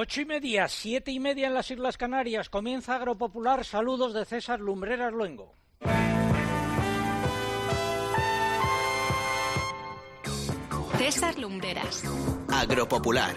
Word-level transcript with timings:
Ocho 0.00 0.20
y 0.20 0.26
media, 0.26 0.68
siete 0.68 1.10
y 1.10 1.18
media 1.18 1.48
en 1.48 1.54
las 1.54 1.72
Islas 1.72 1.96
Canarias. 1.96 2.48
Comienza 2.48 2.94
Agropopular. 2.94 3.64
Saludos 3.64 4.14
de 4.14 4.24
César 4.24 4.60
Lumbreras 4.60 5.12
Luengo. 5.12 5.56
César 10.98 11.36
Lumbreras. 11.36 12.04
Agropopular. 12.48 13.34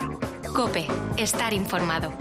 Cope. 0.54 0.85
Estar 1.17 1.51
informado. 1.51 2.13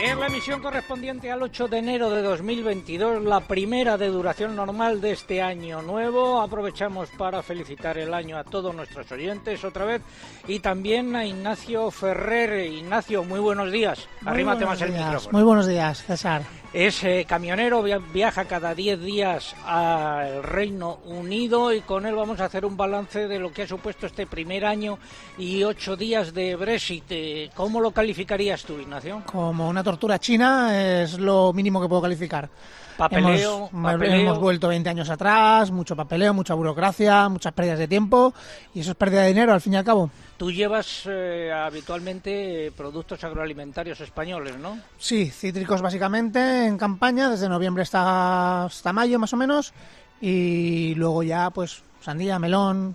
En 0.00 0.20
la 0.20 0.28
emisión 0.28 0.62
correspondiente 0.62 1.28
al 1.32 1.42
8 1.42 1.66
de 1.66 1.78
enero 1.78 2.08
de 2.08 2.22
2022, 2.22 3.24
la 3.24 3.40
primera 3.40 3.98
de 3.98 4.06
duración 4.06 4.54
normal 4.54 5.00
de 5.00 5.10
este 5.10 5.42
año 5.42 5.82
nuevo. 5.82 6.40
Aprovechamos 6.40 7.08
para 7.18 7.42
felicitar 7.42 7.98
el 7.98 8.14
año 8.14 8.38
a 8.38 8.44
todos 8.44 8.72
nuestros 8.72 9.10
oyentes 9.10 9.64
otra 9.64 9.84
vez 9.84 10.02
y 10.46 10.60
también 10.60 11.16
a 11.16 11.26
Ignacio 11.26 11.90
Ferrer. 11.90 12.70
Ignacio, 12.72 13.24
muy 13.24 13.40
buenos 13.40 13.72
días. 13.72 14.08
Arrímate 14.24 14.64
más 14.64 14.80
el 14.82 14.92
micrófono. 14.92 15.32
Muy 15.32 15.42
buenos 15.42 15.66
días, 15.66 16.04
César. 16.04 16.42
Es 16.72 17.02
eh, 17.02 17.24
camionero, 17.26 17.82
viaja 17.82 18.44
cada 18.44 18.74
10 18.74 19.00
días 19.00 19.56
al 19.64 20.42
Reino 20.42 20.98
Unido 21.06 21.72
y 21.72 21.80
con 21.80 22.04
él 22.04 22.14
vamos 22.14 22.40
a 22.40 22.44
hacer 22.44 22.66
un 22.66 22.76
balance 22.76 23.26
de 23.26 23.38
lo 23.38 23.50
que 23.50 23.62
ha 23.62 23.66
supuesto 23.66 24.06
este 24.06 24.26
primer 24.26 24.66
año 24.66 24.98
y 25.38 25.64
ocho 25.64 25.96
días 25.96 26.34
de 26.34 26.56
Brexit. 26.56 27.04
Eh, 27.08 27.50
¿Cómo 27.54 27.80
lo 27.80 27.90
calificarías 27.92 28.64
tú, 28.64 28.78
Ignacio? 28.78 29.22
Como 29.24 29.66
una 29.66 29.82
tortura 29.82 30.18
china 30.18 31.02
es 31.02 31.18
lo 31.18 31.54
mínimo 31.54 31.80
que 31.80 31.88
puedo 31.88 32.02
calificar. 32.02 32.50
Papeleo, 32.98 33.70
hemos, 33.72 33.92
papeleo. 33.92 34.20
hemos 34.20 34.38
vuelto 34.38 34.68
20 34.68 34.90
años 34.90 35.08
atrás, 35.08 35.70
mucho 35.70 35.96
papeleo, 35.96 36.34
mucha 36.34 36.52
burocracia, 36.52 37.30
muchas 37.30 37.54
pérdidas 37.54 37.78
de 37.78 37.88
tiempo 37.88 38.34
y 38.74 38.80
eso 38.80 38.90
es 38.90 38.96
pérdida 38.96 39.22
de 39.22 39.28
dinero 39.28 39.54
al 39.54 39.60
fin 39.62 39.72
y 39.72 39.76
al 39.76 39.84
cabo. 39.84 40.10
Tú 40.38 40.52
llevas 40.52 41.02
eh, 41.06 41.52
habitualmente 41.52 42.72
productos 42.76 43.22
agroalimentarios 43.24 44.00
españoles, 44.00 44.56
¿no? 44.56 44.78
Sí, 44.96 45.30
cítricos 45.30 45.82
básicamente 45.82 46.64
en 46.64 46.78
campaña 46.78 47.28
desde 47.28 47.48
noviembre 47.48 47.82
hasta, 47.82 48.66
hasta 48.66 48.92
mayo 48.92 49.18
más 49.18 49.32
o 49.32 49.36
menos 49.36 49.74
y 50.20 50.94
luego 50.94 51.24
ya 51.24 51.50
pues 51.50 51.82
sandía, 52.00 52.38
melón, 52.38 52.94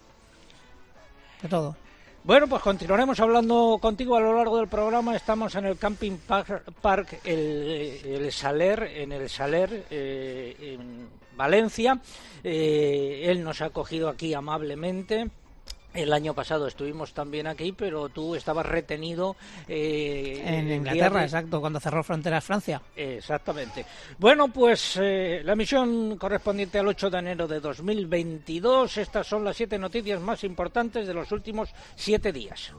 de 1.42 1.50
todo. 1.50 1.76
Bueno, 2.24 2.48
pues 2.48 2.62
continuaremos 2.62 3.20
hablando 3.20 3.78
contigo 3.82 4.16
a 4.16 4.22
lo 4.22 4.38
largo 4.38 4.58
del 4.58 4.70
programa. 4.70 5.14
Estamos 5.14 5.54
en 5.56 5.66
el 5.66 5.78
Camping 5.78 6.20
Park, 6.26 6.64
park 6.82 7.20
el, 7.26 8.00
el, 8.06 8.32
Saler, 8.32 8.84
en 8.96 9.12
el 9.12 9.30
Saler, 9.30 9.88
eh, 9.92 10.56
en 10.62 11.10
Valencia. 11.36 12.00
Eh, 12.42 13.24
él 13.26 13.44
nos 13.44 13.62
ha 13.62 13.66
acogido 13.66 14.08
aquí 14.08 14.34
amablemente. 14.34 15.30
El 15.94 16.12
año 16.12 16.34
pasado 16.34 16.68
estuvimos 16.68 17.14
también 17.14 17.48
aquí, 17.48 17.72
pero 17.72 18.10
tú 18.10 18.36
estabas 18.36 18.66
retenido 18.66 19.36
eh, 19.68 20.42
en 20.44 20.72
Inglaterra, 20.72 21.20
de... 21.20 21.26
exacto, 21.26 21.62
cuando 21.62 21.80
cerró 21.80 22.04
fronteras 22.04 22.44
Francia. 22.44 22.82
Exactamente. 22.96 23.86
Bueno, 24.18 24.48
pues 24.48 24.98
eh, 25.02 25.42
la 25.44 25.56
misión 25.56 26.18
correspondiente 26.18 26.80
al 26.80 26.88
8 26.88 27.10
de 27.10 27.18
enero 27.20 27.48
de 27.48 27.60
2022. 27.60 28.98
Estas 28.98 29.28
son 29.28 29.44
las 29.44 29.56
siete 29.56 29.78
noticias 29.78 30.20
más 30.20 30.44
importantes 30.44 31.06
de 31.06 31.14
los 31.14 31.32
últimos 31.32 31.70
siete 31.96 32.32
días. 32.32 32.74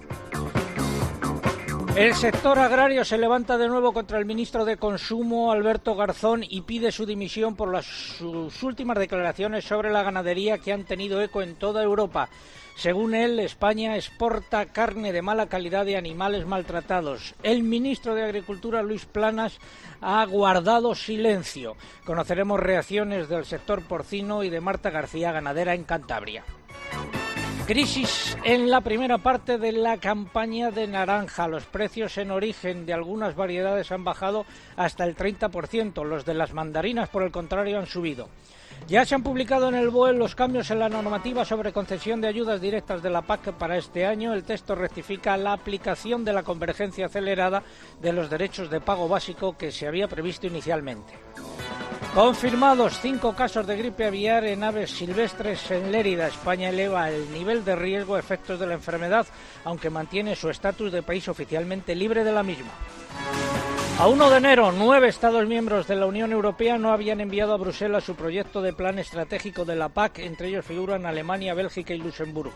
El 1.96 2.12
sector 2.16 2.58
agrario 2.58 3.04
se 3.04 3.16
levanta 3.16 3.56
de 3.56 3.68
nuevo 3.68 3.92
contra 3.92 4.18
el 4.18 4.24
ministro 4.24 4.64
de 4.64 4.76
Consumo, 4.76 5.52
Alberto 5.52 5.94
Garzón, 5.94 6.42
y 6.42 6.62
pide 6.62 6.90
su 6.90 7.06
dimisión 7.06 7.54
por 7.54 7.80
sus 7.84 8.60
últimas 8.64 8.98
declaraciones 8.98 9.64
sobre 9.64 9.92
la 9.92 10.02
ganadería 10.02 10.58
que 10.58 10.72
han 10.72 10.82
tenido 10.82 11.22
eco 11.22 11.40
en 11.40 11.54
toda 11.54 11.84
Europa. 11.84 12.30
Según 12.74 13.14
él, 13.14 13.38
España 13.38 13.94
exporta 13.94 14.66
carne 14.66 15.12
de 15.12 15.22
mala 15.22 15.46
calidad 15.46 15.86
de 15.86 15.96
animales 15.96 16.46
maltratados. 16.46 17.36
El 17.44 17.62
ministro 17.62 18.16
de 18.16 18.24
Agricultura, 18.24 18.82
Luis 18.82 19.06
Planas, 19.06 19.60
ha 20.00 20.26
guardado 20.26 20.96
silencio. 20.96 21.76
Conoceremos 22.04 22.58
reacciones 22.58 23.28
del 23.28 23.44
sector 23.44 23.82
porcino 23.82 24.42
y 24.42 24.50
de 24.50 24.60
Marta 24.60 24.90
García, 24.90 25.30
ganadera 25.30 25.74
en 25.74 25.84
Cantabria. 25.84 26.42
Crisis 27.66 28.36
en 28.44 28.68
la 28.68 28.82
primera 28.82 29.16
parte 29.16 29.56
de 29.56 29.72
la 29.72 29.96
campaña 29.96 30.70
de 30.70 30.86
naranja. 30.86 31.48
Los 31.48 31.64
precios 31.64 32.18
en 32.18 32.30
origen 32.30 32.84
de 32.84 32.92
algunas 32.92 33.34
variedades 33.36 33.90
han 33.90 34.04
bajado 34.04 34.44
hasta 34.76 35.04
el 35.04 35.16
30%. 35.16 36.04
Los 36.04 36.26
de 36.26 36.34
las 36.34 36.52
mandarinas, 36.52 37.08
por 37.08 37.22
el 37.22 37.32
contrario, 37.32 37.78
han 37.78 37.86
subido. 37.86 38.28
Ya 38.86 39.06
se 39.06 39.14
han 39.14 39.22
publicado 39.22 39.70
en 39.70 39.76
el 39.76 39.88
BOE 39.88 40.12
los 40.12 40.34
cambios 40.34 40.70
en 40.70 40.78
la 40.78 40.90
normativa 40.90 41.46
sobre 41.46 41.72
concesión 41.72 42.20
de 42.20 42.28
ayudas 42.28 42.60
directas 42.60 43.02
de 43.02 43.08
la 43.08 43.22
PAC 43.22 43.52
para 43.54 43.78
este 43.78 44.04
año. 44.04 44.34
El 44.34 44.44
texto 44.44 44.74
rectifica 44.74 45.34
la 45.38 45.54
aplicación 45.54 46.22
de 46.22 46.34
la 46.34 46.42
convergencia 46.42 47.06
acelerada 47.06 47.62
de 48.02 48.12
los 48.12 48.28
derechos 48.28 48.68
de 48.68 48.82
pago 48.82 49.08
básico 49.08 49.56
que 49.56 49.72
se 49.72 49.86
había 49.86 50.06
previsto 50.06 50.46
inicialmente. 50.46 51.14
Confirmados 52.14 53.00
cinco 53.00 53.34
casos 53.34 53.66
de 53.66 53.76
gripe 53.76 54.04
aviar 54.04 54.44
en 54.44 54.62
aves 54.62 54.92
silvestres 54.92 55.68
en 55.72 55.90
Lérida. 55.90 56.28
España 56.28 56.68
eleva 56.68 57.10
el 57.10 57.32
nivel 57.32 57.64
de 57.64 57.74
riesgo 57.74 58.14
a 58.14 58.20
efectos 58.20 58.60
de 58.60 58.68
la 58.68 58.74
enfermedad, 58.74 59.26
aunque 59.64 59.90
mantiene 59.90 60.36
su 60.36 60.48
estatus 60.48 60.92
de 60.92 61.02
país 61.02 61.26
oficialmente 61.26 61.96
libre 61.96 62.22
de 62.22 62.30
la 62.30 62.44
misma. 62.44 62.70
A 63.98 64.06
1 64.06 64.30
de 64.30 64.36
enero, 64.36 64.70
nueve 64.70 65.08
Estados 65.08 65.44
miembros 65.48 65.88
de 65.88 65.96
la 65.96 66.06
Unión 66.06 66.30
Europea 66.30 66.78
no 66.78 66.92
habían 66.92 67.20
enviado 67.20 67.52
a 67.52 67.58
Bruselas 67.58 68.04
su 68.04 68.14
proyecto 68.14 68.62
de 68.62 68.72
plan 68.72 69.00
estratégico 69.00 69.64
de 69.64 69.74
la 69.74 69.88
PAC, 69.88 70.20
entre 70.20 70.48
ellos 70.48 70.64
figuran 70.64 71.06
Alemania, 71.06 71.52
Bélgica 71.52 71.94
y 71.94 71.98
Luxemburgo. 71.98 72.54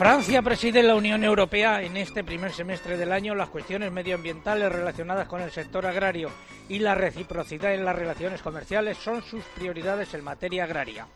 Francia 0.00 0.40
preside 0.40 0.82
la 0.82 0.94
Unión 0.94 1.24
Europea 1.24 1.82
en 1.82 1.94
este 1.98 2.24
primer 2.24 2.54
semestre 2.54 2.96
del 2.96 3.12
año. 3.12 3.34
Las 3.34 3.50
cuestiones 3.50 3.92
medioambientales 3.92 4.72
relacionadas 4.72 5.28
con 5.28 5.42
el 5.42 5.50
sector 5.50 5.84
agrario 5.84 6.30
y 6.70 6.78
la 6.78 6.94
reciprocidad 6.94 7.74
en 7.74 7.84
las 7.84 7.94
relaciones 7.94 8.40
comerciales 8.40 8.96
son 8.96 9.20
sus 9.20 9.44
prioridades 9.54 10.14
en 10.14 10.24
materia 10.24 10.64
agraria. 10.64 11.06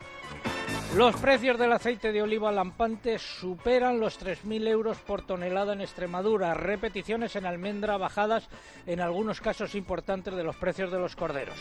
Los 0.94 1.16
precios 1.16 1.58
del 1.58 1.72
aceite 1.72 2.12
de 2.12 2.20
oliva 2.20 2.52
lampante 2.52 3.18
superan 3.18 4.00
los 4.00 4.20
3.000 4.20 4.68
euros 4.68 4.98
por 4.98 5.22
tonelada 5.22 5.72
en 5.72 5.80
Extremadura. 5.80 6.52
Repeticiones 6.52 7.36
en 7.36 7.46
almendra 7.46 7.96
bajadas 7.96 8.46
en 8.86 9.00
algunos 9.00 9.40
casos 9.40 9.74
importantes 9.74 10.36
de 10.36 10.44
los 10.44 10.56
precios 10.56 10.92
de 10.92 10.98
los 10.98 11.16
corderos. 11.16 11.56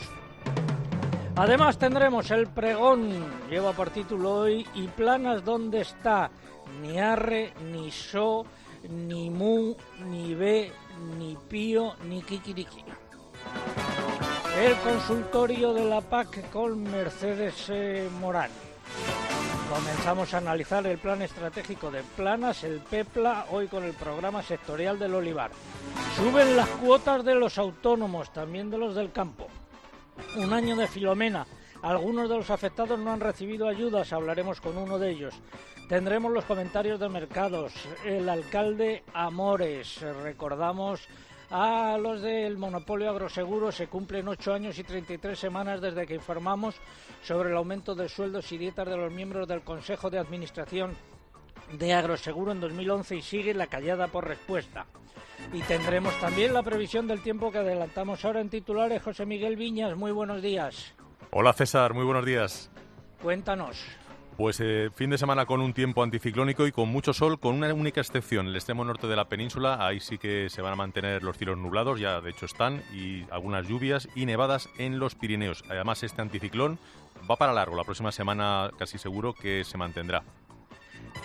Además 1.36 1.78
tendremos 1.78 2.30
el 2.30 2.46
pregón, 2.46 3.10
lleva 3.50 3.72
por 3.72 3.90
título 3.90 4.34
hoy, 4.36 4.64
y 4.74 4.86
planas 4.86 5.44
dónde 5.44 5.80
está, 5.80 6.30
ni 6.80 6.98
arre, 6.98 7.52
ni 7.72 7.90
so, 7.90 8.44
ni 8.88 9.30
mu, 9.30 9.74
ni 10.06 10.34
ve, 10.34 10.72
ni 11.18 11.36
pío, 11.48 11.94
ni 12.08 12.22
kikiriki. 12.22 12.84
El 14.58 14.76
consultorio 14.76 15.74
de 15.74 15.84
la 15.84 16.00
PAC 16.00 16.50
con 16.50 16.82
Mercedes 16.82 17.66
eh, 17.68 18.08
Morán. 18.20 18.50
Comenzamos 19.68 20.32
a 20.32 20.38
analizar 20.38 20.86
el 20.86 20.98
plan 20.98 21.22
estratégico 21.22 21.90
de 21.90 22.02
Planas, 22.02 22.62
el 22.62 22.80
PEPLA, 22.80 23.46
hoy 23.50 23.66
con 23.66 23.82
el 23.82 23.94
programa 23.94 24.42
sectorial 24.42 24.98
del 24.98 25.14
olivar. 25.14 25.50
Suben 26.16 26.56
las 26.56 26.68
cuotas 26.68 27.24
de 27.24 27.34
los 27.34 27.58
autónomos, 27.58 28.32
también 28.32 28.70
de 28.70 28.78
los 28.78 28.94
del 28.94 29.10
campo. 29.10 29.48
Un 30.36 30.52
año 30.52 30.76
de 30.76 30.86
Filomena. 30.86 31.46
Algunos 31.84 32.30
de 32.30 32.36
los 32.38 32.48
afectados 32.48 32.98
no 32.98 33.12
han 33.12 33.20
recibido 33.20 33.68
ayudas, 33.68 34.10
hablaremos 34.14 34.58
con 34.58 34.78
uno 34.78 34.98
de 34.98 35.10
ellos. 35.10 35.34
Tendremos 35.86 36.32
los 36.32 36.46
comentarios 36.46 36.98
de 36.98 37.10
mercados. 37.10 37.74
El 38.06 38.26
alcalde 38.30 39.04
Amores, 39.12 40.00
recordamos 40.22 41.06
a 41.50 41.98
los 41.98 42.22
del 42.22 42.56
monopolio 42.56 43.10
agroseguro 43.10 43.70
se 43.70 43.88
cumplen 43.88 44.28
ocho 44.28 44.54
años 44.54 44.78
y 44.78 44.82
33 44.82 45.38
semanas 45.38 45.82
desde 45.82 46.06
que 46.06 46.14
informamos 46.14 46.74
sobre 47.22 47.50
el 47.50 47.56
aumento 47.58 47.94
de 47.94 48.08
sueldos 48.08 48.50
y 48.50 48.56
dietas 48.56 48.88
de 48.88 48.96
los 48.96 49.12
miembros 49.12 49.46
del 49.46 49.60
Consejo 49.60 50.08
de 50.08 50.18
Administración 50.18 50.96
de 51.70 51.92
Agroseguro 51.92 52.52
en 52.52 52.60
2011 52.60 53.16
y 53.16 53.20
sigue 53.20 53.52
la 53.52 53.66
callada 53.66 54.08
por 54.08 54.26
respuesta. 54.26 54.86
Y 55.52 55.60
tendremos 55.60 56.18
también 56.18 56.54
la 56.54 56.62
previsión 56.62 57.06
del 57.06 57.22
tiempo 57.22 57.52
que 57.52 57.58
adelantamos 57.58 58.24
ahora 58.24 58.40
en 58.40 58.48
titulares. 58.48 59.02
José 59.02 59.26
Miguel 59.26 59.56
Viñas, 59.56 59.94
muy 59.98 60.12
buenos 60.12 60.40
días. 60.40 60.94
Hola 61.30 61.52
César, 61.52 61.94
muy 61.94 62.04
buenos 62.04 62.24
días. 62.24 62.70
Cuéntanos. 63.22 63.84
Pues 64.36 64.58
eh, 64.60 64.90
fin 64.92 65.10
de 65.10 65.18
semana 65.18 65.46
con 65.46 65.60
un 65.60 65.72
tiempo 65.72 66.02
anticiclónico 66.02 66.66
y 66.66 66.72
con 66.72 66.88
mucho 66.88 67.12
sol, 67.12 67.38
con 67.38 67.54
una 67.54 67.72
única 67.72 68.00
excepción, 68.00 68.48
el 68.48 68.56
extremo 68.56 68.84
norte 68.84 69.06
de 69.06 69.14
la 69.14 69.28
península, 69.28 69.86
ahí 69.86 70.00
sí 70.00 70.18
que 70.18 70.50
se 70.50 70.60
van 70.60 70.72
a 70.72 70.76
mantener 70.76 71.22
los 71.22 71.38
cielos 71.38 71.56
nublados, 71.56 72.00
ya 72.00 72.20
de 72.20 72.30
hecho 72.30 72.46
están, 72.46 72.82
y 72.92 73.24
algunas 73.30 73.68
lluvias 73.68 74.08
y 74.16 74.26
nevadas 74.26 74.68
en 74.76 74.98
los 74.98 75.14
Pirineos. 75.14 75.62
Además, 75.68 76.02
este 76.02 76.20
anticiclón 76.20 76.80
va 77.30 77.36
para 77.36 77.52
largo, 77.52 77.76
la 77.76 77.84
próxima 77.84 78.10
semana 78.10 78.72
casi 78.76 78.98
seguro 78.98 79.34
que 79.34 79.62
se 79.62 79.78
mantendrá. 79.78 80.24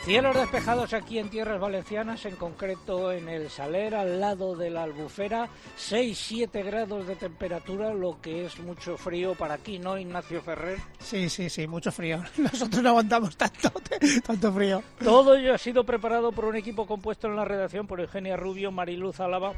Cielos 0.04 0.36
despejados 0.36 0.94
aquí 0.94 1.20
en 1.20 1.30
tierras 1.30 1.60
valencianas, 1.60 2.26
en 2.26 2.36
concreto 2.36 3.12
en 3.12 3.28
el 3.28 3.50
Saler, 3.50 3.94
al 3.94 4.20
lado 4.20 4.56
de 4.56 4.70
la 4.70 4.84
Albufera, 4.84 5.50
6-7 5.78 6.64
grados 6.64 7.06
de 7.06 7.16
temperatura, 7.16 7.94
lo 7.94 8.20
que 8.22 8.46
es 8.46 8.58
mucho 8.60 8.98
frío 8.98 9.36
para 9.36 9.56
aquí, 9.56 9.78
¿no, 9.78 9.98
Ignacio 9.98 10.42
Ferrer? 10.42 10.80
Sí, 11.00 11.30
sí, 11.30 11.50
sí, 11.50 11.68
mucho 11.68 11.92
frío. 11.92 12.24
Nosotros 12.38 12.82
no 12.82 12.90
aguantamos 12.90 13.36
tanto, 13.36 13.72
tanto 14.26 14.54
frío. 14.54 14.82
Todo 15.04 15.36
ello 15.36 15.54
ha 15.54 15.58
sido 15.58 15.84
preparado 15.84 16.32
por 16.32 16.46
un 16.46 16.56
equipo 16.56 16.88
compuesto 16.88 17.28
en 17.28 17.36
la 17.36 17.46
redacción 17.46 17.86
por 17.86 18.00
Eugenia 18.00 18.38
Rubio, 18.38 18.72
Mariluz 18.72 19.20
Álava, 19.20 19.54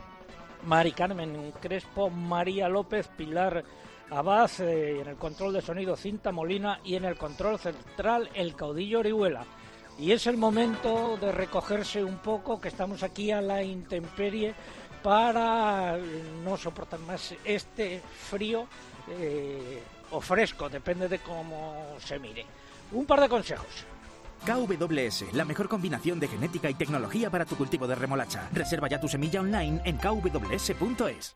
Mari 0.65 0.91
Carmen 0.91 1.53
Crespo, 1.61 2.09
María 2.09 2.67
López, 2.67 3.07
Pilar 3.15 3.63
Abad, 4.09 4.51
eh, 4.59 4.99
en 5.01 5.07
el 5.07 5.15
control 5.15 5.53
de 5.53 5.61
sonido 5.61 5.95
Cinta 5.95 6.31
Molina 6.31 6.79
y 6.83 6.95
en 6.95 7.05
el 7.05 7.15
control 7.15 7.57
central 7.59 8.29
el 8.33 8.55
caudillo 8.55 8.99
Orihuela. 8.99 9.45
Y 10.01 10.11
es 10.13 10.25
el 10.25 10.35
momento 10.35 11.15
de 11.21 11.31
recogerse 11.31 12.03
un 12.03 12.17
poco, 12.17 12.59
que 12.59 12.69
estamos 12.69 13.03
aquí 13.03 13.29
a 13.29 13.39
la 13.39 13.61
intemperie 13.61 14.55
para 15.03 15.95
no 16.43 16.57
soportar 16.57 16.99
más 17.01 17.35
este 17.45 18.01
frío 18.27 18.65
eh, 19.07 19.83
o 20.09 20.19
fresco, 20.19 20.69
depende 20.69 21.07
de 21.07 21.19
cómo 21.19 21.95
se 22.03 22.17
mire. 22.17 22.47
Un 22.93 23.05
par 23.05 23.21
de 23.21 23.29
consejos. 23.29 23.85
KWS, 24.43 25.33
la 25.33 25.45
mejor 25.45 25.69
combinación 25.69 26.19
de 26.19 26.29
genética 26.29 26.67
y 26.67 26.73
tecnología 26.73 27.29
para 27.29 27.45
tu 27.45 27.55
cultivo 27.55 27.85
de 27.85 27.93
remolacha. 27.93 28.49
Reserva 28.51 28.89
ya 28.89 28.99
tu 28.99 29.07
semilla 29.07 29.39
online 29.39 29.81
en 29.85 29.97
kws.es. 29.97 31.35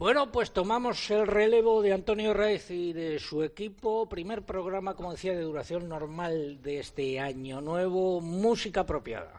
Bueno, 0.00 0.32
pues 0.32 0.50
tomamos 0.50 1.10
el 1.10 1.26
relevo 1.26 1.82
de 1.82 1.92
Antonio 1.92 2.32
Reyes 2.32 2.70
y 2.70 2.94
de 2.94 3.18
su 3.18 3.42
equipo. 3.42 4.08
Primer 4.08 4.46
programa, 4.46 4.94
como 4.94 5.12
decía, 5.12 5.32
de 5.32 5.42
duración 5.42 5.90
normal 5.90 6.62
de 6.62 6.78
este 6.78 7.20
año 7.20 7.60
nuevo, 7.60 8.22
música 8.22 8.80
apropiada. 8.80 9.30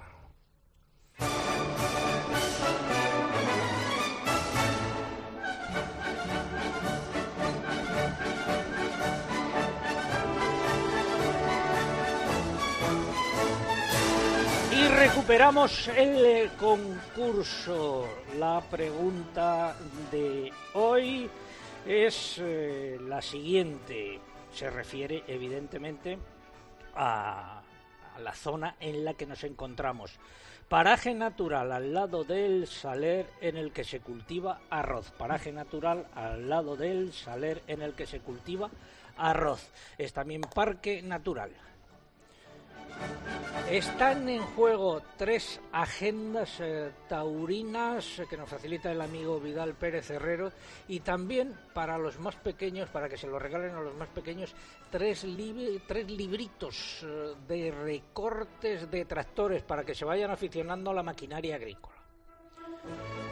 Recuperamos 15.31 15.87
el 15.87 16.51
concurso. 16.57 18.05
La 18.37 18.59
pregunta 18.69 19.77
de 20.11 20.51
hoy 20.73 21.29
es 21.85 22.35
eh, 22.37 22.97
la 22.99 23.21
siguiente. 23.21 24.19
Se 24.53 24.69
refiere 24.69 25.23
evidentemente 25.27 26.19
a, 26.95 27.61
a 28.13 28.19
la 28.19 28.33
zona 28.33 28.75
en 28.81 29.05
la 29.05 29.13
que 29.13 29.25
nos 29.25 29.45
encontramos. 29.45 30.19
Paraje 30.67 31.13
natural 31.13 31.71
al 31.71 31.93
lado 31.93 32.25
del 32.25 32.67
saler 32.67 33.29
en 33.39 33.55
el 33.55 33.71
que 33.71 33.85
se 33.85 34.01
cultiva 34.01 34.59
arroz. 34.69 35.11
Paraje 35.11 35.53
natural 35.53 36.07
al 36.13 36.49
lado 36.49 36.75
del 36.75 37.13
saler 37.13 37.63
en 37.67 37.81
el 37.81 37.93
que 37.93 38.05
se 38.05 38.19
cultiva 38.19 38.69
arroz. 39.15 39.65
Es 39.97 40.11
también 40.11 40.41
parque 40.41 41.01
natural. 41.01 41.51
Están 43.71 44.27
en 44.27 44.41
juego 44.41 45.01
tres 45.15 45.61
agendas 45.71 46.59
eh, 46.59 46.91
taurinas 47.07 48.19
eh, 48.19 48.25
que 48.29 48.35
nos 48.35 48.49
facilita 48.49 48.91
el 48.91 48.99
amigo 48.99 49.39
Vidal 49.39 49.75
Pérez 49.75 50.09
Herrero 50.09 50.51
y 50.89 50.99
también 50.99 51.55
para 51.73 51.97
los 51.97 52.19
más 52.19 52.35
pequeños, 52.35 52.89
para 52.89 53.07
que 53.07 53.15
se 53.15 53.27
lo 53.27 53.39
regalen 53.39 53.73
a 53.73 53.79
los 53.79 53.95
más 53.95 54.09
pequeños, 54.09 54.53
tres, 54.89 55.25
tres 55.87 56.11
libritos 56.11 57.05
eh, 57.05 57.33
de 57.47 57.71
recortes 57.71 58.91
de 58.91 59.05
tractores 59.05 59.63
para 59.63 59.85
que 59.85 59.95
se 59.95 60.03
vayan 60.03 60.31
aficionando 60.31 60.91
a 60.91 60.95
la 60.95 61.03
maquinaria 61.03 61.55
agrícola. 61.55 61.95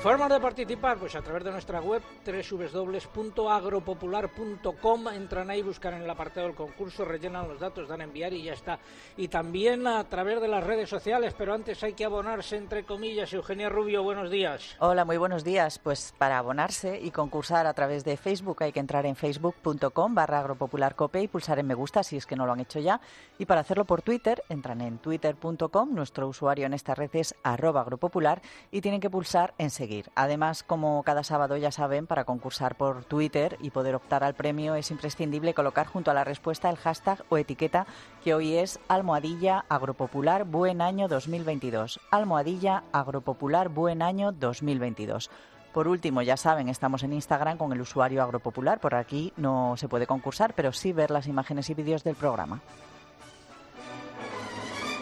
Formas 0.01 0.29
de 0.29 0.39
participar, 0.39 0.97
pues 0.97 1.13
a 1.15 1.21
través 1.21 1.43
de 1.43 1.51
nuestra 1.51 1.81
web 1.81 2.01
www.agropopular.com 2.25 5.07
entran 5.09 5.49
ahí, 5.49 5.61
buscan 5.61 5.95
en 5.95 6.03
el 6.03 6.09
apartado 6.09 6.47
del 6.47 6.55
concurso, 6.55 7.03
rellenan 7.03 7.49
los 7.49 7.59
datos, 7.59 7.89
dan 7.89 7.99
a 7.99 8.05
enviar 8.05 8.31
y 8.31 8.43
ya 8.43 8.53
está. 8.53 8.79
Y 9.17 9.27
también 9.27 9.85
a 9.87 10.01
través 10.05 10.39
de 10.39 10.47
las 10.47 10.63
redes 10.63 10.89
sociales, 10.89 11.35
pero 11.37 11.53
antes 11.53 11.83
hay 11.83 11.95
que 11.95 12.05
abonarse 12.05 12.55
entre 12.55 12.85
comillas. 12.85 13.33
Eugenia 13.33 13.67
Rubio, 13.67 14.01
buenos 14.01 14.31
días. 14.31 14.77
Hola, 14.79 15.03
muy 15.03 15.17
buenos 15.17 15.43
días. 15.43 15.79
Pues 15.79 16.13
para 16.17 16.37
abonarse 16.37 16.97
y 17.01 17.11
concursar 17.11 17.67
a 17.67 17.73
través 17.73 18.05
de 18.05 18.15
Facebook 18.15 18.63
hay 18.63 18.71
que 18.71 18.79
entrar 18.79 19.05
en 19.05 19.17
facebook.com 19.17 20.15
barra 20.15 20.39
agropopularcope 20.39 21.23
y 21.23 21.27
pulsar 21.27 21.59
en 21.59 21.67
me 21.67 21.73
gusta 21.73 22.03
si 22.03 22.15
es 22.15 22.25
que 22.25 22.37
no 22.37 22.45
lo 22.45 22.53
han 22.53 22.61
hecho 22.61 22.79
ya. 22.79 23.01
Y 23.37 23.45
para 23.45 23.59
hacerlo 23.59 23.83
por 23.83 24.01
Twitter, 24.01 24.45
entran 24.47 24.79
en 24.79 24.99
twitter.com, 24.99 25.93
nuestro 25.93 26.29
usuario 26.29 26.67
en 26.67 26.73
esta 26.73 26.95
red 26.95 27.09
es 27.15 27.35
arroba 27.43 27.81
agropopular 27.81 28.41
y 28.71 28.79
tienen 28.79 29.01
que 29.01 29.09
pulsar 29.09 29.53
en 29.57 29.69
seguir. 29.69 29.88
Además, 30.15 30.63
como 30.63 31.03
cada 31.03 31.23
sábado 31.23 31.57
ya 31.57 31.71
saben, 31.71 32.05
para 32.05 32.25
concursar 32.25 32.75
por 32.75 33.05
Twitter 33.05 33.57
y 33.61 33.71
poder 33.71 33.95
optar 33.95 34.23
al 34.23 34.35
premio 34.35 34.75
es 34.75 34.91
imprescindible 34.91 35.53
colocar 35.53 35.87
junto 35.87 36.11
a 36.11 36.13
la 36.13 36.23
respuesta 36.23 36.69
el 36.69 36.77
hashtag 36.77 37.23
o 37.29 37.37
etiqueta 37.37 37.87
que 38.23 38.33
hoy 38.33 38.57
es 38.57 38.79
almohadilla 38.87 39.65
agropopular 39.69 40.45
buen 40.45 40.81
año 40.81 41.07
2022. 41.07 41.99
Almohadilla 42.11 42.83
agropopular 42.91 43.69
buen 43.69 44.01
año 44.01 44.31
2022. 44.31 45.29
Por 45.73 45.87
último, 45.87 46.21
ya 46.21 46.35
saben, 46.35 46.67
estamos 46.67 47.03
en 47.03 47.13
Instagram 47.13 47.57
con 47.57 47.71
el 47.71 47.81
usuario 47.81 48.23
agropopular. 48.23 48.79
Por 48.79 48.95
aquí 48.95 49.33
no 49.37 49.75
se 49.77 49.87
puede 49.87 50.07
concursar, 50.07 50.53
pero 50.53 50.73
sí 50.73 50.93
ver 50.93 51.11
las 51.11 51.27
imágenes 51.27 51.69
y 51.69 51.75
vídeos 51.75 52.03
del 52.03 52.15
programa. 52.15 52.59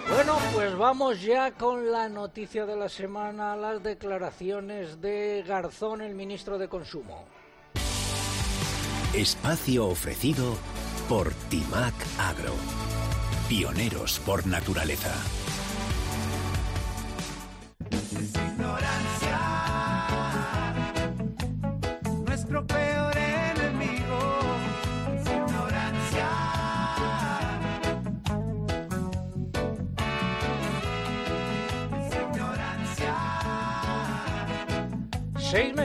Bueno, 0.10 0.38
pues 0.54 0.78
vamos 0.78 1.22
ya 1.22 1.52
con 1.52 1.92
la 1.92 2.08
noticia 2.08 2.66
de 2.66 2.78
la 2.78 2.88
semana, 2.88 3.56
las 3.56 3.84
declaraciones 3.84 5.02
de 5.02 5.44
Garzón, 5.46 6.02
el 6.02 6.16
ministro 6.16 6.58
de 6.58 6.70
Consumo. 6.70 7.26
Espacio 9.14 9.88
ofrecido 9.88 10.56
por 11.10 11.34
Timac 11.50 11.94
Agro. 12.20 12.54
Pioneros 13.50 14.20
por 14.20 14.48
naturaleza. 14.48 15.14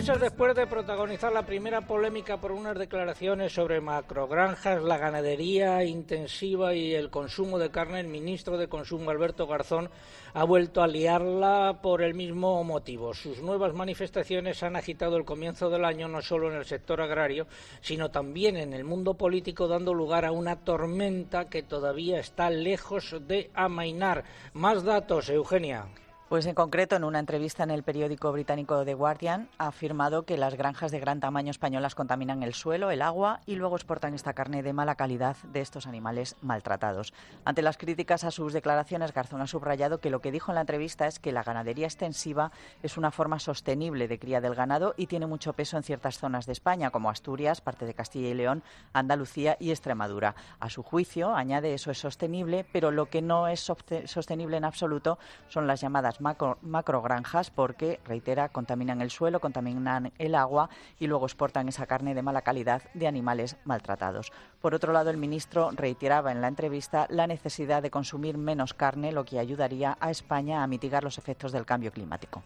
Meses 0.02 0.20
después 0.20 0.56
de 0.56 0.66
protagonizar 0.66 1.32
la 1.32 1.46
primera 1.46 1.82
polémica 1.82 2.40
por 2.40 2.50
unas 2.50 2.76
declaraciones 2.76 3.52
sobre 3.52 3.80
macrogranjas, 3.80 4.82
la 4.82 4.98
ganadería 4.98 5.84
intensiva 5.84 6.74
y 6.74 6.92
el 6.92 7.08
consumo 7.08 7.56
de 7.56 7.70
carne, 7.70 8.00
el 8.00 8.08
ministro 8.08 8.58
de 8.58 8.66
Consumo, 8.66 9.10
Alberto 9.10 9.46
Garzón, 9.46 9.88
ha 10.34 10.42
vuelto 10.42 10.82
a 10.82 10.88
liarla 10.88 11.78
por 11.80 12.02
el 12.02 12.14
mismo 12.14 12.64
motivo. 12.64 13.14
Sus 13.14 13.40
nuevas 13.42 13.74
manifestaciones 13.74 14.64
han 14.64 14.74
agitado 14.74 15.16
el 15.16 15.24
comienzo 15.24 15.70
del 15.70 15.84
año 15.84 16.08
no 16.08 16.20
solo 16.20 16.50
en 16.50 16.58
el 16.58 16.64
sector 16.64 17.00
agrario, 17.00 17.46
sino 17.80 18.10
también 18.10 18.56
en 18.56 18.72
el 18.72 18.82
mundo 18.82 19.14
político, 19.14 19.68
dando 19.68 19.94
lugar 19.94 20.24
a 20.24 20.32
una 20.32 20.64
tormenta 20.64 21.48
que 21.48 21.62
todavía 21.62 22.18
está 22.18 22.50
lejos 22.50 23.14
de 23.28 23.52
amainar. 23.54 24.24
Más 24.52 24.82
datos, 24.82 25.28
Eugenia. 25.28 25.86
Pues 26.32 26.46
en 26.46 26.54
concreto, 26.54 26.96
en 26.96 27.04
una 27.04 27.18
entrevista 27.18 27.62
en 27.62 27.70
el 27.70 27.82
periódico 27.82 28.32
británico 28.32 28.86
The 28.86 28.94
Guardian, 28.94 29.50
ha 29.58 29.66
afirmado 29.66 30.22
que 30.22 30.38
las 30.38 30.54
granjas 30.54 30.90
de 30.90 30.98
gran 30.98 31.20
tamaño 31.20 31.50
españolas 31.50 31.94
contaminan 31.94 32.42
el 32.42 32.54
suelo, 32.54 32.90
el 32.90 33.02
agua 33.02 33.40
y 33.44 33.56
luego 33.56 33.76
exportan 33.76 34.14
esta 34.14 34.32
carne 34.32 34.62
de 34.62 34.72
mala 34.72 34.94
calidad 34.94 35.36
de 35.52 35.60
estos 35.60 35.86
animales 35.86 36.36
maltratados. 36.40 37.12
Ante 37.44 37.60
las 37.60 37.76
críticas 37.76 38.24
a 38.24 38.30
sus 38.30 38.54
declaraciones, 38.54 39.12
Garzón 39.12 39.42
ha 39.42 39.46
subrayado 39.46 40.00
que 40.00 40.08
lo 40.08 40.22
que 40.22 40.32
dijo 40.32 40.50
en 40.50 40.54
la 40.54 40.62
entrevista 40.62 41.06
es 41.06 41.18
que 41.18 41.32
la 41.32 41.42
ganadería 41.42 41.84
extensiva 41.84 42.50
es 42.82 42.96
una 42.96 43.10
forma 43.10 43.38
sostenible 43.38 44.08
de 44.08 44.18
cría 44.18 44.40
del 44.40 44.54
ganado 44.54 44.94
y 44.96 45.08
tiene 45.08 45.26
mucho 45.26 45.52
peso 45.52 45.76
en 45.76 45.82
ciertas 45.82 46.16
zonas 46.16 46.46
de 46.46 46.52
España, 46.52 46.88
como 46.88 47.10
Asturias, 47.10 47.60
parte 47.60 47.84
de 47.84 47.92
Castilla 47.92 48.30
y 48.30 48.34
León, 48.34 48.62
Andalucía 48.94 49.58
y 49.60 49.68
Extremadura. 49.68 50.34
A 50.60 50.70
su 50.70 50.82
juicio, 50.82 51.34
añade, 51.34 51.74
eso 51.74 51.90
es 51.90 51.98
sostenible, 51.98 52.64
pero 52.72 52.90
lo 52.90 53.10
que 53.10 53.20
no 53.20 53.48
es 53.48 53.60
sostenible 53.60 54.56
en 54.56 54.64
absoluto 54.64 55.18
son 55.48 55.66
las 55.66 55.82
llamadas 55.82 56.21
macro, 56.22 56.56
macrogranjas 56.62 57.50
porque, 57.50 58.00
reitera, 58.06 58.48
contaminan 58.48 59.02
el 59.02 59.10
suelo, 59.10 59.40
contaminan 59.40 60.12
el 60.18 60.34
agua 60.34 60.70
y 60.98 61.06
luego 61.08 61.26
exportan 61.26 61.68
esa 61.68 61.86
carne 61.86 62.14
de 62.14 62.22
mala 62.22 62.42
calidad 62.42 62.82
de 62.94 63.06
animales 63.06 63.56
maltratados. 63.64 64.32
Por 64.62 64.74
otro 64.74 64.92
lado, 64.92 65.10
el 65.10 65.18
ministro 65.18 65.70
reiteraba 65.72 66.32
en 66.32 66.40
la 66.40 66.48
entrevista 66.48 67.06
la 67.10 67.26
necesidad 67.26 67.82
de 67.82 67.90
consumir 67.90 68.38
menos 68.38 68.72
carne, 68.72 69.12
lo 69.12 69.24
que 69.24 69.38
ayudaría 69.38 69.98
a 70.00 70.10
España 70.10 70.62
a 70.62 70.66
mitigar 70.66 71.04
los 71.04 71.18
efectos 71.18 71.52
del 71.52 71.66
cambio 71.66 71.92
climático. 71.92 72.42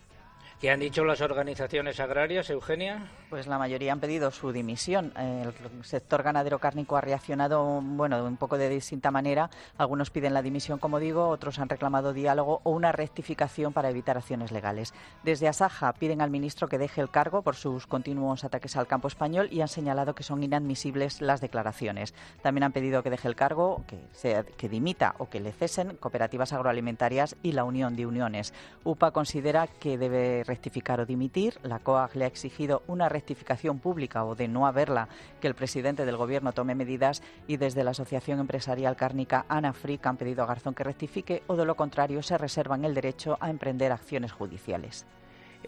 ¿Qué 0.61 0.71
han 0.71 0.81
dicho 0.81 1.05
las 1.05 1.21
organizaciones 1.21 2.01
agrarias, 2.01 2.49
Eugenia? 2.49 3.11
Pues 3.29 3.47
la 3.47 3.59
mayoría 3.59 3.93
han 3.93 4.01
pedido 4.01 4.31
su 4.31 4.53
dimisión. 4.53 5.13
El 5.19 5.53
sector 5.85 6.23
ganadero 6.23 6.59
cárnico 6.59 6.97
ha 6.97 7.03
reaccionado, 7.03 7.83
bueno, 7.83 8.25
un 8.25 8.39
poco 8.39 8.57
de 8.57 8.71
distinta 8.71 9.11
manera. 9.11 9.51
Algunos 9.77 10.09
piden 10.09 10.33
la 10.33 10.41
dimisión, 10.41 10.79
como 10.79 10.99
digo, 10.99 11.29
otros 11.29 11.59
han 11.59 11.69
reclamado 11.69 12.15
diálogo 12.15 12.63
o 12.65 12.71
una 12.71 12.91
rectificación 12.91 13.75
para 13.75 13.91
evitar 13.91 14.17
acciones 14.17 14.51
legales. 14.51 14.95
Desde 15.25 15.47
Asaja 15.47 15.93
piden 15.93 16.23
al 16.23 16.31
ministro 16.31 16.69
que 16.69 16.79
deje 16.79 17.03
el 17.03 17.11
cargo 17.11 17.43
por 17.43 17.57
sus 17.57 17.87
continuos 17.87 18.43
ataques 18.43 18.77
al 18.77 18.87
campo 18.87 19.09
español 19.09 19.49
y 19.51 19.61
han 19.61 19.69
señalado 19.69 20.15
que 20.15 20.23
son 20.23 20.43
inadmisibles 20.43 21.21
las 21.21 21.43
declaraciones. 21.43 22.15
También 22.41 22.65
han 22.65 22.73
pedido 22.73 23.03
que 23.03 23.11
deje 23.11 23.29
el 23.29 23.37
cargo, 23.37 23.85
que, 23.87 23.99
sea, 24.13 24.43
que 24.43 24.71
dimita 24.71 25.17
o 25.19 25.29
que 25.29 25.41
le 25.41 25.53
cesen 25.53 25.97
cooperativas 25.97 26.55
agroalimentarias 26.55 27.37
y 27.43 27.53
la 27.53 27.65
Unión 27.65 27.95
de 27.95 28.07
Uniones. 28.07 28.55
UPA 28.85 29.11
considera 29.11 29.67
que 29.67 29.99
debe 29.99 30.46
rectificar 30.47 31.01
o 31.01 31.07
dimitir. 31.07 31.59
La 31.63 31.79
COAG 31.79 32.17
le 32.17 32.25
ha 32.25 32.29
exigido 32.29 32.83
una 32.87 33.09
rectificación 33.09 33.79
pública 33.79 34.25
o 34.25 34.35
de 34.35 34.49
no 34.49 34.67
haberla, 34.67 35.09
que 35.41 35.49
el 35.49 35.55
presidente 35.55 36.07
del 36.07 36.17
Gobierno 36.17 36.53
tome 36.53 36.75
medidas 36.75 37.23
y 37.47 37.57
desde 37.57 37.85
la 37.85 37.91
Asociación 37.91 38.41
Empresarial 38.41 38.97
Cárnica 38.97 39.47
ANAFRIC 39.49 40.07
han 40.07 40.17
pedido 40.17 40.43
a 40.43 40.47
Garzón 40.47 40.75
que 40.75 40.85
rectifique 40.85 41.43
o 41.47 41.57
de 41.57 41.65
lo 41.65 41.75
contrario 41.75 42.23
se 42.23 42.39
reservan 42.39 42.85
el 42.85 42.95
derecho 42.95 43.37
a 43.41 43.51
emprender 43.51 43.93
acciones 43.93 44.33
judiciales. 44.33 45.07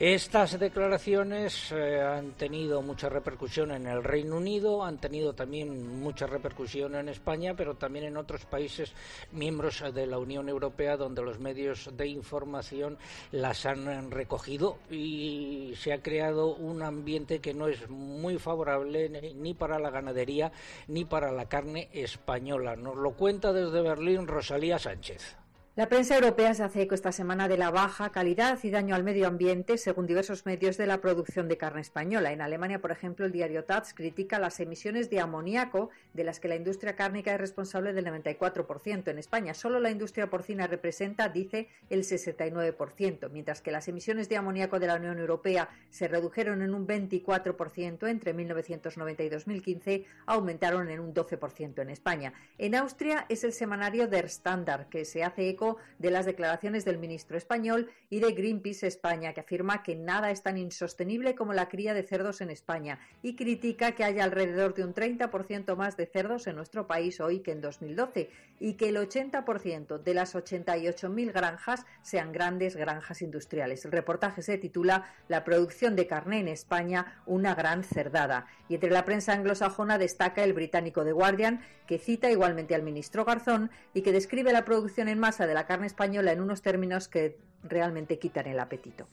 Estas 0.00 0.56
declaraciones 0.60 1.72
eh, 1.72 2.00
han 2.00 2.34
tenido 2.34 2.80
mucha 2.82 3.08
repercusión 3.08 3.72
en 3.72 3.88
el 3.88 4.04
Reino 4.04 4.36
Unido, 4.36 4.84
han 4.84 5.00
tenido 5.00 5.32
también 5.32 5.98
mucha 5.98 6.28
repercusión 6.28 6.94
en 6.94 7.08
España, 7.08 7.54
pero 7.56 7.74
también 7.74 8.04
en 8.04 8.16
otros 8.16 8.44
países 8.44 8.92
miembros 9.32 9.82
de 9.92 10.06
la 10.06 10.20
Unión 10.20 10.48
Europea 10.48 10.96
donde 10.96 11.22
los 11.22 11.40
medios 11.40 11.90
de 11.96 12.06
información 12.06 12.96
las 13.32 13.66
han 13.66 14.12
recogido 14.12 14.78
y 14.88 15.72
se 15.76 15.92
ha 15.92 16.00
creado 16.00 16.54
un 16.54 16.84
ambiente 16.84 17.40
que 17.40 17.52
no 17.52 17.66
es 17.66 17.90
muy 17.90 18.38
favorable 18.38 19.34
ni 19.34 19.52
para 19.52 19.80
la 19.80 19.90
ganadería 19.90 20.52
ni 20.86 21.06
para 21.06 21.32
la 21.32 21.48
carne 21.48 21.88
española. 21.92 22.76
Nos 22.76 22.94
lo 22.94 23.14
cuenta 23.14 23.52
desde 23.52 23.82
Berlín 23.82 24.28
Rosalía 24.28 24.78
Sánchez. 24.78 25.38
La 25.78 25.88
prensa 25.88 26.16
europea 26.16 26.52
se 26.54 26.64
hace 26.64 26.82
eco 26.82 26.96
esta 26.96 27.12
semana 27.12 27.46
de 27.46 27.56
la 27.56 27.70
baja 27.70 28.10
calidad 28.10 28.58
y 28.64 28.70
daño 28.70 28.96
al 28.96 29.04
medio 29.04 29.28
ambiente, 29.28 29.78
según 29.78 30.08
diversos 30.08 30.44
medios 30.44 30.76
de 30.76 30.88
la 30.88 31.00
producción 31.00 31.46
de 31.46 31.56
carne 31.56 31.82
española. 31.82 32.32
En 32.32 32.40
Alemania, 32.40 32.80
por 32.80 32.90
ejemplo, 32.90 33.24
el 33.24 33.30
diario 33.30 33.62
Taz 33.62 33.94
critica 33.94 34.40
las 34.40 34.58
emisiones 34.58 35.08
de 35.08 35.20
amoníaco, 35.20 35.90
de 36.14 36.24
las 36.24 36.40
que 36.40 36.48
la 36.48 36.56
industria 36.56 36.96
cárnica 36.96 37.32
es 37.32 37.38
responsable 37.38 37.92
del 37.92 38.06
94%. 38.06 39.06
En 39.06 39.18
España, 39.20 39.54
solo 39.54 39.78
la 39.78 39.92
industria 39.92 40.28
porcina 40.28 40.66
representa, 40.66 41.28
dice, 41.28 41.68
el 41.90 42.02
69%, 42.02 43.30
mientras 43.30 43.62
que 43.62 43.70
las 43.70 43.86
emisiones 43.86 44.28
de 44.28 44.36
amoníaco 44.36 44.80
de 44.80 44.88
la 44.88 44.96
Unión 44.96 45.20
Europea 45.20 45.68
se 45.90 46.08
redujeron 46.08 46.62
en 46.62 46.74
un 46.74 46.88
24% 46.88 48.08
entre 48.08 48.34
1990 48.34 49.22
y 49.22 49.28
2015, 49.28 50.06
aumentaron 50.26 50.90
en 50.90 50.98
un 50.98 51.14
12% 51.14 51.82
en 51.82 51.90
España. 51.90 52.32
En 52.58 52.74
Austria 52.74 53.26
es 53.28 53.44
el 53.44 53.52
semanario 53.52 54.08
Der 54.08 54.24
Standard, 54.24 54.88
que 54.88 55.04
se 55.04 55.22
hace 55.22 55.48
eco 55.48 55.67
de 55.98 56.10
las 56.10 56.26
declaraciones 56.26 56.84
del 56.84 56.98
ministro 56.98 57.36
español 57.36 57.90
y 58.10 58.20
de 58.20 58.32
Greenpeace 58.32 58.86
España, 58.86 59.34
que 59.34 59.40
afirma 59.40 59.82
que 59.82 59.94
nada 59.94 60.30
es 60.30 60.42
tan 60.42 60.56
insostenible 60.58 61.34
como 61.34 61.52
la 61.52 61.68
cría 61.68 61.94
de 61.94 62.02
cerdos 62.02 62.40
en 62.40 62.50
España 62.50 62.98
y 63.22 63.36
critica 63.36 63.92
que 63.92 64.04
haya 64.04 64.24
alrededor 64.24 64.74
de 64.74 64.84
un 64.84 64.94
30% 64.94 65.76
más 65.76 65.96
de 65.96 66.06
cerdos 66.06 66.46
en 66.46 66.56
nuestro 66.56 66.86
país 66.86 67.20
hoy 67.20 67.40
que 67.40 67.52
en 67.52 67.60
2012 67.60 68.30
y 68.60 68.74
que 68.74 68.88
el 68.88 68.96
80% 68.96 70.02
de 70.02 70.14
las 70.14 70.34
88.000 70.34 71.32
granjas 71.32 71.86
sean 72.02 72.32
grandes 72.32 72.76
granjas 72.76 73.22
industriales. 73.22 73.84
El 73.84 73.92
reportaje 73.92 74.42
se 74.42 74.58
titula 74.58 75.12
La 75.28 75.44
producción 75.44 75.96
de 75.96 76.06
carne 76.06 76.40
en 76.40 76.48
España, 76.48 77.22
una 77.26 77.54
gran 77.54 77.84
cerdada. 77.84 78.46
Y 78.68 78.74
entre 78.74 78.90
la 78.90 79.04
prensa 79.04 79.32
anglosajona 79.32 79.98
destaca 79.98 80.44
el 80.44 80.52
británico 80.52 81.04
The 81.04 81.12
Guardian, 81.12 81.60
que 81.86 81.98
cita 81.98 82.30
igualmente 82.30 82.74
al 82.74 82.82
ministro 82.82 83.24
Garzón 83.24 83.70
y 83.94 84.02
que 84.02 84.12
describe 84.12 84.52
la 84.52 84.64
producción 84.64 85.08
en 85.08 85.18
masa 85.18 85.46
de 85.46 85.54
la 85.58 85.66
carne 85.66 85.88
española 85.88 86.30
en 86.30 86.40
unos 86.40 86.62
términos 86.62 87.08
que 87.08 87.36
realmente 87.64 88.16
quitan 88.20 88.46
el 88.46 88.60
apetito. 88.60 89.08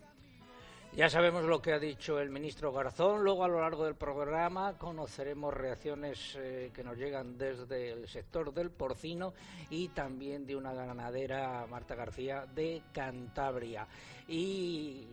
Ya 0.95 1.09
sabemos 1.09 1.43
lo 1.43 1.59
que 1.59 1.73
ha 1.73 1.79
dicho 1.79 2.19
el 2.19 2.29
ministro 2.29 2.71
Garzón. 2.71 3.23
Luego, 3.23 3.43
a 3.43 3.47
lo 3.47 3.59
largo 3.61 3.83
del 3.83 3.95
programa, 3.95 4.77
conoceremos 4.77 5.51
reacciones 5.55 6.37
eh, 6.37 6.69
que 6.71 6.83
nos 6.83 6.97
llegan 6.97 7.39
desde 7.39 7.89
el 7.93 8.07
sector 8.07 8.53
del 8.53 8.69
porcino 8.69 9.33
y 9.71 9.87
también 9.87 10.45
de 10.45 10.55
una 10.55 10.71
ganadera, 10.75 11.65
Marta 11.67 11.95
García, 11.95 12.45
de 12.53 12.83
Cantabria. 12.93 13.87
Y 14.27 15.07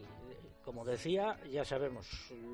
como 0.64 0.84
decía, 0.84 1.36
ya 1.50 1.64
sabemos 1.64 2.06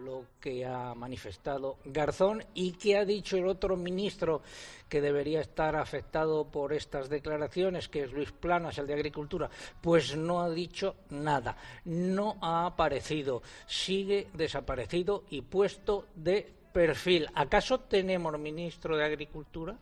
lo 0.03 0.25
que 0.41 0.65
ha 0.65 0.95
manifestado 0.95 1.77
Garzón 1.85 2.45
y 2.55 2.73
que 2.73 2.97
ha 2.97 3.05
dicho 3.05 3.37
el 3.37 3.47
otro 3.47 3.77
ministro 3.77 4.43
que 4.89 5.01
debería 5.01 5.41
estar 5.41 5.77
afectado 5.77 6.51
por 6.51 6.73
estas 6.73 7.09
declaraciones, 7.09 7.89
que 7.89 8.05
es 8.05 8.13
Luis 8.13 8.33
Planas, 8.33 8.79
el 8.79 8.87
de 8.87 8.95
Agricultura. 8.95 9.51
Pues 9.81 10.17
no 10.17 10.41
ha 10.41 10.49
dicho 10.49 10.97
nada, 11.11 11.57
no 11.85 12.37
ha 12.41 12.67
aparecido, 12.67 13.43
sigue 13.67 14.29
desaparecido 14.33 15.25
y 15.31 15.43
puesto 15.43 16.07
de 16.15 16.51
perfil. 16.73 17.29
¿Acaso 17.35 17.81
tenemos 17.81 18.39
ministro 18.39 18.97
de 18.97 19.05
Agricultura? 19.05 19.77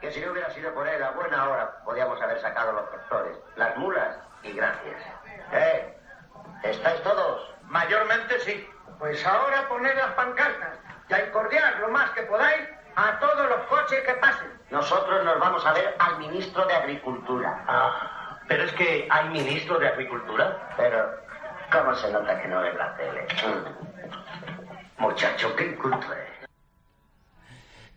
Que 0.00 0.10
si 0.12 0.20
no 0.20 0.32
hubiera 0.32 0.50
sido 0.54 0.72
por 0.74 0.86
él, 0.86 1.02
a 1.02 1.10
buena 1.12 1.48
hora 1.48 1.84
podíamos 1.84 2.20
haber 2.20 2.40
sacado 2.40 2.72
los 2.72 2.90
tractores, 2.90 3.36
las 3.56 3.76
mulas 3.76 4.16
y 4.42 4.52
gracias. 4.52 5.02
¿Eh? 5.52 5.96
¿Estáis 6.64 7.02
todos? 7.02 7.55
Mayormente 7.68 8.40
sí. 8.40 8.66
Pues 8.98 9.24
ahora 9.26 9.68
poned 9.68 9.94
las 9.94 10.12
pancartas 10.12 10.78
y 11.08 11.14
a 11.14 11.26
incordiar 11.26 11.78
lo 11.80 11.88
más 11.88 12.10
que 12.10 12.22
podáis 12.22 12.62
a 12.96 13.18
todos 13.18 13.48
los 13.48 13.60
coches 13.66 14.00
que 14.06 14.14
pasen. 14.14 14.48
Nosotros 14.70 15.24
nos 15.24 15.38
vamos 15.38 15.64
a 15.66 15.72
ver 15.72 15.94
al 15.98 16.18
ministro 16.18 16.64
de 16.66 16.74
Agricultura. 16.74 17.64
Ah, 17.68 18.38
pero 18.48 18.64
es 18.64 18.72
que 18.72 19.06
hay 19.10 19.28
ministro 19.28 19.78
de 19.78 19.88
Agricultura. 19.88 20.74
Pero, 20.76 21.10
¿cómo 21.70 21.94
se 21.94 22.10
nota 22.10 22.40
que 22.40 22.48
no 22.48 22.60
ve 22.60 22.72
la 22.72 22.96
tele? 22.96 23.26
Muchacho, 24.98 25.54
qué 25.56 25.66
inculto 25.66 26.06
es. 26.12 26.36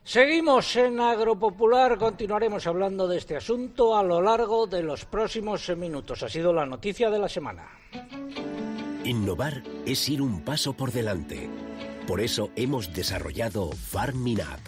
Seguimos 0.04 0.76
en 0.76 1.00
Agropopular, 1.00 1.98
continuaremos 1.98 2.66
hablando 2.66 3.08
de 3.08 3.18
este 3.18 3.38
asunto 3.38 3.96
a 3.96 4.02
lo 4.02 4.22
largo 4.22 4.66
de 4.66 4.82
los 4.82 5.06
próximos 5.06 5.70
minutos. 5.78 6.24
Ha 6.24 6.30
sido 6.30 6.52
la 6.52 6.66
noticia 6.66 7.10
de 7.12 7.20
la 7.20 7.30
semana. 7.30 7.68
Innovar 9.10 9.64
es 9.88 10.08
ir 10.08 10.22
un 10.22 10.42
paso 10.42 10.74
por 10.74 10.92
delante. 10.92 11.50
Por 12.06 12.22
eso 12.22 12.52
hemos 12.56 12.94
desarrollado 12.94 13.72
Farming 13.72 14.40
App, 14.42 14.60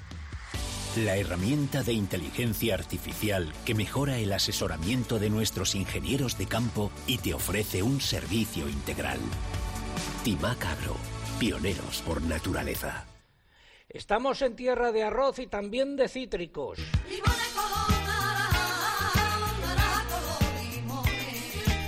la 0.98 1.16
herramienta 1.16 1.84
de 1.84 1.94
inteligencia 1.94 2.74
artificial 2.74 3.54
que 3.66 3.76
mejora 3.76 4.18
el 4.18 4.34
asesoramiento 4.34 5.20
de 5.20 5.30
nuestros 5.30 5.76
ingenieros 5.76 6.40
de 6.40 6.48
campo 6.48 6.92
y 7.06 7.20
te 7.20 7.36
ofrece 7.36 7.84
un 7.84 8.02
servicio 8.02 8.68
integral. 8.68 9.20
Timac 10.24 10.66
Agro, 10.66 10.96
pioneros 11.40 12.02
por 12.02 12.24
naturaleza. 12.24 13.06
Estamos 13.90 14.42
en 14.42 14.56
tierra 14.56 14.92
de 14.92 15.04
arroz 15.04 15.38
y 15.38 15.46
también 15.46 15.96
de 15.96 16.10
cítricos. 16.10 16.80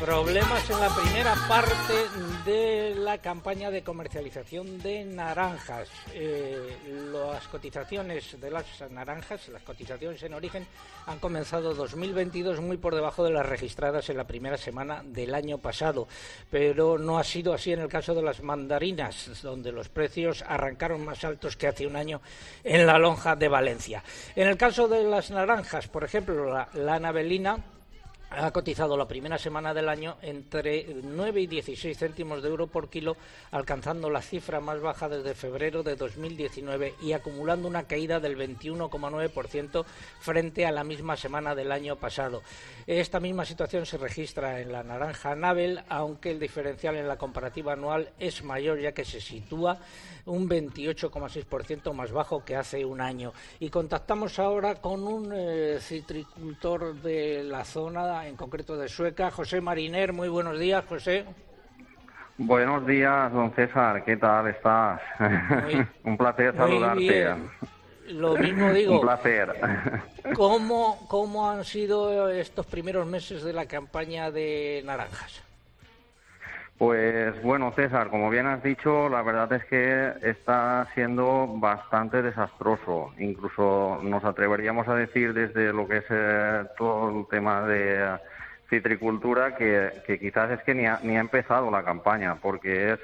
Problemas 0.03 0.69
en 0.69 0.79
la 0.81 0.89
primera 0.89 1.33
parte 1.47 1.93
de 2.43 2.93
la 2.93 3.19
campaña 3.19 3.71
de 3.71 3.83
comercialización 3.83 4.77
de 4.79 5.05
naranjas. 5.05 5.87
Eh, 6.13 6.75
las 7.13 7.47
cotizaciones 7.47 8.37
de 8.37 8.51
las 8.51 8.65
naranjas, 8.91 9.47
las 9.47 9.63
cotizaciones 9.63 10.21
en 10.23 10.33
origen, 10.33 10.67
han 11.05 11.19
comenzado 11.19 11.73
2022 11.73 12.59
muy 12.59 12.75
por 12.75 12.95
debajo 12.95 13.23
de 13.23 13.31
las 13.31 13.45
registradas 13.45 14.09
en 14.09 14.17
la 14.17 14.27
primera 14.27 14.57
semana 14.57 15.01
del 15.05 15.33
año 15.33 15.57
pasado, 15.59 16.05
pero 16.51 16.97
no 16.97 17.17
ha 17.17 17.23
sido 17.23 17.53
así 17.53 17.71
en 17.71 17.79
el 17.79 17.87
caso 17.87 18.13
de 18.13 18.23
las 18.23 18.43
mandarinas, 18.43 19.41
donde 19.41 19.71
los 19.71 19.87
precios 19.87 20.43
arrancaron 20.45 21.05
más 21.05 21.23
altos 21.23 21.55
que 21.55 21.67
hace 21.67 21.87
un 21.87 21.95
año 21.95 22.19
en 22.65 22.85
la 22.85 22.97
lonja 22.97 23.37
de 23.37 23.47
Valencia. 23.47 24.03
En 24.35 24.49
el 24.49 24.57
caso 24.57 24.89
de 24.89 25.05
las 25.05 25.31
naranjas, 25.31 25.87
por 25.87 26.03
ejemplo, 26.03 26.53
la, 26.53 26.67
la 26.73 26.95
anabelina 26.95 27.63
ha 28.35 28.51
cotizado 28.51 28.97
la 28.97 29.07
primera 29.07 29.37
semana 29.37 29.73
del 29.73 29.89
año 29.89 30.17
entre 30.21 30.87
9 31.03 31.41
y 31.41 31.47
16 31.47 31.97
céntimos 31.97 32.41
de 32.41 32.49
euro 32.49 32.67
por 32.67 32.89
kilo, 32.89 33.15
alcanzando 33.51 34.09
la 34.09 34.21
cifra 34.21 34.59
más 34.59 34.81
baja 34.81 35.07
desde 35.07 35.35
febrero 35.35 35.83
de 35.83 35.95
2019 35.95 36.95
y 37.01 37.13
acumulando 37.13 37.67
una 37.67 37.83
caída 37.83 38.19
del 38.19 38.37
21,9% 38.37 39.85
frente 40.19 40.65
a 40.65 40.71
la 40.71 40.83
misma 40.83 41.15
semana 41.15 41.53
del 41.55 41.71
año 41.71 41.97
pasado. 41.97 42.41
Esta 42.87 43.19
misma 43.19 43.45
situación 43.45 43.85
se 43.85 43.97
registra 43.97 44.59
en 44.59 44.71
la 44.71 44.83
naranja 44.83 45.35
Nabel, 45.35 45.83
aunque 45.89 46.31
el 46.31 46.39
diferencial 46.39 46.95
en 46.95 47.07
la 47.07 47.17
comparativa 47.17 47.73
anual 47.73 48.09
es 48.19 48.43
mayor 48.43 48.79
ya 48.79 48.93
que 48.93 49.05
se 49.05 49.21
sitúa 49.21 49.79
un 50.25 50.49
28,6% 50.49 51.93
más 51.93 52.11
bajo 52.11 52.43
que 52.43 52.55
hace 52.55 52.85
un 52.85 53.01
año. 53.01 53.33
Y 53.59 53.69
contactamos 53.69 54.39
ahora 54.39 54.75
con 54.75 55.03
un 55.03 55.31
eh, 55.35 55.77
citricultor 55.81 56.95
de 57.01 57.43
la 57.43 57.65
zona, 57.65 58.22
en 58.27 58.35
concreto 58.35 58.77
de 58.77 58.87
Sueca, 58.87 59.31
José 59.31 59.61
Mariner. 59.61 60.13
Muy 60.13 60.29
buenos 60.29 60.59
días, 60.59 60.83
José. 60.87 61.25
Buenos 62.37 62.85
días, 62.87 63.31
don 63.31 63.53
César. 63.53 64.03
¿Qué 64.03 64.17
tal 64.17 64.47
estás? 64.47 65.01
un 66.03 66.17
placer 66.17 66.55
saludarte. 66.55 67.35
Lo 68.07 68.35
mismo 68.35 68.71
digo. 68.71 68.95
Un 68.95 69.01
placer. 69.01 69.53
¿Cómo, 70.35 71.05
¿Cómo 71.07 71.49
han 71.49 71.63
sido 71.63 72.29
estos 72.29 72.65
primeros 72.65 73.05
meses 73.07 73.43
de 73.43 73.53
la 73.53 73.65
campaña 73.65 74.31
de 74.31 74.81
naranjas? 74.85 75.42
Pues 76.85 77.41
bueno, 77.41 77.71
César, 77.71 78.09
como 78.09 78.29
bien 78.29 78.45
has 78.45 78.61
dicho, 78.61 79.07
la 79.07 79.21
verdad 79.21 79.53
es 79.53 79.63
que 79.63 80.11
está 80.21 80.85
siendo 80.93 81.47
bastante 81.47 82.21
desastroso. 82.21 83.13
Incluso 83.19 84.01
nos 84.03 84.21
atreveríamos 84.25 84.89
a 84.89 84.95
decir 84.95 85.33
desde 85.33 85.71
lo 85.71 85.87
que 85.87 85.99
es 85.99 86.05
eh, 86.09 86.65
todo 86.77 87.21
el 87.21 87.25
tema 87.29 87.61
de 87.61 88.19
citricultura 88.69 89.55
que, 89.55 89.93
quizás 90.19 90.51
es 90.51 90.63
que 90.63 90.75
ni 90.75 90.85
ha, 90.85 90.99
ni 91.03 91.15
ha 91.15 91.21
empezado 91.21 91.71
la 91.71 91.85
campaña, 91.85 92.35
porque 92.35 92.91
es, 92.91 92.99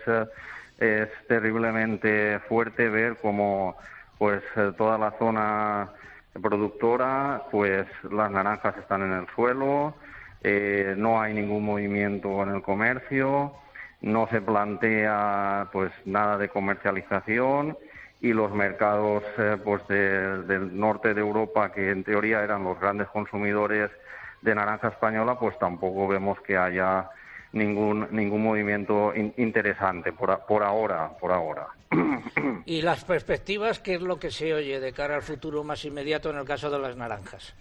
eh, 0.81 1.09
terriblemente 1.29 2.39
fuerte 2.49 2.89
ver 2.89 3.15
cómo 3.21 3.77
pues 4.17 4.43
eh, 4.57 4.73
toda 4.77 4.97
la 4.97 5.11
zona 5.11 5.87
productora, 6.33 7.43
pues 7.49 7.87
las 8.11 8.29
naranjas 8.29 8.75
están 8.75 9.03
en 9.03 9.13
el 9.13 9.27
suelo, 9.33 9.95
eh, 10.43 10.95
no 10.97 11.21
hay 11.21 11.33
ningún 11.33 11.63
movimiento 11.63 12.43
en 12.43 12.55
el 12.55 12.61
comercio, 12.61 13.53
no 14.01 14.27
se 14.27 14.41
plantea 14.41 15.67
pues 15.71 15.91
nada 16.05 16.37
de 16.37 16.49
comercialización 16.49 17.77
y 18.21 18.33
los 18.33 18.51
mercados 18.51 19.23
eh, 19.37 19.57
pues 19.63 19.85
del 19.87 20.77
norte 20.77 21.13
de 21.13 21.21
Europa 21.21 21.71
que 21.71 21.91
en 21.91 22.03
teoría 22.03 22.43
eran 22.43 22.63
los 22.63 22.79
grandes 22.79 23.07
consumidores 23.09 23.89
de 24.41 24.55
naranja 24.55 24.89
española 24.89 25.37
pues 25.39 25.57
tampoco 25.59 26.07
vemos 26.07 26.39
que 26.41 26.57
haya 26.57 27.09
ningún 27.51 28.07
ningún 28.11 28.43
movimiento 28.43 29.13
interesante 29.15 30.13
por, 30.13 30.45
por 30.45 30.63
ahora 30.63 31.09
por 31.19 31.31
ahora. 31.31 31.67
Y 32.65 32.81
las 32.81 33.03
perspectivas 33.03 33.79
qué 33.79 33.95
es 33.95 34.01
lo 34.01 34.19
que 34.19 34.31
se 34.31 34.53
oye 34.53 34.79
de 34.79 34.93
cara 34.93 35.15
al 35.15 35.23
futuro 35.23 35.63
más 35.63 35.83
inmediato 35.85 36.29
en 36.29 36.37
el 36.37 36.45
caso 36.45 36.69
de 36.69 36.79
las 36.79 36.95
naranjas 36.95 37.55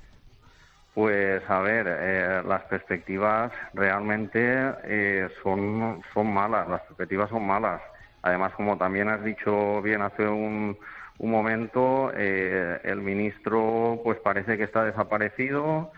pues 0.94 1.42
a 1.48 1.60
ver, 1.60 1.86
eh, 1.88 2.42
las 2.46 2.62
perspectivas 2.62 3.52
realmente 3.74 4.40
eh, 4.84 5.28
son, 5.42 6.02
son 6.12 6.32
malas, 6.32 6.68
las 6.68 6.82
perspectivas 6.82 7.30
son 7.30 7.46
malas. 7.46 7.80
Además, 8.22 8.52
como 8.54 8.76
también 8.76 9.08
has 9.08 9.22
dicho 9.22 9.80
bien 9.82 10.02
hace 10.02 10.26
un, 10.26 10.76
un 11.18 11.30
momento, 11.30 12.10
eh, 12.14 12.80
el 12.84 13.00
ministro 13.00 14.00
pues 14.02 14.18
parece 14.18 14.56
que 14.56 14.64
está 14.64 14.84
desaparecido, 14.84 15.92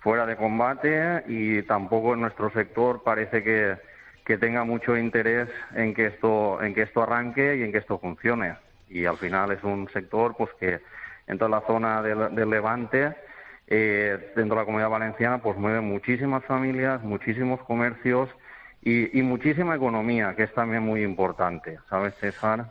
fuera 0.00 0.24
de 0.24 0.36
combate 0.36 1.24
y 1.26 1.62
tampoco 1.62 2.14
en 2.14 2.20
nuestro 2.20 2.50
sector 2.50 3.02
parece 3.02 3.42
que, 3.42 3.76
que 4.24 4.38
tenga 4.38 4.64
mucho 4.64 4.96
interés 4.96 5.48
en 5.74 5.94
que 5.94 6.06
esto 6.06 6.62
en 6.62 6.74
que 6.74 6.82
esto 6.82 7.02
arranque 7.02 7.56
y 7.56 7.62
en 7.62 7.72
que 7.72 7.78
esto 7.78 7.98
funcione. 7.98 8.56
Y 8.88 9.04
al 9.04 9.16
final 9.16 9.50
es 9.50 9.62
un 9.64 9.88
sector 9.92 10.36
pues 10.36 10.50
que 10.60 10.80
en 11.26 11.38
toda 11.38 11.50
la 11.50 11.66
zona 11.66 12.02
del, 12.02 12.34
del 12.34 12.50
Levante 12.50 13.16
eh, 13.66 14.32
dentro 14.36 14.56
de 14.56 14.62
la 14.62 14.64
comunidad 14.64 14.90
valenciana 14.90 15.38
pues 15.42 15.56
mueve 15.56 15.80
muchísimas 15.80 16.44
familias, 16.44 17.02
muchísimos 17.02 17.60
comercios 17.62 18.28
y, 18.82 19.20
muchísima 19.22 19.74
economía, 19.74 20.34
que 20.36 20.44
es 20.44 20.54
también 20.54 20.84
muy 20.84 21.02
importante, 21.02 21.78
¿sabes, 21.90 22.14
César? 22.20 22.70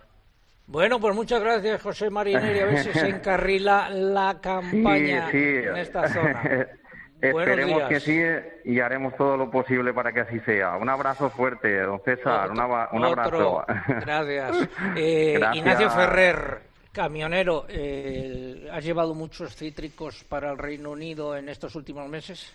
Bueno, 0.65 0.97
pues 0.97 1.13
muchas 1.13 1.41
gracias, 1.41 1.81
José 1.81 2.09
Marineri. 2.09 2.59
A 2.59 2.65
ver 2.65 2.77
si 2.79 2.91
se 2.93 3.09
encarrila 3.09 3.89
la 3.89 4.39
campaña 4.39 5.29
en 5.29 5.75
esta 5.75 6.07
zona. 6.07 6.67
Esperemos 7.21 7.83
que 7.83 7.99
sí 7.99 8.21
y 8.65 8.79
haremos 8.79 9.15
todo 9.15 9.37
lo 9.37 9.49
posible 9.49 9.93
para 9.93 10.11
que 10.11 10.21
así 10.21 10.39
sea. 10.41 10.75
Un 10.77 10.89
abrazo 10.89 11.29
fuerte, 11.29 11.81
don 11.81 12.01
César. 12.03 12.51
un, 12.51 12.59
abrazo. 12.59 13.65
Gracias. 13.87 14.69
Eh, 14.95 15.39
Ignacio 15.53 15.89
Ferrer. 15.89 16.74
Camionero, 16.95 17.65
eh, 17.67 18.69
¿has 18.71 18.81
llevado 18.81 19.13
muchos 19.13 19.53
cítricos 19.53 20.23
para 20.29 20.53
el 20.53 20.57
Reino 20.57 20.91
Unido 20.91 21.35
en 21.35 21.49
estos 21.49 21.75
últimos 21.75 22.07
meses? 22.07 22.45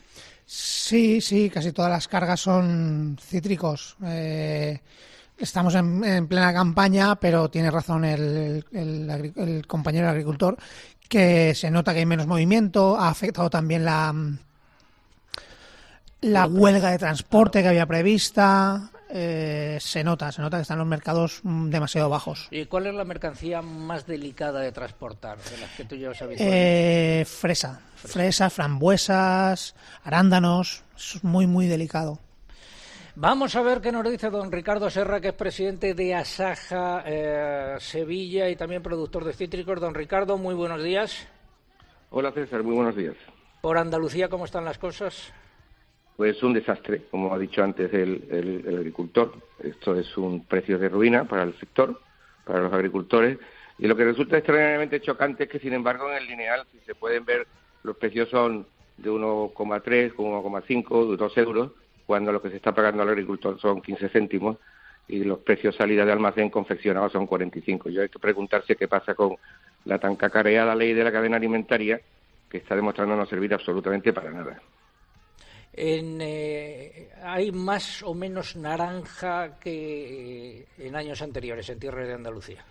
Sí, 0.47 1.20
sí, 1.20 1.50
casi 1.50 1.72
todas 1.72 1.90
las 1.90 2.09
cargas 2.09 2.40
son 2.40 3.18
cítricos. 3.20 3.98
Eh, 4.03 4.81
estamos 5.37 5.74
en, 5.74 6.26
plena 6.26 6.55
campaña, 6.55 7.16
pero 7.16 7.50
tiene 7.50 7.70
razón 7.70 8.07
el, 8.07 8.64
el, 8.72 9.66
compañero 9.66 10.09
agricultor 10.09 10.57
que 11.07 11.55
se 11.55 11.70
nota 11.70 11.92
que 11.92 11.98
hay 11.98 12.07
menos 12.07 12.26
movimiento, 12.26 12.96
ha 12.96 13.11
afectado 13.11 13.50
también 13.50 13.85
la 13.85 14.14
la 16.22 16.46
huelga 16.46 16.90
de 16.90 16.98
transporte 16.98 17.62
que 17.62 17.68
había 17.68 17.87
prevista, 17.87 18.90
eh, 19.12 19.79
se 19.81 20.05
nota, 20.05 20.31
se 20.33 20.40
nota 20.40 20.59
que 20.59 20.62
están 20.62 20.79
los 20.79 20.87
mercados 20.87 21.40
mm, 21.42 21.70
demasiado 21.70 22.09
bajos. 22.09 22.49
¿Y 22.51 22.66
cuál 22.66 22.87
es 22.87 22.94
la 22.94 23.05
mercancía 23.05 23.62
más 23.62 24.07
delicada 24.07 24.61
de 24.61 24.73
transportar 24.73 25.38
de 25.38 25.59
las 25.59 25.70
que 25.70 25.85
tú 25.85 25.96
llevas 25.96 26.20
habitualmente? 26.23 27.20
Eh, 27.20 27.25
fresa, 27.25 27.81
fresa, 27.96 28.51
frambuesas, 28.51 29.75
arándanos, 30.05 30.85
es 30.96 31.25
muy, 31.25 31.46
muy 31.46 31.66
delicado. 31.66 32.18
Vamos 33.16 33.57
a 33.57 33.62
ver 33.62 33.81
qué 33.81 33.90
nos 33.92 34.09
dice 34.09 34.31
don 34.31 34.53
Ricardo 34.53 34.88
Serra, 34.88 35.20
que 35.20 35.29
es 35.29 35.35
presidente 35.35 35.94
de 35.94 36.14
Asaja 36.14 37.03
eh, 37.05 37.77
Sevilla 37.81 38.49
y 38.49 38.57
también 38.57 38.83
productor 38.83 39.25
de 39.25 39.33
cítricos. 39.33 39.81
Don 39.81 39.94
Ricardo, 39.94 40.38
muy 40.38 40.55
buenos 40.55 40.83
días. 40.83 41.27
Hola 42.11 42.33
César, 42.33 42.62
muy 42.62 42.75
buenos 42.75 42.96
días. 42.96 43.16
Por 43.61 43.77
Andalucía, 43.77 44.29
¿cómo 44.29 44.44
están 44.44 44.64
las 44.64 44.79
cosas? 44.79 45.33
Pues 46.20 46.42
un 46.42 46.52
desastre, 46.52 47.04
como 47.11 47.33
ha 47.33 47.38
dicho 47.38 47.64
antes 47.64 47.90
el, 47.94 48.62
agricultor. 48.76 49.33
Esto 49.64 49.96
es 49.96 50.18
un 50.18 50.44
precio 50.44 50.78
de 50.78 50.90
ruina 50.90 51.24
para 51.24 51.44
el 51.44 51.59
sector, 51.59 51.98
para 52.44 52.61
los 52.61 52.70
agricultores. 52.74 53.38
Y 53.78 53.87
lo 53.87 53.96
que 53.96 54.04
resulta 54.04 54.37
extraordinariamente 54.37 55.00
chocante 55.00 55.44
es 55.44 55.48
que, 55.48 55.59
sin 55.59 55.72
embargo, 55.72 56.11
en 56.11 56.18
el 56.18 56.26
lineal, 56.26 56.66
si 56.72 56.78
se 56.80 56.94
pueden 56.94 57.24
ver, 57.24 57.46
los 57.85 57.96
precios 57.96 58.28
son 58.28 58.66
de 58.98 59.11
1,3, 59.11 60.14
1,5, 60.14 61.11
de 61.11 61.16
2 61.16 61.38
euros, 61.38 61.70
cuando 62.04 62.33
lo 62.33 62.42
que 62.42 62.50
se 62.50 62.56
está 62.56 62.74
pagando 62.74 63.02
al 63.02 63.09
agricultor 63.09 63.59
son 63.59 63.80
15 63.80 64.11
céntimos 64.11 64.59
y 65.09 65.24
los 65.24 65.38
precios 65.38 65.74
salida 65.74 66.04
de 66.04 66.12
almacén 66.12 66.50
confeccionados 66.50 67.12
son 67.12 67.26
45. 67.26 67.88
Yo 67.88 68.02
hay 68.02 68.11
que 68.11 68.18
preguntarse 68.18 68.76
qué 68.76 68.88
pasa 68.88 69.14
con 69.14 69.37
la 69.87 69.98
tan 69.98 70.16
cacareada 70.16 70.74
ley 70.74 70.92
de 70.92 71.02
la 71.02 71.12
cadena 71.12 71.38
alimentaria 71.38 71.98
que 72.50 72.59
está 72.59 72.76
demostrando 72.76 73.16
no 73.16 73.24
servir 73.24 73.54
absolutamente 73.54 74.12
para 74.12 74.30
nada 74.30 74.61
en, 75.72 76.20
eh, 76.20 77.11
hay 77.22 77.52
más 77.52 78.02
o 78.02 78.14
menos 78.14 78.56
naranja 78.56 79.59
que 79.59 80.66
en 80.78 80.96
años 80.96 81.22
anteriores 81.22 81.68
en 81.68 81.78
tierra 81.78 82.06
de 82.06 82.14
Andalucía. 82.14 82.64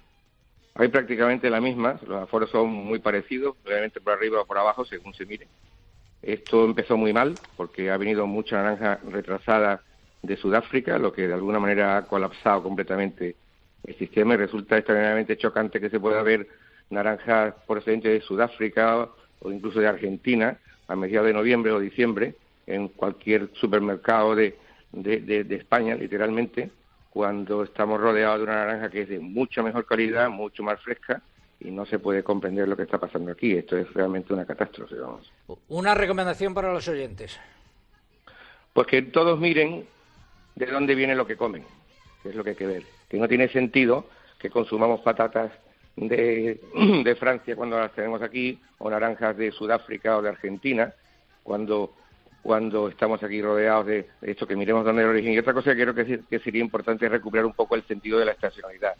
Hay 0.75 0.87
prácticamente 0.89 1.49
la 1.49 1.59
misma, 1.59 1.99
los 2.07 2.23
aforos 2.23 2.49
son 2.49 2.69
muy 2.69 2.99
parecidos, 2.99 3.55
obviamente 3.65 3.99
por 3.99 4.13
arriba 4.13 4.41
o 4.41 4.45
por 4.45 4.57
abajo, 4.57 4.85
según 4.85 5.13
se 5.13 5.25
mire. 5.25 5.47
Esto 6.21 6.65
empezó 6.65 6.97
muy 6.97 7.13
mal 7.13 7.35
porque 7.55 7.89
ha 7.89 7.97
venido 7.97 8.27
mucha 8.27 8.57
naranja 8.57 8.99
retrasada 9.09 9.81
de 10.21 10.35
Sudáfrica, 10.37 10.97
lo 10.97 11.13
que 11.13 11.27
de 11.27 11.33
alguna 11.33 11.59
manera 11.59 11.97
ha 11.97 12.05
colapsado 12.05 12.63
completamente 12.63 13.35
el 13.85 13.97
sistema 13.97 14.33
y 14.33 14.37
resulta 14.37 14.77
extraordinariamente 14.77 15.37
chocante 15.37 15.79
que 15.79 15.89
se 15.89 15.99
pueda 15.99 16.21
ver 16.21 16.47
naranjas 16.89 17.55
procedentes 17.65 18.11
de 18.11 18.21
Sudáfrica 18.21 19.09
o 19.41 19.51
incluso 19.51 19.79
de 19.79 19.87
Argentina 19.87 20.57
a 20.87 20.95
mediados 20.95 21.27
de 21.27 21.33
noviembre 21.33 21.71
o 21.71 21.79
diciembre 21.79 22.35
en 22.69 22.87
cualquier 22.89 23.49
supermercado 23.55 24.35
de, 24.35 24.55
de, 24.91 25.55
España, 25.55 25.95
literalmente, 25.95 26.69
cuando 27.09 27.63
estamos 27.63 27.99
rodeados 27.99 28.37
de 28.37 28.43
una 28.43 28.65
naranja 28.65 28.89
que 28.91 29.01
es 29.01 29.09
de 29.09 29.19
mucha 29.19 29.63
mejor 29.63 29.85
calidad, 29.85 30.29
mucho 30.29 30.61
más 30.61 30.79
fresca, 30.81 31.21
y 31.59 31.71
no 31.71 31.85
se 31.87 31.97
puede 31.97 32.23
comprender 32.23 32.67
lo 32.67 32.77
que 32.77 32.83
está 32.83 32.99
pasando 32.99 33.31
aquí. 33.31 33.53
Esto 33.53 33.75
es 33.75 33.91
realmente 33.93 34.33
una 34.33 34.45
catástrofe, 34.45 34.95
vamos. 34.95 35.31
Una 35.67 35.95
recomendación 35.95 36.53
para 36.53 36.71
los 36.71 36.87
oyentes. 36.87 37.37
Pues 38.71 38.85
que 38.85 39.01
todos 39.01 39.39
miren 39.39 39.85
de 40.55 40.65
dónde 40.67 40.93
viene 40.93 41.15
lo 41.15 41.25
que 41.25 41.35
comen, 41.35 41.65
que 42.21 42.29
es 42.29 42.35
lo 42.35 42.43
que 42.43 42.51
hay 42.51 42.55
que 42.55 42.67
ver. 42.67 42.83
Que 43.09 43.17
no 43.17 43.27
tiene 43.27 43.49
sentido 43.49 44.05
que 44.37 44.51
consumamos 44.51 45.01
patatas 45.01 45.51
de, 45.95 46.61
de 47.03 47.15
Francia 47.15 47.55
cuando 47.55 47.79
las 47.79 47.93
tenemos 47.93 48.21
aquí, 48.21 48.59
o 48.77 48.91
naranjas 48.91 49.35
de 49.35 49.51
Sudáfrica 49.51 50.17
o 50.17 50.21
de 50.21 50.29
Argentina, 50.29 50.93
cuando 51.43 51.95
cuando 52.41 52.89
estamos 52.89 53.21
aquí 53.23 53.41
rodeados 53.41 53.85
de 53.85 54.07
esto, 54.21 54.47
que 54.47 54.55
miremos 54.55 54.85
dónde 54.85 55.01
es 55.01 55.05
el 55.05 55.11
origen. 55.11 55.33
Y 55.33 55.39
otra 55.39 55.53
cosa 55.53 55.75
que 55.75 55.81
creo 55.81 55.95
que, 55.95 56.39
sería 56.39 56.61
importante 56.61 57.05
es 57.05 57.11
recuperar 57.11 57.45
un 57.45 57.53
poco 57.53 57.75
el 57.75 57.83
sentido 57.83 58.19
de 58.19 58.25
la 58.25 58.31
estacionalidad. 58.31 58.93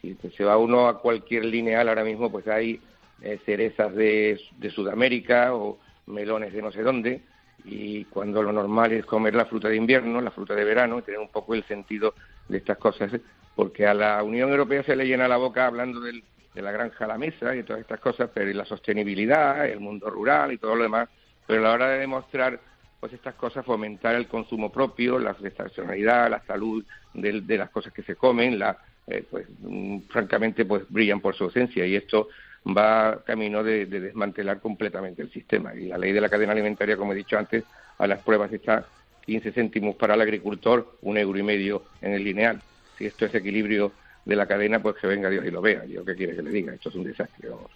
Si 0.00 0.16
se 0.36 0.44
va 0.44 0.56
uno 0.58 0.86
a 0.86 1.00
cualquier 1.00 1.44
lineal 1.44 1.88
ahora 1.88 2.04
mismo, 2.04 2.30
pues 2.30 2.46
hay 2.46 2.80
eh, 3.22 3.40
cerezas 3.44 3.94
de, 3.94 4.40
de 4.58 4.70
Sudamérica 4.70 5.54
o 5.54 5.78
melones 6.06 6.52
de 6.52 6.62
no 6.62 6.70
sé 6.70 6.82
dónde, 6.82 7.22
y 7.64 8.04
cuando 8.04 8.42
lo 8.42 8.52
normal 8.52 8.92
es 8.92 9.06
comer 9.06 9.34
la 9.34 9.46
fruta 9.46 9.68
de 9.68 9.76
invierno, 9.76 10.20
la 10.20 10.30
fruta 10.30 10.54
de 10.54 10.64
verano, 10.64 10.98
y 10.98 11.02
tener 11.02 11.20
un 11.20 11.30
poco 11.30 11.54
el 11.54 11.64
sentido 11.64 12.14
de 12.48 12.58
estas 12.58 12.76
cosas, 12.76 13.10
porque 13.54 13.86
a 13.86 13.94
la 13.94 14.22
Unión 14.22 14.50
Europea 14.50 14.82
se 14.82 14.96
le 14.96 15.06
llena 15.06 15.28
la 15.28 15.38
boca 15.38 15.66
hablando 15.66 16.00
del, 16.00 16.22
de 16.54 16.62
la 16.62 16.72
granja 16.72 17.04
a 17.04 17.08
la 17.08 17.18
mesa 17.18 17.54
y 17.56 17.62
todas 17.62 17.80
estas 17.80 18.00
cosas, 18.00 18.30
pero 18.32 18.50
y 18.50 18.54
la 18.54 18.64
sostenibilidad, 18.64 19.66
el 19.66 19.80
mundo 19.80 20.10
rural 20.10 20.52
y 20.52 20.58
todo 20.58 20.76
lo 20.76 20.84
demás, 20.84 21.08
pero 21.46 21.60
a 21.60 21.62
la 21.62 21.72
hora 21.72 21.88
de 21.88 22.00
demostrar 22.00 22.60
pues 23.04 23.12
estas 23.12 23.34
cosas, 23.34 23.66
fomentar 23.66 24.14
el 24.14 24.26
consumo 24.26 24.72
propio, 24.72 25.18
la 25.18 25.36
estacionalidad, 25.44 26.30
la 26.30 26.40
salud 26.46 26.82
de, 27.12 27.42
de 27.42 27.58
las 27.58 27.68
cosas 27.68 27.92
que 27.92 28.02
se 28.02 28.16
comen, 28.16 28.58
la, 28.58 28.78
eh, 29.06 29.22
pues 29.30 29.46
mm, 29.60 29.98
francamente 30.08 30.64
pues 30.64 30.84
brillan 30.88 31.20
por 31.20 31.34
su 31.34 31.44
ausencia 31.44 31.84
y 31.84 31.96
esto 31.96 32.28
va 32.66 33.22
camino 33.22 33.62
de, 33.62 33.84
de, 33.84 34.00
desmantelar 34.00 34.58
completamente 34.58 35.20
el 35.20 35.30
sistema. 35.30 35.74
Y 35.74 35.88
la 35.88 35.98
ley 35.98 36.12
de 36.12 36.20
la 36.22 36.30
cadena 36.30 36.52
alimentaria, 36.52 36.96
como 36.96 37.12
he 37.12 37.16
dicho 37.16 37.36
antes, 37.36 37.64
a 37.98 38.06
las 38.06 38.22
pruebas 38.22 38.50
está 38.54 38.86
15 39.26 39.52
céntimos 39.52 39.96
para 39.96 40.14
el 40.14 40.22
agricultor, 40.22 40.96
un 41.02 41.18
euro 41.18 41.38
y 41.38 41.42
medio 41.42 41.82
en 42.00 42.14
el 42.14 42.24
lineal. 42.24 42.62
Si 42.96 43.04
esto 43.04 43.26
es 43.26 43.34
equilibrio 43.34 43.92
de 44.24 44.34
la 44.34 44.46
cadena, 44.46 44.80
pues 44.80 44.96
que 44.96 45.08
venga 45.08 45.28
Dios 45.28 45.44
y 45.44 45.50
lo 45.50 45.60
vea. 45.60 45.84
Yo 45.84 46.06
qué 46.06 46.14
quiere 46.14 46.36
que 46.36 46.42
le 46.42 46.50
diga, 46.50 46.72
esto 46.72 46.88
es 46.88 46.94
un 46.94 47.04
desastre, 47.04 47.50
vamos. 47.50 47.70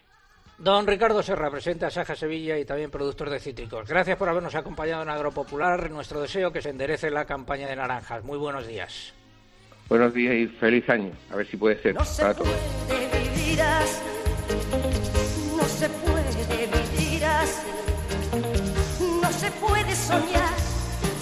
Don 0.59 0.87
Ricardo 0.88 1.23
Serra, 1.23 1.51
presidente 1.51 1.85
de 1.85 1.90
Saja 1.92 2.16
Sevilla 2.16 2.59
y 2.59 2.64
también 2.64 2.90
productor 2.90 3.31
de 3.31 3.38
cítricos. 3.38 3.88
Gracias 3.88 4.16
por 4.16 4.29
habernos 4.29 4.55
acompañado 4.57 5.03
en 5.05 5.09
Agropopular. 5.09 5.88
Nuestro 5.90 6.21
deseo 6.21 6.53
que 6.53 6.61
se 6.61 6.71
enderece 6.71 7.11
la 7.11 7.25
campaña 7.25 7.68
de 7.68 7.77
naranjas. 7.77 8.25
Muy 8.25 8.38
buenos 8.38 8.66
días. 8.66 9.14
Buenos 9.88 10.12
días 10.12 10.35
y 10.35 10.47
feliz 10.49 10.88
año. 10.90 11.12
A 11.31 11.37
ver 11.37 11.47
si 11.47 11.57
puede 11.57 11.81
ser 11.81 11.94
No 11.94 12.05
se 12.05 12.23
para 12.23 12.35
todos. 12.35 12.51
puede 12.88 13.07
vivir 13.21 13.62
así. 13.62 14.03
No 15.57 15.64
se 15.64 15.88
puede 15.88 16.66
vivir 16.66 17.25
así. 17.25 17.68
No 19.23 19.33
se 19.33 19.51
puede 19.53 19.94
soñar 19.94 20.55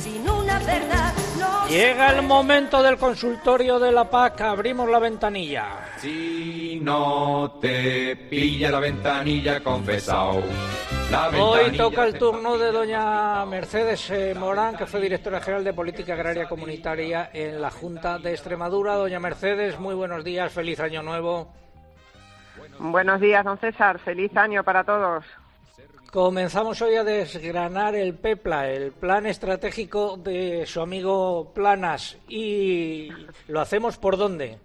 sin 0.02 0.28
una 0.30 0.58
verdad. 0.60 1.12
Llega 1.68 2.12
el 2.12 2.22
momento 2.22 2.80
del 2.80 2.96
consultorio 2.96 3.80
de 3.80 3.90
la 3.90 4.08
PAC. 4.08 4.40
Abrimos 4.42 4.88
la 4.88 5.00
ventanilla. 5.00 5.64
Si 5.98 6.78
no 6.80 7.58
te 7.60 8.14
pilla 8.14 8.70
la 8.70 8.78
ventanilla, 8.78 9.60
confesao. 9.60 10.42
La 11.10 11.28
Hoy 11.28 11.64
ventanilla 11.64 11.82
toca 11.82 12.04
el 12.04 12.16
turno 12.16 12.56
de 12.56 12.70
doña 12.70 13.44
Mercedes 13.46 14.08
eh, 14.10 14.34
Morán, 14.38 14.76
que 14.76 14.86
fue 14.86 15.00
directora 15.00 15.40
general 15.40 15.64
de 15.64 15.72
Política 15.72 16.12
Agraria 16.14 16.48
Comunitaria 16.48 17.30
en 17.32 17.60
la 17.60 17.72
Junta 17.72 18.20
de 18.20 18.30
Extremadura. 18.30 18.94
Doña 18.94 19.18
Mercedes, 19.18 19.76
muy 19.80 19.96
buenos 19.96 20.22
días, 20.22 20.52
feliz 20.52 20.78
año 20.78 21.02
nuevo. 21.02 21.48
Buenos 22.78 23.20
días, 23.20 23.44
don 23.44 23.58
César. 23.58 23.98
Feliz 23.98 24.36
año 24.36 24.62
para 24.62 24.84
todos. 24.84 25.24
Comenzamos 26.16 26.80
hoy 26.80 26.96
a 26.96 27.04
desgranar 27.04 27.94
el 27.94 28.14
PEPLA, 28.14 28.70
el 28.70 28.92
plan 28.92 29.26
estratégico 29.26 30.16
de 30.16 30.64
su 30.64 30.80
amigo 30.80 31.52
Planas. 31.52 32.16
¿Y 32.26 33.10
lo 33.48 33.60
hacemos 33.60 33.98
por 33.98 34.16
dónde? 34.16 34.56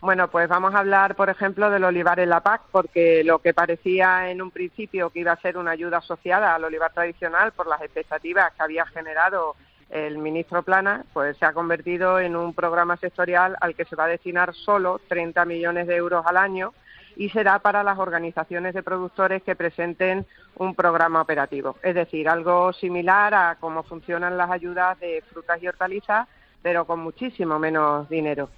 Bueno, 0.00 0.28
pues 0.28 0.48
vamos 0.48 0.74
a 0.74 0.78
hablar, 0.78 1.14
por 1.14 1.28
ejemplo, 1.28 1.68
del 1.68 1.84
olivar 1.84 2.20
en 2.20 2.30
la 2.30 2.40
PAC, 2.40 2.62
porque 2.72 3.22
lo 3.22 3.40
que 3.40 3.52
parecía 3.52 4.30
en 4.30 4.40
un 4.40 4.50
principio 4.50 5.10
que 5.10 5.20
iba 5.20 5.32
a 5.32 5.40
ser 5.42 5.58
una 5.58 5.72
ayuda 5.72 5.98
asociada 5.98 6.54
al 6.54 6.64
olivar 6.64 6.94
tradicional 6.94 7.52
por 7.52 7.66
las 7.66 7.82
expectativas 7.82 8.50
que 8.54 8.62
había 8.62 8.86
generado 8.86 9.56
el 9.90 10.16
ministro 10.16 10.62
Plana, 10.62 11.04
pues 11.12 11.36
se 11.36 11.44
ha 11.44 11.52
convertido 11.52 12.18
en 12.18 12.34
un 12.34 12.54
programa 12.54 12.96
sectorial 12.96 13.58
al 13.60 13.74
que 13.74 13.84
se 13.84 13.94
va 13.94 14.04
a 14.04 14.08
destinar 14.08 14.54
solo 14.54 15.02
30 15.06 15.44
millones 15.44 15.86
de 15.86 15.96
euros 15.96 16.24
al 16.24 16.38
año 16.38 16.72
y 17.16 17.28
será 17.30 17.58
para 17.58 17.82
las 17.82 17.98
organizaciones 17.98 18.74
de 18.74 18.82
productores 18.82 19.42
que 19.42 19.56
presenten 19.56 20.26
un 20.56 20.74
programa 20.74 21.20
operativo. 21.20 21.76
Es 21.82 21.94
decir, 21.94 22.28
algo 22.28 22.72
similar 22.72 23.34
a 23.34 23.56
cómo 23.60 23.82
funcionan 23.82 24.36
las 24.36 24.50
ayudas 24.50 24.98
de 25.00 25.22
frutas 25.30 25.62
y 25.62 25.68
hortalizas, 25.68 26.28
pero 26.62 26.86
con 26.86 27.00
muchísimo 27.00 27.58
menos 27.58 28.08
dinero. 28.08 28.48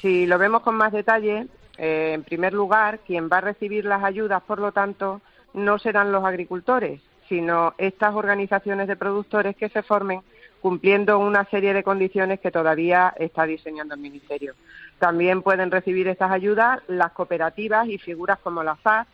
Si 0.00 0.26
lo 0.26 0.38
vemos 0.38 0.62
con 0.62 0.76
más 0.76 0.92
detalle, 0.92 1.46
eh, 1.78 2.12
en 2.14 2.24
primer 2.24 2.52
lugar, 2.52 3.00
quien 3.00 3.28
va 3.28 3.38
a 3.38 3.42
recibir 3.42 3.84
las 3.84 4.02
ayudas, 4.02 4.42
por 4.42 4.58
lo 4.58 4.72
tanto, 4.72 5.20
no 5.54 5.78
serán 5.78 6.12
los 6.12 6.24
agricultores, 6.24 7.00
sino 7.28 7.74
estas 7.78 8.14
organizaciones 8.14 8.88
de 8.88 8.96
productores 8.96 9.56
que 9.56 9.68
se 9.68 9.82
formen 9.82 10.20
cumpliendo 10.64 11.18
una 11.18 11.44
serie 11.50 11.74
de 11.74 11.82
condiciones 11.82 12.40
que 12.40 12.50
todavía 12.50 13.12
está 13.18 13.44
diseñando 13.44 13.96
el 13.96 14.00
Ministerio. 14.00 14.54
También 14.98 15.42
pueden 15.42 15.70
recibir 15.70 16.08
estas 16.08 16.30
ayudas 16.32 16.80
las 16.88 17.12
cooperativas 17.12 17.86
y 17.86 17.98
figuras 17.98 18.38
como 18.38 18.62
la 18.62 18.74
FAD 18.74 19.04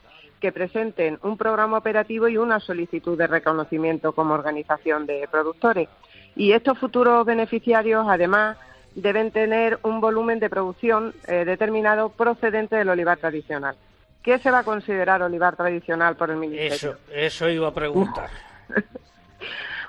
que 0.40 0.52
presenten 0.52 1.18
un 1.24 1.36
programa 1.36 1.78
operativo 1.78 2.28
y 2.28 2.36
una 2.36 2.60
solicitud 2.60 3.18
de 3.18 3.26
reconocimiento 3.26 4.12
como 4.12 4.32
organización 4.32 5.06
de 5.06 5.26
productores. 5.28 5.88
Y 6.36 6.52
estos 6.52 6.78
futuros 6.78 7.26
beneficiarios, 7.26 8.06
además, 8.08 8.56
deben 8.94 9.32
tener 9.32 9.80
un 9.82 10.00
volumen 10.00 10.38
de 10.38 10.50
producción 10.50 11.14
eh, 11.26 11.44
determinado 11.44 12.10
procedente 12.10 12.76
del 12.76 12.90
olivar 12.90 13.18
tradicional. 13.18 13.74
¿Qué 14.22 14.38
se 14.38 14.52
va 14.52 14.60
a 14.60 14.64
considerar 14.64 15.20
olivar 15.20 15.56
tradicional 15.56 16.14
por 16.14 16.30
el 16.30 16.36
Ministerio? 16.36 16.74
Eso, 16.74 16.96
eso 17.12 17.48
iba 17.48 17.66
a 17.66 17.74
preguntar. 17.74 18.30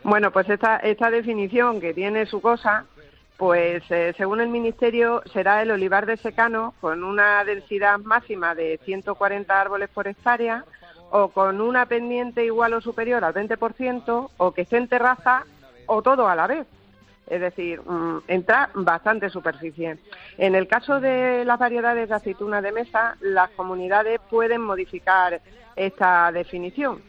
Bueno, 0.03 0.31
pues 0.31 0.49
esta, 0.49 0.77
esta 0.77 1.11
definición 1.11 1.79
que 1.79 1.93
tiene 1.93 2.25
su 2.25 2.41
cosa, 2.41 2.85
pues 3.37 3.83
eh, 3.89 4.13
según 4.17 4.41
el 4.41 4.49
Ministerio 4.49 5.21
será 5.31 5.61
el 5.61 5.71
olivar 5.71 6.05
de 6.05 6.17
secano 6.17 6.73
con 6.81 7.03
una 7.03 7.43
densidad 7.43 7.99
máxima 7.99 8.55
de 8.55 8.79
140 8.83 9.61
árboles 9.61 9.89
por 9.89 10.07
hectárea 10.07 10.65
o 11.11 11.27
con 11.27 11.61
una 11.61 11.85
pendiente 11.85 12.43
igual 12.45 12.73
o 12.73 12.81
superior 12.81 13.23
al 13.23 13.33
20% 13.33 14.29
o 14.37 14.51
que 14.53 14.61
esté 14.61 14.77
en 14.77 14.87
terraza 14.87 15.45
o 15.85 16.01
todo 16.01 16.27
a 16.27 16.35
la 16.35 16.47
vez. 16.47 16.65
Es 17.27 17.39
decir, 17.39 17.81
mm, 17.81 18.23
entra 18.27 18.69
bastante 18.73 19.29
superficie. 19.29 19.97
En 20.37 20.55
el 20.55 20.67
caso 20.67 20.99
de 20.99 21.45
las 21.45 21.59
variedades 21.59 22.09
de 22.09 22.15
aceituna 22.15 22.61
de 22.61 22.71
mesa, 22.71 23.17
las 23.21 23.51
comunidades 23.51 24.19
pueden 24.29 24.61
modificar 24.61 25.41
esta 25.75 26.31
definición. 26.31 27.01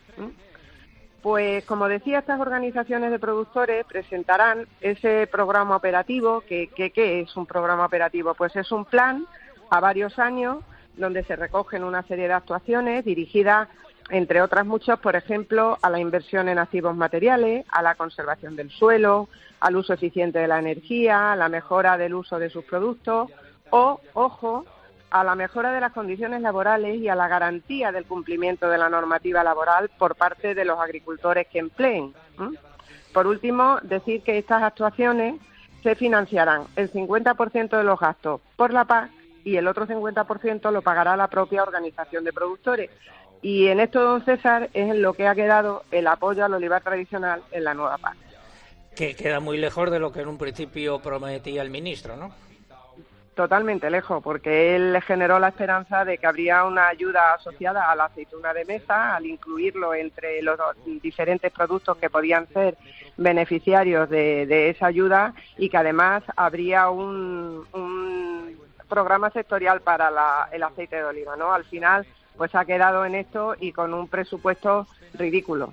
Pues 1.23 1.65
como 1.67 1.89
decía, 1.89 2.19
estas 2.19 2.41
organizaciones 2.41 3.13
de 3.13 3.19
productores 3.21 3.85
presentarán 3.87 4.67
ese 4.81 5.29
programa 5.29 5.77
operativo. 5.77 6.41
que 6.41 6.69
¿Qué 6.69 7.21
es 7.21 7.37
un 7.37 7.47
programa 7.47 7.87
operativo? 7.87 8.35
Pues 8.35 8.57
es 8.57 8.73
un 8.73 8.85
plan 8.85 9.27
a 9.71 9.81
varios 9.81 10.19
años 10.19 10.59
donde 10.97 11.25
se 11.25 11.37
recogen 11.37 11.85
una 11.85 12.03
serie 12.03 12.27
de 12.27 12.35
actuaciones 12.35 13.05
dirigidas, 13.05 13.69
entre 14.11 14.43
otras 14.43 14.67
muchas, 14.67 14.99
por 14.99 15.17
ejemplo, 15.17 15.79
a 15.81 15.89
la 15.89 16.01
inversión 16.01 16.49
en 16.49 16.59
activos 16.59 16.97
materiales, 16.97 17.65
a 17.71 17.83
la 17.83 17.95
conservación 17.95 18.57
del 18.57 18.71
suelo, 18.71 19.29
al 19.61 19.77
uso 19.77 19.95
eficiente 19.95 20.41
de 20.41 20.49
la 20.49 20.59
energía, 20.59 21.33
a 21.33 21.37
la 21.37 21.49
mejora 21.49 21.97
del 21.97 22.15
uso 22.15 22.39
de 22.39 22.51
sus 22.51 22.65
productos 22.65 23.31
o, 23.71 24.01
ojo, 24.13 24.67
a 25.13 25.23
la 25.23 25.35
mejora 25.35 25.73
de 25.73 25.81
las 25.81 25.93
condiciones 25.93 26.41
laborales 26.41 26.97
y 26.97 27.09
a 27.09 27.15
la 27.15 27.29
garantía 27.29 27.93
del 27.93 28.07
cumplimiento 28.07 28.69
de 28.71 28.79
la 28.79 28.89
normativa 28.89 29.45
laboral 29.45 29.91
por 29.99 30.17
parte 30.17 30.55
de 30.55 30.65
los 30.65 30.81
agricultores 30.81 31.47
que 31.49 31.59
empleen. 31.59 32.15
Por 33.13 33.27
último, 33.27 33.79
decir 33.83 34.23
que 34.23 34.39
estas 34.39 34.63
actuaciones 34.63 35.35
se 35.83 35.95
financiarán 35.97 36.63
el 36.77 36.91
50% 36.91 37.77
de 37.77 37.85
los 37.85 38.01
gastos 38.01 38.41
por 38.57 38.73
la 38.73 38.87
PAC 38.87 39.11
y 39.45 39.57
el 39.57 39.69
otro 39.69 39.87
50% 39.87 40.73
lo 40.73 40.81
pagará 40.81 41.15
la 41.15 41.29
propia 41.29 41.63
organización 41.63 42.25
de 42.25 42.33
productores. 42.33 42.91
Y 43.43 43.67
en 43.67 43.81
esto, 43.81 44.03
don 44.03 44.25
César, 44.25 44.71
es 44.73 44.91
en 44.91 45.03
lo 45.03 45.13
que 45.13 45.27
ha 45.27 45.35
quedado 45.35 45.83
el 45.91 46.07
apoyo 46.07 46.43
al 46.43 46.55
olivar 46.55 46.83
tradicional 46.83 47.43
en 47.51 47.65
la 47.65 47.75
nueva 47.75 47.99
PAC. 47.99 48.17
Que 48.97 49.15
queda 49.15 49.41
muy 49.41 49.59
lejos 49.59 49.91
de 49.91 49.99
lo 49.99 50.11
que 50.11 50.21
en 50.21 50.29
un 50.29 50.39
principio 50.39 51.03
prometía 51.03 51.61
el 51.61 51.71
ministro, 51.71 52.17
¿no? 52.17 52.33
Totalmente 53.35 53.89
lejos, 53.89 54.23
porque 54.23 54.77
él 54.77 55.01
generó 55.07 55.39
la 55.39 55.49
esperanza 55.49 56.05
de 56.05 56.19
que 56.19 56.27
habría 56.27 56.65
una 56.65 56.89
ayuda 56.89 57.33
asociada 57.33 57.91
a 57.91 57.97
la 57.97 58.05
aceituna 58.05 58.53
de 58.53 58.67
mesa, 58.67 59.17
al 59.17 59.25
incluirlo 59.25 59.95
entre 59.95 60.43
los 60.43 60.59
diferentes 61.03 61.51
productos 61.51 61.97
que 61.97 62.11
podían 62.11 62.47
ser 62.49 62.77
beneficiarios 63.17 64.11
de, 64.11 64.45
de 64.45 64.69
esa 64.69 64.85
ayuda 64.87 65.33
y 65.57 65.71
que 65.71 65.79
además 65.79 66.23
habría 66.37 66.91
un, 66.91 67.65
un 67.73 68.55
programa 68.87 69.31
sectorial 69.31 69.81
para 69.81 70.11
la- 70.11 70.51
el 70.53 70.63
aceite 70.63 70.97
de 70.97 71.05
oliva, 71.05 71.35
¿no? 71.35 71.55
Al 71.55 71.65
final, 71.65 72.07
pues 72.37 72.55
ha 72.55 72.67
quedado 72.67 73.07
en 73.07 73.15
esto 73.15 73.55
y 73.59 73.73
con 73.73 73.95
un 73.95 74.09
presupuesto 74.09 74.87
ridículo. 75.15 75.73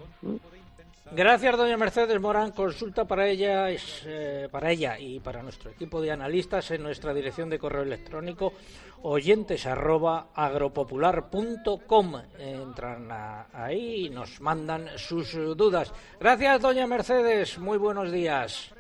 Gracias, 1.12 1.58
doña 1.58 1.76
Mercedes 1.76 2.22
Morán. 2.22 2.52
Consulta 2.52 3.06
para 3.06 3.28
ella, 3.28 3.70
es, 3.72 4.04
eh, 4.06 4.48
para 4.52 4.70
ella 4.70 5.00
y 5.00 5.20
para 5.20 5.42
nuestro 5.42 5.72
equipo 5.72 6.02
de 6.02 6.12
analistas 6.12 6.70
en 6.70 6.84
nuestra 6.84 7.16
dirección 7.16 7.50
de 7.50 7.58
correo 7.58 7.82
electrónico 7.82 8.54
oyentes 9.02 9.66
arroba 9.66 10.28
agropopular.com. 10.36 12.22
Entran 12.38 13.10
ahí 13.54 14.06
y 14.06 14.10
nos 14.10 14.40
mandan 14.40 14.88
sus 14.98 15.34
dudas. 15.58 15.92
Gracias, 16.20 16.62
doña 16.62 16.86
Mercedes. 16.86 17.58
Muy 17.58 17.80
buenos 17.80 18.12
días. 18.12 18.72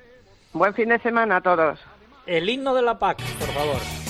Buen 0.54 0.76
fin 0.76 0.90
de 0.90 1.00
semana 1.00 1.38
a 1.38 1.42
todos. 1.42 1.80
El 2.28 2.48
himno 2.48 2.76
de 2.76 2.84
la 2.84 3.00
PAC, 3.00 3.24
por 3.40 3.48
favor. 3.50 4.09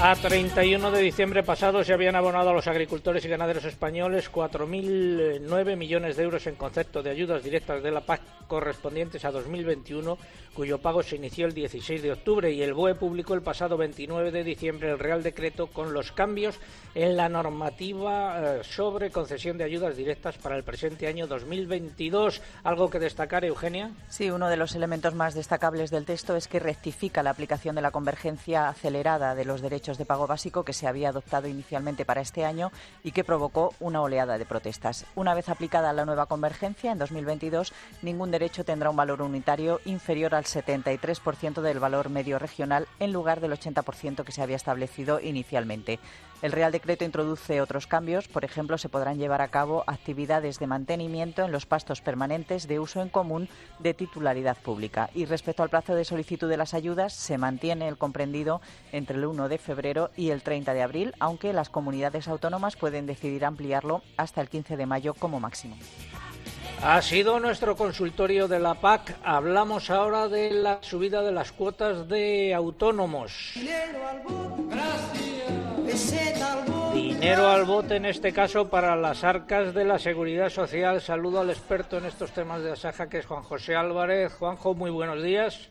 A 0.00 0.14
31 0.14 0.92
de 0.92 1.02
diciembre 1.02 1.42
pasado 1.42 1.82
se 1.82 1.92
habían 1.92 2.14
abonado 2.14 2.50
a 2.50 2.52
los 2.52 2.68
agricultores 2.68 3.24
y 3.24 3.28
ganaderos 3.28 3.64
españoles 3.64 4.30
4.009 4.30 5.76
millones 5.76 6.16
de 6.16 6.22
euros 6.22 6.46
en 6.46 6.54
concepto 6.54 7.02
de 7.02 7.10
ayudas 7.10 7.42
directas 7.42 7.82
de 7.82 7.90
la 7.90 8.02
PAC 8.02 8.20
correspondientes 8.46 9.24
a 9.24 9.32
2021, 9.32 10.16
cuyo 10.54 10.78
pago 10.78 11.02
se 11.02 11.16
inició 11.16 11.46
el 11.46 11.52
16 11.52 12.00
de 12.00 12.12
octubre 12.12 12.50
y 12.50 12.62
el 12.62 12.74
BOE 12.74 12.94
publicó 12.94 13.34
el 13.34 13.42
pasado 13.42 13.76
29 13.76 14.30
de 14.30 14.44
diciembre 14.44 14.90
el 14.90 15.00
Real 15.00 15.24
Decreto 15.24 15.66
con 15.66 15.92
los 15.92 16.12
cambios 16.12 16.58
en 16.94 17.16
la 17.16 17.28
normativa 17.28 18.40
eh, 18.40 18.60
sobre 18.62 19.10
concesión 19.10 19.58
de 19.58 19.64
ayudas 19.64 19.96
directas 19.96 20.38
para 20.38 20.56
el 20.56 20.62
presente 20.62 21.08
año 21.08 21.26
2022. 21.26 22.40
¿Algo 22.62 22.88
que 22.88 23.00
destacar, 23.00 23.44
Eugenia? 23.44 23.90
Sí, 24.08 24.30
uno 24.30 24.48
de 24.48 24.56
los 24.56 24.76
elementos 24.76 25.14
más 25.14 25.34
destacables 25.34 25.90
del 25.90 26.04
texto 26.04 26.36
es 26.36 26.46
que 26.46 26.60
rectifica 26.60 27.22
la 27.22 27.30
aplicación 27.30 27.74
de 27.74 27.82
la 27.82 27.90
convergencia 27.90 28.68
acelerada 28.68 29.34
de 29.34 29.44
los 29.44 29.60
derechos 29.60 29.87
de 29.96 30.04
pago 30.04 30.26
básico 30.26 30.64
que 30.64 30.74
se 30.74 30.86
había 30.86 31.08
adoptado 31.08 31.48
inicialmente 31.48 32.04
para 32.04 32.20
este 32.20 32.44
año 32.44 32.70
y 33.02 33.12
que 33.12 33.24
provocó 33.24 33.72
una 33.80 34.02
oleada 34.02 34.36
de 34.36 34.44
protestas. 34.44 35.06
Una 35.14 35.34
vez 35.34 35.48
aplicada 35.48 35.92
la 35.94 36.04
nueva 36.04 36.26
convergencia 36.26 36.92
en 36.92 36.98
2022, 36.98 37.72
ningún 38.02 38.30
derecho 38.30 38.64
tendrá 38.64 38.90
un 38.90 38.96
valor 38.96 39.22
unitario 39.22 39.80
inferior 39.86 40.34
al 40.34 40.44
73% 40.44 41.62
del 41.62 41.78
valor 41.78 42.10
medio 42.10 42.38
regional 42.38 42.86
en 42.98 43.12
lugar 43.12 43.40
del 43.40 43.52
80% 43.52 44.24
que 44.24 44.32
se 44.32 44.42
había 44.42 44.56
establecido 44.56 45.20
inicialmente. 45.20 46.00
El 46.40 46.52
Real 46.52 46.70
Decreto 46.70 47.04
introduce 47.04 47.60
otros 47.60 47.88
cambios, 47.88 48.28
por 48.28 48.44
ejemplo, 48.44 48.78
se 48.78 48.88
podrán 48.88 49.18
llevar 49.18 49.42
a 49.42 49.48
cabo 49.48 49.82
actividades 49.88 50.60
de 50.60 50.68
mantenimiento 50.68 51.44
en 51.44 51.50
los 51.50 51.66
pastos 51.66 52.00
permanentes 52.00 52.68
de 52.68 52.78
uso 52.78 53.02
en 53.02 53.08
común 53.08 53.48
de 53.80 53.92
titularidad 53.92 54.56
pública. 54.56 55.10
Y 55.14 55.24
respecto 55.24 55.64
al 55.64 55.68
plazo 55.68 55.96
de 55.96 56.04
solicitud 56.04 56.48
de 56.48 56.56
las 56.56 56.74
ayudas, 56.74 57.12
se 57.12 57.38
mantiene 57.38 57.88
el 57.88 57.98
comprendido 57.98 58.60
entre 58.92 59.16
el 59.16 59.26
1 59.26 59.48
de 59.48 59.58
febrero 59.58 60.10
y 60.16 60.30
el 60.30 60.42
30 60.42 60.74
de 60.74 60.82
abril, 60.82 61.14
aunque 61.18 61.52
las 61.52 61.70
comunidades 61.70 62.28
autónomas 62.28 62.76
pueden 62.76 63.06
decidir 63.06 63.44
ampliarlo 63.44 64.02
hasta 64.16 64.40
el 64.40 64.48
15 64.48 64.76
de 64.76 64.86
mayo 64.86 65.14
como 65.14 65.40
máximo. 65.40 65.76
Ha 66.80 67.02
sido 67.02 67.40
nuestro 67.40 67.74
consultorio 67.76 68.46
de 68.46 68.60
la 68.60 68.74
PAC. 68.74 69.16
Hablamos 69.24 69.90
ahora 69.90 70.28
de 70.28 70.52
la 70.52 70.78
subida 70.82 71.22
de 71.22 71.32
las 71.32 71.50
cuotas 71.50 72.06
de 72.08 72.54
autónomos. 72.54 73.54
Dinero 76.94 77.48
al 77.48 77.64
bote 77.64 77.96
en 77.96 78.06
este 78.06 78.32
caso 78.32 78.68
para 78.68 78.96
las 78.96 79.22
arcas 79.24 79.74
de 79.74 79.84
la 79.84 79.98
seguridad 79.98 80.48
social. 80.48 81.00
Saludo 81.00 81.40
al 81.40 81.50
experto 81.50 81.98
en 81.98 82.06
estos 82.06 82.32
temas 82.32 82.62
de 82.62 82.72
Asaja 82.72 83.08
que 83.08 83.18
es 83.18 83.26
Juan 83.26 83.42
José 83.42 83.74
Álvarez. 83.74 84.32
Juanjo, 84.34 84.74
muy 84.74 84.90
buenos 84.90 85.22
días. 85.22 85.70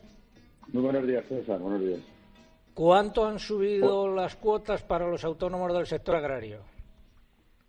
Muy 0.72 0.84
buenos 0.84 1.08
días, 1.08 1.26
César. 1.28 1.60
Buenos 1.60 1.82
días. 1.82 2.00
¿Cuánto 2.74 3.26
han 3.26 3.40
subido 3.40 4.13
las 4.13 4.36
cuotas 4.36 4.84
para 4.84 5.08
los 5.08 5.24
autónomos 5.24 5.74
del 5.74 5.88
sector 5.88 6.16
agrario? 6.16 6.60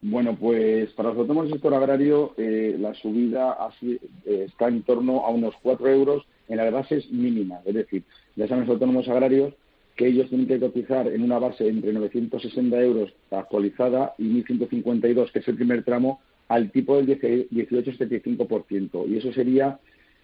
Bueno, 0.01 0.37
pues 0.37 0.91
para 0.93 1.09
los 1.09 1.19
autónomos 1.19 1.45
del 1.47 1.55
sector 1.55 1.75
agrario 1.75 2.35
eh, 2.37 2.77
la 2.79 2.95
subida 2.95 3.53
así, 3.53 3.99
eh, 4.25 4.47
está 4.49 4.69
en 4.69 4.83
torno 4.83 5.25
a 5.25 5.31
unos 5.31 5.55
4 5.63 5.89
euros 5.89 6.27
en 6.49 6.59
las 6.59 6.73
bases 6.73 7.11
mínimas. 7.11 7.67
Es 7.67 7.75
decir, 7.75 8.05
ya 8.37 8.47
saben 8.47 8.65
los 8.65 8.75
autónomos 8.75 9.09
agrarios 9.09 9.55
que 9.99 10.07
ellos 10.07 10.29
tienen 10.29 10.47
que 10.47 10.61
cotizar 10.61 11.09
en 11.09 11.25
una 11.25 11.41
base 11.41 11.69
entre 11.69 11.93
960 11.93 12.81
euros 12.81 13.13
actualizada 13.33 14.15
y 14.17 14.29
1.152, 14.45 15.33
que 15.33 15.41
es 15.41 15.49
el 15.49 15.57
primer 15.57 15.83
tramo, 15.83 16.21
al 16.47 16.71
tipo 16.71 16.97
del 16.97 17.09
18,75%. 17.09 19.09
Y 19.09 19.17
eso 19.17 19.33
sería, 19.33 19.81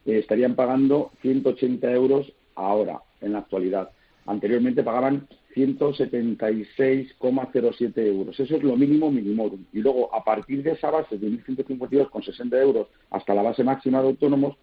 eh, 0.07 0.19
estarían 0.19 0.55
pagando 0.55 1.11
180 1.23 1.91
euros 1.91 2.33
ahora, 2.55 3.01
en 3.21 3.33
la 3.33 3.41
actualidad. 3.41 3.91
Anteriormente 4.27 4.85
pagaban 4.85 5.27
176,07 5.57 8.07
euros. 8.07 8.39
Eso 8.39 8.57
es 8.57 8.63
lo 8.63 8.77
mínimo 8.77 9.11
mínimo. 9.11 9.59
Y 9.73 9.81
luego, 9.81 10.15
a 10.15 10.23
partir 10.23 10.63
de 10.63 10.71
esa 10.71 10.93
base 10.93 11.19
de 11.19 11.27
1.152,60 11.27 12.63
euros 12.63 12.87
hasta 13.11 13.35
la 13.35 13.43
base 13.43 13.65
máxima 13.65 14.01
de 14.01 14.07
autónomos, 14.07 14.55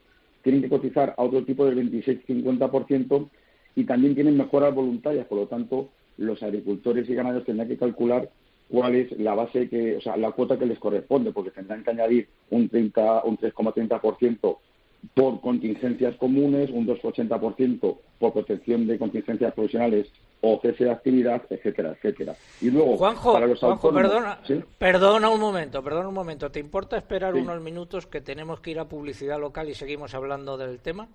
tienen 0.41 0.61
que 0.61 0.69
cotizar 0.69 1.15
a 1.17 1.21
otro 1.21 1.43
tipo 1.43 1.65
del 1.65 1.91
26,50% 1.91 3.29
y 3.75 3.83
también 3.85 4.15
tienen 4.15 4.37
mejoras 4.37 4.73
voluntarias, 4.73 5.25
por 5.27 5.39
lo 5.39 5.47
tanto, 5.47 5.89
los 6.17 6.41
agricultores 6.43 7.09
y 7.09 7.15
ganaderos 7.15 7.45
tendrán 7.45 7.67
que 7.67 7.77
calcular 7.77 8.29
cuál 8.69 8.95
es 8.95 9.11
la 9.19 9.33
base 9.33 9.69
que, 9.69 9.97
o 9.97 10.01
sea, 10.01 10.17
la 10.17 10.31
cuota 10.31 10.57
que 10.57 10.65
les 10.65 10.79
corresponde, 10.79 11.31
porque 11.31 11.51
tendrán 11.51 11.83
que 11.83 11.91
añadir 11.91 12.27
un 12.49 12.69
30, 12.69 13.23
un 13.25 13.37
3,30% 13.37 14.57
por 15.13 15.41
contingencias 15.41 16.15
comunes, 16.15 16.69
un 16.69 16.87
2,80% 16.87 17.97
por 18.19 18.33
protección 18.33 18.87
de 18.87 18.99
contingencias 18.99 19.53
profesionales 19.53 20.11
o 20.41 20.59
cese 20.61 20.85
de 20.85 20.91
actividad, 20.91 21.41
etcétera, 21.49 21.91
etcétera. 21.91 22.35
Y 22.61 22.71
luego, 22.71 22.97
Juanjo, 22.97 23.33
para 23.33 23.47
los 23.47 23.59
Juanjo 23.59 23.93
perdona, 23.93 24.39
perdona 24.77 25.29
un 25.29 25.39
momento, 25.39 25.83
perdona 25.83 26.07
un 26.07 26.15
momento. 26.15 26.51
¿Te 26.51 26.59
importa 26.59 26.97
esperar 26.97 27.35
unos 27.35 27.61
minutos 27.61 28.07
que 28.07 28.21
tenemos 28.21 28.59
que 28.59 28.71
ir 28.71 28.79
a 28.79 28.85
publicidad 28.85 29.39
local 29.39 29.69
y 29.69 29.75
seguimos 29.75 30.13
hablando 30.13 30.57
del 30.57 30.79
tema? 30.79 31.07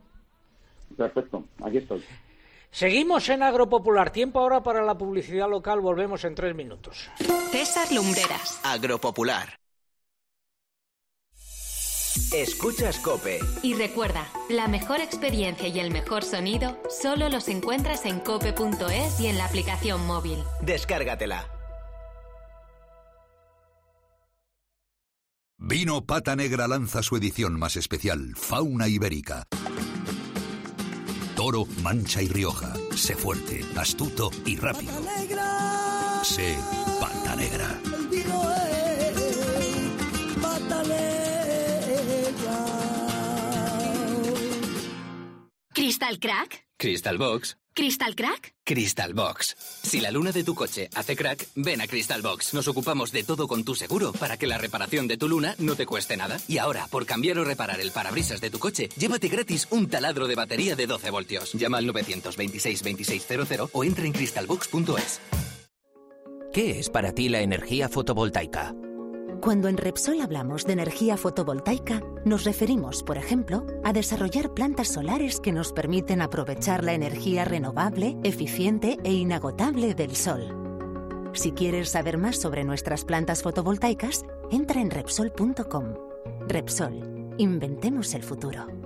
Perfecto, 0.96 1.44
aquí 1.62 1.78
estoy. 1.78 2.02
Seguimos 2.76 3.26
en 3.30 3.42
Agropopular. 3.42 4.10
Tiempo 4.10 4.38
ahora 4.38 4.62
para 4.62 4.84
la 4.84 4.98
publicidad 4.98 5.48
local. 5.48 5.80
Volvemos 5.80 6.22
en 6.24 6.34
tres 6.34 6.54
minutos. 6.54 7.08
César 7.50 7.90
Lumbreras. 7.90 8.60
Agropopular. 8.64 9.58
Escuchas 12.34 12.98
Cope. 12.98 13.38
Y 13.62 13.72
recuerda, 13.72 14.28
la 14.50 14.68
mejor 14.68 15.00
experiencia 15.00 15.68
y 15.68 15.80
el 15.80 15.90
mejor 15.90 16.22
sonido 16.22 16.76
solo 16.90 17.30
los 17.30 17.48
encuentras 17.48 18.04
en 18.04 18.20
cope.es 18.20 19.20
y 19.20 19.28
en 19.28 19.38
la 19.38 19.46
aplicación 19.46 20.06
móvil. 20.06 20.44
Descárgatela. 20.60 21.48
Vino 25.56 26.04
Pata 26.04 26.36
Negra 26.36 26.68
lanza 26.68 27.02
su 27.02 27.16
edición 27.16 27.58
más 27.58 27.76
especial, 27.76 28.34
Fauna 28.36 28.86
Ibérica. 28.86 29.46
Toro, 31.46 31.64
Mancha 31.80 32.20
y 32.20 32.26
Rioja. 32.26 32.74
Sé 32.96 33.14
fuerte, 33.14 33.64
astuto 33.76 34.32
y 34.44 34.56
rápido. 34.56 34.92
Sé 36.24 36.56
Pata 37.00 37.36
Negra. 37.36 37.80
¿Crystal 45.72 46.18
Crack? 46.18 46.66
Crystal 46.78 47.16
Box. 47.16 47.56
¿Crystal 47.76 48.16
Crack? 48.16 48.54
Crystal 48.64 49.12
Box. 49.12 49.54
Si 49.82 50.00
la 50.00 50.10
luna 50.10 50.32
de 50.32 50.42
tu 50.42 50.54
coche 50.54 50.88
hace 50.94 51.14
crack, 51.14 51.46
ven 51.56 51.82
a 51.82 51.86
Crystal 51.86 52.22
Box. 52.22 52.54
Nos 52.54 52.68
ocupamos 52.68 53.12
de 53.12 53.22
todo 53.22 53.46
con 53.46 53.64
tu 53.64 53.74
seguro 53.74 54.12
para 54.12 54.38
que 54.38 54.46
la 54.46 54.56
reparación 54.56 55.06
de 55.06 55.18
tu 55.18 55.28
luna 55.28 55.54
no 55.58 55.76
te 55.76 55.84
cueste 55.84 56.16
nada. 56.16 56.38
Y 56.48 56.56
ahora, 56.56 56.86
por 56.90 57.04
cambiar 57.04 57.38
o 57.38 57.44
reparar 57.44 57.78
el 57.82 57.92
parabrisas 57.92 58.40
de 58.40 58.48
tu 58.48 58.58
coche, 58.58 58.88
llévate 58.96 59.28
gratis 59.28 59.68
un 59.70 59.90
taladro 59.90 60.26
de 60.26 60.34
batería 60.34 60.74
de 60.74 60.86
12 60.86 61.10
voltios. 61.10 61.52
Llama 61.52 61.76
al 61.76 61.86
926 61.86 62.82
2600 62.82 63.68
o 63.70 63.84
entra 63.84 64.06
en 64.06 64.12
crystalbox.es. 64.12 65.20
¿Qué 66.54 66.78
es 66.78 66.88
para 66.88 67.12
ti 67.12 67.28
la 67.28 67.42
energía 67.42 67.90
fotovoltaica? 67.90 68.74
Cuando 69.40 69.68
en 69.68 69.76
Repsol 69.76 70.20
hablamos 70.20 70.64
de 70.64 70.72
energía 70.72 71.16
fotovoltaica, 71.16 72.02
nos 72.24 72.44
referimos, 72.44 73.02
por 73.02 73.18
ejemplo, 73.18 73.66
a 73.84 73.92
desarrollar 73.92 74.54
plantas 74.54 74.88
solares 74.88 75.40
que 75.40 75.52
nos 75.52 75.72
permiten 75.72 76.22
aprovechar 76.22 76.82
la 76.82 76.94
energía 76.94 77.44
renovable, 77.44 78.16
eficiente 78.24 78.98
e 79.04 79.12
inagotable 79.12 79.94
del 79.94 80.16
sol. 80.16 81.30
Si 81.32 81.52
quieres 81.52 81.90
saber 81.90 82.18
más 82.18 82.36
sobre 82.36 82.64
nuestras 82.64 83.04
plantas 83.04 83.42
fotovoltaicas, 83.42 84.24
entra 84.50 84.80
en 84.80 84.90
Repsol.com. 84.90 85.94
Repsol, 86.48 87.34
inventemos 87.36 88.14
el 88.14 88.22
futuro. 88.22 88.85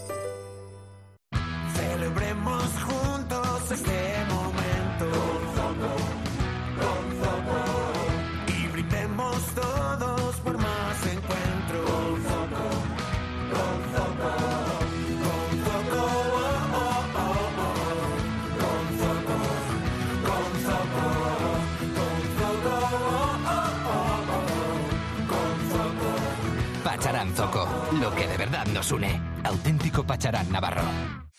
Nos 28.81 28.91
une. 28.91 29.21
Auténtico 29.43 30.03
Pacharán 30.03 30.49
Navarro. 30.51 31.30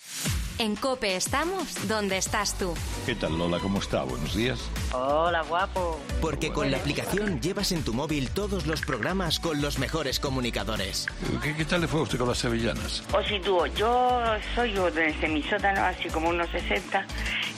En 0.62 0.76
Cope 0.76 1.16
estamos 1.16 1.88
donde 1.88 2.18
estás 2.18 2.56
tú. 2.56 2.72
¿Qué 3.04 3.16
tal 3.16 3.36
Lola? 3.36 3.58
¿Cómo 3.58 3.80
está? 3.80 4.04
Buenos 4.04 4.36
días. 4.36 4.60
Hola, 4.92 5.42
guapo. 5.42 5.98
Porque 6.20 6.52
con 6.52 6.70
la 6.70 6.76
aplicación 6.76 7.40
llevas 7.40 7.72
en 7.72 7.82
tu 7.82 7.92
móvil 7.92 8.30
todos 8.30 8.68
los 8.68 8.80
programas 8.82 9.40
con 9.40 9.60
los 9.60 9.80
mejores 9.80 10.20
comunicadores. 10.20 11.08
¿Qué, 11.42 11.56
qué 11.56 11.64
tal 11.64 11.80
le 11.80 11.88
fue 11.88 11.98
a 11.98 12.02
usted 12.04 12.16
con 12.16 12.28
las 12.28 12.38
sevillanas? 12.38 13.02
O 13.12 13.20
si 13.24 13.40
tú, 13.40 13.66
yo 13.74 14.20
soy 14.54 14.72
yo 14.72 14.88
desde 14.88 15.26
mi 15.26 15.42
sótano, 15.42 15.80
así 15.82 16.08
como 16.10 16.28
unos 16.28 16.48
60, 16.50 17.06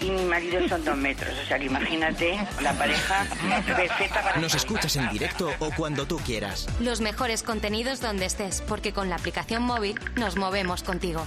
y 0.01 0.11
mi 0.11 0.25
marido 0.25 0.67
son 0.67 0.83
dos 0.83 0.97
metros. 0.97 1.35
O 1.45 1.47
sea 1.47 1.59
que 1.59 1.67
imagínate 1.67 2.39
la 2.63 2.73
pareja 2.73 3.27
perfecta 3.67 4.23
para... 4.23 4.41
Nos 4.41 4.55
escuchas 4.55 4.97
en 4.97 5.11
directo 5.11 5.51
o 5.59 5.71
cuando 5.77 6.07
tú 6.07 6.17
quieras. 6.25 6.67
Los 6.81 7.03
mejores 7.03 7.43
contenidos 7.43 8.01
donde 8.01 8.25
estés, 8.25 8.63
porque 8.63 8.95
con 8.95 9.11
la 9.11 9.17
aplicación 9.17 9.63
móvil 9.63 10.01
nos 10.17 10.37
movemos 10.37 10.83
contigo. 10.83 11.27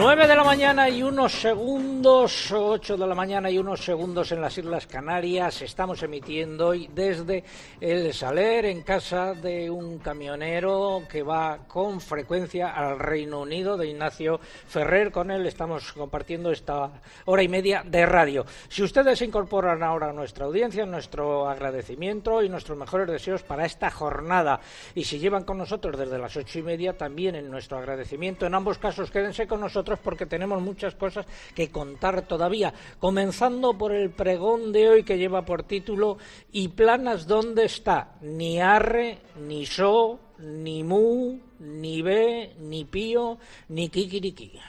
Nueve 0.00 0.28
de 0.28 0.36
la 0.36 0.44
mañana 0.44 0.88
y 0.88 1.02
unos 1.02 1.32
segundos, 1.32 2.52
ocho 2.52 2.96
de 2.96 3.04
la 3.04 3.16
mañana 3.16 3.50
y 3.50 3.58
unos 3.58 3.84
segundos 3.84 4.30
en 4.30 4.40
las 4.40 4.56
Islas 4.56 4.86
Canarias. 4.86 5.60
Estamos 5.60 6.00
emitiendo 6.04 6.68
hoy 6.68 6.88
desde 6.94 7.42
el 7.80 8.14
Saler, 8.14 8.66
en 8.66 8.82
casa 8.82 9.34
de 9.34 9.68
un 9.68 9.98
camionero 9.98 11.02
que 11.10 11.24
va 11.24 11.66
con 11.66 12.00
frecuencia 12.00 12.76
al 12.76 12.96
Reino 13.00 13.40
Unido, 13.40 13.76
de 13.76 13.88
Ignacio 13.88 14.38
Ferrer. 14.38 15.10
Con 15.10 15.32
él 15.32 15.44
estamos 15.46 15.92
compartiendo 15.92 16.52
esta 16.52 16.92
hora 17.24 17.42
y 17.42 17.48
media 17.48 17.82
de 17.84 18.06
radio. 18.06 18.46
Si 18.68 18.84
ustedes 18.84 19.18
se 19.18 19.24
incorporan 19.24 19.82
ahora 19.82 20.10
a 20.10 20.12
nuestra 20.12 20.44
audiencia, 20.44 20.86
nuestro 20.86 21.48
agradecimiento 21.48 22.40
y 22.44 22.48
nuestros 22.48 22.78
mejores 22.78 23.08
deseos 23.08 23.42
para 23.42 23.66
esta 23.66 23.90
jornada. 23.90 24.60
Y 24.94 25.02
si 25.02 25.18
llevan 25.18 25.42
con 25.42 25.58
nosotros 25.58 25.98
desde 25.98 26.18
las 26.18 26.36
ocho 26.36 26.60
y 26.60 26.62
media, 26.62 26.96
también 26.96 27.34
en 27.34 27.50
nuestro 27.50 27.78
agradecimiento. 27.78 28.46
En 28.46 28.54
ambos 28.54 28.78
casos, 28.78 29.10
quédense 29.10 29.48
con 29.48 29.60
nosotros 29.60 29.87
porque 29.96 30.26
tenemos 30.26 30.60
muchas 30.60 30.94
cosas 30.94 31.24
que 31.54 31.70
contar 31.70 32.22
todavía, 32.22 32.74
comenzando 32.98 33.78
por 33.78 33.92
el 33.92 34.10
pregón 34.10 34.72
de 34.72 34.88
hoy 34.88 35.04
que 35.04 35.16
lleva 35.16 35.44
por 35.44 35.62
título 35.62 36.18
¿Y 36.52 36.68
planas 36.68 37.26
dónde 37.26 37.64
está? 37.64 38.16
Ni 38.20 38.60
arre, 38.60 39.18
ni 39.40 39.64
so, 39.64 40.18
ni 40.38 40.82
mu, 40.82 41.38
ni 41.60 42.02
be, 42.02 42.54
ni 42.58 42.84
pío, 42.84 43.38
ni 43.68 43.88
kikiriki. 43.88 44.60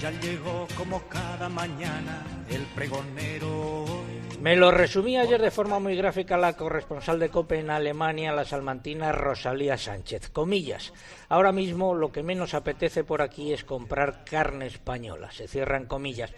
Ya 0.00 0.10
llegó 0.12 0.68
como 0.76 1.02
cada 1.08 1.48
mañana 1.48 2.24
el 2.48 2.62
pregonero. 2.66 4.07
Me 4.40 4.54
lo 4.54 4.70
resumí 4.70 5.18
ayer 5.18 5.42
de 5.42 5.50
forma 5.50 5.80
muy 5.80 5.96
gráfica 5.96 6.36
la 6.36 6.52
corresponsal 6.52 7.18
de 7.18 7.28
COPE 7.28 7.58
en 7.58 7.70
Alemania, 7.70 8.32
la 8.32 8.44
salmantina 8.44 9.10
Rosalía 9.10 9.76
Sánchez. 9.76 10.30
Comillas. 10.30 10.92
Ahora 11.28 11.50
mismo 11.50 11.92
lo 11.92 12.12
que 12.12 12.22
menos 12.22 12.54
apetece 12.54 13.02
por 13.02 13.20
aquí 13.20 13.52
es 13.52 13.64
comprar 13.64 14.24
carne 14.24 14.66
española. 14.66 15.32
Se 15.32 15.48
cierran 15.48 15.86
comillas. 15.86 16.32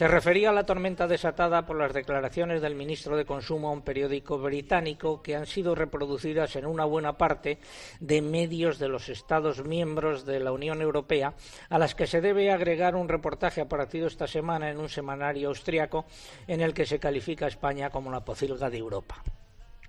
Se 0.00 0.08
refería 0.08 0.48
a 0.48 0.54
la 0.54 0.64
tormenta 0.64 1.06
desatada 1.06 1.66
por 1.66 1.76
las 1.76 1.92
declaraciones 1.92 2.62
del 2.62 2.74
ministro 2.74 3.18
de 3.18 3.26
Consumo 3.26 3.68
a 3.68 3.72
un 3.72 3.82
periódico 3.82 4.38
británico 4.38 5.20
que 5.20 5.36
han 5.36 5.44
sido 5.44 5.74
reproducidas 5.74 6.56
en 6.56 6.64
una 6.64 6.86
buena 6.86 7.18
parte 7.18 7.58
de 8.00 8.22
medios 8.22 8.78
de 8.78 8.88
los 8.88 9.10
Estados 9.10 9.62
miembros 9.62 10.24
de 10.24 10.40
la 10.40 10.52
Unión 10.52 10.80
Europea, 10.80 11.34
a 11.68 11.78
las 11.78 11.94
que 11.94 12.06
se 12.06 12.22
debe 12.22 12.50
agregar 12.50 12.96
un 12.96 13.10
reportaje 13.10 13.60
aparecido 13.60 14.06
esta 14.06 14.26
semana 14.26 14.70
en 14.70 14.78
un 14.78 14.88
semanario 14.88 15.48
austriaco 15.48 16.06
en 16.46 16.62
el 16.62 16.72
que 16.72 16.86
se 16.86 16.98
califica 16.98 17.44
a 17.44 17.48
España 17.48 17.90
como 17.90 18.10
la 18.10 18.24
pocilga 18.24 18.70
de 18.70 18.78
Europa. 18.78 19.22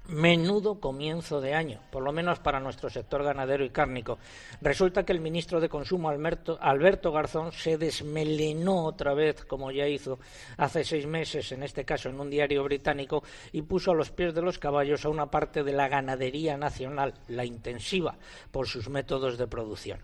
Menudo 0.07 0.79
comienzo 0.79 1.39
de 1.39 1.53
año, 1.53 1.79
por 1.91 2.03
lo 2.03 2.11
menos 2.11 2.39
para 2.39 2.59
nuestro 2.59 2.89
sector 2.89 3.23
ganadero 3.23 3.63
y 3.63 3.69
cárnico. 3.69 4.17
Resulta 4.59 5.05
que 5.05 5.13
el 5.13 5.21
ministro 5.21 5.61
de 5.61 5.69
Consumo, 5.69 6.09
Alberto, 6.09 7.11
Garzón, 7.11 7.51
se 7.51 7.77
desmelenó 7.77 8.85
otra 8.85 9.13
vez, 9.13 9.45
como 9.45 9.71
ya 9.71 9.87
hizo 9.87 10.19
hace 10.57 10.83
seis 10.83 11.05
meses, 11.05 11.51
en 11.51 11.63
este 11.63 11.85
caso 11.85 12.09
en 12.09 12.19
un 12.19 12.29
diario 12.29 12.63
británico, 12.63 13.23
y 13.51 13.61
puso 13.61 13.91
a 13.91 13.95
los 13.95 14.11
pies 14.11 14.33
de 14.33 14.41
los 14.41 14.59
caballos 14.59 15.05
a 15.05 15.09
una 15.09 15.29
parte 15.29 15.63
de 15.63 15.71
la 15.71 15.87
ganadería 15.87 16.57
nacional, 16.57 17.13
la 17.27 17.45
intensiva, 17.45 18.17
por 18.51 18.67
sus 18.67 18.89
métodos 18.89 19.37
de 19.37 19.47
producción. 19.47 19.99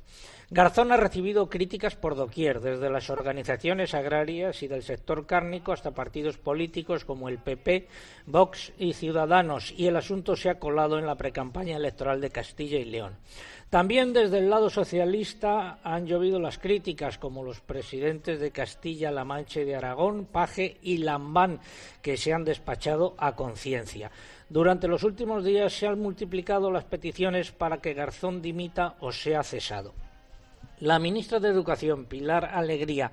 Garzón 0.49 0.93
ha 0.93 0.97
recibido 0.97 1.49
críticas 1.49 1.97
por 1.97 2.15
doquier, 2.15 2.61
desde 2.61 2.89
las 2.89 3.09
organizaciones 3.09 3.93
agrarias 3.93 4.63
y 4.63 4.69
del 4.69 4.81
sector 4.81 5.25
cárnico 5.25 5.73
hasta 5.73 5.91
partidos 5.91 6.37
políticos 6.37 7.03
como 7.03 7.27
el 7.27 7.37
PP, 7.37 7.89
Vox 8.27 8.71
y 8.77 8.93
Ciudadanos, 8.93 9.73
y 9.75 9.87
el 9.87 9.97
asunto 9.97 10.37
se 10.37 10.49
ha 10.49 10.57
colado 10.57 10.99
en 10.99 11.05
la 11.05 11.15
precampaña 11.15 11.75
electoral 11.75 12.21
de 12.21 12.29
Castilla 12.29 12.77
y 12.79 12.85
León. 12.85 13.17
También 13.69 14.13
desde 14.13 14.37
el 14.37 14.49
lado 14.49 14.69
socialista 14.69 15.79
han 15.83 16.05
llovido 16.05 16.39
las 16.39 16.59
críticas, 16.59 17.17
como 17.17 17.43
los 17.43 17.59
presidentes 17.59 18.39
de 18.39 18.51
Castilla-La 18.51 19.25
Mancha 19.25 19.59
y 19.59 19.65
de 19.65 19.75
Aragón, 19.75 20.27
Paje 20.27 20.77
y 20.81 20.99
Lambán, 20.99 21.59
que 22.01 22.15
se 22.15 22.31
han 22.31 22.45
despachado 22.45 23.15
a 23.17 23.35
conciencia. 23.35 24.11
Durante 24.47 24.87
los 24.87 25.03
últimos 25.03 25.43
días 25.43 25.73
se 25.73 25.87
han 25.87 25.99
multiplicado 25.99 26.71
las 26.71 26.85
peticiones 26.85 27.51
para 27.51 27.81
que 27.81 27.93
Garzón 27.93 28.41
dimita 28.41 28.95
o 29.01 29.11
sea 29.11 29.43
cesado. 29.43 30.06
La 30.79 30.99
ministra 30.99 31.39
de 31.39 31.49
Educación, 31.49 32.05
Pilar 32.05 32.45
Alegría, 32.45 33.11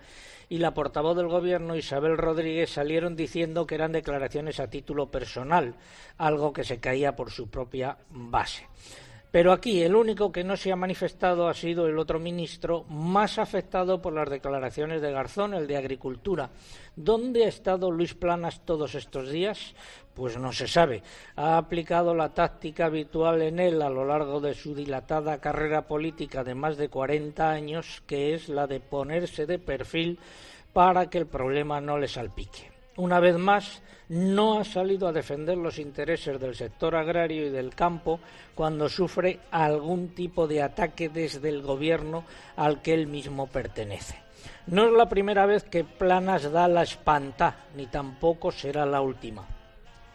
y 0.51 0.59
la 0.59 0.75
portavoz 0.75 1.17
del 1.17 1.29
Gobierno, 1.29 1.77
Isabel 1.77 2.19
Rodríguez, 2.19 2.69
salieron 2.69 3.17
diciendo 3.17 3.67
que 3.67 3.75
eran 3.75 3.93
declaraciones 3.93 4.61
a 4.61 4.69
título 4.69 5.11
personal, 5.11 5.75
algo 6.19 6.53
que 6.53 6.63
se 6.63 6.79
caía 6.79 7.17
por 7.17 7.31
su 7.31 7.49
propia 7.49 7.97
base. 8.11 8.67
Pero 9.31 9.51
aquí 9.51 9.83
el 9.83 9.97
único 9.97 10.31
que 10.31 10.45
no 10.45 10.57
se 10.57 10.71
ha 10.71 10.77
manifestado 10.77 11.49
ha 11.49 11.55
sido 11.55 11.89
el 11.89 11.99
otro 11.99 12.21
ministro 12.21 12.85
más 12.85 13.39
afectado 13.39 14.01
por 14.01 14.13
las 14.13 14.31
declaraciones 14.31 15.03
de 15.03 15.11
Garzón, 15.11 15.55
el 15.55 15.67
de 15.67 15.77
Agricultura. 15.77 16.51
¿Dónde 16.95 17.45
ha 17.45 17.49
estado 17.49 17.91
Luis 17.91 18.15
Planas 18.15 18.65
todos 18.65 18.95
estos 18.95 19.31
días? 19.31 19.75
Pues 20.15 20.39
no 20.39 20.53
se 20.53 20.69
sabe. 20.69 21.03
Ha 21.37 21.57
aplicado 21.57 22.15
la 22.15 22.33
táctica 22.33 22.87
habitual 22.87 23.43
en 23.43 23.59
él 23.59 23.83
a 23.83 23.91
lo 23.91 24.05
largo 24.05 24.41
de 24.41 24.55
su 24.55 24.75
dilatada 24.75 25.41
carrera 25.41 25.83
política 25.83 26.45
de 26.45 26.55
más 26.55 26.77
de 26.77 26.89
40 26.89 27.51
años, 27.51 28.03
que 28.07 28.35
es 28.35 28.49
la 28.49 28.67
de 28.67 28.81
ponerse 28.81 29.47
de 29.47 29.59
perfil 29.59 30.19
para 30.73 31.11
que 31.11 31.19
el 31.19 31.27
problema 31.27 31.81
no 31.81 31.99
le 31.99 32.09
salpique. 32.09 32.71
Una 32.97 33.19
vez 33.19 33.37
más, 33.37 33.83
no 34.09 34.61
ha 34.61 34.65
salido 34.65 35.09
a 35.09 35.13
defender 35.13 35.57
los 35.57 35.81
intereses 35.81 36.39
del 36.39 36.55
sector 36.55 36.95
agrario 36.95 37.47
y 37.47 37.51
del 37.51 37.75
campo 37.75 38.21
cuando 38.55 38.89
sufre 38.89 39.41
algún 39.51 40.11
tipo 40.11 40.47
de 40.47 40.63
ataque 40.63 41.09
desde 41.09 41.49
el 41.49 41.63
gobierno 41.63 42.25
al 42.55 42.83
que 42.83 42.95
él 42.95 43.09
mismo 43.09 43.49
pertenece. 43.49 44.17
No 44.67 44.87
es 44.87 44.93
la 44.93 45.09
primera 45.09 45.45
vez 45.47 45.65
que 45.65 45.85
Planas 45.85 46.51
da 46.53 46.69
la 46.69 46.83
espanta, 46.83 47.67
ni 47.77 47.87
tampoco 47.87 48.53
será 48.53 48.87
la 48.87 49.01
última. 49.01 49.54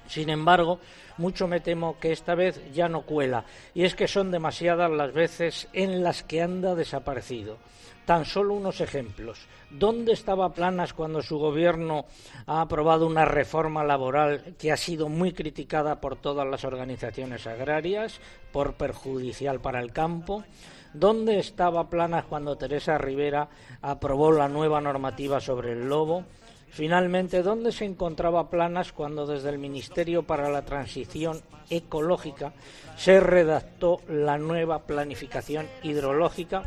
Sin 0.10 0.30
embargo, 0.30 0.80
mucho 1.18 1.48
me 1.48 1.60
temo 1.60 2.00
que 2.00 2.12
esta 2.12 2.34
vez 2.34 2.60
ya 2.74 2.90
no 2.90 3.04
cuela, 3.04 3.46
y 3.76 3.84
es 3.84 3.94
que 3.94 4.08
son 4.08 4.32
demasiadas 4.32 4.90
las 4.90 5.14
veces 5.14 5.70
en 5.72 6.04
las 6.04 6.24
que 6.24 6.42
anda 6.42 6.74
desaparecido. 6.74 7.58
Tan 8.06 8.26
solo 8.26 8.56
unos 8.56 8.82
ejemplos. 8.82 9.46
¿Dónde 9.70 10.14
estaba 10.14 10.52
Planas 10.52 10.94
cuando 10.94 11.22
su 11.22 11.38
gobierno 11.38 12.06
ha 12.48 12.62
aprobado 12.62 13.06
una 13.06 13.24
reforma 13.24 13.84
laboral 13.84 14.56
que 14.58 14.72
ha 14.72 14.78
sido 14.78 15.10
muy 15.10 15.32
criticada 15.32 16.02
por 16.02 16.16
todas 16.16 16.48
las 16.48 16.64
organizaciones 16.66 17.46
agrarias, 17.46 18.20
por 18.52 18.74
perjudicial 18.74 19.62
para 19.62 19.80
el 19.80 19.94
campo? 19.94 20.44
¿Dónde 20.92 21.38
estaba 21.38 21.88
Planas 21.88 22.26
cuando 22.26 22.58
Teresa 22.58 22.98
Rivera 22.98 23.48
aprobó 23.84 24.32
la 24.32 24.50
nueva 24.50 24.82
normativa 24.82 25.40
sobre 25.40 25.74
el 25.74 25.88
lobo? 25.88 26.24
Finalmente, 26.72 27.42
¿dónde 27.42 27.72
se 27.72 27.86
encontraba 27.86 28.50
Planas 28.50 28.94
cuando 28.94 29.26
desde 29.26 29.50
el 29.50 29.58
Ministerio 29.58 30.24
para 30.24 30.50
la 30.50 30.64
Transición 30.64 31.42
Ecológica 31.70 32.54
se 32.96 33.20
redactó 33.20 34.02
la 34.08 34.38
nueva 34.38 34.80
planificación 34.80 35.68
hidrológica? 35.84 36.64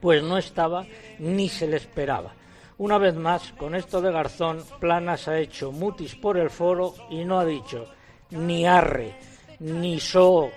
Pues 0.00 0.22
no 0.22 0.38
estaba 0.38 0.84
ni 1.18 1.48
se 1.48 1.66
le 1.66 1.76
esperaba. 1.76 2.34
Una 2.78 2.98
vez 2.98 3.14
más, 3.14 3.52
con 3.52 3.74
esto 3.74 4.00
de 4.00 4.10
Garzón, 4.10 4.64
Planas 4.80 5.28
ha 5.28 5.38
hecho 5.38 5.70
mutis 5.70 6.16
por 6.16 6.36
el 6.36 6.50
foro 6.50 6.94
y 7.10 7.24
no 7.24 7.38
ha 7.38 7.44
dicho 7.44 7.86
ni 8.30 8.66
arre, 8.66 9.14
ni 9.60 10.00
so, 10.00 10.50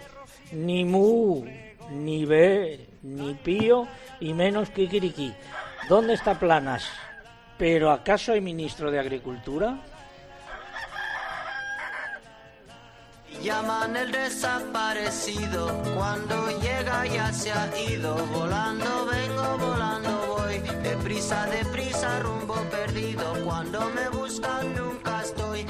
ni 0.51 0.85
mu, 0.85 1.45
ni 1.91 2.25
ve, 2.25 2.87
ni 3.03 3.33
pío 3.35 3.87
y 4.19 4.33
menos 4.33 4.69
kikiriki. 4.71 5.33
¿Dónde 5.87 6.13
está 6.13 6.39
Planas? 6.39 6.89
¿Pero 7.57 7.91
acaso 7.91 8.33
hay 8.33 8.41
ministro 8.41 8.91
de 8.91 8.99
Agricultura? 8.99 9.77
Llaman 13.41 13.95
el 13.95 14.11
desaparecido, 14.11 15.67
cuando 15.95 16.47
llega 16.59 17.05
ya 17.05 17.31
se 17.31 17.51
ha 17.51 17.69
ido, 17.79 18.15
volando 18.27 19.05
vengo, 19.05 19.57
volando 19.57 20.35
voy, 20.35 20.57
deprisa, 20.81 21.45
deprisa, 21.45 22.19
rumbo 22.19 22.55
perdido, 22.71 23.33
cuando 23.45 23.89
me 23.91 24.09
buscan 24.09 24.73
nunca. 24.75 25.14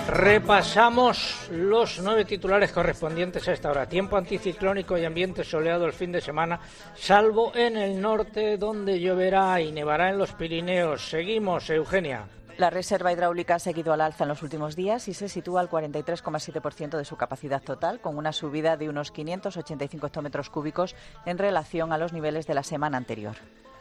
Repasamos 0.07 1.49
los 1.51 1.99
nueve 1.99 2.25
titulares 2.25 2.71
correspondientes 2.71 3.47
a 3.47 3.53
esta 3.53 3.71
hora. 3.71 3.87
Tiempo 3.87 4.17
anticiclónico 4.17 4.97
y 4.97 5.05
ambiente 5.05 5.43
soleado 5.43 5.85
el 5.85 5.93
fin 5.93 6.11
de 6.11 6.21
semana, 6.21 6.59
salvo 6.95 7.53
en 7.55 7.75
el 7.75 7.99
norte 7.99 8.57
donde 8.57 8.99
lloverá 8.99 9.59
y 9.61 9.71
nevará 9.71 10.09
en 10.09 10.17
los 10.17 10.33
Pirineos. 10.33 11.09
Seguimos, 11.09 11.69
Eugenia. 11.69 12.27
La 12.57 12.69
reserva 12.69 13.11
hidráulica 13.11 13.55
ha 13.55 13.59
seguido 13.59 13.91
al 13.91 13.99
alza 13.99 14.23
en 14.23 14.29
los 14.29 14.41
últimos 14.41 14.77
días 14.77 15.09
y 15.09 15.13
se 15.13 15.27
sitúa 15.27 15.59
al 15.59 15.69
43,7% 15.69 16.97
de 16.97 17.03
su 17.03 17.17
capacidad 17.17 17.61
total, 17.61 17.99
con 17.99 18.17
una 18.17 18.31
subida 18.31 18.77
de 18.77 18.87
unos 18.87 19.11
585 19.11 20.07
hectómetros 20.07 20.49
cúbicos 20.49 20.95
en 21.25 21.37
relación 21.37 21.91
a 21.91 21.97
los 21.97 22.13
niveles 22.13 22.47
de 22.47 22.53
la 22.53 22.63
semana 22.63 22.95
anterior. 22.95 23.35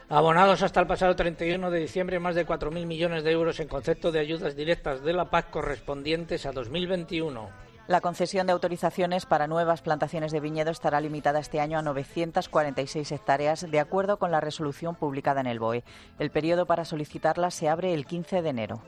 Abonados 0.07 0.61
hasta 0.61 0.79
el 0.79 0.85
pasado 0.85 1.15
31 1.15 1.71
de 1.71 1.79
diciembre 1.79 2.19
más 2.19 2.35
de 2.35 2.45
4.000 2.45 2.85
millones 2.85 3.23
de 3.23 3.31
euros 3.31 3.59
en 3.59 3.67
concepto 3.67 4.11
de 4.11 4.19
ayudas 4.19 4.55
directas 4.55 5.03
de 5.03 5.13
la 5.13 5.31
PAC 5.31 5.49
correspondientes 5.49 6.45
a 6.45 6.51
2021. 6.51 7.49
La 7.87 8.01
concesión 8.01 8.45
de 8.45 8.53
autorizaciones 8.53 9.25
para 9.25 9.47
nuevas 9.47 9.81
plantaciones 9.81 10.31
de 10.31 10.39
viñedo 10.39 10.69
estará 10.69 11.01
limitada 11.01 11.39
este 11.39 11.59
año 11.59 11.79
a 11.79 11.81
946 11.81 13.11
hectáreas, 13.11 13.69
de 13.69 13.79
acuerdo 13.79 14.17
con 14.17 14.29
la 14.29 14.41
resolución 14.41 14.93
publicada 14.93 15.41
en 15.41 15.47
el 15.47 15.59
BOE. 15.59 15.83
El 16.19 16.29
periodo 16.29 16.67
para 16.67 16.85
solicitarlas 16.85 17.55
se 17.55 17.67
abre 17.67 17.95
el 17.95 18.05
15 18.05 18.43
de 18.43 18.49
enero. 18.49 18.83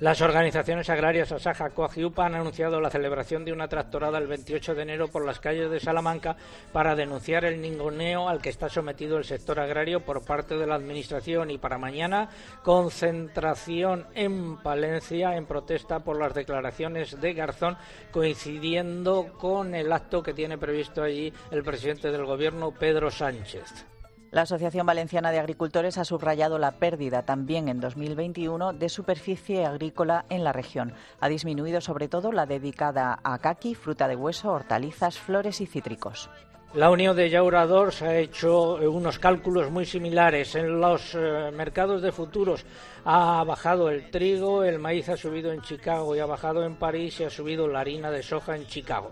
Las 0.00 0.22
organizaciones 0.22 0.88
agrarias 0.88 1.30
Asaja, 1.30 1.68
Coag 1.68 1.98
y 1.98 2.04
UPA 2.04 2.24
han 2.24 2.34
anunciado 2.34 2.80
la 2.80 2.88
celebración 2.88 3.44
de 3.44 3.52
una 3.52 3.68
tractorada 3.68 4.16
el 4.16 4.28
28 4.28 4.74
de 4.74 4.80
enero 4.80 5.08
por 5.08 5.26
las 5.26 5.40
calles 5.40 5.70
de 5.70 5.78
Salamanca 5.78 6.36
para 6.72 6.94
denunciar 6.94 7.44
el 7.44 7.60
ningoneo 7.60 8.26
al 8.26 8.40
que 8.40 8.48
está 8.48 8.70
sometido 8.70 9.18
el 9.18 9.24
sector 9.24 9.60
agrario 9.60 10.00
por 10.00 10.24
parte 10.24 10.56
de 10.56 10.66
la 10.66 10.76
Administración 10.76 11.50
y 11.50 11.58
para 11.58 11.76
mañana 11.76 12.30
concentración 12.62 14.06
en 14.14 14.56
Palencia 14.62 15.36
en 15.36 15.44
protesta 15.44 16.00
por 16.00 16.18
las 16.18 16.32
declaraciones 16.32 17.20
de 17.20 17.34
Garzón 17.34 17.76
coincidiendo 18.10 19.34
con 19.36 19.74
el 19.74 19.92
acto 19.92 20.22
que 20.22 20.32
tiene 20.32 20.56
previsto 20.56 21.02
allí 21.02 21.30
el 21.50 21.62
presidente 21.62 22.10
del 22.10 22.24
Gobierno, 22.24 22.72
Pedro 22.72 23.10
Sánchez. 23.10 23.84
La 24.30 24.42
Asociación 24.42 24.86
Valenciana 24.86 25.32
de 25.32 25.40
Agricultores 25.40 25.98
ha 25.98 26.04
subrayado 26.04 26.60
la 26.60 26.70
pérdida 26.78 27.22
también 27.22 27.68
en 27.68 27.80
2021 27.80 28.74
de 28.74 28.88
superficie 28.88 29.66
agrícola 29.66 30.24
en 30.28 30.44
la 30.44 30.52
región. 30.52 30.92
Ha 31.18 31.28
disminuido 31.28 31.80
sobre 31.80 32.06
todo 32.06 32.30
la 32.30 32.46
dedicada 32.46 33.18
a 33.24 33.38
caqui, 33.38 33.74
fruta 33.74 34.06
de 34.06 34.14
hueso, 34.14 34.52
hortalizas, 34.52 35.18
flores 35.18 35.60
y 35.60 35.66
cítricos. 35.66 36.30
La 36.74 36.90
Unión 36.90 37.16
de 37.16 37.28
Llauradors 37.28 38.02
ha 38.02 38.16
hecho 38.18 38.76
unos 38.76 39.18
cálculos 39.18 39.68
muy 39.72 39.84
similares. 39.84 40.54
En 40.54 40.80
los 40.80 41.16
eh, 41.16 41.50
mercados 41.52 42.00
de 42.00 42.12
futuros 42.12 42.64
ha 43.04 43.42
bajado 43.42 43.90
el 43.90 44.12
trigo, 44.12 44.62
el 44.62 44.78
maíz 44.78 45.08
ha 45.08 45.16
subido 45.16 45.50
en 45.50 45.60
Chicago 45.62 46.14
y 46.14 46.20
ha 46.20 46.26
bajado 46.26 46.64
en 46.64 46.76
París 46.76 47.18
y 47.18 47.24
ha 47.24 47.30
subido 47.30 47.66
la 47.66 47.80
harina 47.80 48.12
de 48.12 48.22
soja 48.22 48.54
en 48.54 48.64
Chicago. 48.68 49.10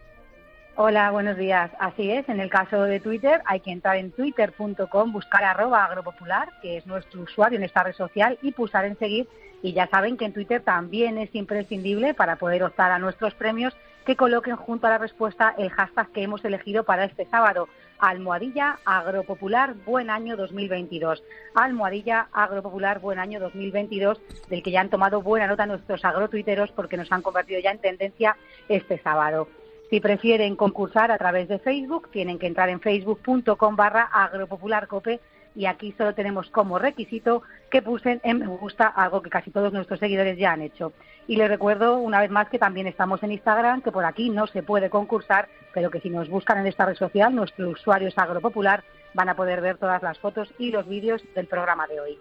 Hola, 0.77 1.11
buenos 1.11 1.35
días. 1.35 1.69
Así 1.79 2.09
es, 2.09 2.29
en 2.29 2.39
el 2.39 2.49
caso 2.49 2.83
de 2.83 3.01
Twitter 3.01 3.41
hay 3.45 3.59
que 3.59 3.71
entrar 3.71 3.97
en 3.97 4.11
twitter.com, 4.11 5.11
buscar 5.11 5.43
arroba 5.43 5.83
agropopular, 5.83 6.47
que 6.61 6.77
es 6.77 6.87
nuestro 6.87 7.21
usuario 7.21 7.57
en 7.57 7.65
esta 7.65 7.83
red 7.83 7.93
social, 7.93 8.39
y 8.41 8.53
pulsar 8.53 8.85
en 8.85 8.97
seguir. 8.97 9.27
Y 9.61 9.73
ya 9.73 9.87
saben 9.87 10.15
que 10.15 10.23
en 10.23 10.33
Twitter 10.33 10.61
también 10.61 11.17
es 11.17 11.35
imprescindible 11.35 12.13
para 12.13 12.37
poder 12.37 12.63
optar 12.63 12.89
a 12.91 12.99
nuestros 12.99 13.33
premios 13.33 13.75
que 14.05 14.15
coloquen 14.15 14.55
junto 14.55 14.87
a 14.87 14.91
la 14.91 14.97
respuesta 14.97 15.53
el 15.57 15.69
hashtag 15.69 16.09
que 16.13 16.23
hemos 16.23 16.43
elegido 16.45 16.85
para 16.85 17.03
este 17.03 17.25
sábado, 17.25 17.67
Almohadilla 17.99 18.79
Agropopular 18.85 19.73
Buen 19.85 20.09
Año 20.09 20.37
2022. 20.37 21.21
Almohadilla 21.53 22.29
Agropopular 22.31 22.99
Buen 22.99 23.19
Año 23.19 23.41
2022, 23.41 24.21
del 24.49 24.63
que 24.63 24.71
ya 24.71 24.79
han 24.79 24.89
tomado 24.89 25.21
buena 25.21 25.47
nota 25.47 25.65
nuestros 25.65 26.03
agrotuiteros 26.05 26.71
porque 26.71 26.97
nos 26.97 27.11
han 27.11 27.21
convertido 27.21 27.59
ya 27.59 27.71
en 27.71 27.79
tendencia 27.79 28.37
este 28.69 28.97
sábado. 28.99 29.49
Si 29.91 29.99
prefieren 29.99 30.55
concursar 30.55 31.11
a 31.11 31.17
través 31.17 31.49
de 31.49 31.59
Facebook, 31.59 32.09
tienen 32.11 32.39
que 32.39 32.47
entrar 32.47 32.69
en 32.69 32.79
facebook.com 32.79 33.75
barra 33.75 34.03
agropopularcope 34.03 35.19
y 35.53 35.65
aquí 35.65 35.93
solo 35.97 36.15
tenemos 36.15 36.49
como 36.49 36.79
requisito 36.79 37.43
que 37.69 37.81
pusen 37.81 38.21
en 38.23 38.39
me 38.39 38.47
gusta, 38.47 38.87
algo 38.87 39.21
que 39.21 39.29
casi 39.29 39.51
todos 39.51 39.73
nuestros 39.73 39.99
seguidores 39.99 40.37
ya 40.37 40.53
han 40.53 40.61
hecho. 40.61 40.93
Y 41.27 41.35
les 41.35 41.49
recuerdo 41.49 41.97
una 41.97 42.21
vez 42.21 42.31
más 42.31 42.47
que 42.47 42.57
también 42.57 42.87
estamos 42.87 43.21
en 43.21 43.33
Instagram, 43.33 43.81
que 43.81 43.91
por 43.91 44.05
aquí 44.05 44.29
no 44.29 44.47
se 44.47 44.63
puede 44.63 44.89
concursar, 44.89 45.49
pero 45.73 45.91
que 45.91 45.99
si 45.99 46.09
nos 46.09 46.29
buscan 46.29 46.59
en 46.59 46.67
esta 46.67 46.85
red 46.85 46.95
social, 46.95 47.35
nuestro 47.35 47.67
usuario 47.67 48.07
es 48.07 48.17
agropopular, 48.17 48.85
van 49.13 49.27
a 49.27 49.35
poder 49.35 49.59
ver 49.59 49.77
todas 49.77 50.01
las 50.01 50.17
fotos 50.19 50.53
y 50.57 50.71
los 50.71 50.87
vídeos 50.87 51.21
del 51.35 51.47
programa 51.47 51.85
de 51.87 51.99
hoy. 51.99 52.17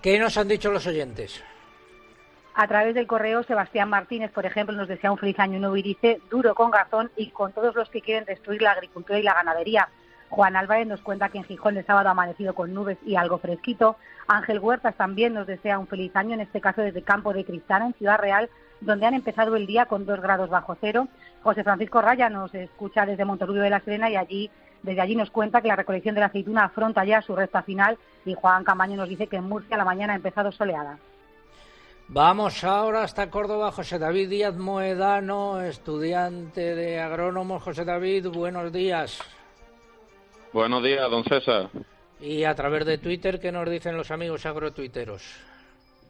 ¿Qué 0.00 0.18
nos 0.18 0.38
han 0.38 0.48
dicho 0.48 0.70
los 0.70 0.86
oyentes? 0.86 1.44
A 2.60 2.66
través 2.66 2.92
del 2.92 3.06
correo, 3.06 3.44
Sebastián 3.44 3.88
Martínez, 3.88 4.32
por 4.32 4.44
ejemplo, 4.44 4.74
nos 4.74 4.88
desea 4.88 5.12
un 5.12 5.16
feliz 5.16 5.38
año 5.38 5.60
nuevo 5.60 5.76
y 5.76 5.82
dice 5.82 6.20
duro 6.28 6.56
con 6.56 6.72
garzón 6.72 7.08
y 7.16 7.30
con 7.30 7.52
todos 7.52 7.72
los 7.76 7.88
que 7.88 8.00
quieren 8.00 8.24
destruir 8.24 8.62
la 8.62 8.72
agricultura 8.72 9.16
y 9.16 9.22
la 9.22 9.34
ganadería. 9.34 9.88
Juan 10.28 10.56
Álvarez 10.56 10.88
nos 10.88 11.00
cuenta 11.00 11.28
que 11.28 11.38
en 11.38 11.44
Gijón 11.44 11.76
el 11.76 11.86
sábado 11.86 12.08
ha 12.08 12.10
amanecido 12.10 12.56
con 12.56 12.74
nubes 12.74 12.98
y 13.06 13.14
algo 13.14 13.38
fresquito. 13.38 13.94
Ángel 14.26 14.58
Huertas 14.58 14.96
también 14.96 15.34
nos 15.34 15.46
desea 15.46 15.78
un 15.78 15.86
feliz 15.86 16.10
año, 16.16 16.34
en 16.34 16.40
este 16.40 16.60
caso 16.60 16.82
desde 16.82 17.02
Campo 17.02 17.32
de 17.32 17.44
Cristal, 17.44 17.82
en 17.82 17.94
Ciudad 17.94 18.18
Real. 18.18 18.50
donde 18.80 19.06
han 19.06 19.14
empezado 19.14 19.54
el 19.54 19.68
día 19.68 19.86
con 19.86 20.04
dos 20.04 20.20
grados 20.20 20.50
bajo 20.50 20.76
cero. 20.80 21.06
José 21.44 21.62
Francisco 21.62 22.02
Raya 22.02 22.28
nos 22.28 22.52
escucha 22.56 23.06
desde 23.06 23.24
Monterrubio 23.24 23.62
de 23.62 23.70
la 23.70 23.78
Serena 23.80 24.10
y 24.10 24.16
allí 24.16 24.50
desde 24.82 25.00
allí 25.00 25.14
nos 25.14 25.30
cuenta 25.30 25.60
que 25.60 25.68
la 25.68 25.76
recolección 25.76 26.16
de 26.16 26.22
la 26.22 26.26
aceituna 26.26 26.64
afronta 26.64 27.04
ya 27.04 27.22
su 27.22 27.36
recta 27.36 27.62
final 27.62 27.98
y 28.24 28.34
Juan 28.34 28.64
Camaño 28.64 28.96
nos 28.96 29.08
dice 29.08 29.28
que 29.28 29.36
en 29.36 29.48
Murcia 29.48 29.76
la 29.76 29.84
mañana 29.84 30.14
ha 30.14 30.16
empezado 30.16 30.50
soleada. 30.50 30.98
Vamos 32.10 32.64
ahora 32.64 33.02
hasta 33.02 33.28
Córdoba, 33.28 33.70
José 33.70 33.98
David 33.98 34.30
Díaz 34.30 34.56
Moedano, 34.56 35.60
estudiante 35.60 36.74
de 36.74 36.98
agrónomo. 36.98 37.60
José 37.60 37.84
David, 37.84 38.28
buenos 38.28 38.72
días. 38.72 39.20
Buenos 40.54 40.82
días, 40.82 41.10
don 41.10 41.22
César. 41.24 41.68
Y 42.18 42.44
a 42.44 42.54
través 42.54 42.86
de 42.86 42.96
Twitter, 42.96 43.38
¿qué 43.38 43.52
nos 43.52 43.68
dicen 43.68 43.94
los 43.94 44.10
amigos 44.10 44.46
agrotuiteros? 44.46 45.22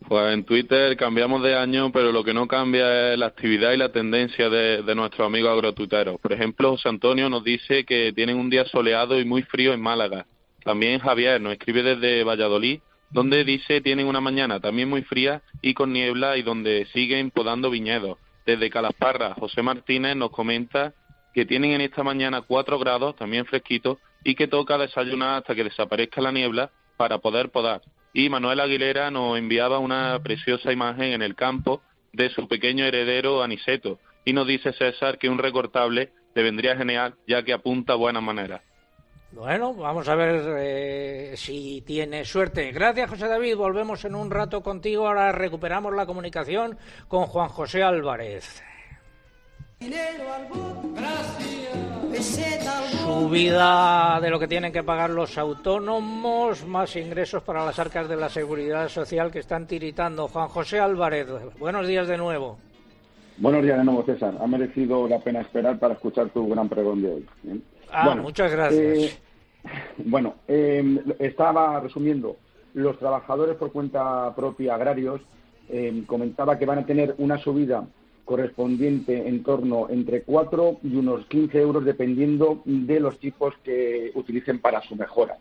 Pues 0.06 0.32
en 0.32 0.44
Twitter 0.44 0.96
cambiamos 0.96 1.42
de 1.42 1.56
año, 1.56 1.90
pero 1.90 2.12
lo 2.12 2.22
que 2.22 2.32
no 2.32 2.46
cambia 2.46 3.12
es 3.12 3.18
la 3.18 3.26
actividad 3.26 3.72
y 3.72 3.78
la 3.78 3.90
tendencia 3.90 4.48
de, 4.48 4.84
de 4.84 4.94
nuestros 4.94 5.26
amigos 5.26 5.50
agrotuiteros. 5.50 6.20
Por 6.20 6.32
ejemplo, 6.32 6.70
José 6.70 6.90
Antonio 6.90 7.28
nos 7.28 7.42
dice 7.42 7.84
que 7.84 8.12
tienen 8.12 8.36
un 8.36 8.50
día 8.50 8.64
soleado 8.66 9.18
y 9.18 9.24
muy 9.24 9.42
frío 9.42 9.72
en 9.72 9.80
Málaga. 9.80 10.26
También 10.62 11.00
Javier 11.00 11.40
nos 11.40 11.54
escribe 11.54 11.82
desde 11.82 12.22
Valladolid, 12.22 12.80
donde 13.10 13.44
dice 13.44 13.80
tienen 13.80 14.06
una 14.06 14.20
mañana 14.20 14.60
también 14.60 14.88
muy 14.88 15.02
fría 15.02 15.42
y 15.62 15.74
con 15.74 15.92
niebla 15.92 16.36
y 16.36 16.42
donde 16.42 16.86
siguen 16.92 17.30
podando 17.30 17.70
viñedos. 17.70 18.18
Desde 18.46 18.70
Calasparra, 18.70 19.34
José 19.34 19.62
Martínez 19.62 20.16
nos 20.16 20.30
comenta 20.30 20.94
que 21.34 21.44
tienen 21.44 21.72
en 21.72 21.82
esta 21.82 22.02
mañana 22.02 22.42
cuatro 22.42 22.78
grados, 22.78 23.16
también 23.16 23.44
fresquitos, 23.44 23.98
y 24.24 24.34
que 24.34 24.48
toca 24.48 24.78
desayunar 24.78 25.38
hasta 25.38 25.54
que 25.54 25.64
desaparezca 25.64 26.20
la 26.20 26.32
niebla 26.32 26.70
para 26.96 27.18
poder 27.18 27.50
podar. 27.50 27.82
Y 28.12 28.28
Manuel 28.28 28.60
Aguilera 28.60 29.10
nos 29.10 29.38
enviaba 29.38 29.78
una 29.78 30.18
preciosa 30.22 30.72
imagen 30.72 31.12
en 31.12 31.22
el 31.22 31.34
campo 31.34 31.82
de 32.12 32.30
su 32.30 32.48
pequeño 32.48 32.84
heredero 32.84 33.42
Aniceto 33.42 33.98
y 34.24 34.32
nos 34.32 34.46
dice 34.46 34.72
César 34.72 35.18
que 35.18 35.28
un 35.28 35.38
recortable 35.38 36.10
le 36.34 36.42
vendría 36.42 36.76
genial 36.76 37.14
ya 37.26 37.42
que 37.42 37.52
apunta 37.52 37.94
buenas 37.94 38.22
maneras. 38.22 38.62
Bueno, 39.32 39.74
vamos 39.74 40.08
a 40.08 40.14
ver 40.14 40.42
eh, 40.58 41.34
si 41.36 41.82
tiene 41.82 42.24
suerte. 42.24 42.72
Gracias, 42.72 43.10
José 43.10 43.28
David. 43.28 43.56
Volvemos 43.56 44.04
en 44.04 44.14
un 44.14 44.30
rato 44.30 44.62
contigo. 44.62 45.06
Ahora 45.06 45.32
recuperamos 45.32 45.94
la 45.94 46.06
comunicación 46.06 46.78
con 47.08 47.26
Juan 47.26 47.48
José 47.48 47.82
Álvarez. 47.82 48.62
Subida 53.04 54.18
de 54.20 54.30
lo 54.30 54.38
que 54.38 54.48
tienen 54.48 54.72
que 54.72 54.82
pagar 54.82 55.10
los 55.10 55.36
autónomos, 55.38 56.66
más 56.66 56.96
ingresos 56.96 57.42
para 57.42 57.64
las 57.64 57.78
arcas 57.78 58.08
de 58.08 58.16
la 58.16 58.28
seguridad 58.28 58.88
social 58.88 59.30
que 59.30 59.40
están 59.40 59.66
tiritando. 59.66 60.26
Juan 60.26 60.48
José 60.48 60.80
Álvarez, 60.80 61.28
buenos 61.58 61.86
días 61.86 62.08
de 62.08 62.16
nuevo. 62.16 62.58
Buenos 63.36 63.62
días 63.62 63.78
de 63.78 63.84
nuevo, 63.84 64.02
César. 64.04 64.34
Ha 64.40 64.46
merecido 64.46 65.06
la 65.06 65.20
pena 65.20 65.42
esperar 65.42 65.78
para 65.78 65.94
escuchar 65.94 66.30
tu 66.30 66.48
gran 66.48 66.68
pregón 66.68 67.02
de 67.02 67.12
hoy. 67.12 67.26
¿eh? 67.46 67.60
Ah, 67.92 68.04
Bueno, 68.06 68.22
muchas 68.22 68.52
gracias. 68.52 68.98
eh, 68.98 69.12
bueno, 70.04 70.34
eh, 70.46 71.00
estaba 71.18 71.80
resumiendo. 71.80 72.36
Los 72.74 72.98
trabajadores 72.98 73.56
por 73.56 73.72
cuenta 73.72 74.34
propia 74.34 74.74
agrarios 74.74 75.20
eh, 75.70 76.02
comentaba 76.06 76.58
que 76.58 76.66
van 76.66 76.78
a 76.78 76.86
tener 76.86 77.14
una 77.18 77.38
subida 77.38 77.86
correspondiente 78.24 79.26
en 79.26 79.42
torno 79.42 79.88
entre 79.88 80.22
4 80.22 80.78
y 80.82 80.96
unos 80.96 81.24
15 81.26 81.60
euros 81.60 81.84
dependiendo 81.84 82.60
de 82.64 83.00
los 83.00 83.18
tipos 83.18 83.54
que 83.64 84.12
utilicen 84.14 84.60
para 84.60 84.82
su 84.82 84.96
mejora. 84.96 85.36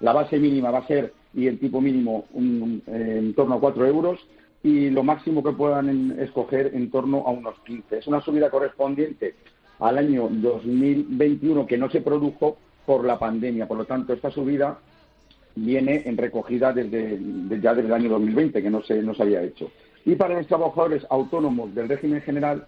La 0.00 0.12
base 0.12 0.38
mínima 0.38 0.70
va 0.72 0.78
a 0.78 0.86
ser, 0.88 1.14
y 1.34 1.46
el 1.46 1.58
tipo 1.60 1.80
mínimo, 1.80 2.24
un- 2.32 2.82
eh, 2.88 3.16
en 3.18 3.34
torno 3.34 3.54
a 3.54 3.60
4 3.60 3.86
euros, 3.86 4.18
y 4.64 4.90
lo 4.90 5.04
máximo 5.04 5.42
que 5.42 5.52
puedan 5.52 6.18
escoger 6.20 6.72
en 6.74 6.90
torno 6.90 7.18
a 7.26 7.30
unos 7.30 7.54
15. 7.64 7.98
Es 7.98 8.06
una 8.08 8.20
subida 8.20 8.50
correspondiente 8.50 9.34
al 9.80 9.98
año 9.98 10.28
2021 10.30 11.66
que 11.66 11.78
no 11.78 11.90
se 11.90 12.00
produjo 12.00 12.56
por 12.86 13.04
la 13.04 13.18
pandemia. 13.18 13.66
Por 13.66 13.78
lo 13.78 13.84
tanto, 13.84 14.12
esta 14.12 14.30
subida 14.30 14.78
viene 15.54 16.02
en 16.06 16.16
recogida 16.16 16.72
desde, 16.72 17.18
de- 17.18 17.60
ya 17.60 17.74
desde 17.74 17.88
el 17.88 17.94
año 17.94 18.10
2020, 18.10 18.62
que 18.62 18.70
no 18.70 18.82
se, 18.82 19.02
no 19.02 19.14
se 19.14 19.22
había 19.22 19.42
hecho. 19.42 19.70
Y 20.04 20.14
para 20.16 20.34
los 20.34 20.46
trabajadores 20.46 21.06
autónomos 21.10 21.74
del 21.74 21.88
régimen 21.88 22.20
general, 22.22 22.66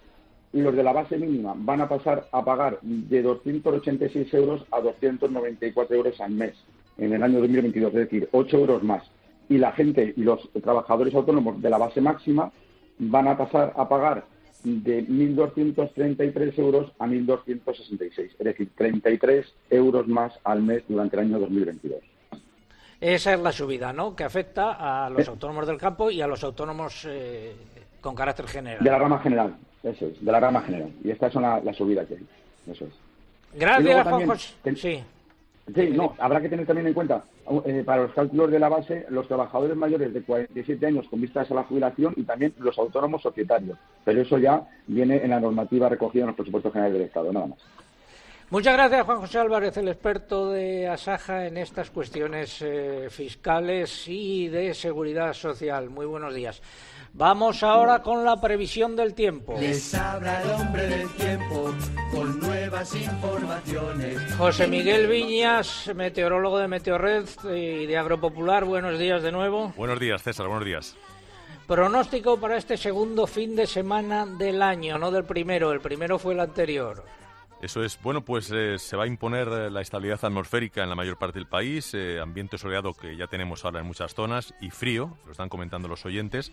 los 0.52 0.74
de 0.76 0.84
la 0.84 0.92
base 0.92 1.18
mínima 1.18 1.54
van 1.56 1.80
a 1.80 1.88
pasar 1.88 2.28
a 2.30 2.44
pagar 2.44 2.78
de 2.82 3.22
286 3.22 4.32
euros 4.34 4.64
a 4.70 4.80
294 4.80 5.96
euros 5.96 6.20
al 6.20 6.30
mes 6.30 6.54
en 6.98 7.12
el 7.12 7.22
año 7.24 7.40
2022, 7.40 7.88
es 7.94 7.98
decir, 8.00 8.28
8 8.30 8.56
euros 8.58 8.82
más. 8.84 9.02
Y 9.48 9.58
la 9.58 9.72
gente 9.72 10.14
y 10.16 10.22
los 10.22 10.48
trabajadores 10.62 11.12
autónomos 11.14 11.60
de 11.60 11.70
la 11.70 11.78
base 11.78 12.00
máxima 12.00 12.52
van 13.00 13.26
a 13.26 13.36
pasar 13.36 13.72
a 13.76 13.88
pagar 13.88 14.26
de 14.64 15.06
1.233 15.06 16.58
euros 16.58 16.90
a 16.98 17.06
1.266, 17.06 18.18
es 18.18 18.38
decir, 18.38 18.70
33 18.76 19.46
euros 19.70 20.08
más 20.08 20.32
al 20.42 20.62
mes 20.62 20.82
durante 20.88 21.16
el 21.16 21.22
año 21.26 21.38
2022. 21.38 22.00
Esa 23.00 23.34
es 23.34 23.40
la 23.40 23.52
subida, 23.52 23.92
¿no? 23.92 24.16
Que 24.16 24.24
afecta 24.24 25.04
a 25.04 25.10
los 25.10 25.28
autónomos 25.28 25.66
del 25.66 25.76
campo 25.76 26.10
y 26.10 26.22
a 26.22 26.26
los 26.26 26.42
autónomos 26.42 27.04
eh, 27.06 27.54
con 28.00 28.14
carácter 28.14 28.46
general. 28.46 28.82
De 28.82 28.90
la 28.90 28.98
rama 28.98 29.18
general, 29.18 29.54
eso 29.82 30.06
es, 30.06 30.24
de 30.24 30.32
la 30.32 30.40
rama 30.40 30.62
general. 30.62 30.90
Y 31.04 31.10
estas 31.10 31.32
son 31.32 31.42
la, 31.42 31.60
la 31.60 31.74
subida 31.74 32.06
que 32.06 32.14
hay, 32.14 32.26
eso 32.72 32.86
es. 32.86 32.92
Gracias, 33.58 34.02
Juan 34.08 34.26
José. 34.26 34.54
ten- 34.62 34.76
Sí. 34.76 35.04
Sí, 35.72 35.90
no, 35.90 36.14
habrá 36.18 36.42
que 36.42 36.50
tener 36.50 36.66
también 36.66 36.88
en 36.88 36.92
cuenta, 36.92 37.24
eh, 37.64 37.82
para 37.86 38.02
los 38.02 38.12
cálculos 38.12 38.50
de 38.50 38.58
la 38.58 38.68
base, 38.68 39.06
los 39.08 39.26
trabajadores 39.26 39.74
mayores 39.76 40.12
de 40.12 40.22
47 40.22 40.86
años 40.86 41.08
con 41.08 41.22
vistas 41.22 41.50
a 41.50 41.54
la 41.54 41.64
jubilación 41.64 42.12
y 42.16 42.24
también 42.24 42.52
los 42.58 42.78
autónomos 42.78 43.22
societarios. 43.22 43.78
Pero 44.04 44.20
eso 44.20 44.36
ya 44.36 44.62
viene 44.86 45.22
en 45.24 45.30
la 45.30 45.40
normativa 45.40 45.88
recogida 45.88 46.24
en 46.24 46.26
los 46.28 46.36
presupuestos 46.36 46.70
generales 46.70 46.98
del 46.98 47.08
Estado, 47.08 47.32
nada 47.32 47.46
más. 47.46 47.58
Muchas 48.50 48.74
gracias, 48.74 49.06
Juan 49.06 49.20
José 49.20 49.38
Álvarez, 49.38 49.76
el 49.78 49.88
experto 49.88 50.50
de 50.50 50.86
Asaja 50.86 51.46
en 51.46 51.56
estas 51.56 51.90
cuestiones 51.90 52.60
eh, 52.60 53.08
fiscales 53.08 54.06
y 54.06 54.48
de 54.48 54.74
seguridad 54.74 55.32
social. 55.32 55.88
Muy 55.88 56.04
buenos 56.04 56.34
días. 56.34 56.60
Vamos 57.16 57.62
ahora 57.62 58.02
con 58.02 58.24
la 58.24 58.40
previsión 58.40 58.96
del 58.96 59.14
tiempo. 59.14 59.54
Les 59.56 59.94
habla 59.94 60.42
el 60.42 60.50
hombre 60.50 60.86
del 60.88 61.08
tiempo 61.10 61.72
con 62.10 62.40
nuevas 62.40 62.92
informaciones. 62.96 64.34
José 64.34 64.66
Miguel 64.66 65.06
Viñas, 65.06 65.92
meteorólogo 65.94 66.58
de 66.58 66.66
Meteorred 66.66 67.26
y 67.54 67.86
de 67.86 67.96
Agropopular. 67.96 68.64
Buenos 68.64 68.98
días 68.98 69.22
de 69.22 69.30
nuevo. 69.30 69.72
Buenos 69.76 70.00
días, 70.00 70.24
César, 70.24 70.48
buenos 70.48 70.64
días. 70.64 70.96
Pronóstico 71.68 72.40
para 72.40 72.56
este 72.56 72.76
segundo 72.76 73.28
fin 73.28 73.54
de 73.54 73.68
semana 73.68 74.26
del 74.26 74.60
año, 74.60 74.98
no 74.98 75.12
del 75.12 75.24
primero. 75.24 75.70
El 75.70 75.80
primero 75.80 76.18
fue 76.18 76.34
el 76.34 76.40
anterior. 76.40 77.04
Eso 77.62 77.82
es. 77.84 77.96
Bueno, 78.02 78.22
pues 78.22 78.50
eh, 78.52 78.76
se 78.78 78.96
va 78.96 79.04
a 79.04 79.06
imponer 79.06 79.48
eh, 79.48 79.70
la 79.70 79.80
estabilidad 79.80 80.22
atmosférica 80.22 80.82
en 80.82 80.90
la 80.90 80.96
mayor 80.96 81.16
parte 81.16 81.38
del 81.38 81.46
país, 81.46 81.94
eh, 81.94 82.20
ambiente 82.20 82.58
soleado 82.58 82.92
que 82.92 83.16
ya 83.16 83.28
tenemos 83.28 83.64
ahora 83.64 83.80
en 83.80 83.86
muchas 83.86 84.14
zonas 84.14 84.52
y 84.60 84.70
frío, 84.70 85.16
lo 85.24 85.30
están 85.30 85.48
comentando 85.48 85.88
los 85.88 86.04
oyentes. 86.04 86.52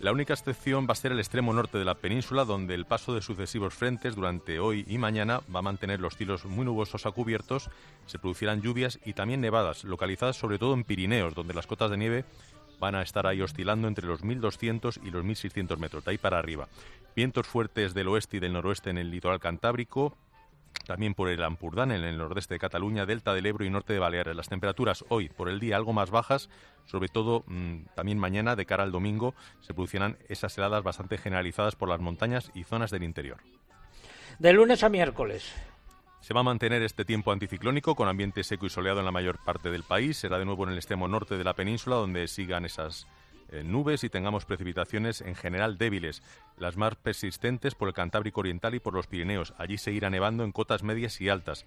La 0.00 0.12
única 0.12 0.32
excepción 0.32 0.86
va 0.88 0.92
a 0.92 0.94
ser 0.94 1.10
el 1.10 1.18
extremo 1.18 1.52
norte 1.52 1.76
de 1.76 1.84
la 1.84 1.96
península, 1.96 2.44
donde 2.44 2.74
el 2.74 2.84
paso 2.84 3.14
de 3.14 3.20
sucesivos 3.20 3.74
frentes 3.74 4.14
durante 4.14 4.60
hoy 4.60 4.84
y 4.86 4.96
mañana 4.96 5.40
va 5.52 5.58
a 5.58 5.62
mantener 5.62 5.98
los 5.98 6.16
cielos 6.16 6.44
muy 6.44 6.64
nubosos 6.64 7.04
a 7.04 7.10
cubiertos, 7.10 7.68
se 8.06 8.20
producirán 8.20 8.62
lluvias 8.62 9.00
y 9.04 9.14
también 9.14 9.40
nevadas, 9.40 9.82
localizadas 9.82 10.36
sobre 10.36 10.58
todo 10.58 10.74
en 10.74 10.84
Pirineos, 10.84 11.34
donde 11.34 11.52
las 11.52 11.66
cotas 11.66 11.90
de 11.90 11.96
nieve 11.96 12.24
van 12.78 12.94
a 12.94 13.02
estar 13.02 13.26
ahí 13.26 13.42
oscilando 13.42 13.88
entre 13.88 14.06
los 14.06 14.22
1.200 14.22 15.00
y 15.04 15.10
los 15.10 15.24
1.600 15.24 15.76
metros, 15.78 16.04
de 16.04 16.12
ahí 16.12 16.18
para 16.18 16.38
arriba. 16.38 16.68
Vientos 17.16 17.48
fuertes 17.48 17.92
del 17.92 18.06
oeste 18.06 18.36
y 18.36 18.40
del 18.40 18.52
noroeste 18.52 18.90
en 18.90 18.98
el 18.98 19.10
litoral 19.10 19.40
cantábrico, 19.40 20.16
también 20.88 21.12
por 21.12 21.28
el 21.28 21.44
Ampurdán, 21.44 21.92
en 21.92 22.02
el 22.02 22.16
nordeste 22.16 22.54
de 22.54 22.58
Cataluña, 22.58 23.04
delta 23.04 23.34
del 23.34 23.44
Ebro 23.44 23.62
y 23.66 23.68
norte 23.68 23.92
de 23.92 23.98
Baleares. 23.98 24.34
Las 24.34 24.48
temperaturas 24.48 25.04
hoy, 25.10 25.28
por 25.28 25.50
el 25.50 25.60
día, 25.60 25.76
algo 25.76 25.92
más 25.92 26.10
bajas, 26.10 26.48
sobre 26.86 27.08
todo 27.08 27.44
mm, 27.46 27.94
también 27.94 28.18
mañana, 28.18 28.56
de 28.56 28.64
cara 28.64 28.84
al 28.84 28.90
domingo, 28.90 29.34
se 29.60 29.74
producirán 29.74 30.16
esas 30.30 30.56
heladas 30.56 30.82
bastante 30.82 31.18
generalizadas 31.18 31.76
por 31.76 31.90
las 31.90 32.00
montañas 32.00 32.50
y 32.54 32.64
zonas 32.64 32.90
del 32.90 33.02
interior. 33.02 33.36
De 34.38 34.54
lunes 34.54 34.82
a 34.82 34.88
miércoles. 34.88 35.54
Se 36.20 36.32
va 36.32 36.40
a 36.40 36.44
mantener 36.44 36.82
este 36.82 37.04
tiempo 37.04 37.32
anticiclónico 37.32 37.94
con 37.94 38.08
ambiente 38.08 38.42
seco 38.42 38.64
y 38.64 38.70
soleado 38.70 39.00
en 39.00 39.04
la 39.04 39.12
mayor 39.12 39.44
parte 39.44 39.70
del 39.70 39.82
país. 39.82 40.16
Será 40.16 40.38
de 40.38 40.46
nuevo 40.46 40.64
en 40.64 40.70
el 40.70 40.78
extremo 40.78 41.06
norte 41.06 41.36
de 41.36 41.44
la 41.44 41.52
península 41.52 41.96
donde 41.96 42.26
sigan 42.28 42.64
esas 42.64 43.06
nubes 43.64 44.04
y 44.04 44.10
tengamos 44.10 44.44
precipitaciones 44.44 45.20
en 45.20 45.34
general 45.34 45.78
débiles, 45.78 46.22
las 46.58 46.76
más 46.76 46.94
persistentes 46.96 47.74
por 47.74 47.88
el 47.88 47.94
Cantábrico 47.94 48.40
Oriental 48.40 48.74
y 48.74 48.80
por 48.80 48.94
los 48.94 49.06
Pirineos. 49.06 49.54
Allí 49.58 49.78
seguirá 49.78 50.10
nevando 50.10 50.44
en 50.44 50.52
cotas 50.52 50.82
medias 50.82 51.20
y 51.20 51.28
altas. 51.28 51.64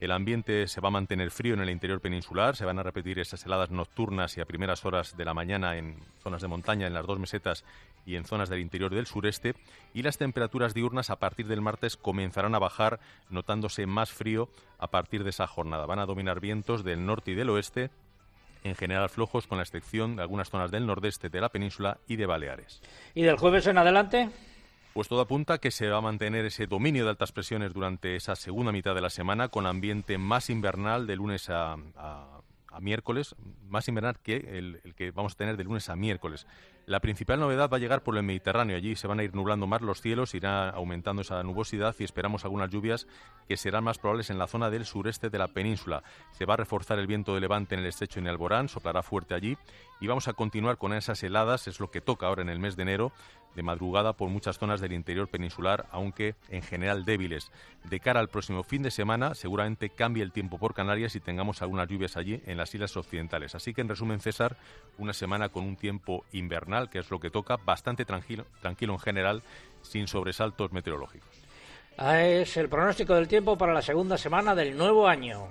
El 0.00 0.10
ambiente 0.10 0.66
se 0.66 0.80
va 0.80 0.88
a 0.88 0.92
mantener 0.92 1.30
frío 1.30 1.54
en 1.54 1.60
el 1.60 1.70
interior 1.70 2.00
peninsular, 2.00 2.56
se 2.56 2.64
van 2.64 2.78
a 2.78 2.82
repetir 2.82 3.18
esas 3.18 3.46
heladas 3.46 3.70
nocturnas 3.70 4.36
y 4.36 4.40
a 4.40 4.44
primeras 4.44 4.84
horas 4.84 5.16
de 5.16 5.24
la 5.24 5.34
mañana 5.34 5.76
en 5.76 5.96
zonas 6.22 6.42
de 6.42 6.48
montaña, 6.48 6.86
en 6.86 6.94
las 6.94 7.06
dos 7.06 7.18
mesetas 7.18 7.64
y 8.04 8.16
en 8.16 8.24
zonas 8.24 8.48
del 8.48 8.60
interior 8.60 8.92
del 8.92 9.06
sureste, 9.06 9.54
y 9.94 10.02
las 10.02 10.18
temperaturas 10.18 10.74
diurnas 10.74 11.10
a 11.10 11.16
partir 11.16 11.46
del 11.46 11.62
martes 11.62 11.96
comenzarán 11.96 12.54
a 12.54 12.58
bajar, 12.58 13.00
notándose 13.30 13.86
más 13.86 14.12
frío 14.12 14.48
a 14.78 14.88
partir 14.88 15.24
de 15.24 15.30
esa 15.30 15.46
jornada. 15.46 15.86
Van 15.86 16.00
a 16.00 16.06
dominar 16.06 16.40
vientos 16.40 16.84
del 16.84 17.06
norte 17.06 17.30
y 17.30 17.34
del 17.34 17.50
oeste, 17.50 17.90
en 18.64 18.74
general 18.74 19.08
flojos, 19.10 19.46
con 19.46 19.58
la 19.58 19.62
excepción 19.62 20.16
de 20.16 20.22
algunas 20.22 20.50
zonas 20.50 20.70
del 20.70 20.86
nordeste 20.86 21.28
de 21.28 21.40
la 21.40 21.50
península 21.50 21.98
y 22.08 22.16
de 22.16 22.26
Baleares. 22.26 22.82
¿Y 23.14 23.22
del 23.22 23.36
jueves 23.36 23.66
en 23.66 23.78
adelante? 23.78 24.30
Pues 24.94 25.08
todo 25.08 25.20
apunta 25.20 25.58
que 25.58 25.70
se 25.70 25.88
va 25.88 25.98
a 25.98 26.00
mantener 26.00 26.44
ese 26.44 26.66
dominio 26.66 27.04
de 27.04 27.10
altas 27.10 27.32
presiones 27.32 27.72
durante 27.74 28.16
esa 28.16 28.36
segunda 28.36 28.72
mitad 28.72 28.94
de 28.94 29.00
la 29.00 29.10
semana, 29.10 29.48
con 29.48 29.66
ambiente 29.66 30.18
más 30.18 30.50
invernal 30.50 31.06
de 31.06 31.16
lunes 31.16 31.50
a, 31.50 31.76
miércoles, 32.80 33.34
más 33.68 33.86
invernal 33.88 34.18
que 34.20 34.36
el, 34.36 34.80
el, 34.84 34.94
que 34.94 35.10
vamos 35.10 35.34
a 35.34 35.36
tener 35.36 35.56
de 35.56 35.64
lunes 35.64 35.88
a 35.88 35.96
miércoles. 35.96 36.46
La 36.86 37.00
principal 37.00 37.40
novedad 37.40 37.70
va 37.70 37.78
a 37.78 37.80
llegar 37.80 38.02
por 38.02 38.14
el 38.14 38.22
Mediterráneo. 38.22 38.76
Allí 38.76 38.94
se 38.94 39.06
van 39.06 39.18
a 39.18 39.24
ir 39.24 39.34
nublando 39.34 39.66
más 39.66 39.80
los 39.80 40.02
cielos, 40.02 40.34
irá 40.34 40.68
aumentando 40.68 41.22
esa 41.22 41.42
nubosidad 41.42 41.94
y 41.98 42.04
esperamos 42.04 42.44
algunas 42.44 42.68
lluvias 42.68 43.06
que 43.48 43.56
serán 43.56 43.84
más 43.84 43.96
probables 43.96 44.28
en 44.28 44.38
la 44.38 44.46
zona 44.46 44.68
del 44.68 44.84
sureste 44.84 45.30
de 45.30 45.38
la 45.38 45.48
península. 45.48 46.02
Se 46.32 46.44
va 46.44 46.54
a 46.54 46.58
reforzar 46.58 46.98
el 46.98 47.06
viento 47.06 47.34
de 47.34 47.40
levante 47.40 47.74
en 47.74 47.80
el 47.80 47.86
estrecho 47.86 48.20
y 48.20 48.22
en 48.22 48.28
Alborán, 48.28 48.68
soplará 48.68 49.02
fuerte 49.02 49.34
allí 49.34 49.56
y 49.98 50.06
vamos 50.06 50.28
a 50.28 50.34
continuar 50.34 50.76
con 50.76 50.92
esas 50.92 51.22
heladas, 51.22 51.68
es 51.68 51.80
lo 51.80 51.90
que 51.90 52.02
toca 52.02 52.26
ahora 52.26 52.42
en 52.42 52.50
el 52.50 52.58
mes 52.58 52.76
de 52.76 52.82
enero, 52.82 53.12
de 53.54 53.62
madrugada 53.62 54.14
por 54.14 54.28
muchas 54.28 54.58
zonas 54.58 54.80
del 54.80 54.92
interior 54.92 55.28
peninsular, 55.28 55.86
aunque 55.92 56.34
en 56.48 56.62
general 56.62 57.04
débiles. 57.04 57.52
De 57.84 58.00
cara 58.00 58.20
al 58.20 58.28
próximo 58.28 58.64
fin 58.64 58.82
de 58.82 58.90
semana, 58.90 59.34
seguramente 59.34 59.90
cambie 59.90 60.22
el 60.22 60.32
tiempo 60.32 60.58
por 60.58 60.74
Canarias 60.74 61.14
y 61.14 61.20
tengamos 61.20 61.62
algunas 61.62 61.88
lluvias 61.88 62.16
allí 62.16 62.42
en 62.46 62.56
las 62.56 62.74
islas 62.74 62.96
occidentales. 62.96 63.54
Así 63.54 63.72
que, 63.72 63.80
en 63.80 63.88
resumen, 63.88 64.20
César, 64.20 64.56
una 64.98 65.12
semana 65.12 65.50
con 65.50 65.64
un 65.64 65.76
tiempo 65.76 66.24
invernal, 66.32 66.73
que 66.90 66.98
es 66.98 67.10
lo 67.10 67.20
que 67.20 67.30
toca, 67.30 67.56
bastante 67.56 68.04
tranquilo, 68.04 68.44
tranquilo 68.60 68.92
en 68.94 68.98
general, 68.98 69.42
sin 69.82 70.08
sobresaltos 70.08 70.72
meteorológicos. 70.72 71.44
Ah, 71.96 72.20
es 72.22 72.56
el 72.56 72.68
pronóstico 72.68 73.14
del 73.14 73.28
tiempo 73.28 73.56
para 73.56 73.72
la 73.72 73.82
segunda 73.82 74.18
semana 74.18 74.54
del 74.54 74.76
nuevo 74.76 75.06
año. 75.06 75.46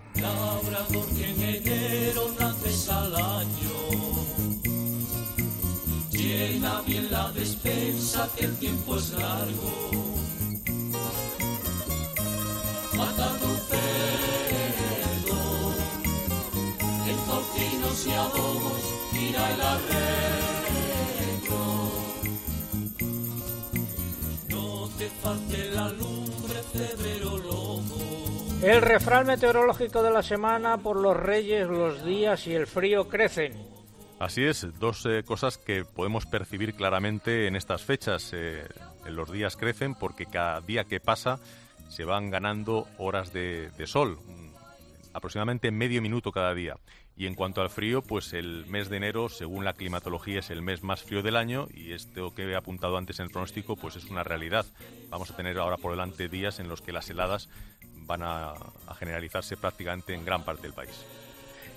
Llena 6.11 6.81
bien 6.81 7.09
la 7.11 7.31
despensa 7.31 8.29
que 8.37 8.45
el 8.45 8.57
tiempo 8.57 8.97
es 8.97 9.11
largo. 9.11 9.93
Mata 12.97 13.29
tu 13.39 13.55
cerdo, 13.69 15.41
el 17.07 17.15
tocinos 17.27 18.07
y 18.07 18.11
adobos, 18.11 18.83
tira 19.11 19.51
el 19.53 19.61
arreglo. 19.61 20.42
El 28.63 28.81
refrán 28.81 29.27
meteorológico 29.27 30.01
de 30.01 30.11
la 30.11 30.23
semana 30.23 30.77
por 30.77 30.95
los 30.95 31.17
reyes, 31.17 31.67
los 31.67 32.05
días 32.05 32.47
y 32.47 32.53
el 32.53 32.65
frío 32.65 33.07
crecen. 33.09 33.53
Así 34.19 34.43
es, 34.45 34.65
dos 34.79 35.05
eh, 35.05 35.23
cosas 35.25 35.57
que 35.57 35.83
podemos 35.83 36.25
percibir 36.25 36.73
claramente 36.75 37.47
en 37.47 37.57
estas 37.57 37.83
fechas. 37.83 38.31
Eh, 38.33 38.65
los 39.09 39.31
días 39.31 39.57
crecen 39.57 39.95
porque 39.95 40.27
cada 40.27 40.61
día 40.61 40.85
que 40.85 41.01
pasa 41.01 41.39
se 41.89 42.05
van 42.05 42.29
ganando 42.29 42.87
horas 42.97 43.33
de, 43.33 43.69
sol, 43.85 44.17
aproximadamente 45.13 45.71
medio 45.71 46.01
minuto 46.01 46.31
cada 46.31 46.53
día. 46.53 46.77
Y 47.15 47.27
en 47.27 47.35
cuanto 47.35 47.61
al 47.61 47.69
frío, 47.69 48.01
pues 48.01 48.33
el 48.33 48.65
mes 48.65 48.89
de 48.89 48.97
enero, 48.97 49.29
según 49.29 49.65
la 49.65 49.73
climatología, 49.73 50.39
es 50.39 50.49
el 50.49 50.61
mes 50.61 50.83
más 50.83 51.03
frío 51.03 51.21
del 51.21 51.35
año 51.35 51.67
y 51.73 51.91
esto 51.91 52.33
que 52.33 52.43
he 52.43 52.55
apuntado 52.55 52.97
antes 52.97 53.19
en 53.19 53.25
el 53.25 53.31
pronóstico, 53.31 53.75
pues 53.75 53.95
es 53.95 54.05
una 54.05 54.23
realidad. 54.23 54.65
Vamos 55.09 55.29
a 55.29 55.35
tener 55.35 55.59
ahora 55.59 55.77
por 55.77 55.91
delante 55.91 56.27
días 56.27 56.59
en 56.59 56.67
los 56.67 56.81
que 56.81 56.91
las 56.91 57.09
heladas 57.09 57.49
van 58.05 58.23
a 58.23 58.53
generalizarse 58.97 59.57
prácticamente 59.57 60.13
en 60.13 60.25
gran 60.25 60.43
parte 60.43 60.63
del 60.63 60.73
país. 60.73 61.05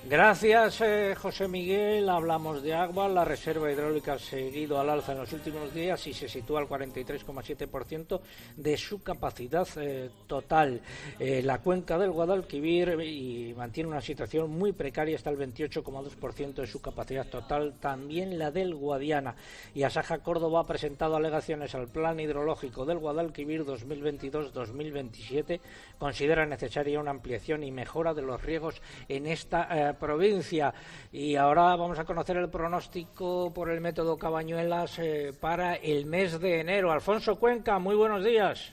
Gracias, 0.08 0.82
eh, 0.82 1.16
José 1.20 1.48
Miguel. 1.48 2.08
Hablamos 2.08 2.62
de 2.62 2.72
agua. 2.72 3.08
La 3.08 3.24
reserva 3.24 3.72
hidráulica 3.72 4.12
ha 4.12 4.18
seguido 4.20 4.78
al 4.78 4.88
alza 4.88 5.10
en 5.10 5.18
los 5.18 5.32
últimos 5.32 5.74
días 5.74 6.06
y 6.06 6.14
se 6.14 6.28
sitúa 6.28 6.60
al 6.60 6.68
43,7% 6.68 8.20
de 8.56 8.76
su 8.76 9.02
capacidad 9.02 9.66
eh, 9.78 10.10
total. 10.28 10.80
Eh, 11.18 11.42
la 11.42 11.58
cuenca 11.58 11.98
del 11.98 12.12
Guadalquivir 12.12 13.00
y 13.00 13.52
mantiene 13.56 13.88
una 13.88 14.00
situación 14.00 14.48
muy 14.48 14.70
precaria 14.72 15.16
hasta 15.16 15.30
el 15.30 15.38
28,2% 15.38 16.54
de 16.54 16.66
su 16.68 16.80
capacidad 16.80 17.26
total. 17.26 17.74
También 17.80 18.38
la 18.38 18.52
del 18.52 18.76
Guadiana. 18.76 19.34
Y 19.74 19.82
Asaja 19.82 20.18
Córdoba 20.18 20.60
ha 20.60 20.66
presentado 20.68 21.16
alegaciones 21.16 21.74
al 21.74 21.88
plan 21.88 22.20
hidrológico 22.20 22.86
del 22.86 22.98
Guadalquivir 22.98 23.64
2022-2027. 23.64 25.58
Considera 25.98 26.46
necesaria 26.46 27.00
una 27.00 27.10
ampliación 27.10 27.64
y 27.64 27.72
mejora 27.72 28.14
de 28.14 28.22
los 28.22 28.40
riegos 28.40 28.80
en 29.08 29.26
esta 29.26 29.95
provincia. 29.98 30.72
Y 31.12 31.36
ahora 31.36 31.76
vamos 31.76 31.98
a 31.98 32.04
conocer 32.04 32.36
el 32.36 32.48
pronóstico 32.48 33.52
por 33.54 33.70
el 33.70 33.80
método 33.80 34.16
Cabañuelas 34.16 34.98
eh, 34.98 35.32
para 35.40 35.74
el 35.76 36.06
mes 36.06 36.40
de 36.40 36.60
enero. 36.60 36.92
Alfonso 36.92 37.36
Cuenca, 37.36 37.78
muy 37.78 37.96
buenos 37.96 38.24
días. 38.24 38.72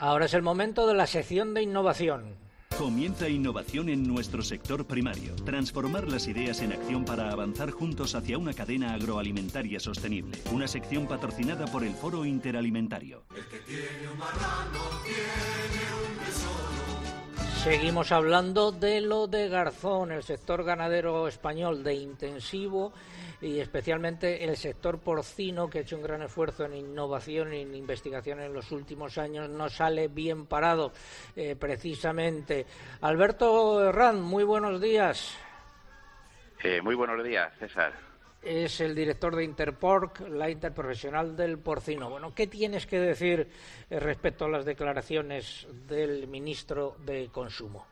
Ahora 0.00 0.24
es 0.24 0.32
el 0.32 0.40
momento 0.40 0.86
de 0.86 0.94
la 0.94 1.06
sección 1.06 1.52
de 1.52 1.62
innovación. 1.62 2.34
Comienza 2.78 3.28
innovación 3.28 3.90
en 3.90 4.02
nuestro 4.08 4.40
sector 4.40 4.86
primario. 4.86 5.36
Transformar 5.44 6.08
las 6.08 6.26
ideas 6.26 6.62
en 6.62 6.72
acción 6.72 7.04
para 7.04 7.30
avanzar 7.30 7.70
juntos 7.70 8.14
hacia 8.14 8.38
una 8.38 8.54
cadena 8.54 8.94
agroalimentaria 8.94 9.78
sostenible. 9.78 10.38
Una 10.52 10.66
sección 10.66 11.06
patrocinada 11.06 11.66
por 11.66 11.84
el 11.84 11.92
Foro 11.92 12.24
Interalimentario. 12.24 13.24
Seguimos 17.62 18.10
hablando 18.10 18.72
de 18.72 19.02
lo 19.02 19.26
de 19.26 19.50
Garzón, 19.50 20.12
el 20.12 20.22
sector 20.22 20.64
ganadero 20.64 21.28
español 21.28 21.84
de 21.84 21.92
intensivo 21.92 22.94
y 23.42 23.60
especialmente 23.60 24.42
el 24.42 24.56
sector 24.56 24.98
porcino, 24.98 25.68
que 25.68 25.78
ha 25.78 25.82
hecho 25.82 25.96
un 25.96 26.02
gran 26.02 26.22
esfuerzo 26.22 26.64
en 26.64 26.74
innovación 26.74 27.52
y 27.52 27.60
en 27.60 27.74
investigación 27.74 28.40
en 28.40 28.54
los 28.54 28.72
últimos 28.72 29.18
años, 29.18 29.50
no 29.50 29.68
sale 29.68 30.08
bien 30.08 30.46
parado 30.46 30.92
eh, 31.36 31.54
precisamente. 31.54 32.64
Alberto 33.02 33.86
Herrán, 33.86 34.22
muy 34.22 34.44
buenos 34.44 34.80
días. 34.80 35.36
Eh, 36.64 36.80
muy 36.80 36.94
buenos 36.94 37.22
días, 37.22 37.52
César. 37.58 37.92
Es 38.42 38.80
el 38.80 38.94
director 38.94 39.36
de 39.36 39.44
Interporc, 39.44 40.20
la 40.28 40.48
interprofesional 40.50 41.36
del 41.36 41.58
porcino. 41.58 42.08
Bueno, 42.08 42.34
¿qué 42.34 42.46
tienes 42.46 42.86
que 42.86 42.98
decir 42.98 43.48
eh, 43.88 44.00
respecto 44.00 44.46
a 44.46 44.48
las 44.48 44.64
declaraciones 44.64 45.66
del 45.86 46.26
ministro 46.28 46.96
de 47.04 47.28
Consumo? 47.30 47.86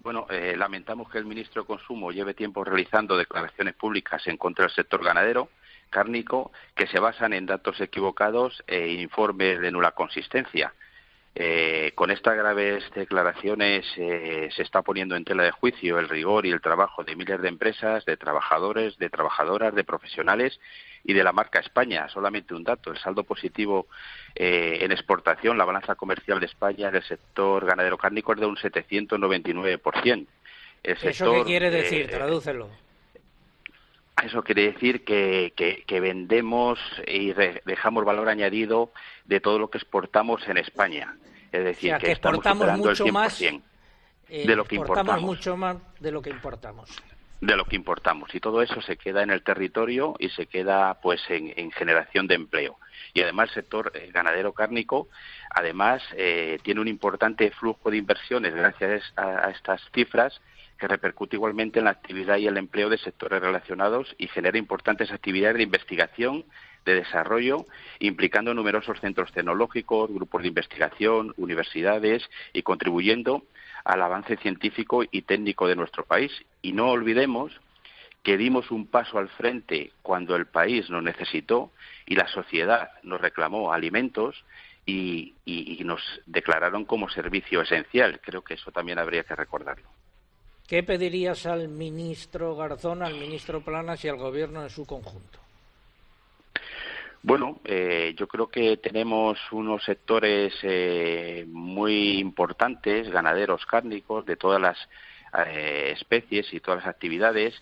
Bueno, 0.00 0.26
eh, 0.28 0.56
lamentamos 0.56 1.08
que 1.08 1.18
el 1.18 1.24
ministro 1.24 1.62
de 1.62 1.66
Consumo 1.66 2.10
lleve 2.10 2.34
tiempo 2.34 2.64
realizando 2.64 3.16
declaraciones 3.16 3.74
públicas 3.74 4.26
en 4.26 4.36
contra 4.36 4.64
del 4.64 4.74
sector 4.74 5.02
ganadero 5.02 5.48
cárnico 5.90 6.50
que 6.74 6.86
se 6.86 6.98
basan 6.98 7.34
en 7.34 7.46
datos 7.46 7.80
equivocados 7.80 8.64
e 8.66 8.88
informes 8.94 9.60
de 9.60 9.70
nula 9.70 9.92
consistencia. 9.92 10.74
Eh, 11.34 11.92
con 11.94 12.10
estas 12.10 12.36
graves 12.36 12.84
declaraciones 12.94 13.86
eh, 13.96 14.50
se 14.54 14.62
está 14.62 14.82
poniendo 14.82 15.16
en 15.16 15.24
tela 15.24 15.44
de 15.44 15.50
juicio 15.50 15.98
el 15.98 16.10
rigor 16.10 16.44
y 16.44 16.50
el 16.50 16.60
trabajo 16.60 17.04
de 17.04 17.16
miles 17.16 17.40
de 17.40 17.48
empresas, 17.48 18.04
de 18.04 18.18
trabajadores, 18.18 18.98
de 18.98 19.08
trabajadoras, 19.08 19.74
de 19.74 19.82
profesionales 19.82 20.60
y 21.04 21.14
de 21.14 21.24
la 21.24 21.32
marca 21.32 21.60
España. 21.60 22.06
Solamente 22.10 22.54
un 22.54 22.64
dato, 22.64 22.90
el 22.90 22.98
saldo 22.98 23.24
positivo 23.24 23.86
eh, 24.34 24.78
en 24.82 24.92
exportación, 24.92 25.56
la 25.56 25.64
balanza 25.64 25.94
comercial 25.94 26.38
de 26.38 26.46
España 26.46 26.90
del 26.90 27.02
sector 27.02 27.64
ganadero 27.64 27.96
cárnico 27.96 28.34
es 28.34 28.40
de 28.40 28.46
un 28.46 28.56
799%. 28.56 30.26
El 30.82 30.96
¿Eso 31.00 31.32
qué 31.32 31.44
quiere 31.44 31.70
decir? 31.70 32.10
Tradúcelo. 32.10 32.68
Eso 34.22 34.42
quiere 34.42 34.72
decir 34.72 35.04
que, 35.04 35.52
que, 35.56 36.00
vendemos 36.00 36.78
y 37.06 37.32
dejamos 37.32 38.04
valor 38.04 38.28
añadido 38.28 38.92
de 39.24 39.40
todo 39.40 39.58
lo 39.58 39.70
que 39.70 39.78
exportamos 39.78 40.46
en 40.48 40.58
España. 40.58 41.16
Es 41.50 41.64
decir, 41.64 41.96
que, 41.96 42.12
exportamos 42.12 42.78
mucho 42.78 43.06
más 43.08 43.40
de 43.40 44.56
lo 44.56 44.64
que 44.64 44.76
importamos. 44.76 45.22
mucho 45.22 45.56
más 45.56 45.76
de 46.00 46.12
lo 46.12 46.22
que 46.22 46.30
importamos. 46.30 46.90
De 47.40 47.56
lo 47.56 47.64
que 47.64 47.74
importamos. 47.74 48.32
Y 48.34 48.40
todo 48.40 48.62
eso 48.62 48.80
se 48.82 48.96
queda 48.96 49.22
en 49.22 49.30
el 49.30 49.42
territorio 49.42 50.14
y 50.18 50.28
se 50.28 50.46
queda 50.46 50.94
pues 51.00 51.20
en, 51.28 51.72
generación 51.72 52.28
de 52.28 52.36
empleo. 52.36 52.78
Y 53.14 53.22
además 53.22 53.48
el 53.48 53.54
sector 53.54 53.90
eh, 53.94 54.10
ganadero 54.12 54.52
cárnico, 54.52 55.08
además, 55.50 56.02
eh, 56.16 56.58
tiene 56.62 56.80
un 56.80 56.88
importante 56.88 57.50
flujo 57.50 57.90
de 57.90 57.96
inversiones 57.96 58.54
gracias 58.54 59.12
a 59.16 59.50
estas 59.50 59.82
cifras 59.92 60.40
que 60.82 60.88
repercute 60.88 61.36
igualmente 61.36 61.78
en 61.78 61.84
la 61.84 61.92
actividad 61.92 62.38
y 62.38 62.48
el 62.48 62.56
empleo 62.56 62.88
de 62.88 62.98
sectores 62.98 63.40
relacionados 63.40 64.16
y 64.18 64.26
genera 64.26 64.58
importantes 64.58 65.12
actividades 65.12 65.58
de 65.58 65.62
investigación, 65.62 66.44
de 66.84 66.96
desarrollo, 66.96 67.66
implicando 68.00 68.52
numerosos 68.52 68.98
centros 68.98 69.30
tecnológicos, 69.30 70.12
grupos 70.12 70.42
de 70.42 70.48
investigación, 70.48 71.34
universidades 71.36 72.28
y 72.52 72.62
contribuyendo 72.62 73.44
al 73.84 74.02
avance 74.02 74.36
científico 74.38 75.04
y 75.08 75.22
técnico 75.22 75.68
de 75.68 75.76
nuestro 75.76 76.04
país. 76.04 76.32
Y 76.62 76.72
no 76.72 76.88
olvidemos 76.88 77.52
que 78.24 78.36
dimos 78.36 78.72
un 78.72 78.88
paso 78.88 79.18
al 79.18 79.28
frente 79.28 79.92
cuando 80.02 80.34
el 80.34 80.46
país 80.46 80.90
nos 80.90 81.04
necesitó 81.04 81.70
y 82.06 82.16
la 82.16 82.26
sociedad 82.26 82.90
nos 83.04 83.20
reclamó 83.20 83.72
alimentos 83.72 84.44
y, 84.84 85.34
y 85.44 85.80
nos 85.84 86.02
declararon 86.26 86.86
como 86.86 87.08
servicio 87.08 87.62
esencial. 87.62 88.18
Creo 88.20 88.42
que 88.42 88.54
eso 88.54 88.72
también 88.72 88.98
habría 88.98 89.22
que 89.22 89.36
recordarlo. 89.36 89.88
¿Qué 90.66 90.82
pedirías 90.82 91.46
al 91.46 91.68
ministro 91.68 92.56
Garzón, 92.56 93.02
al 93.02 93.14
ministro 93.14 93.60
Planas 93.60 94.04
y 94.04 94.08
al 94.08 94.16
Gobierno 94.16 94.62
en 94.62 94.70
su 94.70 94.86
conjunto? 94.86 95.38
Bueno, 97.24 97.60
eh, 97.64 98.14
yo 98.16 98.26
creo 98.26 98.48
que 98.48 98.78
tenemos 98.78 99.38
unos 99.52 99.84
sectores 99.84 100.52
eh, 100.62 101.44
muy 101.48 102.18
importantes, 102.18 103.08
ganaderos 103.10 103.64
cárnicos, 103.64 104.26
de 104.26 104.36
todas 104.36 104.60
las 104.60 104.76
eh, 105.46 105.92
especies 105.94 106.52
y 106.52 106.58
todas 106.58 106.80
las 106.80 106.88
actividades, 106.88 107.54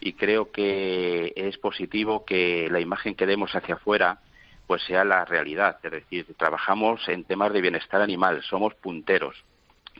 y 0.00 0.12
creo 0.12 0.52
que 0.52 1.32
es 1.34 1.58
positivo 1.58 2.24
que 2.24 2.68
la 2.70 2.78
imagen 2.78 3.16
que 3.16 3.26
demos 3.26 3.54
hacia 3.56 3.74
afuera 3.74 4.20
pues 4.68 4.82
sea 4.82 5.02
la 5.02 5.24
realidad. 5.24 5.78
Es 5.82 5.90
decir, 5.90 6.26
trabajamos 6.36 7.08
en 7.08 7.24
temas 7.24 7.52
de 7.52 7.62
bienestar 7.62 8.00
animal, 8.02 8.42
somos 8.42 8.74
punteros, 8.74 9.34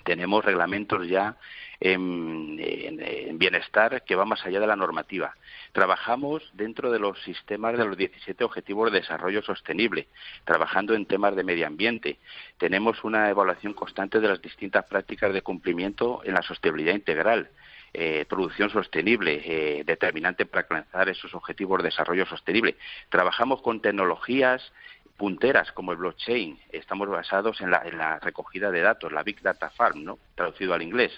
tenemos 0.05 0.45
reglamentos 0.45 1.07
ya 1.09 1.37
en, 1.81 3.39
bienestar 3.39 4.03
que 4.05 4.17
va 4.17 4.25
más 4.25 4.45
allá 4.45 4.61
de 4.61 4.67
la 4.67 4.77
normativa. 4.77 5.37
Trabajamos 5.73 6.43
dentro 6.55 6.91
de 6.91 6.99
los 6.99 7.23
sistemas 7.23 7.79
de 7.79 7.85
los 7.85 7.97
17 7.97 8.43
Objetivos 8.45 8.91
de 8.91 9.01
Desarrollo 9.01 9.43
Sostenible, 9.43 10.09
trabajando 10.45 10.95
en 10.95 11.07
temas 11.07 11.37
de 11.37 11.45
medio 11.45 11.67
ambiente. 11.67 12.19
Tenemos 12.59 13.05
una 13.05 13.31
evaluación 13.31 13.75
constante 13.75 14.21
de 14.21 14.29
las 14.29 14.43
distintas 14.43 14.85
prácticas 14.87 15.33
de 15.33 15.43
cumplimiento 15.43 16.21
en 16.25 16.35
la 16.35 16.43
sostenibilidad 16.43 16.95
integral. 16.95 17.51
Eh, 17.95 18.27
producción 18.29 18.69
sostenible, 18.69 19.41
eh, 19.45 19.83
determinante 19.83 20.45
para 20.45 20.61
alcanzar 20.61 21.09
esos 21.09 21.35
objetivos 21.35 21.79
de 21.79 21.89
desarrollo 21.89 22.27
sostenible. 22.27 22.77
Trabajamos 23.09 23.63
con 23.63 23.81
tecnologías 23.81 24.73
punteras 25.19 25.73
como 25.73 25.93
el 25.93 25.99
blockchain. 25.99 26.59
Estamos 26.71 27.09
basados 27.09 27.61
en 27.61 27.71
la, 27.71 28.19
recogida 28.21 28.71
de 28.71 28.81
datos, 28.81 29.13
la 29.13 29.25
Big 29.25 29.43
Data 29.43 29.69
Farm, 29.69 30.05
¿no? 30.05 30.19
traducido 30.35 30.73
al 30.73 30.81
inglés. 30.81 31.13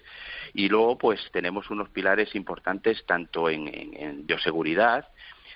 Y 0.54 0.68
luego, 0.68 0.98
pues, 0.98 1.20
tenemos 1.30 1.70
unos 1.70 1.90
pilares 1.90 2.34
importantes 2.34 3.04
tanto 3.06 3.48
en, 3.48 4.26
bioseguridad, 4.26 5.06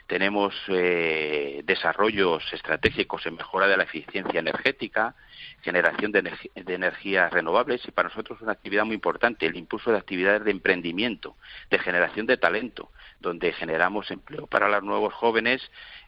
tenemos 0.06 0.54
eh, 0.68 1.62
desarrollos 1.64 2.44
estratégicos 2.52 3.24
en 3.24 3.36
mejora 3.36 3.66
de 3.66 3.78
la 3.78 3.84
eficiencia 3.84 4.38
energética, 4.38 5.14
generación 5.62 6.12
de, 6.12 6.30
de, 6.54 6.74
energías 6.74 7.32
renovables 7.32 7.80
y 7.88 7.90
para 7.90 8.10
nosotros 8.10 8.42
una 8.42 8.52
actividad 8.52 8.84
muy 8.84 8.96
importante, 8.96 9.46
el 9.46 9.56
impulso 9.56 9.90
de 9.90 9.96
actividades 9.96 10.44
de 10.44 10.50
emprendimiento, 10.50 11.36
de 11.70 11.78
generación 11.78 12.26
de 12.26 12.36
talento, 12.36 12.90
donde 13.20 13.52
generamos 13.52 14.10
empleo 14.10 14.46
para 14.46 14.68
los 14.68 14.82
nuevos 14.82 15.14
jóvenes 15.14 15.62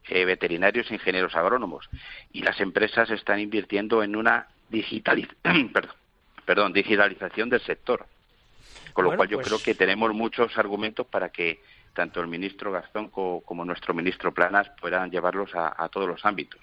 eh, 0.08 0.24
veterinarios 0.24 0.90
e 0.90 0.94
ingenieros 0.94 1.34
agrónomos. 1.34 1.88
Y 2.32 2.42
las 2.42 2.60
empresas 2.60 3.10
están 3.10 3.40
invirtiendo 3.40 4.02
en 4.02 4.16
una 4.16 4.48
perdón, 6.44 6.72
digitalización 6.72 7.48
del 7.48 7.60
sector. 7.60 8.06
Con 8.92 9.04
lo 9.04 9.16
cual 9.16 9.28
yo 9.28 9.36
pues 9.36 9.48
creo 9.48 9.58
que 9.62 9.74
tenemos 9.74 10.14
muchos 10.14 10.56
argumentos 10.56 11.06
para 11.06 11.28
que 11.28 11.60
tanto 11.92 12.20
el 12.20 12.28
ministro 12.28 12.72
Gastón 12.72 13.08
como, 13.08 13.64
nuestro 13.64 13.92
ministro 13.94 14.32
Planas 14.32 14.70
puedan 14.80 15.10
llevarlos 15.10 15.50
a, 15.54 15.88
todos 15.88 16.08
los 16.08 16.24
ámbitos. 16.24 16.60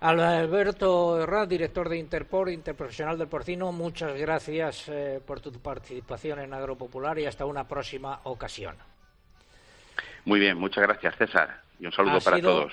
Alberto 0.00 1.20
Herrera, 1.20 1.46
director 1.46 1.88
de 1.88 1.98
Interpor, 1.98 2.50
Interprofesional 2.50 3.18
del 3.18 3.26
Porcino, 3.26 3.72
muchas 3.72 4.16
gracias 4.16 4.88
eh, 4.88 5.20
por 5.26 5.40
tu 5.40 5.50
participación 5.52 6.38
en 6.38 6.54
Agropopular 6.54 7.18
y 7.18 7.26
hasta 7.26 7.44
una 7.46 7.66
próxima 7.66 8.20
ocasión. 8.24 8.76
Muy 10.24 10.40
bien, 10.40 10.58
muchas 10.58 10.82
gracias 10.82 11.16
César. 11.16 11.62
Y 11.80 11.86
un 11.86 11.92
saludo 11.92 12.20
para 12.20 12.40
todos 12.40 12.72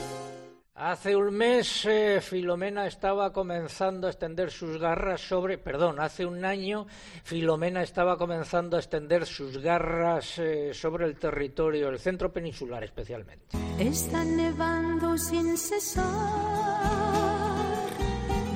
Hace 0.83 1.15
un 1.15 1.35
mes 1.35 1.85
eh, 1.85 2.19
Filomena 2.21 2.87
estaba 2.87 3.31
comenzando 3.31 4.07
a 4.07 4.09
extender 4.09 4.49
sus 4.49 4.79
garras 4.79 5.21
sobre, 5.21 5.59
perdón, 5.59 5.99
hace 5.99 6.25
un 6.25 6.43
año 6.43 6.87
Filomena 7.23 7.83
estaba 7.83 8.17
comenzando 8.17 8.77
a 8.77 8.79
extender 8.79 9.27
sus 9.27 9.59
garras 9.59 10.39
eh, 10.39 10.73
sobre 10.73 11.05
el 11.05 11.19
territorio, 11.19 11.89
el 11.89 11.99
centro 11.99 12.33
peninsular 12.33 12.83
especialmente. 12.83 13.55
Está 13.77 14.25
nevando 14.25 15.15
sin 15.19 15.55
cesar, 15.55 16.03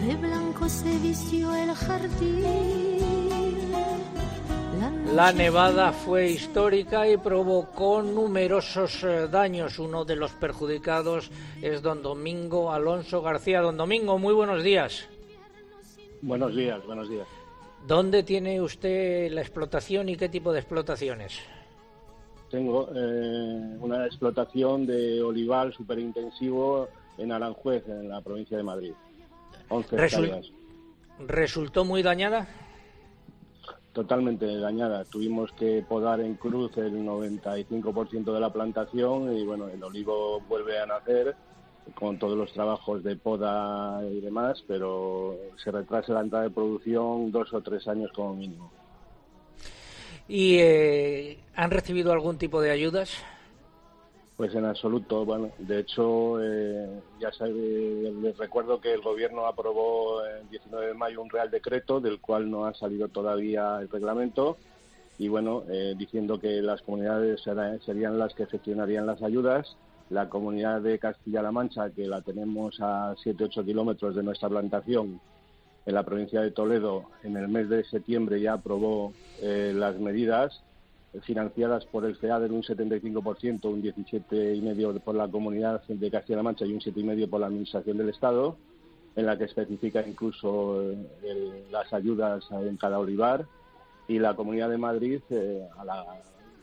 de 0.07 0.15
blanco 0.15 0.67
se 0.67 0.97
vistió 0.97 1.55
el 1.55 1.75
jardín 1.75 3.14
la 5.13 5.31
nevada 5.31 5.91
fue 5.91 6.29
histórica 6.29 7.07
y 7.07 7.17
provocó 7.17 8.01
numerosos 8.01 9.03
eh, 9.03 9.27
daños. 9.29 9.79
Uno 9.79 10.03
de 10.03 10.15
los 10.15 10.31
perjudicados 10.31 11.31
es 11.61 11.81
don 11.81 12.01
Domingo 12.01 12.71
Alonso 12.71 13.21
García. 13.21 13.61
Don 13.61 13.77
Domingo, 13.77 14.17
muy 14.17 14.33
buenos 14.33 14.63
días. 14.63 15.07
Buenos 16.21 16.55
días, 16.55 16.85
buenos 16.85 17.09
días. 17.09 17.27
¿Dónde 17.87 18.23
tiene 18.23 18.61
usted 18.61 19.31
la 19.31 19.41
explotación 19.41 20.09
y 20.09 20.17
qué 20.17 20.27
tipo 20.27 20.51
de 20.51 20.59
explotaciones? 20.59 21.39
Tengo 22.49 22.89
eh, 22.93 23.77
una 23.79 24.05
explotación 24.05 24.85
de 24.85 25.21
olivar 25.21 25.71
superintensivo 25.73 26.87
en 27.17 27.31
Aranjuez, 27.31 27.87
en 27.87 28.09
la 28.09 28.21
provincia 28.21 28.57
de 28.57 28.63
Madrid. 28.63 28.93
11 29.69 30.41
¿Resultó 31.19 31.85
muy 31.85 32.03
dañada? 32.03 32.64
Totalmente 33.95 34.59
dañada. 34.59 35.05
Tuvimos 35.05 35.53
que 35.53 35.83
podar 35.87 36.19
en 36.19 36.35
cruz 36.35 36.75
el 36.77 36.93
95% 36.93 38.33
de 38.33 38.39
la 38.41 38.51
plantación 38.51 39.35
y 39.35 39.45
bueno, 39.45 39.69
el 39.69 39.81
olivo 39.81 40.41
vuelve 40.41 40.77
a 40.77 40.85
nacer 40.85 41.33
con 41.93 42.19
todos 42.19 42.37
los 42.37 42.51
trabajos 42.51 43.03
de 43.03 43.15
poda 43.15 44.01
y 44.05 44.19
demás, 44.19 44.61
pero 44.67 45.37
se 45.63 45.71
retrasa 45.71 46.11
la 46.13 46.21
entrada 46.21 46.43
de 46.43 46.51
producción 46.51 47.31
dos 47.31 47.53
o 47.53 47.61
tres 47.61 47.87
años 47.87 48.11
como 48.13 48.35
mínimo. 48.35 48.69
¿Y 50.27 50.57
eh, 50.57 51.39
han 51.55 51.71
recibido 51.71 52.11
algún 52.11 52.37
tipo 52.37 52.59
de 52.59 52.71
ayudas? 52.71 53.11
Pues 54.37 54.53
en 54.53 54.65
absoluto. 54.65 55.23
Bueno, 55.23 55.51
de 55.59 55.79
hecho, 55.79 56.43
eh, 56.43 56.89
ya 57.19 57.31
les 57.45 58.37
recuerdo 58.37 58.81
que 58.81 58.93
el 58.93 59.01
Gobierno 59.01 59.45
aprobó 59.45 60.25
el 60.25 60.49
19 60.49 60.87
de 60.87 60.93
mayo 60.93 61.21
un 61.21 61.29
Real 61.29 61.49
Decreto 61.49 62.01
del 62.01 62.19
cual 62.19 62.51
no 62.51 62.65
ha 62.65 62.73
salido 62.73 63.07
todavía 63.07 63.79
el 63.79 63.89
reglamento 63.89 64.57
y 65.17 65.29
bueno, 65.29 65.63
eh, 65.69 65.95
diciendo 65.97 66.39
que 66.39 66.61
las 66.61 66.81
comunidades 66.81 67.41
serían 67.85 68.19
las 68.19 68.33
que 68.33 68.45
gestionarían 68.45 69.05
las 69.05 69.21
ayudas. 69.23 69.77
La 70.09 70.29
comunidad 70.29 70.81
de 70.81 70.99
Castilla-La 70.99 71.51
Mancha, 71.51 71.89
que 71.89 72.05
la 72.05 72.21
tenemos 72.21 72.79
a 72.81 73.15
7-8 73.23 73.65
kilómetros 73.65 74.15
de 74.15 74.21
nuestra 74.21 74.49
plantación 74.49 75.19
en 75.85 75.93
la 75.93 76.03
provincia 76.03 76.41
de 76.41 76.51
Toledo, 76.51 77.05
en 77.23 77.37
el 77.37 77.47
mes 77.47 77.69
de 77.69 77.83
septiembre 77.85 78.41
ya 78.41 78.53
aprobó 78.53 79.13
eh, 79.41 79.71
las 79.73 79.97
medidas 79.97 80.61
financiadas 81.23 81.85
por 81.85 82.05
el 82.05 82.15
FEADER 82.15 82.51
un 82.51 82.63
75%, 82.63 83.65
un 83.65 83.81
17,5% 83.81 85.01
por 85.01 85.15
la 85.15 85.27
Comunidad 85.27 85.83
de 85.87 86.11
Castilla-La 86.11 86.43
Mancha 86.43 86.65
y 86.65 86.73
un 86.73 86.79
7,5% 86.79 87.29
por 87.29 87.39
la 87.39 87.47
Administración 87.47 87.97
del 87.97 88.09
Estado, 88.09 88.57
en 89.15 89.25
la 89.25 89.37
que 89.37 89.45
especifica 89.45 90.05
incluso 90.05 90.81
eh, 91.23 91.65
las 91.71 91.91
ayudas 91.93 92.45
en 92.51 92.77
cada 92.77 92.99
olivar. 92.99 93.45
Y 94.07 94.19
la 94.19 94.35
Comunidad 94.35 94.69
de 94.69 94.77
Madrid, 94.77 95.21
eh, 95.29 95.67
a 95.77 95.85
la, 95.85 96.05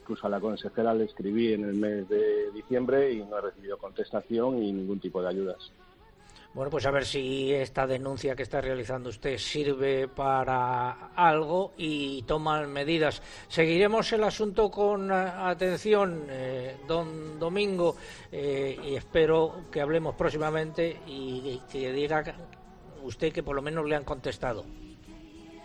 incluso 0.01 0.27
a 0.27 0.31
la 0.31 0.41
consejera 0.41 0.95
le 0.95 1.05
escribí 1.05 1.53
en 1.53 1.65
el 1.65 1.75
mes 1.75 2.09
de 2.09 2.51
diciembre 2.53 3.13
y 3.13 3.25
no 3.25 3.39
he 3.39 3.41
recibido 3.41 3.79
contestación 3.79 4.63
y 4.63 4.73
ningún 4.73 5.01
tipo 5.01 5.23
de 5.23 5.29
ayudas. 5.29 5.73
Bueno, 6.55 6.71
pues 6.71 6.85
a 6.85 6.91
ver 6.91 7.07
si 7.07 7.51
esta 7.51 7.87
denuncia 7.87 8.37
que 8.37 8.43
está 8.43 8.61
realizando 8.61 9.09
usted 9.09 9.39
sirve 9.39 10.07
para 10.07 11.09
algo 11.15 11.73
y 11.79 12.23
toman 12.23 12.71
medidas. 12.71 13.23
Seguiremos 13.49 14.13
el 14.13 14.23
asunto 14.23 14.71
con 14.71 15.11
eh, 15.11 15.15
atención, 15.15 16.27
eh, 16.29 16.77
don 16.87 17.39
Domingo, 17.39 17.97
eh, 18.31 18.79
y 18.85 18.95
espero 18.97 19.63
que 19.71 19.81
hablemos 19.81 20.15
próximamente 20.15 21.01
y, 21.07 21.59
que 21.71 21.91
diga 21.91 22.23
usted 23.03 23.33
que 23.33 23.43
por 23.43 23.57
lo 23.57 23.63
menos 23.63 23.87
le 23.87 23.97
han 23.97 24.05
contestado. 24.05 24.63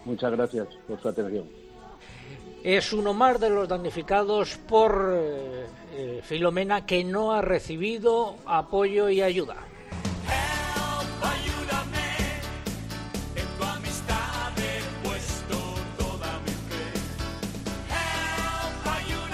Muchas 0.05 0.31
gracias 0.31 0.69
por 0.87 1.01
su 1.01 1.09
atención. 1.09 1.49
Es 2.63 2.93
uno 2.93 3.13
más 3.13 3.41
de 3.41 3.49
los 3.49 3.67
damnificados 3.67 4.57
por 4.57 5.17
Filomena 6.23 6.85
que 6.85 7.03
no 7.03 7.33
ha 7.33 7.41
recibido 7.41 8.35
apoyo 8.45 9.09
y 9.09 9.21
ayuda. 9.21 9.67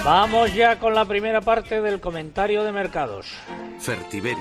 Vamos 0.05 0.53
ya 0.53 0.79
con 0.79 0.93
la 0.93 1.05
primera 1.05 1.39
parte 1.39 1.81
del 1.81 2.01
comentario 2.01 2.65
de 2.65 2.73
mercados. 2.73 3.37
Fertiberia, 3.79 4.37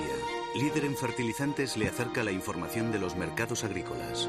líder 0.56 0.86
en 0.86 0.96
fertilizantes, 0.96 1.76
le 1.76 1.86
acerca 1.86 2.24
la 2.24 2.32
información 2.32 2.90
de 2.90 2.98
los 2.98 3.14
mercados 3.14 3.62
agrícolas. 3.62 4.28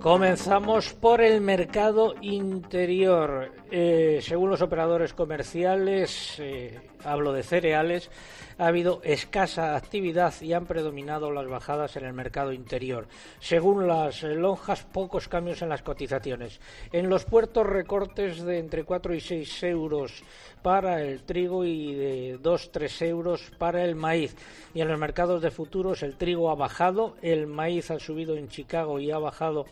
Comenzamos 0.00 0.92
por 0.94 1.20
el 1.20 1.40
mercado 1.40 2.16
interior. 2.20 3.52
Eh, 3.70 4.18
según 4.22 4.50
los 4.50 4.60
operadores 4.60 5.14
comerciales, 5.14 6.34
eh, 6.40 6.80
hablo 7.04 7.32
de 7.32 7.44
cereales, 7.44 8.10
ha 8.58 8.66
habido 8.66 9.00
escasa 9.04 9.76
actividad 9.76 10.34
y 10.40 10.52
han 10.52 10.66
predominado 10.66 11.30
las 11.30 11.46
bajadas 11.46 11.96
en 11.96 12.04
el 12.04 12.12
mercado 12.12 12.52
interior. 12.52 13.06
Según 13.40 13.86
las 13.86 14.22
lonjas, 14.22 14.84
pocos 14.84 15.28
cambios 15.28 15.62
en 15.62 15.68
las 15.68 15.82
cotizaciones. 15.82 16.60
En 16.92 17.08
los 17.08 17.24
puertos, 17.24 17.66
recortes 17.66 18.42
de 18.42 18.58
entre 18.58 18.84
4 18.84 19.14
y 19.14 19.20
6 19.20 19.62
euros 19.64 20.22
para 20.62 21.02
el 21.02 21.22
trigo 21.22 21.64
y 21.64 21.94
de 21.94 22.38
2-3 22.40 23.06
euros 23.06 23.50
para 23.58 23.84
el 23.84 23.94
maíz. 23.94 24.36
Y 24.74 24.80
en 24.80 24.88
los 24.88 24.98
mercados 24.98 25.42
de 25.42 25.50
futuros, 25.50 26.02
el 26.02 26.16
trigo 26.16 26.50
ha 26.50 26.54
bajado, 26.54 27.16
el 27.22 27.46
maíz 27.46 27.90
ha 27.90 27.98
subido 27.98 28.36
en 28.36 28.48
Chicago 28.48 29.00
y 29.00 29.10
ha 29.10 29.18
bajado 29.18 29.66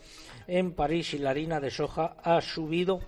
en 0.47 0.73
París 0.73 1.15
y 1.15 1.19
la 1.19 1.31
harina 1.31 1.61
de 1.61 1.71
soja 1.71 2.17
ha 2.23 2.41
subido 2.41 3.01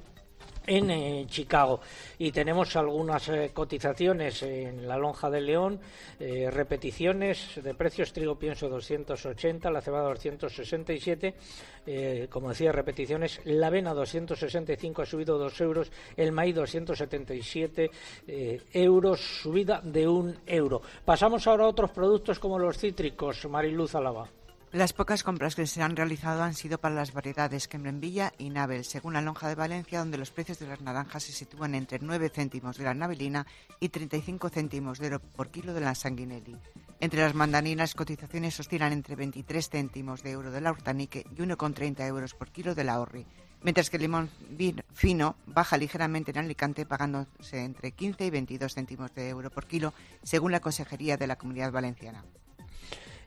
en 0.67 0.91
eh, 0.91 1.27
Chicago 1.29 1.81
y 2.19 2.31
tenemos 2.31 2.75
algunas 2.77 3.29
eh, 3.29 3.51
cotizaciones 3.53 4.43
en 4.43 4.87
la 4.87 4.97
lonja 4.97 5.31
de 5.31 5.41
León, 5.41 5.81
eh, 6.19 6.51
repeticiones 6.51 7.61
de 7.63 7.75
precios, 7.75 8.13
trigo 8.13 8.39
pienso 8.39 8.69
280, 8.69 9.71
la 9.71 9.81
cebada 9.81 10.09
267, 10.09 11.35
como 12.31 12.51
decía, 12.51 12.71
repeticiones, 12.71 13.41
la 13.45 13.67
avena 13.67 13.93
265 13.93 15.03
ha 15.03 15.07
subido 15.07 15.37
2 15.37 15.61
euros, 15.61 15.93
el 16.17 16.31
maíz 16.31 16.55
277 16.55 17.91
euros, 18.73 19.21
subida 19.21 19.81
de 19.83 20.07
un 20.07 20.39
euro. 20.47 20.81
Pasamos 21.05 21.47
ahora 21.47 21.65
a 21.65 21.69
otros 21.69 21.91
productos 21.91 22.39
como 22.39 22.59
los 22.59 22.79
cítricos, 22.79 23.45
Mariluz 23.49 23.97
Alaba. 23.97 24.42
Las 24.73 24.95
pocas 24.95 25.23
compras 25.23 25.55
que 25.55 25.67
se 25.67 25.83
han 25.83 25.97
realizado 25.97 26.43
han 26.43 26.55
sido 26.55 26.79
para 26.79 26.95
las 26.95 27.13
variedades 27.13 27.69
Quembrembilla 27.69 28.33
y 28.39 28.49
Nabel, 28.49 28.87
según 28.87 29.13
la 29.13 29.21
lonja 29.21 29.47
de 29.47 29.55
Valencia, 29.55 29.99
donde 29.99 30.17
los 30.17 30.31
precios 30.31 30.59
de 30.61 30.67
las 30.67 30.81
naranjas 30.81 31.25
se 31.25 31.33
sitúan 31.33 31.75
entre 31.75 31.99
9 31.99 32.31
céntimos 32.31 32.79
de 32.79 32.85
la 32.85 32.95
Navelina 32.95 33.47
y 33.81 33.91
35 33.91 34.49
céntimos 34.49 34.99
de 34.99 35.19
por 35.19 35.51
kilo 35.51 35.75
de 35.75 35.83
la 35.83 35.95
Sanguinelli. 35.95 36.57
Entre 37.01 37.21
las 37.21 37.35
mandaninas, 37.35 37.95
cotizaciones 37.95 38.59
oscilan 38.61 38.95
entre 38.95 39.15
23 39.15 39.69
céntimos 39.69 40.23
de 40.23 40.31
euro 40.31 40.51
de 40.51 40.63
la 40.63 40.73
Hurtanique 40.73 41.27
y 41.31 41.43
1,30 41.43 42.07
euros 42.07 42.33
por 42.33 42.51
kilo 42.51 42.75
de 42.75 42.85
la 42.85 42.99
Orri, 42.99 43.27
mientras 43.63 43.91
que 43.91 43.97
el 43.97 44.05
limón 44.05 44.31
fino 44.95 45.37
baja 45.45 45.77
ligeramente 45.77 46.31
en 46.31 46.39
Alicante, 46.39 46.87
pagándose 46.87 47.63
entre 47.63 47.93
15 47.93 48.25
y 48.25 48.31
22 48.31 48.73
céntimos 48.73 49.15
de 49.15 49.29
euro 49.29 49.51
por 49.51 49.67
kilo, 49.67 49.93
según 50.23 50.51
la 50.51 50.61
Consejería 50.61 51.19
de 51.19 51.27
la 51.27 51.37
Comunidad 51.37 51.73
Valenciana. 51.73 52.25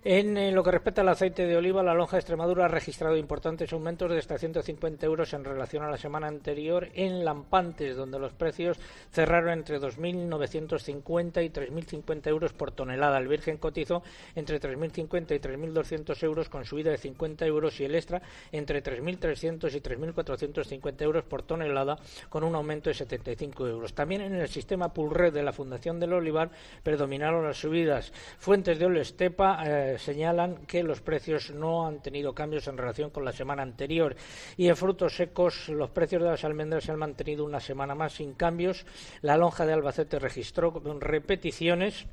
En 0.08 0.38
eh, 0.38 0.52
lo 0.52 0.62
que 0.62 0.70
respecta 0.70 1.02
al 1.02 1.10
aceite 1.10 1.48
de 1.48 1.58
oliva, 1.58 1.82
la 1.82 1.96
lonja 1.96 2.18
de 2.18 2.20
Extremadura 2.20 2.66
ha 2.66 2.68
registrado 2.68 3.18
importantes 3.18 3.74
aumentos 3.74 4.12
de 4.12 4.20
hasta 4.20 4.38
150 4.38 5.04
euros 5.04 5.34
en 5.34 5.44
relación 5.44 5.82
a 5.82 5.90
la 5.90 5.98
semana 5.98 6.28
anterior 6.28 6.90
en 6.94 7.26
Lampantes, 7.26 7.98
donde 7.98 8.20
los 8.20 8.32
precios 8.32 8.78
cerraron 9.12 9.50
entre 9.50 9.82
2.950 9.82 11.44
y 11.44 11.50
3.050 11.50 12.28
euros 12.28 12.54
por 12.54 12.70
tonelada. 12.70 13.18
El 13.18 13.28
Virgen 13.28 13.58
cotizó 13.58 14.04
entre 14.36 14.62
3.050 14.62 15.38
y 15.38 15.40
3.200 15.40 16.24
euros 16.24 16.50
con 16.50 16.66
subida 16.66 16.92
de 16.92 17.00
50 17.00 17.44
euros 17.48 17.80
y 17.80 17.86
el 17.86 17.96
extra 17.96 18.22
entre 18.52 18.84
3.300 18.84 19.74
y 19.74 19.82
3.450 19.82 21.02
euros 21.02 21.24
por 21.24 21.42
tonelada 21.42 21.98
con 22.30 22.44
un 22.44 22.54
aumento 22.54 22.92
de 22.92 22.94
75 22.94 23.68
euros. 23.68 23.96
También 23.96 24.22
en 24.22 24.36
el 24.36 24.50
sistema 24.50 24.94
Pulred 24.94 25.34
de 25.34 25.42
la 25.42 25.52
Fundación 25.52 26.00
del 26.00 26.14
Olivar 26.14 26.52
predominaron 26.84 27.44
las 27.44 27.58
subidas. 27.58 28.14
Fuentes 28.38 28.78
de 28.78 28.86
Olestepa 28.86 29.64
eh, 29.66 29.95
señalan 29.98 30.66
que 30.66 30.84
los 30.84 31.02
precios 31.02 31.52
no 31.52 31.88
han 31.88 32.02
tenido 32.02 32.34
cambios 32.34 32.68
en 32.68 32.78
relación 32.78 33.10
con 33.10 33.26
la 33.26 33.32
semana 33.32 33.64
anterior 33.64 34.16
y 34.58 34.68
en 34.68 34.76
frutos 34.76 35.16
secos 35.16 35.70
los 35.70 35.90
precios 35.90 36.22
de 36.22 36.30
las 36.30 36.44
almendras 36.44 36.84
se 36.84 36.92
han 36.92 37.00
mantenido 37.00 37.46
una 37.46 37.60
semana 37.60 37.96
más 37.96 38.14
sin 38.14 38.34
cambios. 38.34 38.86
La 39.22 39.38
lonja 39.38 39.66
de 39.66 39.74
Albacete 39.74 40.20
registró 40.20 40.72
repeticiones 41.00 42.08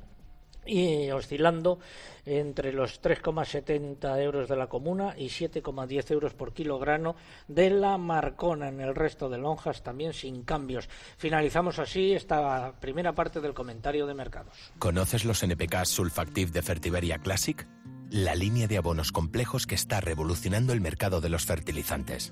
y 0.65 1.09
oscilando 1.11 1.79
entre 2.25 2.71
los 2.71 3.01
3,70 3.01 4.21
euros 4.21 4.47
de 4.47 4.55
la 4.55 4.67
comuna 4.67 5.13
y 5.17 5.25
7,10 5.25 6.11
euros 6.11 6.33
por 6.33 6.53
kilogramo 6.53 7.15
de 7.47 7.69
la 7.69 7.97
Marcona. 7.97 8.69
En 8.69 8.79
el 8.79 8.95
resto 8.95 9.29
de 9.29 9.37
lonjas 9.37 9.83
también 9.83 10.13
sin 10.13 10.43
cambios. 10.43 10.89
Finalizamos 11.17 11.79
así 11.79 12.13
esta 12.13 12.73
primera 12.79 13.13
parte 13.13 13.41
del 13.41 13.53
comentario 13.53 14.07
de 14.07 14.13
mercados. 14.13 14.71
¿Conoces 14.79 15.25
los 15.25 15.43
NPK 15.43 15.85
Sulfactive 15.85 16.51
de 16.51 16.61
Fertiberia 16.61 17.17
Classic? 17.17 17.67
La 18.09 18.35
línea 18.35 18.67
de 18.67 18.77
abonos 18.77 19.11
complejos 19.11 19.65
que 19.65 19.75
está 19.75 19.99
revolucionando 19.99 20.73
el 20.73 20.81
mercado 20.81 21.19
de 21.19 21.29
los 21.29 21.45
fertilizantes. 21.45 22.31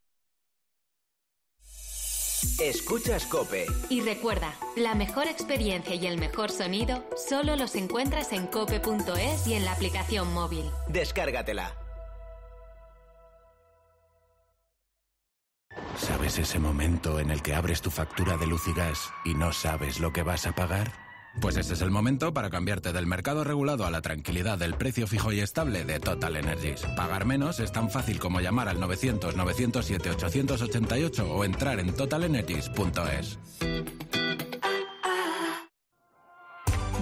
Escuchas 2.59 3.25
Cope. 3.25 3.65
Y 3.89 4.01
recuerda, 4.01 4.53
la 4.75 4.95
mejor 4.95 5.27
experiencia 5.27 5.95
y 5.95 6.07
el 6.07 6.17
mejor 6.17 6.51
sonido 6.51 7.03
solo 7.15 7.55
los 7.55 7.75
encuentras 7.75 8.33
en 8.33 8.47
cope.es 8.47 9.47
y 9.47 9.53
en 9.53 9.65
la 9.65 9.73
aplicación 9.73 10.33
móvil. 10.33 10.65
Descárgatela. 10.87 11.75
¿Sabes 15.95 16.39
ese 16.39 16.59
momento 16.59 17.19
en 17.19 17.29
el 17.29 17.41
que 17.41 17.53
abres 17.53 17.81
tu 17.81 17.91
factura 17.91 18.37
de 18.37 18.47
luz 18.47 18.67
y 18.67 18.73
gas 18.73 19.11
y 19.23 19.33
no 19.35 19.53
sabes 19.53 19.99
lo 19.99 20.11
que 20.11 20.23
vas 20.23 20.47
a 20.47 20.53
pagar? 20.53 21.10
Pues 21.39 21.55
ese 21.57 21.73
es 21.73 21.81
el 21.81 21.89
momento 21.91 22.33
para 22.33 22.49
cambiarte 22.49 22.91
del 22.91 23.05
mercado 23.07 23.43
regulado 23.43 23.85
a 23.85 23.91
la 23.91 24.01
tranquilidad 24.01 24.57
del 24.57 24.73
precio 24.75 25.05
fijo 25.07 25.31
y 25.31 25.39
estable 25.39 25.85
de 25.85 25.99
Total 25.99 26.35
Energies. 26.35 26.81
Pagar 26.95 27.25
menos 27.25 27.59
es 27.59 27.71
tan 27.71 27.89
fácil 27.89 28.19
como 28.19 28.41
llamar 28.41 28.67
al 28.67 28.79
900-907-888 28.79 31.25
o 31.29 31.45
entrar 31.45 31.79
en 31.79 31.95
totalenergies.es. 31.95 33.39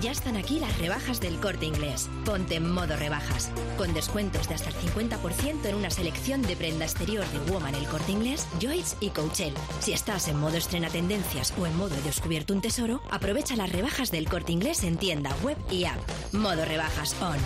Ya 0.02 0.12
están 0.12 0.38
aquí 0.38 0.60
las 0.60 0.78
rebajas 0.78 1.20
del 1.20 1.40
corte 1.42 1.66
inglés. 1.66 2.10
Ponte 2.24 2.56
en 2.56 2.72
modo 2.72 2.96
rebajas. 2.96 3.52
Con 3.78 3.94
descuentos 3.94 4.48
de 4.48 4.56
hasta 4.56 4.70
el 4.70 4.76
50% 4.76 5.66
en 5.66 5.76
una 5.76 5.90
selección 5.90 6.42
de 6.42 6.56
prenda 6.56 6.86
exterior 6.86 7.26
de 7.26 7.52
Woman 7.52 7.76
el 7.76 7.86
corte 7.86 8.14
inglés, 8.14 8.48
Joyce 8.62 8.96
y 9.02 9.10
Coachel. 9.10 9.54
Si 9.82 9.92
estás 9.92 10.30
en 10.30 10.40
modo 10.40 10.56
estrena 10.56 10.90
tendencias 10.90 11.54
o 11.60 11.68
en 11.68 11.76
modo 11.76 11.96
he 11.96 12.02
descubierto 12.02 12.54
un 12.54 12.62
tesoro, 12.62 13.02
aprovecha 13.12 13.58
las 13.58 13.72
rebajas 13.74 14.10
del 14.10 14.30
corte 14.30 14.54
inglés 14.54 14.84
en 14.84 14.98
tienda, 14.98 15.36
web 15.44 15.58
y 15.70 15.84
app. 15.84 16.00
Modo 16.32 16.64
rebajas 16.64 17.14
on. 17.22 17.38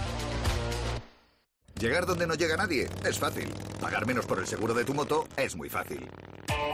Llegar 1.79 2.05
donde 2.05 2.27
no 2.27 2.35
llega 2.35 2.55
nadie 2.55 2.87
es 3.03 3.17
fácil. 3.17 3.49
Pagar 3.81 4.05
menos 4.05 4.27
por 4.27 4.37
el 4.37 4.45
seguro 4.45 4.75
de 4.75 4.85
tu 4.85 4.93
moto 4.93 5.27
es 5.37 5.55
muy 5.55 5.69
fácil. 5.69 6.07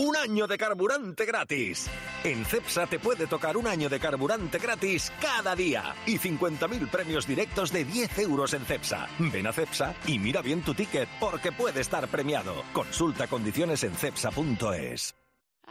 Un 0.00 0.16
año 0.16 0.46
de 0.46 0.56
carburante 0.56 1.26
gratis. 1.26 1.86
En 2.24 2.46
CEPSA 2.46 2.86
te 2.86 2.98
puede 2.98 3.26
tocar 3.26 3.58
un 3.58 3.66
año 3.66 3.90
de 3.90 4.00
carburante 4.00 4.58
gratis 4.58 5.12
cada 5.20 5.54
día 5.54 5.94
y 6.06 6.18
50.000 6.18 6.88
premios 6.88 7.26
directos 7.26 7.70
de 7.70 7.84
10 7.84 8.18
euros 8.20 8.54
en 8.54 8.64
CEPSA. 8.64 9.08
Ven 9.18 9.46
a 9.46 9.52
CEPSA 9.52 9.94
y 10.06 10.18
mira 10.18 10.40
bien 10.40 10.62
tu 10.62 10.72
ticket 10.72 11.06
porque 11.20 11.52
puede 11.52 11.82
estar 11.82 12.08
premiado. 12.08 12.64
Consulta 12.72 13.26
condiciones 13.26 13.84
en 13.84 13.94
CEPSA.es. 13.94 15.19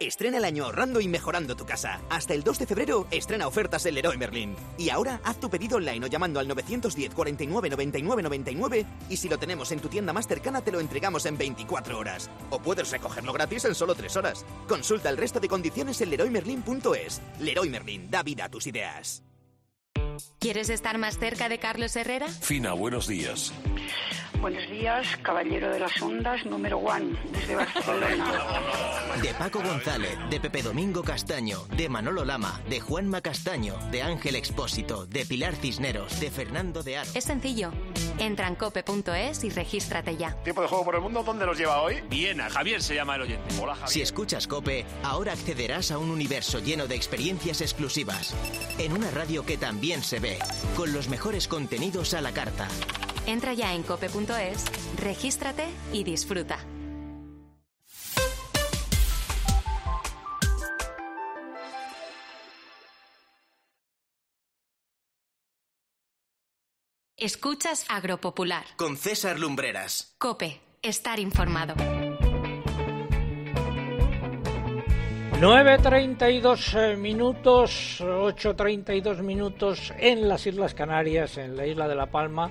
Estrena 0.00 0.38
el 0.38 0.46
año 0.46 0.64
ahorrando 0.64 1.02
y 1.02 1.08
mejorando 1.08 1.54
tu 1.54 1.66
casa. 1.66 2.00
Hasta 2.08 2.32
el 2.32 2.42
2 2.42 2.60
de 2.60 2.66
febrero 2.66 3.06
estrena 3.10 3.46
ofertas 3.46 3.84
el 3.84 3.96
Leroy 3.96 4.16
Merlin. 4.16 4.56
Y 4.78 4.88
ahora 4.88 5.20
haz 5.24 5.38
tu 5.38 5.50
pedido 5.50 5.76
online 5.76 6.06
o 6.06 6.08
llamando 6.08 6.40
al 6.40 6.48
910 6.48 7.14
49 7.14 7.68
99 7.68 8.22
99 8.22 8.86
y 9.10 9.16
si 9.18 9.28
lo 9.28 9.38
tenemos 9.38 9.70
en 9.72 9.80
tu 9.80 9.88
tienda 9.88 10.14
más 10.14 10.26
cercana 10.26 10.62
te 10.62 10.72
lo 10.72 10.80
entregamos 10.80 11.26
en 11.26 11.36
24 11.36 11.98
horas. 11.98 12.30
O 12.48 12.58
puedes 12.58 12.90
recogerlo 12.90 13.34
gratis 13.34 13.66
en 13.66 13.74
solo 13.74 13.94
3 13.94 14.16
horas. 14.16 14.46
Consulta 14.66 15.10
el 15.10 15.18
resto 15.18 15.38
de 15.38 15.48
condiciones 15.48 16.00
en 16.00 16.08
leroymerlin.es. 16.08 17.20
Leroy 17.38 17.68
Merlin, 17.68 18.10
da 18.10 18.22
vida 18.22 18.46
a 18.46 18.48
tus 18.48 18.66
ideas. 18.66 19.22
¿Quieres 20.38 20.70
estar 20.70 20.96
más 20.96 21.18
cerca 21.18 21.50
de 21.50 21.58
Carlos 21.58 21.94
Herrera? 21.94 22.26
Fina, 22.28 22.72
buenos 22.72 23.06
días. 23.06 23.52
Buenos 24.40 24.70
días, 24.70 25.06
caballero 25.18 25.70
de 25.70 25.78
las 25.78 26.00
ondas, 26.00 26.46
número 26.46 26.78
one, 26.78 27.14
desde 27.30 27.56
Barcelona. 27.56 28.32
De 29.20 29.34
Paco 29.34 29.60
González, 29.62 30.16
de 30.30 30.40
Pepe 30.40 30.62
Domingo 30.62 31.02
Castaño, 31.02 31.66
de 31.76 31.90
Manolo 31.90 32.24
Lama, 32.24 32.58
de 32.70 32.80
Juanma 32.80 33.20
Castaño, 33.20 33.76
de 33.90 34.02
Ángel 34.02 34.36
Expósito, 34.36 35.04
de 35.04 35.26
Pilar 35.26 35.56
Cisneros, 35.56 36.18
de 36.20 36.30
Fernando 36.30 36.82
de 36.82 36.96
Aro. 36.96 37.10
Es 37.14 37.24
sencillo. 37.24 37.70
Entra 38.18 38.48
en 38.48 38.54
cope.es 38.54 39.44
y 39.44 39.50
regístrate 39.50 40.16
ya. 40.16 40.34
Tiempo 40.42 40.62
de 40.62 40.68
juego 40.68 40.84
por 40.86 40.94
el 40.94 41.02
mundo, 41.02 41.22
¿dónde 41.22 41.44
nos 41.44 41.58
lleva 41.58 41.82
hoy? 41.82 42.00
Viena, 42.08 42.48
Javier 42.48 42.82
se 42.82 42.94
llama 42.94 43.16
el 43.16 43.22
oyente. 43.22 43.54
Hola, 43.60 43.74
Javier. 43.74 43.90
Si 43.90 44.00
escuchas 44.00 44.46
Cope, 44.46 44.86
ahora 45.02 45.32
accederás 45.32 45.90
a 45.90 45.98
un 45.98 46.10
universo 46.10 46.60
lleno 46.60 46.86
de 46.86 46.96
experiencias 46.96 47.60
exclusivas. 47.60 48.34
En 48.78 48.94
una 48.94 49.10
radio 49.10 49.44
que 49.44 49.58
también 49.58 50.02
se 50.02 50.18
ve, 50.18 50.38
con 50.76 50.94
los 50.94 51.10
mejores 51.10 51.46
contenidos 51.46 52.14
a 52.14 52.22
la 52.22 52.32
carta. 52.32 52.68
Entra 53.26 53.52
ya 53.54 53.74
en 53.74 53.82
cope.es, 53.82 54.64
regístrate 54.96 55.66
y 55.92 56.04
disfruta. 56.04 56.58
Escuchas 67.20 67.84
Agropopular. 67.90 68.64
Con 68.76 68.96
César 68.96 69.38
Lumbreras. 69.38 70.14
Cope, 70.16 70.58
estar 70.80 71.20
informado. 71.20 71.74
9.32 75.40 76.98
minutos, 76.98 78.02
8.32 78.02 79.22
minutos 79.22 79.90
en 79.98 80.28
las 80.28 80.46
Islas 80.46 80.74
Canarias, 80.74 81.38
en 81.38 81.56
la 81.56 81.66
isla 81.66 81.88
de 81.88 81.94
La 81.94 82.10
Palma, 82.10 82.50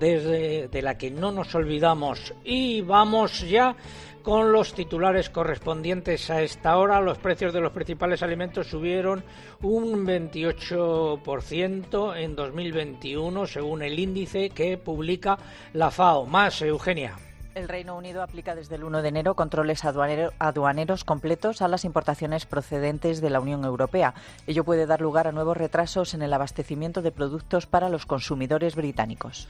desde 0.00 0.66
de 0.66 0.82
la 0.82 0.98
que 0.98 1.12
no 1.12 1.30
nos 1.30 1.54
olvidamos. 1.54 2.34
Y 2.42 2.80
vamos 2.80 3.48
ya 3.48 3.76
con 4.24 4.50
los 4.50 4.74
titulares 4.74 5.30
correspondientes 5.30 6.28
a 6.28 6.42
esta 6.42 6.76
hora. 6.76 7.00
Los 7.00 7.18
precios 7.18 7.52
de 7.52 7.60
los 7.60 7.70
principales 7.70 8.20
alimentos 8.20 8.66
subieron 8.66 9.22
un 9.62 10.04
28% 10.04 12.16
en 12.16 12.34
2021, 12.34 13.46
según 13.46 13.82
el 13.82 13.96
índice 13.96 14.50
que 14.50 14.76
publica 14.76 15.38
la 15.72 15.92
FAO. 15.92 16.26
Más, 16.26 16.60
Eugenia. 16.62 17.16
El 17.54 17.68
Reino 17.68 17.96
Unido 17.96 18.22
aplica 18.22 18.56
desde 18.56 18.74
el 18.74 18.82
1 18.82 19.00
de 19.02 19.08
enero 19.08 19.36
controles 19.36 19.84
aduanero, 19.84 20.32
aduaneros 20.40 21.04
completos 21.04 21.62
a 21.62 21.68
las 21.68 21.84
importaciones 21.84 22.46
procedentes 22.46 23.20
de 23.20 23.30
la 23.30 23.38
Unión 23.38 23.64
Europea. 23.64 24.14
Ello 24.48 24.64
puede 24.64 24.86
dar 24.86 25.00
lugar 25.00 25.28
a 25.28 25.32
nuevos 25.32 25.56
retrasos 25.56 26.14
en 26.14 26.22
el 26.22 26.32
abastecimiento 26.32 27.00
de 27.00 27.12
productos 27.12 27.66
para 27.66 27.88
los 27.88 28.06
consumidores 28.06 28.74
británicos. 28.74 29.46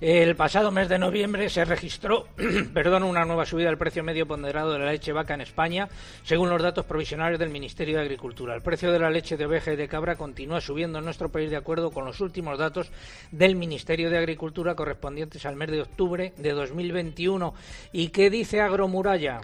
El 0.00 0.34
pasado 0.34 0.70
mes 0.70 0.88
de 0.88 0.98
noviembre 0.98 1.50
se 1.50 1.62
registró 1.62 2.26
perdón, 2.72 3.02
una 3.02 3.26
nueva 3.26 3.44
subida 3.44 3.66
del 3.66 3.76
precio 3.76 4.02
medio 4.02 4.26
ponderado 4.26 4.72
de 4.72 4.78
la 4.78 4.92
leche 4.92 5.12
vaca 5.12 5.34
en 5.34 5.42
España, 5.42 5.90
según 6.22 6.48
los 6.48 6.62
datos 6.62 6.86
provisionales 6.86 7.38
del 7.38 7.50
Ministerio 7.50 7.96
de 7.96 8.04
Agricultura. 8.04 8.54
El 8.54 8.62
precio 8.62 8.92
de 8.92 8.98
la 8.98 9.10
leche 9.10 9.36
de 9.36 9.44
oveja 9.44 9.74
y 9.74 9.76
de 9.76 9.88
cabra 9.88 10.16
continúa 10.16 10.62
subiendo 10.62 11.00
en 11.00 11.04
nuestro 11.04 11.28
país 11.28 11.50
de 11.50 11.58
acuerdo 11.58 11.90
con 11.90 12.06
los 12.06 12.22
últimos 12.22 12.58
datos 12.58 12.90
del 13.30 13.56
Ministerio 13.56 14.08
de 14.08 14.16
Agricultura 14.16 14.74
correspondientes 14.74 15.44
al 15.44 15.56
mes 15.56 15.70
de 15.70 15.82
octubre 15.82 16.32
de 16.38 16.52
2021. 16.52 17.52
¿Y 17.92 18.08
qué 18.08 18.30
dice 18.30 18.62
Agromuralla? 18.62 19.42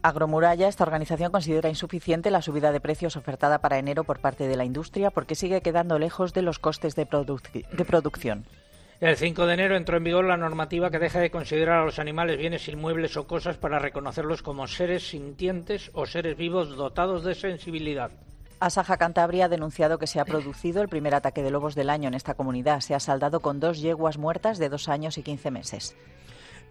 Agromuralla, 0.00 0.68
esta 0.68 0.84
organización 0.84 1.30
considera 1.30 1.68
insuficiente 1.68 2.30
la 2.30 2.40
subida 2.40 2.72
de 2.72 2.80
precios 2.80 3.18
ofertada 3.18 3.58
para 3.58 3.78
enero 3.78 4.04
por 4.04 4.20
parte 4.20 4.48
de 4.48 4.56
la 4.56 4.64
industria 4.64 5.10
porque 5.10 5.34
sigue 5.34 5.60
quedando 5.60 5.98
lejos 5.98 6.32
de 6.32 6.40
los 6.40 6.58
costes 6.58 6.94
de, 6.96 7.04
produc 7.04 7.52
de 7.52 7.84
producción. 7.84 8.46
El 9.02 9.16
5 9.16 9.46
de 9.46 9.54
enero 9.54 9.74
entró 9.74 9.96
en 9.96 10.04
vigor 10.04 10.24
la 10.24 10.36
normativa 10.36 10.88
que 10.88 11.00
deja 11.00 11.18
de 11.18 11.32
considerar 11.32 11.80
a 11.80 11.84
los 11.84 11.98
animales 11.98 12.38
bienes 12.38 12.68
inmuebles 12.68 13.16
o 13.16 13.26
cosas 13.26 13.56
para 13.56 13.80
reconocerlos 13.80 14.44
como 14.44 14.68
seres 14.68 15.08
sintientes 15.08 15.90
o 15.92 16.06
seres 16.06 16.36
vivos 16.36 16.76
dotados 16.76 17.24
de 17.24 17.34
sensibilidad. 17.34 18.12
Asaja 18.60 18.98
Cantabria 18.98 19.46
ha 19.46 19.48
denunciado 19.48 19.98
que 19.98 20.06
se 20.06 20.20
ha 20.20 20.24
producido 20.24 20.82
el 20.82 20.88
primer 20.88 21.16
ataque 21.16 21.42
de 21.42 21.50
lobos 21.50 21.74
del 21.74 21.90
año 21.90 22.06
en 22.06 22.14
esta 22.14 22.34
comunidad. 22.34 22.78
Se 22.78 22.94
ha 22.94 23.00
saldado 23.00 23.40
con 23.40 23.58
dos 23.58 23.80
yeguas 23.80 24.18
muertas 24.18 24.58
de 24.58 24.68
dos 24.68 24.88
años 24.88 25.18
y 25.18 25.24
quince 25.24 25.50
meses. 25.50 25.96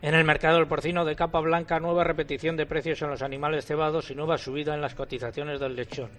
En 0.01 0.15
el 0.15 0.23
mercado 0.23 0.55
del 0.55 0.69
porcino 0.69 1.03
de 1.03 1.17
capa 1.17 1.41
blanca, 1.41 1.81
nueva 1.81 2.05
repetición 2.05 2.55
de 2.55 2.65
precios 2.65 3.01
en 3.01 3.09
los 3.09 3.23
animales 3.23 3.65
cebados 3.65 4.09
y 4.09 4.15
nueva 4.15 4.37
subida 4.37 4.73
en 4.73 4.79
las 4.79 4.95
cotizaciones 4.95 5.59
del 5.59 5.75
lechón. 5.75 6.09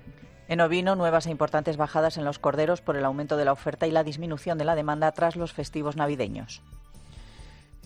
En 0.53 0.61
ovino, 0.61 0.97
nuevas 0.97 1.25
e 1.25 1.31
importantes 1.31 1.79
bajadas 1.79 2.19
en 2.19 2.27
los 2.27 2.39
corderos 2.39 2.83
por 2.83 2.99
el 2.99 3.07
aumento 3.07 3.39
de 3.39 3.47
la 3.47 3.53
oferta 3.53 3.87
y 3.87 3.91
la 3.91 4.05
disminución 4.05 4.59
de 4.59 4.67
la 4.67 4.75
demanda 4.75 5.11
tras 5.13 5.35
los 5.35 5.55
festivos 5.55 5.97
navideños. 5.97 6.61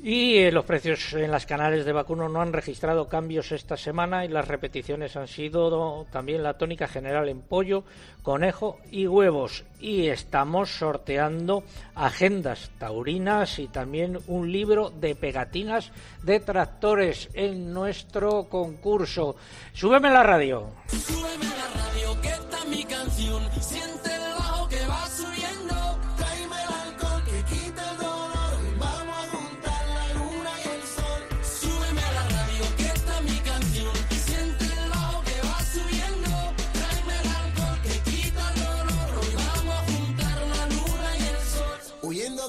Y 0.03 0.37
eh, 0.37 0.53
los 0.53 0.67
precios 0.67 1.15
en 1.15 1.31
las 1.31 1.47
canales 1.47 1.87
de 1.87 1.93
vacuno 1.93 2.29
no 2.29 2.43
han 2.43 2.53
registrado 2.53 3.09
cambios 3.09 3.51
esta 3.51 3.79
semana 3.79 4.25
y 4.25 4.29
las 4.29 4.47
repeticiones 4.47 5.17
han 5.17 5.27
sido 5.27 6.07
también 6.13 6.43
la 6.43 6.59
tónica 6.59 6.87
general 6.87 7.31
en 7.31 7.41
pollo, 7.41 7.83
conejo 8.23 8.79
y 8.91 9.07
huevos. 9.07 9.65
Y 9.81 10.09
estamos 10.09 10.71
sorteando 10.71 11.65
agendas 11.95 12.71
taurinas 12.79 13.59
y 13.59 13.69
también 13.69 14.19
un 14.27 14.53
libro 14.53 14.91
de 14.91 15.15
pegatinas 15.15 15.91
de 16.23 16.41
tractores 16.41 17.31
en 17.33 17.73
nuestro 17.73 18.45
concurso. 18.51 19.37
Súbeme 19.73 20.11
la 20.11 20.23
radio. 20.23 20.73
Súbeme 20.89 21.47
la 21.57 21.69
radio, 21.85 22.21
que 22.21 22.29
está 22.29 22.65
mi 22.67 22.85
canción. 22.85 23.43
Siente 23.61 24.26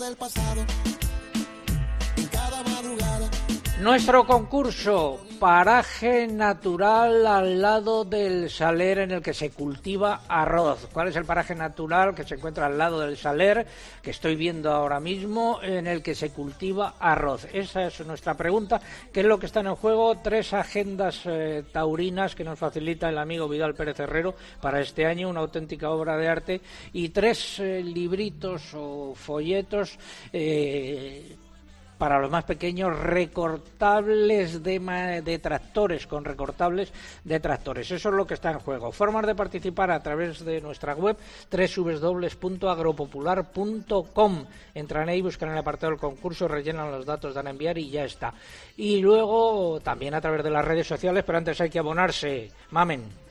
del 0.08 0.16
pasado. 0.16 0.77
Nuestro 3.82 4.26
concurso, 4.26 5.20
paraje 5.40 6.26
natural 6.26 7.28
al 7.28 7.62
lado 7.62 8.04
del 8.06 8.50
saler 8.50 8.98
en 8.98 9.12
el 9.12 9.22
que 9.22 9.36
se 9.36 9.52
cultiva 9.52 10.22
arroz. 10.28 10.88
¿Cuál 10.92 11.10
es 11.10 11.16
el 11.16 11.26
paraje 11.26 11.54
natural 11.54 12.16
que 12.16 12.24
se 12.24 12.36
encuentra 12.36 12.66
al 12.66 12.78
lado 12.78 13.00
del 13.00 13.18
saler 13.18 13.68
que 14.02 14.10
estoy 14.10 14.36
viendo 14.36 14.72
ahora 14.72 15.00
mismo 15.00 15.60
en 15.62 15.86
el 15.86 16.02
que 16.02 16.16
se 16.16 16.32
cultiva 16.32 16.96
arroz? 17.00 17.48
Esa 17.54 17.86
es 17.86 18.04
nuestra 18.04 18.34
pregunta. 18.34 18.82
¿Qué 19.14 19.20
es 19.20 19.26
lo 19.28 19.38
que 19.38 19.46
está 19.46 19.60
en 19.60 19.76
juego? 19.76 20.18
Tres 20.24 20.54
agendas 20.54 21.22
eh, 21.26 21.64
taurinas 21.72 22.34
que 22.34 22.44
nos 22.44 22.58
facilita 22.58 23.10
el 23.10 23.20
amigo 23.20 23.48
Vidal 23.48 23.76
Pérez 23.76 24.00
Herrero 24.00 24.34
para 24.60 24.82
este 24.82 25.06
año, 25.06 25.30
una 25.30 25.42
auténtica 25.42 25.92
obra 25.92 26.18
de 26.18 26.28
arte 26.28 26.62
y 26.94 27.10
tres 27.10 27.60
eh, 27.60 27.84
libritos 27.84 28.74
o 28.74 29.14
folletos. 29.16 30.00
Eh, 30.34 31.38
para 31.98 32.20
los 32.20 32.30
más 32.30 32.44
pequeños 32.44 33.00
recortables 33.00 34.62
de, 34.64 35.22
de 35.24 35.40
tractores, 35.40 36.06
con 36.08 36.26
recortables 36.26 36.92
de 37.24 37.40
tractores. 37.40 37.90
Eso 37.92 38.10
es 38.10 38.16
lo 38.16 38.28
que 38.28 38.34
está 38.36 38.52
en 38.52 38.60
juego. 38.60 38.92
Formas 38.92 39.26
de 39.26 39.36
participar 39.36 39.92
a 39.92 40.02
través 40.02 40.44
de 40.44 40.60
nuestra 40.62 40.96
web 40.96 41.16
www.agropopular.com. 41.52 44.46
Entran 44.74 45.10
ahí, 45.10 45.22
buscan 45.22 45.50
el 45.50 45.58
apartado 45.58 45.92
del 45.92 46.00
concurso, 46.00 46.48
rellenan 46.48 46.90
los 46.92 47.06
datos, 47.06 47.34
dan 47.34 47.48
a 47.48 47.52
enviar 47.52 47.78
y 47.78 47.90
ya 47.90 48.06
está. 48.06 48.34
Y 48.76 49.02
luego 49.02 49.80
también 49.82 50.14
a 50.14 50.22
través 50.22 50.44
de 50.44 50.50
las 50.50 50.66
redes 50.66 50.88
sociales, 50.88 51.24
pero 51.26 51.38
antes 51.38 51.62
hay 51.62 51.70
que 51.70 51.80
abonarse. 51.80 52.52
Mamen. 52.72 53.27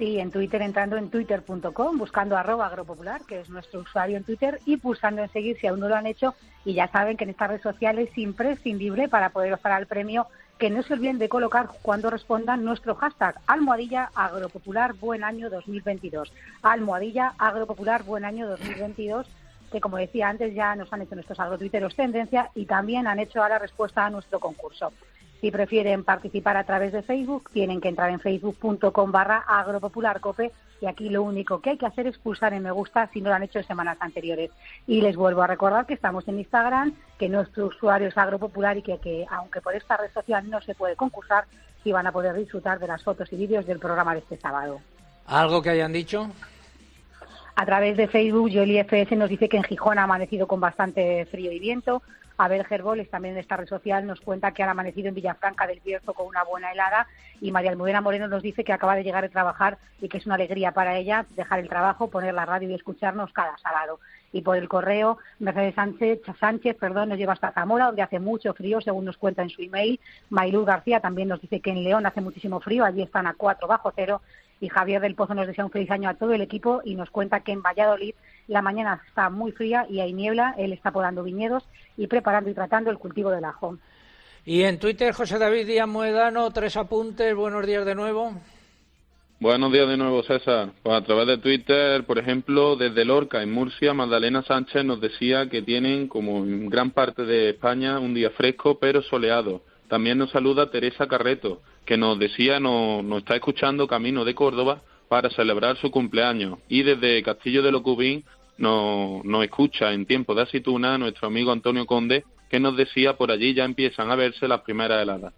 Sí, 0.00 0.18
en 0.18 0.30
Twitter 0.30 0.62
entrando 0.62 0.96
en 0.96 1.10
twitter.com, 1.10 1.98
buscando 1.98 2.34
arroba 2.34 2.64
agropopular, 2.64 3.20
que 3.26 3.40
es 3.40 3.50
nuestro 3.50 3.80
usuario 3.80 4.16
en 4.16 4.24
Twitter, 4.24 4.58
y 4.64 4.78
pulsando 4.78 5.20
en 5.20 5.30
seguir 5.30 5.58
si 5.60 5.66
aún 5.66 5.78
no 5.78 5.90
lo 5.90 5.94
han 5.94 6.06
hecho. 6.06 6.34
Y 6.64 6.72
ya 6.72 6.88
saben 6.88 7.18
que 7.18 7.24
en 7.24 7.30
esta 7.30 7.48
red 7.48 7.60
social 7.60 7.98
es 7.98 8.16
imprescindible 8.16 9.10
para 9.10 9.28
poder 9.28 9.52
optar 9.52 9.72
al 9.72 9.86
premio 9.86 10.26
que 10.58 10.70
no 10.70 10.82
se 10.82 10.94
olviden 10.94 11.18
de 11.18 11.28
colocar 11.28 11.68
cuando 11.82 12.08
respondan 12.08 12.64
nuestro 12.64 12.94
hashtag 12.94 13.34
almohadilla 13.46 14.10
agropopular 14.14 14.94
buen 14.94 15.22
año 15.22 15.50
2022. 15.50 16.32
Almohadilla 16.62 17.34
agropopular 17.36 18.02
buen 18.02 18.24
año 18.24 18.48
2022 18.48 19.26
que 19.70 19.80
como 19.80 19.98
decía 19.98 20.28
antes 20.28 20.54
ya 20.54 20.74
nos 20.74 20.92
han 20.92 21.02
hecho 21.02 21.14
nuestros 21.14 21.38
agrotuiteros 21.38 21.94
tendencia 21.94 22.50
y 22.54 22.64
también 22.64 23.06
han 23.06 23.20
hecho 23.20 23.40
ahora 23.40 23.58
respuesta 23.58 24.04
a 24.04 24.10
nuestro 24.10 24.40
concurso. 24.40 24.92
Si 25.40 25.50
prefieren 25.50 26.04
participar 26.04 26.56
a 26.56 26.64
través 26.64 26.92
de 26.92 27.02
Facebook, 27.02 27.50
tienen 27.52 27.80
que 27.80 27.88
entrar 27.88 28.10
en 28.10 28.20
facebook.com 28.20 29.10
barra 29.10 29.38
agropopularcope 29.38 30.52
y 30.80 30.86
aquí 30.86 31.08
lo 31.08 31.22
único 31.22 31.60
que 31.60 31.70
hay 31.70 31.78
que 31.78 31.86
hacer 31.86 32.06
es 32.06 32.18
pulsar 32.18 32.52
en 32.52 32.62
me 32.62 32.70
gusta 32.70 33.08
si 33.12 33.20
no 33.20 33.30
lo 33.30 33.36
han 33.36 33.42
hecho 33.42 33.58
en 33.58 33.66
semanas 33.66 33.96
anteriores. 34.00 34.50
Y 34.86 35.00
les 35.00 35.16
vuelvo 35.16 35.42
a 35.42 35.46
recordar 35.46 35.86
que 35.86 35.94
estamos 35.94 36.28
en 36.28 36.38
Instagram, 36.38 36.94
que 37.18 37.28
nuestro 37.28 37.66
usuario 37.66 38.08
es 38.08 38.18
agropopular 38.18 38.76
y 38.76 38.82
que, 38.82 38.98
que 38.98 39.26
aunque 39.30 39.60
por 39.60 39.74
esta 39.74 39.96
red 39.96 40.10
social 40.12 40.48
no 40.48 40.60
se 40.60 40.74
puede 40.74 40.96
concursar, 40.96 41.44
sí 41.82 41.92
van 41.92 42.06
a 42.06 42.12
poder 42.12 42.34
disfrutar 42.34 42.78
de 42.78 42.86
las 42.86 43.02
fotos 43.02 43.32
y 43.32 43.36
vídeos 43.36 43.66
del 43.66 43.78
programa 43.78 44.12
de 44.14 44.20
este 44.20 44.36
sábado. 44.36 44.80
¿Algo 45.26 45.62
que 45.62 45.70
hayan 45.70 45.92
dicho? 45.92 46.30
A 47.56 47.66
través 47.66 47.96
de 47.96 48.08
Facebook, 48.08 48.50
Yoli 48.50 48.78
FS 48.78 49.16
nos 49.16 49.28
dice 49.28 49.48
que 49.48 49.58
en 49.58 49.64
Gijón 49.64 49.98
ha 49.98 50.04
amanecido 50.04 50.46
con 50.46 50.60
bastante 50.60 51.26
frío 51.26 51.52
y 51.52 51.58
viento. 51.58 52.02
Abel 52.44 52.64
Gerboles, 52.64 53.10
también 53.10 53.34
en 53.34 53.40
esta 53.40 53.56
red 53.56 53.68
social, 53.68 54.06
nos 54.06 54.20
cuenta 54.20 54.52
que 54.52 54.62
ha 54.62 54.70
amanecido 54.70 55.08
en 55.08 55.14
Villafranca 55.14 55.66
del 55.66 55.80
Bierzo 55.80 56.14
con 56.14 56.26
una 56.26 56.42
buena 56.42 56.72
helada. 56.72 57.06
Y 57.40 57.52
María 57.52 57.70
Almudena 57.70 58.00
Moreno 58.00 58.28
nos 58.28 58.42
dice 58.42 58.64
que 58.64 58.72
acaba 58.72 58.96
de 58.96 59.04
llegar 59.04 59.22
de 59.22 59.28
trabajar 59.28 59.78
y 60.00 60.08
que 60.08 60.18
es 60.18 60.26
una 60.26 60.36
alegría 60.36 60.72
para 60.72 60.96
ella 60.96 61.26
dejar 61.36 61.60
el 61.60 61.68
trabajo, 61.68 62.08
poner 62.08 62.32
la 62.32 62.46
radio 62.46 62.70
y 62.70 62.74
escucharnos 62.74 63.32
cada 63.32 63.58
sábado. 63.58 64.00
Y 64.32 64.42
por 64.42 64.56
el 64.56 64.68
correo, 64.68 65.18
Mercedes 65.38 65.74
Sánchez, 65.74 66.76
perdón, 66.78 67.10
nos 67.10 67.18
lleva 67.18 67.32
hasta 67.34 67.52
Zamora, 67.52 67.86
donde 67.86 68.02
hace 68.02 68.20
mucho 68.20 68.54
frío, 68.54 68.80
según 68.80 69.04
nos 69.04 69.18
cuenta 69.18 69.42
en 69.42 69.50
su 69.50 69.60
email. 69.60 70.00
Mayluz 70.30 70.64
García 70.64 71.00
también 71.00 71.28
nos 71.28 71.40
dice 71.40 71.60
que 71.60 71.70
en 71.70 71.84
León 71.84 72.06
hace 72.06 72.20
muchísimo 72.20 72.60
frío, 72.60 72.84
allí 72.84 73.02
están 73.02 73.26
a 73.26 73.34
4 73.34 73.66
bajo 73.66 73.92
cero. 73.94 74.22
Y 74.60 74.68
Javier 74.68 75.00
del 75.00 75.14
Pozo 75.14 75.34
nos 75.34 75.46
desea 75.46 75.64
un 75.64 75.70
feliz 75.70 75.90
año 75.90 76.08
a 76.08 76.14
todo 76.14 76.32
el 76.32 76.42
equipo 76.42 76.80
y 76.84 76.94
nos 76.94 77.10
cuenta 77.10 77.40
que 77.40 77.52
en 77.52 77.62
Valladolid 77.62 78.14
la 78.50 78.62
mañana 78.62 79.00
está 79.06 79.30
muy 79.30 79.52
fría 79.52 79.86
y 79.88 80.00
hay 80.00 80.12
niebla. 80.12 80.54
Él 80.58 80.72
está 80.72 80.90
podando 80.90 81.22
viñedos 81.22 81.62
y 81.96 82.08
preparando 82.08 82.50
y 82.50 82.54
tratando 82.54 82.90
el 82.90 82.98
cultivo 82.98 83.30
del 83.30 83.44
ajo. 83.44 83.78
Y 84.44 84.62
en 84.62 84.78
Twitter, 84.78 85.12
José 85.12 85.38
David 85.38 85.66
Díaz 85.66 85.86
Moedano, 85.86 86.50
tres 86.50 86.76
apuntes. 86.76 87.34
Buenos 87.34 87.64
días 87.64 87.86
de 87.86 87.94
nuevo. 87.94 88.34
Buenos 89.38 89.72
días 89.72 89.88
de 89.88 89.96
nuevo, 89.96 90.22
César. 90.24 90.70
Pues 90.82 90.96
a 90.96 91.04
través 91.04 91.28
de 91.28 91.38
Twitter, 91.38 92.04
por 92.04 92.18
ejemplo, 92.18 92.74
desde 92.74 93.04
Lorca, 93.04 93.42
en 93.42 93.52
Murcia, 93.52 93.94
Magdalena 93.94 94.42
Sánchez 94.42 94.84
nos 94.84 95.00
decía 95.00 95.48
que 95.48 95.62
tienen, 95.62 96.08
como 96.08 96.38
en 96.38 96.68
gran 96.68 96.90
parte 96.90 97.24
de 97.24 97.50
España, 97.50 98.00
un 98.00 98.14
día 98.14 98.30
fresco 98.30 98.78
pero 98.80 99.00
soleado. 99.02 99.62
También 99.88 100.18
nos 100.18 100.30
saluda 100.30 100.70
Teresa 100.70 101.06
Carreto, 101.06 101.62
que 101.84 101.96
nos 101.96 102.18
decía, 102.18 102.58
nos, 102.58 103.04
nos 103.04 103.18
está 103.20 103.36
escuchando 103.36 103.86
camino 103.86 104.24
de 104.24 104.34
Córdoba 104.34 104.82
para 105.08 105.30
celebrar 105.30 105.76
su 105.76 105.90
cumpleaños. 105.90 106.58
Y 106.68 106.82
desde 106.82 107.22
Castillo 107.22 107.62
de 107.62 107.72
Locubín 107.72 108.24
nos, 108.60 109.24
nos 109.24 109.44
escucha 109.44 109.92
en 109.92 110.06
tiempo 110.06 110.34
de 110.34 110.42
aceituna 110.42 110.98
nuestro 110.98 111.28
amigo 111.28 111.50
Antonio 111.50 111.86
Conde, 111.86 112.24
que 112.48 112.60
nos 112.60 112.76
decía 112.76 113.16
por 113.16 113.30
allí 113.30 113.54
ya 113.54 113.64
empiezan 113.64 114.10
a 114.10 114.16
verse 114.16 114.46
las 114.46 114.60
primeras 114.60 115.02
heladas. 115.02 115.32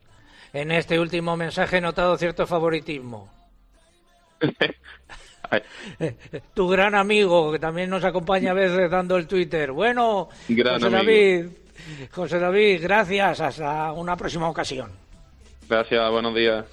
En 0.52 0.70
este 0.70 1.00
último 1.00 1.36
mensaje 1.36 1.78
he 1.78 1.80
notado 1.80 2.18
cierto 2.18 2.46
favoritismo. 2.46 3.30
tu 6.54 6.68
gran 6.68 6.94
amigo, 6.94 7.52
que 7.52 7.58
también 7.58 7.90
nos 7.90 8.04
acompaña 8.04 8.52
a 8.52 8.54
veces 8.54 8.90
dando 8.90 9.16
el 9.16 9.26
Twitter. 9.26 9.72
Bueno, 9.72 10.28
Gran 10.48 10.74
José 10.74 10.86
amigo. 10.86 10.98
David, 10.98 11.46
José 12.10 12.38
David, 12.38 12.82
gracias. 12.82 13.40
Hasta 13.40 13.92
una 13.92 14.16
próxima 14.16 14.48
ocasión. 14.48 14.90
Gracias, 15.68 16.10
buenos 16.10 16.34
días. 16.34 16.64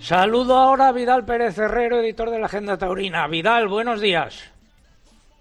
Saludo 0.00 0.56
ahora 0.56 0.88
a 0.88 0.92
Vidal 0.92 1.24
Pérez 1.24 1.56
Herrero, 1.58 2.00
editor 2.00 2.30
de 2.30 2.40
la 2.40 2.46
Agenda 2.46 2.76
Taurina. 2.76 3.26
Vidal, 3.28 3.68
buenos 3.68 4.00
días. 4.00 4.51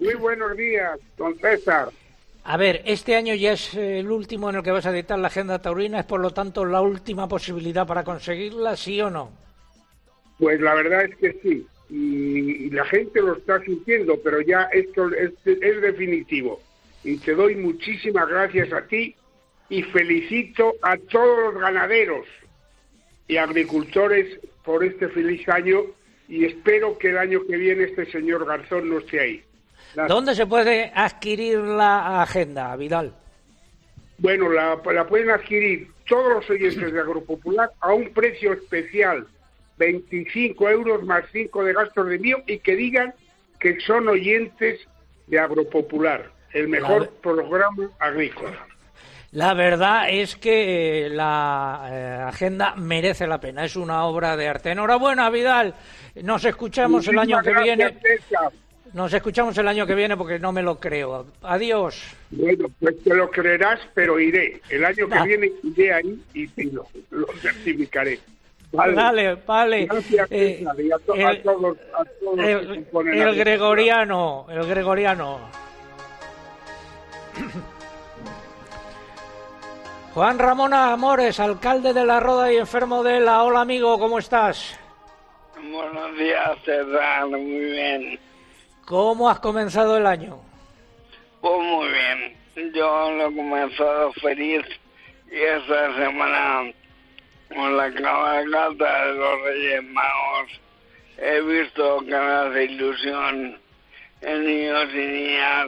Muy 0.02 0.16
buenos 0.16 0.58
días, 0.58 1.00
don 1.16 1.38
César. 1.38 1.90
A 2.44 2.58
ver, 2.58 2.82
este 2.86 3.16
año 3.16 3.36
ya 3.36 3.54
es 3.54 3.76
el 3.76 4.10
último 4.10 4.50
en 4.50 4.56
el 4.56 4.64
que 4.64 4.72
vas 4.72 4.88
a 4.88 4.90
editar 4.90 5.20
la 5.20 5.28
Agenda 5.28 5.62
Taurina, 5.62 6.00
es 6.00 6.08
por 6.08 6.20
lo 6.20 6.32
tanto 6.32 6.66
la 6.66 6.82
última 6.82 7.28
posibilidad 7.28 7.86
para 7.86 8.04
conseguirla, 8.04 8.76
¿sí 8.76 9.00
o 9.00 9.12
no? 9.12 9.32
Pues 10.40 10.60
la 10.60 10.74
verdad 10.74 11.06
es 11.06 11.16
que 11.18 11.34
sí, 11.44 11.68
y, 11.92 12.66
y 12.66 12.70
la 12.72 12.84
gente 12.86 13.22
lo 13.22 13.38
está 13.38 13.62
sintiendo, 13.62 14.20
pero 14.24 14.42
ya 14.42 14.64
esto 14.74 15.08
es, 15.14 15.34
es 15.46 15.82
definitivo. 15.82 16.60
Y 17.04 17.18
te 17.18 17.36
doy 17.36 17.54
muchísimas 17.56 18.28
gracias 18.28 18.74
a 18.74 18.82
ti 18.88 19.16
y 19.70 19.84
felicito 19.84 20.74
a 20.82 20.98
todos 20.98 21.54
los 21.54 21.62
ganaderos 21.62 22.26
y 23.28 23.38
agricultores 23.38 24.40
por 24.66 24.84
este 24.84 25.10
feliz 25.10 25.48
año 25.48 25.84
y 26.28 26.46
espero 26.46 26.98
que 26.98 27.10
el 27.10 27.20
año 27.20 27.46
que 27.46 27.56
viene 27.56 27.84
este 27.84 28.12
señor 28.12 28.48
Garzón 28.48 28.90
no 28.90 28.98
esté 28.98 29.20
ahí. 29.20 29.44
¿Dónde 30.08 30.36
se 30.36 30.46
puede 30.46 30.92
adquirir 30.96 31.60
la 31.60 32.22
agenda, 32.22 32.76
Vidal? 32.76 33.14
Bueno, 34.18 34.50
la, 34.50 34.80
la 34.94 35.08
pueden 35.08 35.32
adquirir 35.32 35.90
todos 36.08 36.34
los 36.34 36.50
oyentes 36.50 36.92
de 36.94 37.00
Agropopular 37.00 37.72
a 37.80 37.94
un 37.94 38.10
precio 38.14 38.54
especial, 38.54 39.26
25 39.78 40.70
euros 40.70 41.04
más 41.04 41.26
5 41.32 41.64
de 41.64 41.74
gastos 41.74 42.08
de 42.08 42.16
envío 42.16 42.38
y 42.46 42.60
que 42.60 42.76
digan 42.76 43.14
que 43.60 43.80
son 43.80 44.08
oyentes 44.08 44.80
de 45.28 45.40
Agropopular, 45.40 46.32
el 46.54 46.68
mejor 46.68 47.10
programa 47.22 47.90
agrícola. 48.00 48.66
La 49.32 49.54
verdad 49.54 50.10
es 50.10 50.36
que 50.36 51.06
eh, 51.06 51.10
la 51.10 51.88
eh, 51.90 52.24
agenda 52.28 52.76
merece 52.76 53.26
la 53.26 53.40
pena, 53.40 53.64
es 53.64 53.78
una 53.78 54.04
obra 54.04 54.36
de 54.36 54.50
arte. 54.50 54.72
Enhorabuena, 54.72 55.30
Vidal. 55.30 55.74
Nos 56.22 56.44
escuchamos 56.44 57.08
el 57.08 57.18
año 57.18 57.42
que 57.42 57.54
viene. 57.54 57.98
César. 58.02 58.52
Nos 58.94 59.14
escuchamos 59.14 59.58
el 59.58 59.68
año 59.70 59.86
que 59.88 59.96
viene 59.96 60.18
porque 60.18 60.38
no 60.38 60.52
me 60.52 60.62
lo 60.62 60.78
creo. 60.80 61.26
Adiós. 61.44 62.14
Bueno, 62.30 62.68
pues 62.80 63.02
te 63.04 63.14
lo 63.16 63.30
creerás, 63.32 63.80
pero 63.94 64.20
iré. 64.20 64.62
El 64.70 64.84
año 64.84 65.08
que 65.08 65.16
Va. 65.16 65.24
viene 65.24 65.50
iré 65.64 65.94
ahí 65.94 66.22
y 66.34 66.48
te 66.50 66.66
lo, 66.66 66.86
lo 67.12 67.28
certificaré. 67.42 68.20
Vale. 68.74 68.94
Vale, 68.94 69.36
vale. 69.46 69.86
Gracias, 69.86 70.28
Eh, 70.30 70.58
César, 70.60 70.80
y 70.82 70.92
a, 70.92 70.98
to- 71.00 71.14
a 71.14 71.32
el- 71.32 71.42
todos, 71.44 71.78
a 71.94 72.04
todos 72.22 72.38
los 72.38 72.46
que 73.06 73.22
El, 73.22 73.36
gregoriano, 73.36 74.46
el 74.50 74.66
gregoriano. 74.68 75.40
Juan 80.14 80.38
Ramón 80.40 80.74
Amores, 80.74 81.40
alcalde 81.40 81.94
de 81.94 82.06
La 82.06 82.20
Roda 82.20 82.52
y 82.52 82.58
enfermo 82.58 83.02
de 83.04 83.22
la 83.22 83.44
Hola 83.44 83.62
amigo, 83.62 83.98
¿cómo 83.98 84.20
estás? 84.20 84.78
Buenos 85.56 86.18
días, 86.18 86.58
César. 86.66 87.28
Muy 87.28 87.40
bien. 87.72 88.20
¿Cómo 88.86 89.30
has 89.30 89.40
comenzado 89.40 89.98
el 89.98 90.06
año? 90.06 90.40
Pues 91.40 91.60
muy 91.62 91.88
bien. 91.90 92.74
Yo 92.74 93.12
lo 93.12 93.28
he 93.28 93.36
comenzado 93.36 94.14
feliz 94.14 94.64
y 95.32 95.38
esta 95.38 95.96
semana 95.96 96.72
con 97.50 97.78
la 97.78 97.94
cabalgata 97.94 99.06
de 99.06 99.14
los 99.14 99.42
Reyes 99.44 99.84
Magos 99.84 100.62
he 101.18 101.42
visto 101.42 102.00
que 102.00 102.12
me 102.12 102.18
hace 102.18 102.64
ilusión 102.66 103.58
en 104.22 104.46
niños 104.46 104.90
y 104.94 104.98
niñas 104.98 105.68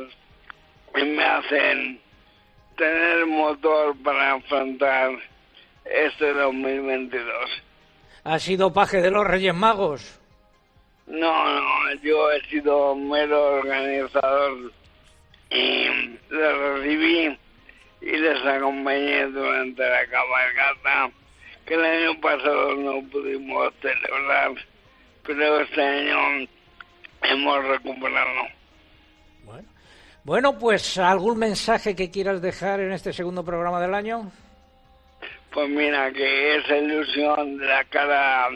y 0.95 1.03
me 1.03 1.23
hacen 1.23 1.99
tener 2.77 3.25
motor 3.27 3.95
para 4.03 4.33
afrontar 4.33 5.11
este 5.85 6.33
2022. 6.33 7.25
¿Has 8.23 8.43
sido 8.43 8.73
paje 8.73 9.01
de 9.01 9.11
los 9.11 9.25
Reyes 9.25 9.53
Magos? 9.53 10.19
No, 11.07 11.59
no, 11.59 11.93
yo 12.01 12.31
he 12.31 12.41
sido 12.49 12.95
mero 12.95 13.57
organizador 13.57 14.71
y 15.49 15.87
les 16.29 16.57
recibí 16.57 17.37
y 18.01 18.17
les 18.17 18.45
acompañé 18.45 19.25
durante 19.27 19.81
la 19.81 20.05
cabalgata 20.07 21.11
que 21.65 21.73
el 21.75 21.85
año 21.85 22.19
pasado 22.21 22.75
no 22.75 23.01
pudimos 23.09 23.73
celebrar, 23.81 24.51
pero 25.25 25.61
este 25.61 25.81
año 25.81 26.47
hemos 27.21 27.63
recuperado. 27.65 28.47
Bueno, 30.25 30.57
pues 30.57 30.97
algún 30.97 31.37
mensaje 31.37 31.95
que 31.97 32.09
quieras 32.09 32.41
dejar 32.41 32.79
en 32.79 32.93
este 32.93 33.11
segundo 33.11 33.43
programa 33.43 33.81
del 33.81 33.93
año. 33.93 34.31
Pues 35.51 35.69
mira, 35.69 36.11
que 36.13 36.55
esa 36.55 36.77
ilusión 36.77 37.57
de 37.57 37.65
la 37.65 37.83
cara 37.85 38.47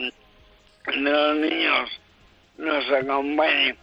de 0.86 1.00
los 1.00 1.36
niños 1.36 1.97
nos 2.58 2.90
acompañe 2.90 3.76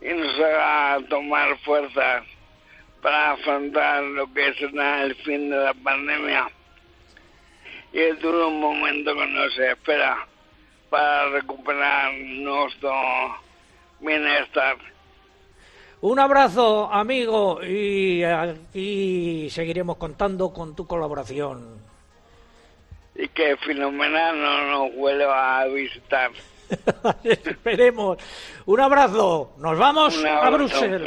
y 0.00 0.08
nos 0.08 0.34
haga 0.40 1.06
tomar 1.08 1.56
fuerzas 1.58 2.24
para 3.02 3.32
afrontar 3.32 4.02
lo 4.02 4.32
que 4.32 4.52
será 4.54 5.04
el 5.04 5.14
fin 5.16 5.50
de 5.50 5.56
la 5.56 5.74
pandemia 5.74 6.48
y 7.92 8.00
el 8.00 8.18
duro 8.18 8.50
momento 8.50 9.14
que 9.14 9.26
nos 9.26 9.58
espera 9.58 10.26
para 10.90 11.28
recuperar 11.30 12.12
nuestro 12.14 12.92
bienestar. 14.00 14.76
Un 16.00 16.18
abrazo, 16.18 16.92
amigo, 16.92 17.62
y 17.64 18.22
aquí 18.22 19.48
seguiremos 19.50 19.96
contando 19.96 20.52
con 20.52 20.76
tu 20.76 20.86
colaboración. 20.86 21.80
Y 23.14 23.28
que 23.28 23.56
Fenomenal 23.56 24.38
no 24.38 24.70
nos 24.70 24.94
vuelva 24.94 25.60
a 25.60 25.66
visitar. 25.66 26.30
Esperemos. 27.24 28.18
Un 28.66 28.80
abrazo. 28.80 29.52
Nos 29.58 29.78
vamos 29.78 30.14
a 30.24 30.50
Bruselas. 30.50 31.02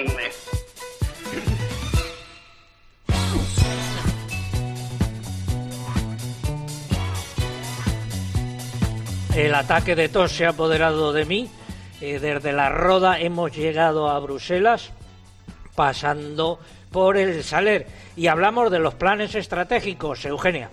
El 9.36 9.56
ataque 9.56 9.96
de 9.96 10.10
tos 10.10 10.32
se 10.32 10.46
ha 10.46 10.50
apoderado 10.50 11.14
de 11.14 11.26
mí. 11.26 11.50
Eh, 12.02 12.20
desde 12.20 12.52
la 12.52 12.70
Roda 12.70 13.20
hemos 13.20 13.56
llegado 13.56 14.10
a 14.10 14.20
Bruselas, 14.20 14.92
pasando 15.76 16.60
por 16.92 17.18
el 17.18 17.44
Saler. 17.44 17.88
Y 18.16 18.28
hablamos 18.28 18.72
de 18.72 18.80
los 18.80 18.96
planes 18.96 19.36
estratégicos, 19.36 20.26
Eugenia. 20.26 20.70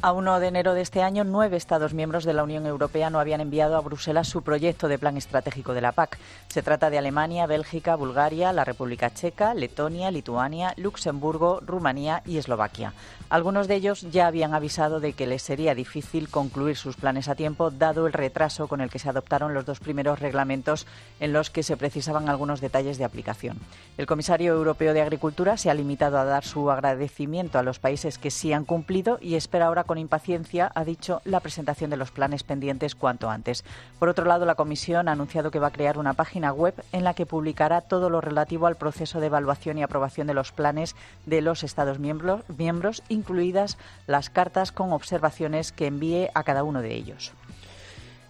A 0.00 0.12
1 0.12 0.38
de 0.38 0.46
enero 0.46 0.74
de 0.74 0.80
este 0.80 1.02
año, 1.02 1.24
nueve 1.24 1.56
Estados 1.56 1.92
miembros 1.92 2.22
de 2.22 2.32
la 2.32 2.44
Unión 2.44 2.66
Europea 2.66 3.10
no 3.10 3.18
habían 3.18 3.40
enviado 3.40 3.76
a 3.76 3.80
Bruselas 3.80 4.28
su 4.28 4.42
proyecto 4.42 4.86
de 4.86 4.96
plan 4.96 5.16
estratégico 5.16 5.74
de 5.74 5.80
la 5.80 5.90
PAC. 5.90 6.18
Se 6.46 6.62
trata 6.62 6.88
de 6.88 6.98
Alemania, 6.98 7.46
Bélgica, 7.46 7.96
Bulgaria, 7.96 8.52
la 8.52 8.64
República 8.64 9.12
Checa, 9.12 9.54
Letonia, 9.54 10.12
Lituania, 10.12 10.72
Luxemburgo, 10.76 11.58
Rumanía 11.66 12.22
y 12.24 12.36
Eslovaquia. 12.36 12.92
Algunos 13.28 13.66
de 13.66 13.74
ellos 13.74 14.02
ya 14.02 14.28
habían 14.28 14.54
avisado 14.54 15.00
de 15.00 15.14
que 15.14 15.26
les 15.26 15.42
sería 15.42 15.74
difícil 15.74 16.28
concluir 16.28 16.76
sus 16.76 16.94
planes 16.94 17.28
a 17.28 17.34
tiempo, 17.34 17.72
dado 17.72 18.06
el 18.06 18.12
retraso 18.12 18.68
con 18.68 18.80
el 18.80 18.90
que 18.90 19.00
se 19.00 19.08
adoptaron 19.08 19.52
los 19.52 19.66
dos 19.66 19.80
primeros 19.80 20.20
reglamentos 20.20 20.86
en 21.18 21.32
los 21.32 21.50
que 21.50 21.64
se 21.64 21.76
precisaban 21.76 22.28
algunos 22.28 22.60
detalles 22.60 22.98
de 22.98 23.04
aplicación. 23.04 23.58
El 23.96 24.06
comisario 24.06 24.54
europeo 24.54 24.94
de 24.94 25.02
Agricultura 25.02 25.56
se 25.56 25.70
ha 25.70 25.74
limitado 25.74 26.18
a 26.18 26.24
dar 26.24 26.44
su 26.44 26.70
agradecimiento 26.70 27.58
a 27.58 27.64
los 27.64 27.80
países 27.80 28.16
que 28.16 28.30
sí 28.30 28.52
han 28.52 28.64
cumplido 28.64 29.18
y 29.20 29.34
espera 29.34 29.66
ahora 29.66 29.87
con 29.88 29.98
impaciencia, 29.98 30.70
ha 30.76 30.84
dicho, 30.84 31.20
la 31.24 31.40
presentación 31.40 31.90
de 31.90 31.96
los 31.96 32.12
planes 32.12 32.44
pendientes 32.44 32.94
cuanto 32.94 33.28
antes. 33.28 33.64
Por 33.98 34.08
otro 34.08 34.24
lado, 34.24 34.46
la 34.46 34.54
Comisión 34.54 35.08
ha 35.08 35.12
anunciado 35.12 35.50
que 35.50 35.58
va 35.58 35.66
a 35.66 35.72
crear 35.72 35.98
una 35.98 36.12
página 36.12 36.52
web 36.52 36.74
en 36.92 37.02
la 37.02 37.14
que 37.14 37.26
publicará 37.26 37.80
todo 37.80 38.10
lo 38.10 38.20
relativo 38.20 38.68
al 38.68 38.76
proceso 38.76 39.18
de 39.18 39.26
evaluación 39.26 39.78
y 39.78 39.82
aprobación 39.82 40.28
de 40.28 40.34
los 40.34 40.52
planes 40.52 40.94
de 41.26 41.40
los 41.40 41.64
Estados 41.64 41.98
miembros, 41.98 42.42
miembros 42.56 43.02
incluidas 43.08 43.78
las 44.06 44.30
cartas 44.30 44.70
con 44.70 44.92
observaciones 44.92 45.72
que 45.72 45.86
envíe 45.86 46.28
a 46.34 46.44
cada 46.44 46.62
uno 46.62 46.82
de 46.82 46.94
ellos. 46.94 47.32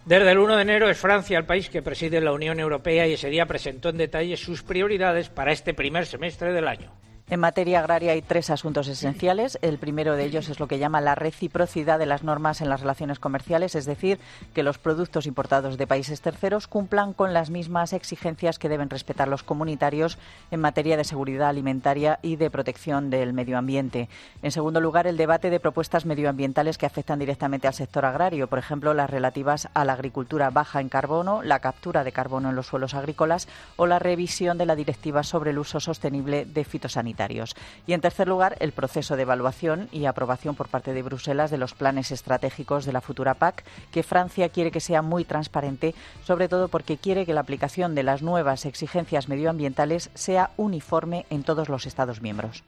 Desde 0.05 0.31
el 0.31 0.39
1 0.39 0.55
de 0.55 0.61
enero 0.61 0.89
es 0.89 0.97
Francia 0.97 1.37
el 1.37 1.45
país 1.45 1.69
que 1.69 1.81
preside 1.81 2.21
la 2.21 2.31
Unión 2.31 2.59
Europea 2.59 3.05
y 3.05 3.13
ese 3.13 3.29
día 3.29 3.45
presentó 3.45 3.89
en 3.89 3.97
detalle 3.97 4.37
sus 4.37 4.63
prioridades 4.63 5.29
para 5.29 5.51
este 5.51 5.73
primer 5.73 6.05
semestre 6.05 6.53
del 6.53 6.67
año. 6.67 6.91
En 7.31 7.39
materia 7.41 7.77
agraria 7.77 8.13
hay 8.13 8.23
tres 8.23 8.49
asuntos 8.49 8.87
esenciales. 8.87 9.59
El 9.61 9.77
primero 9.77 10.15
de 10.15 10.25
ellos 10.25 10.49
es 10.49 10.59
lo 10.59 10.67
que 10.67 10.79
llama 10.79 10.99
la 10.99 11.13
reciprocidad 11.13 11.99
de 11.99 12.07
las 12.07 12.23
normas 12.23 12.59
en 12.59 12.69
las 12.69 12.81
relaciones 12.81 13.19
comerciales, 13.19 13.75
es 13.75 13.85
decir, 13.85 14.17
que 14.55 14.63
los 14.63 14.79
productos 14.79 15.27
importados 15.27 15.77
de 15.77 15.85
países 15.85 16.21
terceros 16.21 16.65
cumplan 16.65 17.13
con 17.13 17.31
las 17.31 17.51
mismas 17.51 17.93
exigencias 17.93 18.57
que 18.57 18.67
deben 18.67 18.89
respetar 18.89 19.27
los 19.27 19.43
comunitarios 19.43 20.17
en 20.49 20.59
materia 20.59 20.97
de 20.97 21.03
seguridad 21.03 21.49
alimentaria 21.49 22.17
y 22.23 22.35
de 22.35 22.49
protección 22.49 23.11
del 23.11 23.33
medio 23.33 23.59
ambiente. 23.59 24.09
En 24.41 24.51
segundo 24.51 24.81
lugar, 24.81 25.05
el 25.05 25.15
debate 25.15 25.51
de 25.51 25.59
propuestas 25.59 26.07
medioambientales 26.07 26.79
que 26.79 26.87
afectan 26.87 27.19
directamente 27.19 27.67
al 27.67 27.75
sector 27.75 28.05
agrario, 28.05 28.47
por 28.47 28.57
ejemplo, 28.57 28.95
las 28.95 29.09
relativas 29.09 29.69
a 29.75 29.85
la 29.85 29.93
agricultura 29.93 30.49
baja 30.49 30.81
en 30.81 30.89
carbono, 30.89 31.43
la 31.43 31.59
captura 31.59 32.03
de 32.03 32.11
carbono 32.11 32.49
en 32.49 32.55
los 32.55 32.65
suelos 32.65 32.95
agrícolas 32.95 33.47
o 33.75 33.85
la 33.85 33.99
revisión 33.99 34.57
de 34.57 34.65
la 34.65 34.75
directiva 34.75 35.21
sobre 35.21 35.51
el 35.51 35.59
uso 35.59 35.79
sostenible 35.79 36.45
de 36.45 36.63
fitosanitarios. 36.63 37.18
Y 37.85 37.93
en 37.93 38.01
tercer 38.01 38.27
lugar, 38.27 38.55
el 38.59 38.71
proceso 38.71 39.15
de 39.15 39.23
evaluación 39.23 39.89
y 39.91 40.05
aprobación 40.05 40.55
por 40.55 40.69
parte 40.69 40.93
de 40.93 41.01
Bruselas 41.01 41.51
de 41.51 41.57
los 41.57 41.73
planes 41.73 42.11
estratégicos 42.11 42.85
de 42.85 42.93
la 42.93 43.01
futura 43.01 43.33
PAC, 43.33 43.65
que 43.91 44.03
Francia 44.03 44.49
quiere 44.49 44.71
que 44.71 44.79
sea 44.79 45.01
muy 45.01 45.25
transparente, 45.25 45.95
sobre 46.23 46.47
todo 46.47 46.69
porque 46.69 46.97
quiere 46.97 47.25
que 47.25 47.33
la 47.33 47.41
aplicación 47.41 47.95
de 47.95 48.03
las 48.03 48.21
nuevas 48.21 48.65
exigencias 48.65 49.27
medioambientales 49.27 50.09
sea 50.13 50.51
uniforme 50.55 51.25
en 51.29 51.43
todos 51.43 51.67
los 51.67 51.85
Estados 51.85 52.21
miembros. 52.21 52.63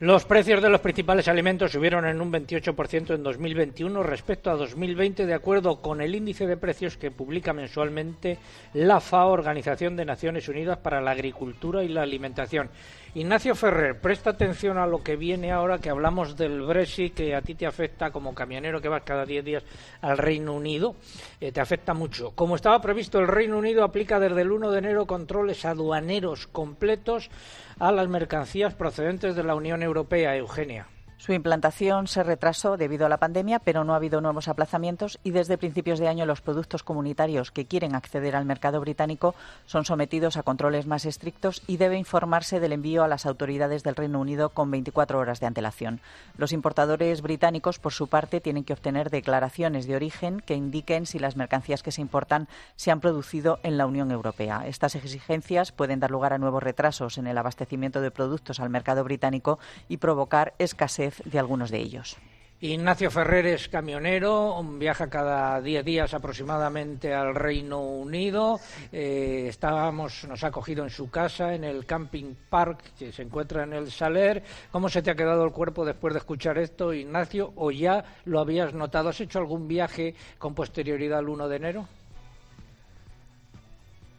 Los 0.00 0.24
precios 0.24 0.60
de 0.60 0.68
los 0.68 0.80
principales 0.80 1.28
alimentos 1.28 1.70
subieron 1.70 2.04
en 2.04 2.20
un 2.20 2.32
28% 2.32 3.14
en 3.14 3.22
2021 3.22 4.02
respecto 4.02 4.50
a 4.50 4.56
2020, 4.56 5.24
de 5.24 5.34
acuerdo 5.34 5.80
con 5.80 6.00
el 6.00 6.16
índice 6.16 6.48
de 6.48 6.56
precios 6.56 6.96
que 6.96 7.12
publica 7.12 7.52
mensualmente 7.52 8.38
la 8.72 9.00
FAO, 9.00 9.30
Organización 9.30 9.94
de 9.94 10.04
Naciones 10.04 10.48
Unidas 10.48 10.78
para 10.78 11.00
la 11.00 11.12
Agricultura 11.12 11.84
y 11.84 11.88
la 11.88 12.02
Alimentación. 12.02 12.70
Ignacio 13.16 13.54
Ferrer, 13.54 14.00
presta 14.00 14.30
atención 14.30 14.76
a 14.76 14.88
lo 14.88 15.00
que 15.04 15.14
viene 15.14 15.52
ahora, 15.52 15.78
que 15.78 15.88
hablamos 15.88 16.36
del 16.36 16.62
Brexit, 16.62 17.14
que 17.14 17.36
a 17.36 17.42
ti 17.42 17.54
te 17.54 17.64
afecta 17.64 18.10
como 18.10 18.34
camionero 18.34 18.80
que 18.80 18.88
vas 18.88 19.04
cada 19.04 19.24
10 19.24 19.44
días 19.44 19.62
al 20.00 20.18
Reino 20.18 20.52
Unido, 20.52 20.96
eh, 21.40 21.52
te 21.52 21.60
afecta 21.60 21.94
mucho. 21.94 22.32
Como 22.32 22.56
estaba 22.56 22.80
previsto, 22.80 23.20
el 23.20 23.28
Reino 23.28 23.56
Unido 23.56 23.84
aplica 23.84 24.18
desde 24.18 24.40
el 24.40 24.50
1 24.50 24.68
de 24.72 24.78
enero 24.80 25.06
controles 25.06 25.64
aduaneros 25.64 26.48
completos 26.48 27.30
a 27.78 27.92
las 27.92 28.08
mercancías 28.08 28.74
procedentes 28.74 29.36
de 29.36 29.44
la 29.44 29.54
Unión 29.54 29.84
Europea, 29.84 30.34
Eugenia. 30.36 30.88
Su 31.16 31.32
implantación 31.32 32.06
se 32.06 32.22
retrasó 32.22 32.76
debido 32.76 33.06
a 33.06 33.08
la 33.08 33.18
pandemia, 33.18 33.58
pero 33.58 33.84
no 33.84 33.94
ha 33.94 33.96
habido 33.96 34.20
nuevos 34.20 34.48
aplazamientos 34.48 35.18
y 35.24 35.30
desde 35.30 35.56
principios 35.56 35.98
de 35.98 36.08
año 36.08 36.26
los 36.26 36.40
productos 36.40 36.82
comunitarios 36.82 37.50
que 37.50 37.64
quieren 37.64 37.94
acceder 37.94 38.36
al 38.36 38.44
mercado 38.44 38.80
británico 38.80 39.34
son 39.64 39.84
sometidos 39.84 40.36
a 40.36 40.42
controles 40.42 40.86
más 40.86 41.06
estrictos 41.06 41.62
y 41.66 41.76
debe 41.76 41.96
informarse 41.96 42.60
del 42.60 42.72
envío 42.72 43.04
a 43.04 43.08
las 43.08 43.26
autoridades 43.26 43.82
del 43.84 43.96
Reino 43.96 44.20
Unido 44.20 44.50
con 44.50 44.70
24 44.70 45.18
horas 45.18 45.40
de 45.40 45.46
antelación. 45.46 46.00
Los 46.36 46.52
importadores 46.52 47.22
británicos, 47.22 47.78
por 47.78 47.92
su 47.92 48.08
parte, 48.08 48.40
tienen 48.40 48.64
que 48.64 48.72
obtener 48.72 49.08
declaraciones 49.08 49.86
de 49.86 49.96
origen 49.96 50.40
que 50.40 50.56
indiquen 50.56 51.06
si 51.06 51.18
las 51.18 51.36
mercancías 51.36 51.82
que 51.82 51.92
se 51.92 52.02
importan 52.02 52.48
se 52.76 52.90
han 52.90 53.00
producido 53.00 53.60
en 53.62 53.78
la 53.78 53.86
Unión 53.86 54.10
Europea. 54.10 54.66
Estas 54.66 54.94
exigencias 54.94 55.72
pueden 55.72 56.00
dar 56.00 56.10
lugar 56.10 56.32
a 56.32 56.38
nuevos 56.38 56.62
retrasos 56.62 57.18
en 57.18 57.28
el 57.28 57.38
abastecimiento 57.38 58.00
de 58.00 58.10
productos 58.10 58.60
al 58.60 58.68
mercado 58.68 59.04
británico 59.04 59.58
y 59.88 59.98
provocar 59.98 60.54
escasez 60.58 61.03
de 61.24 61.38
algunos 61.38 61.70
de 61.70 61.78
ellos. 61.78 62.16
Ignacio 62.60 63.10
Ferrer 63.10 63.46
es 63.46 63.68
camionero, 63.68 64.62
viaja 64.78 65.10
cada 65.10 65.60
10 65.60 65.84
días 65.84 66.14
aproximadamente 66.14 67.12
al 67.12 67.34
Reino 67.34 67.80
Unido. 67.80 68.58
Eh, 68.90 69.46
estábamos, 69.48 70.24
nos 70.26 70.42
ha 70.44 70.50
cogido 70.50 70.82
en 70.82 70.88
su 70.88 71.10
casa, 71.10 71.54
en 71.54 71.64
el 71.64 71.84
Camping 71.84 72.34
Park, 72.48 72.94
que 72.98 73.12
se 73.12 73.20
encuentra 73.20 73.64
en 73.64 73.74
el 73.74 73.90
Saler. 73.90 74.42
¿Cómo 74.70 74.88
se 74.88 75.02
te 75.02 75.10
ha 75.10 75.14
quedado 75.14 75.44
el 75.44 75.52
cuerpo 75.52 75.84
después 75.84 76.14
de 76.14 76.20
escuchar 76.20 76.56
esto, 76.56 76.94
Ignacio? 76.94 77.52
¿O 77.56 77.70
ya 77.70 78.02
lo 78.24 78.40
habías 78.40 78.72
notado? 78.72 79.10
¿Has 79.10 79.20
hecho 79.20 79.40
algún 79.40 79.68
viaje 79.68 80.14
con 80.38 80.54
posterioridad 80.54 81.18
al 81.18 81.28
1 81.28 81.48
de 81.48 81.56
enero? 81.56 81.88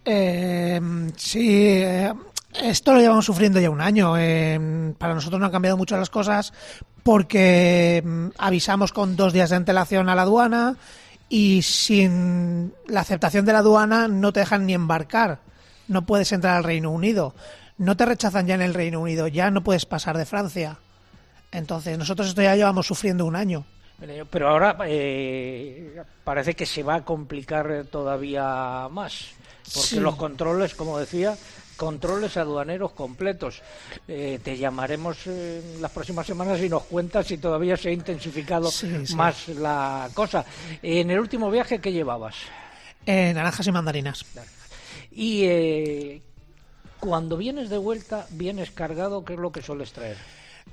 Eh, 0.06 0.80
sí, 1.18 1.82
eh, 1.82 2.14
esto 2.61 2.94
lo 2.94 2.99
llevamos 2.99 3.26
sufriendo 3.26 3.60
ya 3.60 3.69
un 3.69 3.82
año. 3.82 4.15
Eh, 4.18 4.94
para 4.98 5.14
nosotros 5.14 5.40
no 5.40 5.45
han 5.48 5.52
cambiado 5.52 5.77
mucho 5.77 5.98
las 5.98 6.10
cosas 6.10 6.53
porque 7.03 8.02
mm, 8.06 8.27
avisamos 8.38 8.91
con 8.94 9.15
dos 9.15 9.34
días 9.34 9.49
de 9.49 9.56
antelación 9.57 10.10
a 10.10 10.15
la 10.15 10.23
aduana 10.23 10.77
y 11.30 11.61
sin 11.64 12.73
la 12.88 13.02
aceptación 13.02 13.45
de 13.45 13.53
la 13.53 13.60
aduana 13.60 14.07
no 14.07 14.32
te 14.34 14.41
dejan 14.41 14.65
ni 14.65 14.73
embarcar. 14.73 15.40
No 15.88 16.06
puedes 16.06 16.32
entrar 16.32 16.57
al 16.57 16.64
Reino 16.64 16.91
Unido. 16.91 17.36
No 17.77 17.98
te 17.98 18.06
rechazan 18.06 18.48
ya 18.48 18.56
en 18.56 18.61
el 18.61 18.73
Reino 18.73 18.99
Unido. 19.02 19.27
Ya 19.27 19.52
no 19.52 19.64
puedes 19.64 19.86
pasar 19.86 20.18
de 20.18 20.26
Francia. 20.26 20.77
Entonces, 21.52 21.98
nosotros 21.98 22.27
esto 22.30 22.41
ya 22.41 22.56
llevamos 22.56 22.88
sufriendo 22.88 23.26
un 23.26 23.36
año. 23.36 23.65
Pero 24.30 24.49
ahora 24.49 24.76
eh, 24.88 26.02
parece 26.23 26.53
que 26.53 26.65
se 26.65 26.84
va 26.84 26.95
a 26.95 27.06
complicar 27.06 27.86
todavía 27.90 28.88
más, 28.91 29.27
porque 29.73 29.88
Sí. 29.88 29.99
los 30.02 30.15
controles, 30.18 30.76
como 30.76 30.99
decía, 30.99 31.36
controles 31.77 32.38
aduaneros 32.38 32.91
completos. 32.91 33.61
Eh, 34.07 34.39
te 34.43 34.57
llamaremos 34.57 35.18
eh, 35.27 35.77
las 35.80 35.91
próximas 35.91 36.26
semanas 36.27 36.60
y 36.61 36.69
nos 36.69 36.84
cuentas 36.84 37.27
si 37.27 37.38
todavía 37.38 37.77
se 37.77 37.89
ha 37.89 37.91
intensificado 37.91 38.69
Sí, 38.72 39.06
sí. 39.06 39.15
más 39.15 39.47
la 39.49 40.10
cosa. 40.14 40.45
En 40.81 41.10
el 41.11 41.19
último 41.19 41.49
viaje, 41.52 41.80
¿qué 41.80 41.91
llevabas? 41.91 42.35
Eh, 43.06 43.31
naranjas 43.34 43.68
y 43.68 43.72
mandarinas. 43.72 44.26
Y 45.11 45.43
eh, 45.45 46.22
cuando 46.99 47.38
vienes 47.38 47.69
de 47.69 47.77
vuelta, 47.77 48.26
vienes 48.31 48.72
cargado, 48.72 49.23
¿qué 49.23 49.34
es 49.34 49.39
lo 49.39 49.52
que 49.52 49.61
sueles 49.61 49.91
traer? 49.93 50.18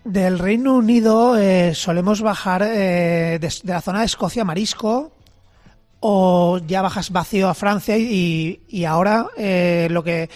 Del 0.05 0.39
Reino 0.39 0.75
Unido 0.75 1.37
eh, 1.39 1.75
solemos 1.75 2.23
bajar 2.23 2.63
eh, 2.63 3.39
de, 3.41 3.53
de 3.63 3.73
la 3.73 3.81
zona 3.83 4.01
de 4.01 4.07
Escocia 4.07 4.43
marisco 4.45 5.13
o 6.01 6.59
ya 6.67 6.83
bajas 6.83 7.11
vacío 7.11 7.49
a 7.49 7.55
Francia 7.55 7.97
y, 7.97 8.63
y 8.69 8.85
ahora 8.85 9.29
eh, 9.37 9.87
lo 9.91 10.03
que 10.03 10.29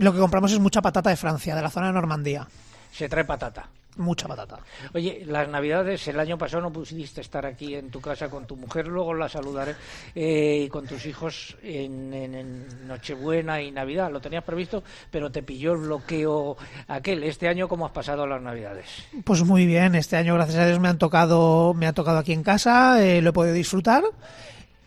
lo 0.00 0.12
que 0.12 0.18
compramos 0.18 0.52
es 0.52 0.58
mucha 0.58 0.82
patata 0.82 1.10
de 1.10 1.16
Francia, 1.16 1.54
de 1.54 1.62
la 1.62 1.70
zona 1.70 1.86
de 1.88 1.92
Normandía. 1.92 2.46
Se 2.92 3.08
trae 3.08 3.24
patata. 3.24 3.68
Mucha 3.96 4.28
patata. 4.28 4.58
Oye, 4.94 5.24
las 5.26 5.48
navidades, 5.48 6.06
el 6.08 6.18
año 6.20 6.38
pasado 6.38 6.62
no 6.62 6.72
pudiste 6.72 7.20
estar 7.20 7.44
aquí 7.44 7.74
en 7.74 7.90
tu 7.90 8.00
casa 8.00 8.30
con 8.30 8.46
tu 8.46 8.56
mujer, 8.56 8.86
luego 8.86 9.12
la 9.14 9.28
saludaré, 9.28 9.74
eh, 10.14 10.62
y 10.64 10.68
con 10.68 10.86
tus 10.86 11.04
hijos 11.06 11.56
en, 11.62 12.14
en- 12.14 12.34
en 12.36 12.88
Nochebuena 12.88 13.60
y 13.60 13.72
Navidad. 13.72 14.10
Lo 14.10 14.20
tenías 14.20 14.44
previsto, 14.44 14.82
pero 15.10 15.30
te 15.30 15.42
pilló 15.42 15.72
el 15.72 15.78
bloqueo 15.80 16.56
aquel. 16.86 17.24
Este 17.24 17.48
año, 17.48 17.68
¿cómo 17.68 17.84
has 17.84 17.92
pasado 17.92 18.26
las 18.28 18.40
navidades? 18.40 18.86
Pues 19.24 19.42
muy 19.44 19.66
bien, 19.66 19.94
este 19.96 20.16
año 20.16 20.34
gracias 20.34 20.58
a 20.58 20.66
Dios 20.66 20.78
me 20.80 20.88
han 20.88 20.98
tocado 20.98 21.74
me 21.74 21.86
ha 21.88 21.92
tocado 21.92 22.18
aquí 22.18 22.32
en 22.32 22.44
casa, 22.44 23.04
eh, 23.04 23.20
lo 23.20 23.30
he 23.30 23.32
podido 23.32 23.54
disfrutar 23.54 24.04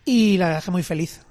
y 0.06 0.38
la 0.38 0.48
verdad 0.48 0.64
que 0.64 0.72
muy 0.72 0.84
feliz. 0.84 1.22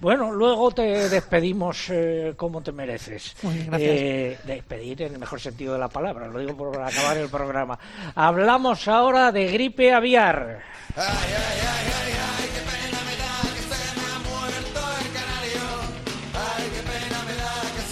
Bueno, 0.00 0.30
luego 0.30 0.70
te 0.70 1.08
despedimos 1.08 1.88
eh, 1.90 2.34
como 2.36 2.62
te 2.62 2.72
mereces. 2.72 3.34
Muy 3.42 3.54
bien, 3.54 3.66
gracias. 3.68 3.90
Eh, 3.90 4.38
despedir 4.44 5.02
en 5.02 5.14
el 5.14 5.18
mejor 5.18 5.40
sentido 5.40 5.72
de 5.72 5.78
la 5.78 5.88
palabra, 5.88 6.26
lo 6.28 6.38
digo 6.38 6.56
por 6.56 6.80
acabar 6.80 7.16
el 7.16 7.28
programa. 7.28 7.78
Hablamos 8.14 8.88
ahora 8.88 9.32
de 9.32 9.46
gripe 9.48 9.92
aviar. 9.92 10.62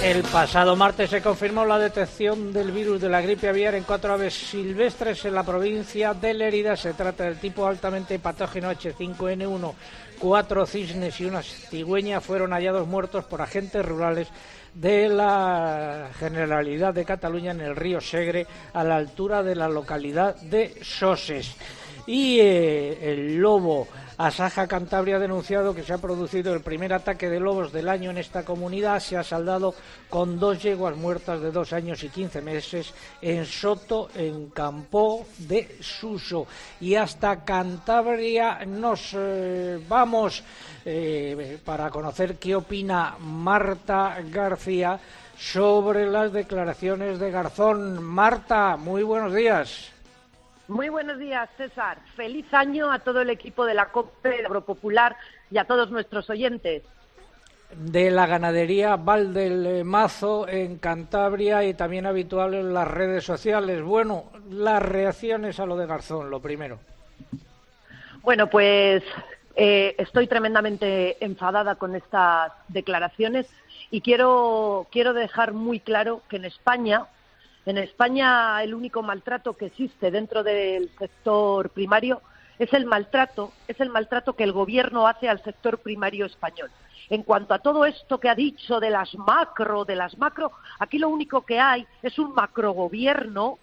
El 0.05 0.23
pasado 0.23 0.77
martes 0.77 1.09
se 1.09 1.23
confirmó 1.23 1.65
la 1.65 1.79
detección 1.79 2.53
del 2.53 2.73
virus 2.73 3.01
de 3.01 3.09
la 3.09 3.23
gripe 3.23 3.49
aviar 3.49 3.75
en 3.75 3.85
cuatro 3.85 4.13
aves 4.13 4.35
silvestres 4.35 5.25
en 5.25 5.35
la 5.35 5.45
provincia 5.45 6.13
de 6.13 6.35
Lérida. 6.35 6.77
Se 6.77 6.93
trata 6.93 7.25
del 7.25 7.41
tipo 7.41 7.67
altamente 7.67 8.19
patógeno 8.19 8.71
H5N1. 8.71 9.73
Cuatro 10.19 10.67
cisnes 10.67 11.19
y 11.23 11.25
una 11.25 11.43
cigüeña 11.43 12.21
fueron 12.21 12.53
hallados 12.53 12.87
muertos 12.87 13.25
por 13.25 13.41
agentes 13.41 13.83
rurales 13.83 14.29
de 14.75 15.09
la 15.09 16.11
Generalidad 16.19 16.93
de 16.93 17.07
Cataluña 17.07 17.53
en 17.53 17.63
el 17.63 17.75
río 17.75 17.99
Segre, 17.99 18.47
a 18.75 18.85
la 18.85 18.97
altura 18.97 19.43
de 19.43 19.57
la 19.57 19.71
localidad 19.71 20.37
de 20.37 20.75
Soses. 20.83 21.57
Y 22.07 22.41
eh, 22.41 23.11
el 23.11 23.37
lobo 23.37 23.89
Asaja 24.17 24.69
Cantabria 24.69 25.17
ha 25.17 25.19
denunciado 25.19 25.75
que 25.75 25.83
se 25.83 25.93
ha 25.93 25.99
producido 25.99 26.55
el 26.55 26.61
primer 26.61 26.93
ataque 26.93 27.29
de 27.29 27.41
lobos 27.41 27.73
del 27.73 27.89
año 27.89 28.11
en 28.11 28.19
esta 28.19 28.45
comunidad. 28.45 29.01
Se 29.01 29.17
ha 29.17 29.25
saldado 29.25 29.75
con 30.09 30.39
dos 30.39 30.63
yeguas 30.63 30.97
muertas 30.97 31.41
de 31.41 31.51
dos 31.51 31.73
años 31.73 32.03
y 32.05 32.11
quince 32.11 32.41
meses 32.41 32.95
en 33.21 33.45
Soto, 33.45 34.09
en 34.15 34.51
Campo 34.51 35.27
de 35.39 35.79
Suso. 35.81 36.47
Y 36.81 36.95
hasta 36.95 37.45
Cantabria 37.45 38.65
nos 38.65 39.15
eh, 39.19 39.81
vamos 39.89 40.45
eh, 40.85 41.59
para 41.65 41.91
conocer 41.91 42.37
qué 42.37 42.55
opina 42.55 43.17
Marta 43.19 44.19
García 44.31 44.99
sobre 45.37 46.07
las 46.07 46.33
declaraciones 46.33 47.19
de 47.19 47.31
Garzón. 47.33 48.03
Marta, 48.03 48.77
muy 48.77 49.03
buenos 49.03 49.35
días. 49.35 49.94
Muy 50.69 50.89
buenos 50.89 51.19
días, 51.19 51.49
César. 51.59 51.99
Feliz 52.17 52.47
año 52.55 52.91
a 52.91 52.99
todo 52.99 53.21
el 53.21 53.31
equipo 53.31 53.67
de 53.67 53.75
la 53.75 53.91
COPE, 53.91 54.31
de 54.31 54.47
Agropopular 54.47 55.15
y 55.51 55.59
a 55.59 55.65
todos 55.65 55.91
nuestros 55.91 56.31
oyentes. 56.31 56.83
de 57.77 58.11
la 58.11 58.27
ganadería 58.27 58.97
Val 58.97 59.35
del 59.35 59.85
Mazo 59.85 60.47
en 60.49 60.79
Cantabria 60.79 61.65
y 61.65 61.75
también 61.75 62.07
habitual 62.07 62.55
en 62.55 62.73
las 62.73 62.89
redes 62.89 63.25
sociales. 63.25 63.83
Bueno, 63.83 64.25
las 64.49 64.83
reacciones 64.83 65.59
a 65.59 65.67
lo 65.67 65.77
de 65.77 65.87
Garzón, 65.87 66.31
lo 66.31 66.41
primero. 66.41 66.79
Bueno, 68.23 68.49
pues 68.49 69.03
eh, 69.57 69.95
estoy 69.99 70.27
tremendamente 70.27 71.23
enfadada 71.25 71.75
con 71.75 71.95
estas 71.95 72.53
declaraciones 72.69 73.47
y 73.91 74.01
quiero, 74.01 74.87
quiero 74.91 75.13
dejar 75.13 75.53
muy 75.53 75.81
claro 75.81 76.23
que 76.29 76.37
en 76.37 76.45
España, 76.45 77.07
en 77.67 77.79
España 77.79 78.63
el 78.63 78.75
único 78.75 79.03
maltrato 79.03 79.57
que 79.57 79.67
existe 79.67 80.11
dentro 80.11 80.43
del 80.43 80.91
sector 80.99 81.71
primario 81.71 82.21
es 82.59 82.73
el 82.73 82.87
maltrato, 82.87 83.53
es 83.67 83.81
el 83.81 83.91
maltrato 83.91 84.35
que 84.35 84.45
el 84.45 84.53
gobierno 84.53 85.09
hace 85.09 85.29
al 85.29 85.43
sector 85.43 85.79
primario 85.79 86.27
español. 86.27 86.71
En 87.11 87.23
cuanto 87.23 87.53
a 87.53 87.59
todo 87.59 87.85
esto 87.85 88.19
que 88.19 88.29
ha 88.29 88.35
dicho 88.35 88.81
de 88.81 88.91
las 88.91 89.15
macro, 89.15 89.85
de 89.85 89.97
las 89.97 90.17
macro, 90.19 90.53
aquí 90.79 90.99
lo 90.99 91.09
único 91.09 91.43
que 91.43 91.59
hay 91.59 91.87
es 92.03 92.19
un 92.19 92.35
macrogobierno, 92.35 93.59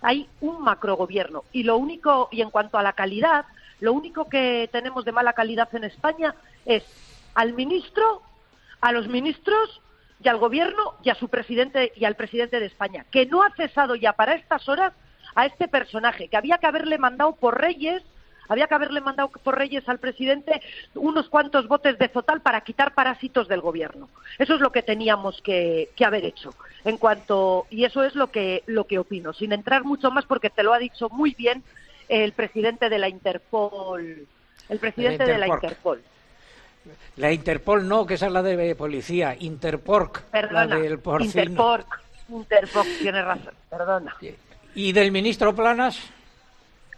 hay 0.00 0.28
un 0.40 0.62
macrogobierno 0.62 1.44
y 1.52 1.62
lo 1.62 1.76
único 1.76 2.28
y 2.30 2.42
en 2.42 2.50
cuanto 2.50 2.78
a 2.78 2.82
la 2.82 2.92
calidad, 2.92 3.46
lo 3.80 3.92
único 3.92 4.28
que 4.28 4.68
tenemos 4.72 5.04
de 5.04 5.12
mala 5.12 5.32
calidad 5.32 5.74
en 5.74 5.84
España 5.84 6.34
es 6.64 6.84
al 7.34 7.52
ministro, 7.52 8.22
a 8.80 8.92
los 8.92 9.08
ministros 9.08 9.80
y 10.22 10.28
al 10.28 10.38
gobierno 10.38 10.94
y 11.02 11.10
a 11.10 11.14
su 11.14 11.28
presidente 11.28 11.92
y 11.96 12.04
al 12.04 12.16
presidente 12.16 12.60
de 12.60 12.66
España, 12.66 13.04
que 13.10 13.26
no 13.26 13.42
ha 13.42 13.50
cesado 13.50 13.94
ya 13.94 14.12
para 14.12 14.34
estas 14.34 14.68
horas 14.68 14.92
a 15.34 15.46
este 15.46 15.68
personaje, 15.68 16.28
que 16.28 16.36
había 16.36 16.58
que 16.58 16.66
haberle 16.66 16.98
mandado 16.98 17.34
por 17.34 17.60
Reyes, 17.60 18.02
había 18.48 18.68
que 18.68 18.74
haberle 18.74 19.00
mandado 19.00 19.28
por 19.28 19.58
Reyes 19.58 19.88
al 19.88 19.98
presidente 19.98 20.62
unos 20.94 21.28
cuantos 21.28 21.68
botes 21.68 21.98
de 21.98 22.08
zotal 22.08 22.40
para 22.40 22.62
quitar 22.62 22.94
parásitos 22.94 23.48
del 23.48 23.60
gobierno. 23.60 24.08
Eso 24.38 24.54
es 24.54 24.60
lo 24.60 24.70
que 24.70 24.82
teníamos 24.82 25.42
que, 25.42 25.90
que 25.96 26.04
haber 26.04 26.24
hecho. 26.24 26.54
En 26.84 26.96
cuanto 26.96 27.66
y 27.70 27.84
eso 27.84 28.04
es 28.04 28.14
lo 28.14 28.30
que 28.30 28.62
lo 28.66 28.84
que 28.84 28.98
opino, 28.98 29.32
sin 29.32 29.52
entrar 29.52 29.84
mucho 29.84 30.10
más 30.10 30.24
porque 30.24 30.50
te 30.50 30.62
lo 30.62 30.72
ha 30.72 30.78
dicho 30.78 31.08
muy 31.10 31.34
bien 31.34 31.64
el 32.08 32.32
presidente 32.32 32.88
de 32.88 32.98
la 32.98 33.08
Interpol, 33.08 34.26
el 34.68 34.78
presidente 34.78 35.24
de 35.24 35.38
la 35.38 35.48
Interpol. 35.48 35.98
Interpol. 35.98 36.15
La 37.16 37.32
Interpol 37.32 37.88
no, 37.88 38.06
que 38.06 38.14
esa 38.14 38.26
es 38.26 38.32
la 38.32 38.42
de 38.42 38.74
policía. 38.74 39.36
Interporc, 39.38 40.22
Perdona, 40.24 40.66
la 40.66 40.76
del 40.76 40.98
porcino. 40.98 41.42
Interporc, 41.42 42.00
Interporc, 42.28 42.88
tienes 43.00 43.24
razón, 43.24 43.54
perdona. 43.70 44.16
¿Y 44.74 44.92
del 44.92 45.10
ministro 45.10 45.54
Planas? 45.54 45.98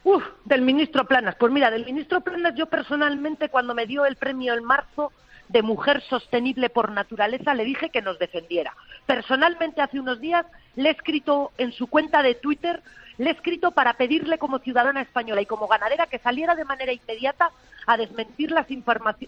Uf, 0.04 0.24
del 0.44 0.62
ministro 0.62 1.04
Planas. 1.04 1.36
Pues 1.36 1.52
mira, 1.52 1.70
del 1.70 1.84
ministro 1.84 2.20
Planas 2.20 2.54
yo 2.56 2.66
personalmente 2.66 3.48
cuando 3.48 3.74
me 3.74 3.86
dio 3.86 4.06
el 4.06 4.16
premio 4.16 4.54
en 4.54 4.64
marzo 4.64 5.12
de 5.48 5.62
Mujer 5.62 6.02
Sostenible 6.02 6.70
por 6.70 6.90
Naturaleza 6.90 7.54
le 7.54 7.64
dije 7.64 7.90
que 7.90 8.02
nos 8.02 8.18
defendiera. 8.18 8.74
Personalmente 9.06 9.80
hace 9.80 9.98
unos 9.98 10.20
días 10.20 10.46
le 10.76 10.88
he 10.88 10.92
escrito 10.92 11.52
en 11.58 11.72
su 11.72 11.86
cuenta 11.86 12.22
de 12.22 12.34
Twitter, 12.34 12.82
le 13.18 13.30
he 13.30 13.32
escrito 13.32 13.72
para 13.72 13.94
pedirle 13.94 14.38
como 14.38 14.60
ciudadana 14.60 15.02
española 15.02 15.42
y 15.42 15.46
como 15.46 15.66
ganadera 15.66 16.06
que 16.06 16.18
saliera 16.18 16.54
de 16.54 16.64
manera 16.64 16.92
inmediata 16.92 17.50
a 17.86 17.96
desmentir 17.96 18.50
las, 18.52 18.66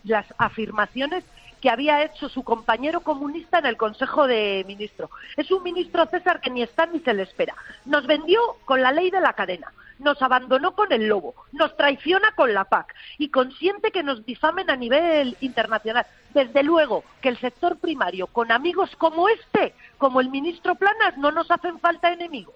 las 0.04 0.26
afirmaciones 0.38 1.24
que 1.60 1.70
había 1.70 2.02
hecho 2.04 2.28
su 2.28 2.42
compañero 2.42 3.00
comunista 3.00 3.58
en 3.58 3.66
el 3.66 3.76
Consejo 3.76 4.26
de 4.26 4.64
Ministros. 4.66 5.10
Es 5.36 5.50
un 5.50 5.62
ministro 5.62 6.06
César 6.06 6.40
que 6.40 6.50
ni 6.50 6.62
está 6.62 6.86
ni 6.86 7.00
se 7.00 7.12
le 7.12 7.24
espera. 7.24 7.54
Nos 7.84 8.06
vendió 8.06 8.40
con 8.64 8.80
la 8.80 8.92
ley 8.92 9.10
de 9.10 9.20
la 9.20 9.34
cadena, 9.34 9.72
nos 9.98 10.20
abandonó 10.22 10.72
con 10.72 10.90
el 10.92 11.06
lobo, 11.06 11.34
nos 11.52 11.76
traiciona 11.76 12.32
con 12.32 12.54
la 12.54 12.64
PAC 12.64 12.94
y 13.18 13.28
consiente 13.28 13.90
que 13.90 14.02
nos 14.02 14.24
difamen 14.24 14.70
a 14.70 14.76
nivel 14.76 15.36
internacional. 15.40 16.06
Desde 16.32 16.62
luego 16.62 17.04
que 17.20 17.28
el 17.28 17.38
sector 17.38 17.76
primario, 17.76 18.26
con 18.26 18.52
amigos 18.52 18.94
como 18.96 19.28
este, 19.28 19.74
como 19.98 20.20
el 20.20 20.30
ministro 20.30 20.76
Planas, 20.76 21.18
no 21.18 21.30
nos 21.30 21.50
hacen 21.50 21.78
falta 21.78 22.12
enemigos. 22.12 22.54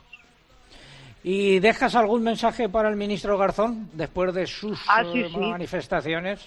¿Y 1.25 1.59
dejas 1.59 1.95
algún 1.95 2.23
mensaje 2.23 2.69
para 2.69 2.91
el 2.91 2.97
ministro 2.97 3.39
Garzón 3.39 3.89
después 3.95 4.35
de 4.35 4.47
sus 4.47 4.79
Ah, 4.87 5.03
sí, 5.11 5.21
eh, 5.23 5.31
sí. 5.33 5.39
manifestaciones? 5.39 6.47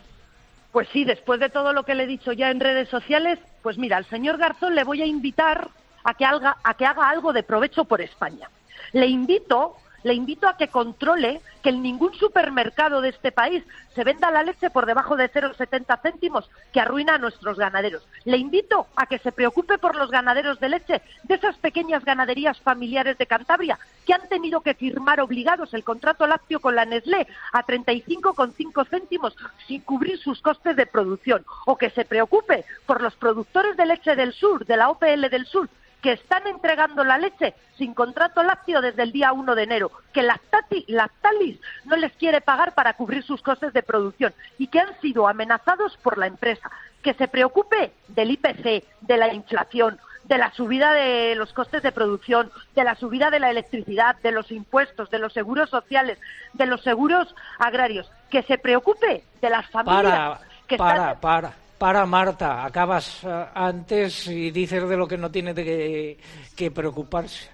Pues 0.72 0.88
sí, 0.94 1.04
después 1.04 1.40
de 1.40 1.49
todo 1.49 1.74
lo 1.74 1.82
que 1.84 1.95
le 1.95 2.04
he 2.04 2.08
dicho 2.08 2.32
ya 2.32 2.52
en 2.52 2.60
redes 2.60 2.88
sociales, 2.88 3.40
pues 3.64 3.80
mira, 3.80 3.98
al 3.98 4.06
señor 4.06 4.38
Garzón 4.38 4.76
le 4.76 4.84
voy 4.84 5.02
a 5.02 5.06
invitar 5.08 5.68
a 6.04 6.14
que 6.14 6.26
haga, 6.26 6.58
a 6.64 6.76
que 6.76 6.86
haga 6.86 7.10
algo 7.10 7.34
de 7.34 7.41
provecho 7.41 7.86
por 7.86 8.02
España. 8.02 8.49
Le 8.94 9.08
invito, 9.08 9.76
le 10.03 10.14
invito 10.14 10.48
a 10.48 10.57
que 10.57 10.68
controle 10.68 11.41
que 11.61 11.69
en 11.69 11.82
ningún 11.82 12.14
supermercado 12.14 13.02
de 13.02 13.10
este 13.10 13.32
país 13.32 13.64
se 13.95 14.03
venda 14.03 14.32
la 14.32 14.44
leche 14.44 14.69
por 14.69 14.86
debajo 14.86 15.15
de 15.15 15.32
0,70 15.32 16.02
céntimos 16.02 16.49
que 16.72 16.80
arruina 16.80 17.15
a 17.15 17.18
nuestros 17.18 17.57
ganaderos. 17.57 18.07
Le 18.26 18.38
invito 18.38 18.88
a 18.95 19.07
que 19.07 19.19
se 19.19 19.32
preocupe 19.32 19.78
por 19.78 19.95
los 19.95 20.11
ganaderos 20.11 20.60
de 20.60 20.69
leche 20.69 21.02
de 21.24 21.36
esas 21.36 21.57
pequeñas 21.57 22.06
ganaderías 22.06 22.60
familiares 22.61 23.18
de 23.18 23.26
Cantabria 23.26 23.80
que 24.06 24.14
han 24.14 24.30
tenido 24.30 24.61
que 24.61 24.76
firmar 24.76 25.19
obligados 25.19 25.74
el 25.74 25.84
contrato 25.84 26.28
lácteo 26.28 26.60
con 26.60 26.76
la 26.76 26.86
Nestlé 26.86 27.28
a 27.52 27.65
35,5 27.65 28.88
céntimos 28.88 29.36
sin 29.68 29.82
cubrir 29.82 30.18
sus 30.19 30.41
costes 30.41 30.76
de 30.76 30.86
producción. 30.86 31.45
O 31.65 31.78
que 31.78 31.90
se 31.90 32.06
preocupe 32.06 32.65
por 32.86 33.02
los 33.02 33.15
productores 33.15 33.76
de 33.78 33.86
leche 33.86 34.15
del 34.15 34.34
sur, 34.34 34.65
de 34.65 34.78
la 34.78 34.90
OPL 34.90 35.30
del 35.30 35.45
sur, 35.45 35.69
que 36.02 36.14
están 36.14 36.45
entregando 36.48 37.03
la 37.03 37.18
leche 37.18 37.53
sin 37.78 37.94
contrato 37.94 38.44
lácteo 38.44 38.82
desde 38.82 39.03
el 39.03 39.11
día 39.11 39.34
1 39.34 39.56
de 39.56 39.64
enero, 39.64 39.91
que 40.14 40.22
Lactati- 40.22 40.86
Lactalis 40.88 41.60
no 41.86 41.95
les 41.95 42.11
quiere 42.14 42.41
pagar 42.41 42.74
para 42.74 42.94
cubrir 42.94 43.24
sus 43.24 43.41
costes 43.41 43.74
de 43.74 43.84
producción 43.84 44.34
y 44.57 44.68
que 44.68 44.80
han 44.80 44.99
sido 45.02 45.28
amenazados 45.28 45.98
por 45.98 46.18
la 46.18 46.28
empresa. 46.28 46.69
Que 47.02 47.14
se 47.14 47.28
preocupe 47.28 47.94
del 48.10 48.32
IPC, 48.32 48.84
de 49.02 49.18
la 49.18 49.34
inflación, 49.34 49.99
de 50.26 50.38
la 50.38 50.52
subida 50.52 50.91
de 50.94 51.36
los 51.36 51.53
costes 51.53 51.82
de 51.84 51.91
producción, 51.91 52.52
de 52.76 52.84
la 52.84 52.95
subida 52.95 53.30
de 53.30 53.40
la 53.40 53.49
electricidad, 53.49 54.18
de 54.18 54.32
los 54.32 54.52
impuestos, 54.52 55.10
de 55.10 55.19
los 55.19 55.32
seguros 55.34 55.69
sociales, 55.69 56.19
de 56.53 56.65
los 56.65 56.82
seguros 56.84 57.34
agrarios. 57.60 58.11
Que 58.30 58.44
se 58.44 58.57
preocupe 58.57 59.24
de 59.41 59.49
las 59.49 59.68
familias 59.69 60.03
Para, 60.03 60.40
que 60.68 60.78
para, 60.78 60.95
están 61.11 61.19
para, 61.22 61.53
para, 61.78 62.06
Marta. 62.06 62.66
Acabas 62.66 63.24
eh, 63.24 63.45
antes 63.54 64.28
y 64.28 64.52
dices 64.52 64.88
de 64.88 64.98
lo 64.98 65.08
que 65.08 65.18
no 65.18 65.32
tiene 65.32 65.54
que, 65.54 66.18
que 66.56 66.72
preocuparse. 66.72 67.49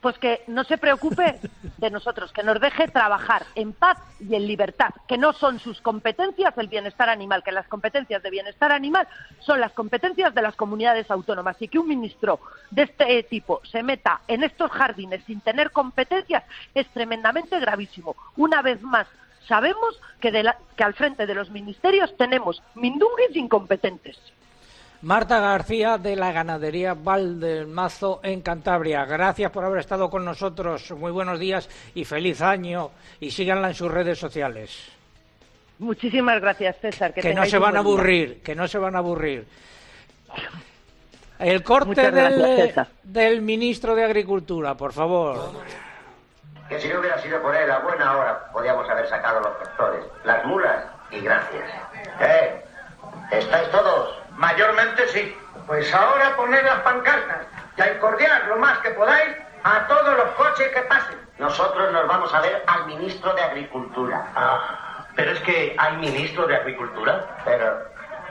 pues 0.00 0.16
que 0.18 0.42
no 0.46 0.64
se 0.64 0.78
preocupe 0.78 1.38
de 1.76 1.90
nosotros, 1.90 2.32
que 2.32 2.42
nos 2.42 2.58
deje 2.60 2.88
trabajar 2.88 3.44
en 3.54 3.72
paz 3.72 3.98
y 4.18 4.34
en 4.34 4.46
libertad, 4.46 4.90
que 5.06 5.18
no 5.18 5.32
son 5.32 5.58
sus 5.58 5.80
competencias 5.82 6.56
el 6.56 6.68
bienestar 6.68 7.10
animal, 7.10 7.42
que 7.42 7.52
las 7.52 7.68
competencias 7.68 8.22
de 8.22 8.30
bienestar 8.30 8.72
animal 8.72 9.06
son 9.40 9.60
las 9.60 9.72
competencias 9.72 10.34
de 10.34 10.42
las 10.42 10.56
comunidades 10.56 11.10
autónomas 11.10 11.60
y 11.60 11.68
que 11.68 11.78
un 11.78 11.88
ministro 11.88 12.40
de 12.70 12.84
este 12.84 13.22
tipo 13.24 13.60
se 13.70 13.82
meta 13.82 14.22
en 14.26 14.42
estos 14.42 14.70
jardines 14.70 15.22
sin 15.24 15.40
tener 15.40 15.70
competencias 15.70 16.44
es 16.74 16.86
tremendamente 16.88 17.60
gravísimo. 17.60 18.16
Una 18.36 18.62
vez 18.62 18.80
más, 18.80 19.06
sabemos 19.46 20.00
que, 20.20 20.30
de 20.30 20.42
la- 20.42 20.58
que 20.76 20.84
al 20.84 20.94
frente 20.94 21.26
de 21.26 21.34
los 21.34 21.50
ministerios 21.50 22.16
tenemos 22.16 22.62
mindunguis 22.74 23.34
incompetentes. 23.34 24.18
Marta 25.02 25.40
García 25.40 25.96
de 25.96 26.14
la 26.14 26.30
ganadería 26.30 26.92
Valdelmazo 26.92 28.20
en 28.22 28.42
Cantabria. 28.42 29.04
Gracias 29.06 29.50
por 29.50 29.64
haber 29.64 29.80
estado 29.80 30.10
con 30.10 30.24
nosotros. 30.26 30.90
Muy 30.92 31.10
buenos 31.10 31.38
días 31.38 31.70
y 31.94 32.04
feliz 32.04 32.42
año. 32.42 32.90
Y 33.18 33.30
síganla 33.30 33.68
en 33.68 33.74
sus 33.74 33.90
redes 33.90 34.18
sociales. 34.18 34.76
Muchísimas 35.78 36.38
gracias, 36.42 36.76
César. 36.82 37.14
Que, 37.14 37.22
Que 37.22 37.32
no 37.32 37.46
se 37.46 37.56
van 37.56 37.70
a 37.70 37.80
día. 37.80 37.80
aburrir, 37.80 38.42
que 38.42 38.54
no 38.54 38.68
se 38.68 38.76
van 38.76 38.94
a 38.94 38.98
aburrir. 38.98 39.46
El 41.38 41.62
corte 41.62 42.10
gracias, 42.10 42.88
del 43.02 43.40
ministro 43.40 43.94
de 43.94 44.04
Agricultura, 44.04 44.74
por 44.76 44.92
favor. 44.92 45.52
Que 46.70 46.80
si 46.80 46.88
no 46.88 47.00
hubiera 47.00 47.18
sido 47.18 47.42
por 47.42 47.54
él, 47.54 47.68
a 47.68 47.80
buena 47.80 48.16
hora 48.16 48.44
podíamos 48.52 48.88
haber 48.88 49.08
sacado 49.08 49.40
los 49.40 49.58
tractores, 49.58 50.04
las 50.22 50.44
mulas 50.44 50.84
y 51.10 51.20
gracias. 51.20 51.68
¿Eh? 52.20 52.64
¿Estáis 53.32 53.68
todos? 53.72 54.16
Mayormente 54.36 55.08
sí. 55.08 55.36
Pues 55.66 55.92
ahora 55.92 56.36
poned 56.36 56.64
las 56.64 56.78
pancartas 56.82 57.38
y 57.76 57.82
a 57.82 57.92
incordiar 57.92 58.46
lo 58.46 58.56
más 58.56 58.78
que 58.78 58.90
podáis 58.90 59.36
a 59.64 59.84
todos 59.88 60.16
los 60.16 60.30
coches 60.36 60.68
que 60.68 60.82
pasen. 60.82 61.18
Nosotros 61.38 61.92
nos 61.92 62.06
vamos 62.06 62.32
a 62.32 62.40
ver 62.40 62.62
al 62.64 62.86
ministro 62.86 63.34
de 63.34 63.42
Agricultura. 63.42 64.26
Ah, 64.36 65.06
pero 65.16 65.32
es 65.32 65.40
que 65.40 65.74
hay 65.76 65.96
ministro 65.96 66.46
de 66.46 66.54
Agricultura. 66.54 67.26
Pero, 67.44 67.84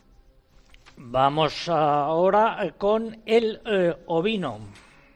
Vamos 0.97 1.69
ahora 1.69 2.73
con 2.77 3.21
el 3.25 3.61
eh, 3.65 3.95
ovino. 4.07 4.59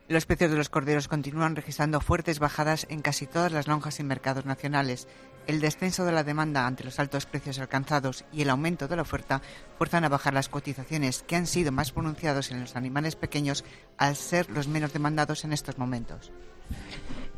Los 0.08 0.26
precios 0.26 0.52
de 0.52 0.58
los 0.58 0.70
corderos 0.70 1.08
continúan 1.08 1.56
registrando 1.56 2.00
fuertes 2.00 2.40
bajadas 2.40 2.86
en 2.90 3.02
casi 3.02 3.26
todas 3.26 3.52
las 3.52 3.68
lonjas 3.68 4.00
y 4.00 4.04
mercados 4.04 4.46
nacionales. 4.46 5.08
El 5.46 5.60
descenso 5.60 6.06
de 6.06 6.14
la 6.14 6.24
demanda 6.24 6.66
ante 6.66 6.86
los 6.86 7.00
altos 7.00 7.26
precios 7.26 7.60
alcanzados 7.60 8.24
y 8.32 8.44
el 8.44 8.50
aumento 8.50 8.88
de 8.88 8.96
la 8.96 9.02
oferta 9.02 9.42
fuerzan 9.78 10.06
a 10.06 10.10
bajar 10.10 10.34
las 10.34 10.48
cotizaciones, 10.48 11.24
que 11.24 11.36
han 11.36 11.48
sido 11.48 11.72
más 11.72 11.92
pronunciados 11.92 12.52
en 12.52 12.62
los 12.62 12.76
animales 12.76 13.16
pequeños 13.16 13.66
al 13.98 14.16
ser 14.16 14.50
los 14.50 14.68
menos 14.68 14.94
demandados 14.94 15.44
en 15.44 15.52
estos 15.52 15.78
momentos. 15.78 16.32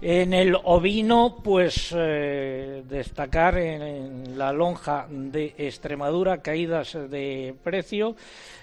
En 0.02 0.34
el 0.34 0.58
ovino, 0.66 1.38
pues 1.42 1.94
eh, 1.96 2.84
destacar 2.88 3.58
en, 3.58 4.38
la 4.38 4.52
lonja 4.52 5.08
de 5.10 5.56
Extremadura 5.58 6.42
caídas 6.42 6.98
de 7.10 7.56
precio. 7.64 8.16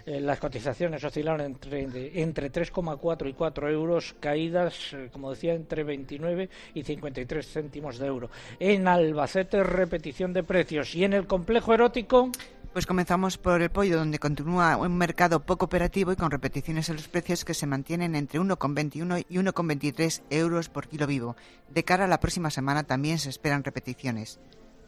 Eh, 0.04 0.20
las 0.20 0.38
cotizaciones 0.38 1.02
oscilaron 1.02 1.40
entre, 1.40 2.20
entre 2.20 2.52
3,4 2.52 3.30
y 3.30 3.32
4 3.32 3.70
euros, 3.70 4.14
caídas, 4.20 4.92
eh, 4.92 5.08
como 5.10 5.30
decía, 5.30 5.54
entre 5.54 5.84
29 5.84 6.50
y 6.74 6.82
53 6.82 7.46
céntimos 7.46 7.98
de 7.98 8.06
euro. 8.06 8.28
En 8.60 8.86
Albacete, 8.86 9.62
repetición 9.64 10.34
de 10.34 10.42
precios. 10.42 10.94
Y 10.94 11.04
en 11.04 11.14
el 11.14 11.26
complejo 11.26 11.72
erótico. 11.72 12.30
Pues 12.72 12.86
comenzamos 12.86 13.36
por 13.36 13.60
el 13.60 13.70
pollo, 13.70 13.98
donde 13.98 14.18
continúa 14.18 14.78
un 14.78 14.96
mercado 14.96 15.40
poco 15.40 15.66
operativo 15.66 16.10
y 16.10 16.16
con 16.16 16.30
repeticiones 16.30 16.88
en 16.88 16.96
los 16.96 17.06
precios 17.06 17.44
que 17.44 17.52
se 17.52 17.66
mantienen 17.66 18.14
entre 18.14 18.40
1,21 18.40 19.26
y 19.28 19.36
1,23 19.36 20.22
euros 20.30 20.70
por 20.70 20.88
kilo 20.88 21.06
vivo. 21.06 21.36
De 21.68 21.84
cara 21.84 22.06
a 22.06 22.08
la 22.08 22.18
próxima 22.18 22.48
semana 22.48 22.84
también 22.84 23.18
se 23.18 23.28
esperan 23.28 23.62
repeticiones. 23.62 24.40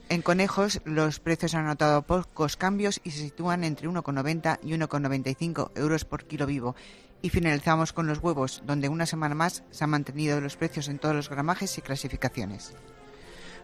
En 0.08 0.22
conejos, 0.22 0.80
los 0.86 1.20
precios 1.20 1.54
han 1.54 1.66
notado 1.66 2.00
pocos 2.00 2.56
cambios 2.56 3.02
y 3.04 3.10
se 3.10 3.20
sitúan 3.20 3.64
entre 3.64 3.86
1,90 3.86 4.60
y 4.62 4.70
1,95 4.70 5.72
euros 5.74 6.06
por 6.06 6.24
kilo 6.24 6.46
vivo. 6.46 6.76
Y 7.20 7.28
finalizamos 7.28 7.92
con 7.92 8.06
los 8.06 8.20
huevos, 8.20 8.62
donde 8.64 8.88
una 8.88 9.04
semana 9.04 9.34
más 9.34 9.62
se 9.70 9.84
han 9.84 9.90
mantenido 9.90 10.40
los 10.40 10.56
precios 10.56 10.88
en 10.88 10.98
todos 10.98 11.14
los 11.14 11.28
gramajes 11.28 11.76
y 11.76 11.82
clasificaciones. 11.82 12.74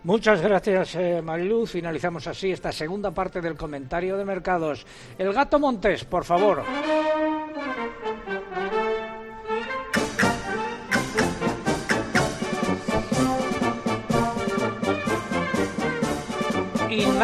Muchas 0.02 0.40
gracias, 0.40 0.94
eh, 0.94 1.20
Mariluz. 1.22 1.72
Finalizamos 1.72 2.26
así 2.26 2.50
esta 2.50 2.72
segunda 2.72 3.10
parte 3.10 3.40
del 3.40 3.54
comentario 3.54 4.16
de 4.16 4.24
mercados. 4.24 4.86
El 5.18 5.32
gato 5.32 5.58
Montés, 5.58 6.04
por 6.04 6.24
favor. 6.24 6.64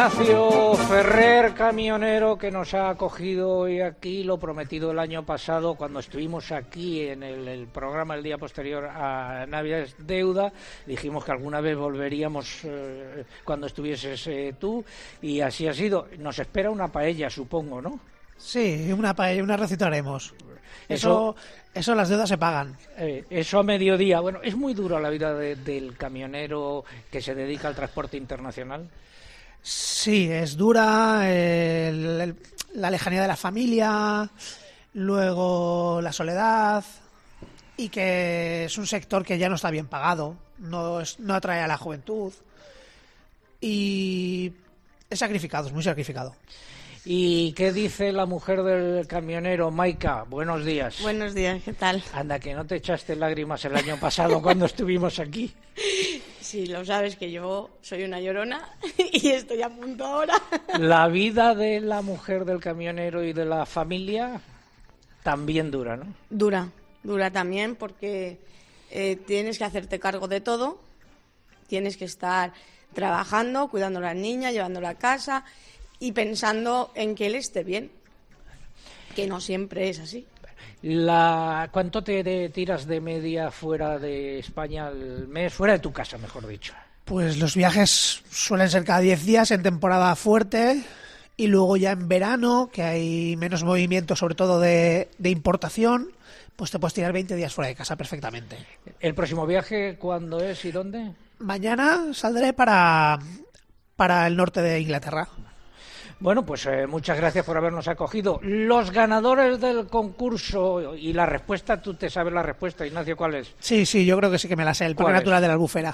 Ignacio 0.01 0.75
Ferrer, 0.75 1.55
camionero, 1.55 2.37
que 2.37 2.51
nos 2.51 2.75
ha 2.75 2.91
acogido 2.91 3.49
hoy 3.49 3.81
aquí, 3.81 4.23
lo 4.23 4.37
prometido 4.37 4.91
el 4.91 4.99
año 4.99 5.25
pasado 5.25 5.73
cuando 5.73 5.99
estuvimos 6.01 6.51
aquí 6.51 7.01
en 7.07 7.23
el, 7.23 7.47
el 7.47 7.65
programa 7.65 8.13
el 8.13 8.21
día 8.21 8.37
posterior 8.37 8.85
a 8.85 9.47
Navidad 9.47 9.79
es 9.79 9.95
Deuda. 9.97 10.53
Dijimos 10.85 11.25
que 11.25 11.31
alguna 11.31 11.61
vez 11.61 11.75
volveríamos 11.75 12.59
eh, 12.65 13.25
cuando 13.43 13.65
estuvieses 13.65 14.27
eh, 14.27 14.53
tú 14.59 14.85
y 15.19 15.41
así 15.41 15.67
ha 15.67 15.73
sido. 15.73 16.07
Nos 16.19 16.37
espera 16.37 16.69
una 16.69 16.89
paella, 16.89 17.31
supongo, 17.31 17.81
¿no? 17.81 17.99
Sí, 18.37 18.91
una 18.95 19.15
paella, 19.15 19.41
una 19.41 19.57
recitaremos. 19.57 20.35
Eso- 20.87 21.33
Eso, 21.33 21.35
eso 21.73 21.95
las 21.95 22.07
deudas 22.09 22.29
se 22.29 22.37
pagan. 22.37 22.77
Eh, 22.99 23.25
eso 23.31 23.57
a 23.57 23.63
mediodía. 23.63 24.19
Bueno, 24.19 24.41
es 24.43 24.55
muy 24.55 24.75
dura 24.75 24.99
la 24.99 25.09
vida 25.09 25.33
de- 25.33 25.55
del 25.55 25.97
camionero 25.97 26.85
que 27.09 27.19
se 27.19 27.33
dedica 27.33 27.67
al 27.67 27.73
transporte 27.75 28.15
internacional. 28.15 28.87
Sí, 29.61 30.29
es 30.31 30.55
dura, 30.55 31.29
el- 31.29 32.21
el- 32.21 32.35
la 32.75 32.89
lejanía 32.91 33.21
de 33.21 33.27
la 33.27 33.35
familia, 33.35 34.29
luego 34.93 35.99
la 36.01 36.13
soledad 36.13 36.83
y 37.75 37.89
que 37.89 38.65
es 38.65 38.77
un 38.77 38.87
sector 38.87 39.25
que 39.25 39.37
ya 39.37 39.49
no 39.49 39.55
está 39.55 39.69
bien 39.71 39.87
pagado, 39.87 40.35
no, 40.59 41.01
es- 41.01 41.19
no 41.19 41.33
atrae 41.35 41.61
a 41.61 41.67
la 41.67 41.77
juventud 41.77 42.31
y 43.61 44.51
es 45.09 45.19
sacrificado, 45.19 45.67
es 45.67 45.73
muy 45.73 45.83
sacrificado. 45.83 46.35
¿Y 47.09 47.53
qué 47.53 47.71
dice 47.71 48.11
la 48.11 48.25
mujer 48.25 48.63
del 48.63 49.07
camionero, 49.07 49.71
Maika? 49.71 50.23
Buenos 50.23 50.65
días. 50.65 50.97
Buenos 51.01 51.33
días, 51.33 51.61
¿qué 51.63 51.71
tal? 51.73 52.03
Anda, 52.13 52.37
que 52.37 52.53
no 52.53 52.65
te 52.65 52.75
echaste 52.75 53.15
lágrimas 53.15 53.63
el 53.63 53.75
año 53.77 53.97
pasado 53.97 54.41
cuando 54.41 54.65
estuvimos 54.67 55.17
aquí. 55.19 55.53
Sí, 56.47 56.65
lo 56.65 56.85
sabes 56.85 57.17
que 57.17 57.29
yo 57.29 57.71
soy 57.81 58.03
una 58.03 58.21
llorona 58.21 58.69
y 59.11 59.31
estoy 59.31 59.61
a 59.63 59.69
punto 59.69 60.05
ahora. 60.05 60.41
La 60.79 61.09
vida 61.09 61.53
de 61.53 61.81
la 61.81 62.01
mujer 62.01 62.45
del 62.45 62.61
camionero 62.61 63.21
y 63.21 63.33
de 63.33 63.43
la 63.43 63.65
familia 63.65 64.39
también 65.23 65.71
dura, 65.71 65.97
¿no? 65.97 66.05
Dura, 66.29 66.69
dura 67.03 67.31
también 67.31 67.75
porque 67.75 68.39
eh, 68.91 69.17
tienes 69.27 69.57
que 69.57 69.65
hacerte 69.65 69.99
cargo 69.99 70.29
de 70.29 70.39
todo, 70.39 70.79
tienes 71.67 71.97
que 71.97 72.05
estar 72.05 72.53
trabajando, 72.93 73.67
cuidando 73.67 73.99
a 73.99 74.03
la 74.03 74.13
niña, 74.13 74.53
llevándola 74.53 74.91
a 74.91 74.95
casa 74.95 75.43
y 75.99 76.13
pensando 76.13 76.93
en 76.95 77.15
que 77.15 77.25
él 77.25 77.35
esté 77.35 77.65
bien, 77.65 77.91
que 79.17 79.27
no 79.27 79.41
siempre 79.41 79.89
es 79.89 79.99
así. 79.99 80.25
La, 80.81 81.69
¿Cuánto 81.71 82.03
te 82.03 82.23
de- 82.23 82.49
tiras 82.49 82.85
de 82.85 83.01
media 83.01 83.51
fuera 83.51 83.97
de 83.99 84.39
España 84.39 84.87
al 84.87 85.27
mes? 85.27 85.53
Fuera 85.53 85.73
de 85.73 85.79
tu 85.79 85.91
casa, 85.91 86.17
mejor 86.17 86.45
dicho. 86.47 86.73
Pues 87.05 87.37
los 87.37 87.55
viajes 87.55 88.21
suelen 88.29 88.69
ser 88.69 88.83
cada 88.83 88.99
10 88.99 89.25
días 89.25 89.51
en 89.51 89.63
temporada 89.63 90.15
fuerte 90.15 90.83
y 91.37 91.47
luego 91.47 91.77
ya 91.77 91.91
en 91.91 92.07
verano, 92.07 92.69
que 92.71 92.83
hay 92.83 93.35
menos 93.37 93.63
movimiento 93.63 94.15
sobre 94.15 94.35
todo 94.35 94.59
de, 94.59 95.09
de 95.17 95.29
importación, 95.29 96.11
pues 96.55 96.71
te 96.71 96.79
puedes 96.79 96.93
tirar 96.95 97.13
20 97.13 97.35
días 97.35 97.53
fuera 97.53 97.69
de 97.69 97.75
casa 97.75 97.95
perfectamente. 97.95 98.57
¿El 98.99 99.13
próximo 99.15 99.45
viaje 99.45 99.97
cuándo 99.97 100.39
es 100.41 100.65
y 100.65 100.71
dónde? 100.71 101.13
Mañana 101.39 102.13
saldré 102.13 102.51
para, 102.53 103.19
para 103.95 104.25
el 104.27 104.35
norte 104.35 104.61
de 104.61 104.79
Inglaterra. 104.81 105.27
Bueno, 106.19 106.43
pues 106.43 106.65
eh, 106.65 106.87
muchas 106.87 107.17
gracias 107.17 107.45
por 107.45 107.57
habernos 107.57 107.87
acogido. 107.87 108.39
Los 108.41 108.91
ganadores 108.91 109.61
del 109.61 109.85
concurso 109.87 110.95
y 110.95 111.13
la 111.13 111.27
respuesta, 111.27 111.79
tú 111.81 111.93
te 111.93 112.09
sabes 112.09 112.33
la 112.33 112.41
respuesta, 112.41 112.85
Ignacio, 112.87 113.15
¿cuál 113.15 113.35
es? 113.35 113.53
Sí, 113.59 113.85
sí, 113.85 114.03
yo 114.05 114.17
creo 114.17 114.31
que 114.31 114.39
sí 114.39 114.47
que 114.47 114.55
me 114.55 114.65
la 114.65 114.73
sé, 114.73 114.85
el 114.85 114.95
parque 114.95 115.03
¿Cuál 115.03 115.15
es? 115.15 115.21
natural 115.21 115.41
de 115.41 115.47
la 115.47 115.53
albufera. 115.53 115.93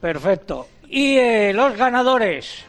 Perfecto. 0.00 0.68
Y 0.88 1.16
eh, 1.16 1.52
los 1.52 1.76
ganadores. 1.76 2.64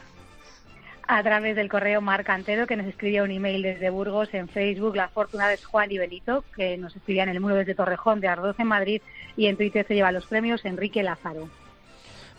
a 1.06 1.22
través 1.22 1.54
del 1.56 1.68
correo 1.68 2.00
Marcantero, 2.00 2.66
que 2.66 2.76
nos 2.76 2.86
escribía 2.86 3.22
un 3.22 3.30
email 3.30 3.62
desde 3.62 3.90
Burgos, 3.90 4.28
en 4.32 4.48
Facebook, 4.48 4.96
la 4.96 5.08
fortuna 5.08 5.48
de 5.48 5.58
Juan 5.58 5.90
y 5.92 5.98
Benito, 5.98 6.44
que 6.56 6.76
nos 6.76 6.94
escribía 6.96 7.22
en 7.22 7.28
el 7.30 7.40
muro 7.40 7.54
desde 7.54 7.74
Torrejón 7.74 8.20
de 8.20 8.28
Ardoz 8.28 8.58
en 8.58 8.66
Madrid, 8.66 9.00
y 9.36 9.46
en 9.46 9.56
Twitter 9.56 9.86
se 9.86 9.94
lleva 9.94 10.12
los 10.12 10.26
premios 10.26 10.64
Enrique 10.64 11.02
Lázaro. 11.02 11.48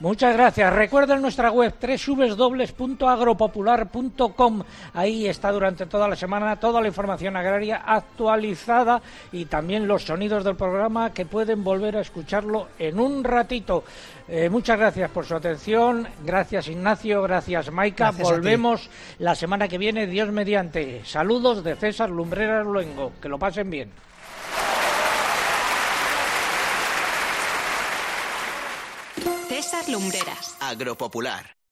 Muchas 0.02 0.34
gracias. 0.34 0.74
Recuerden 0.74 1.22
nuestra 1.22 1.52
web 1.52 1.76
www.agropopular.com. 1.80 4.64
Ahí 4.96 5.28
está 5.28 5.52
durante 5.52 5.86
toda 5.86 6.08
la 6.08 6.16
semana 6.16 6.60
toda 6.60 6.82
la 6.82 6.88
información 6.88 7.36
agraria 7.36 7.84
actualizada 7.86 9.00
y 9.32 9.46
también 9.46 9.88
los 9.88 10.02
sonidos 10.04 10.44
del 10.44 10.56
programa 10.56 11.14
que 11.14 11.28
pueden 11.28 11.64
volver 11.64 11.98
a 11.98 12.02
escucharlo 12.02 12.70
en 12.80 13.00
un 13.00 13.24
ratito. 13.24 13.84
Eh, 14.28 14.50
muchas 14.50 14.80
gracias 14.80 15.12
por 15.12 15.28
su 15.28 15.36
atención. 15.36 16.08
Gracias 16.26 16.68
Ignacio, 16.68 17.22
gracias 17.22 17.72
Maika. 17.72 18.06
Gracias. 18.06 18.28
Volvemos 18.28 18.90
la 19.20 19.36
semana 19.36 19.68
que 19.68 19.78
viene, 19.78 20.08
Dios 20.08 20.32
mediante. 20.32 21.06
Saludos 21.06 21.64
de 21.64 21.76
César 21.76 22.10
Lumbreras 22.10 22.66
Luengo. 22.66 23.12
Que 23.22 23.30
lo 23.30 23.38
pasen 23.38 23.70
bien. 23.70 23.92
César 29.62 29.71
Lumbreras. 29.88 30.56
Agropopular. 30.60 31.61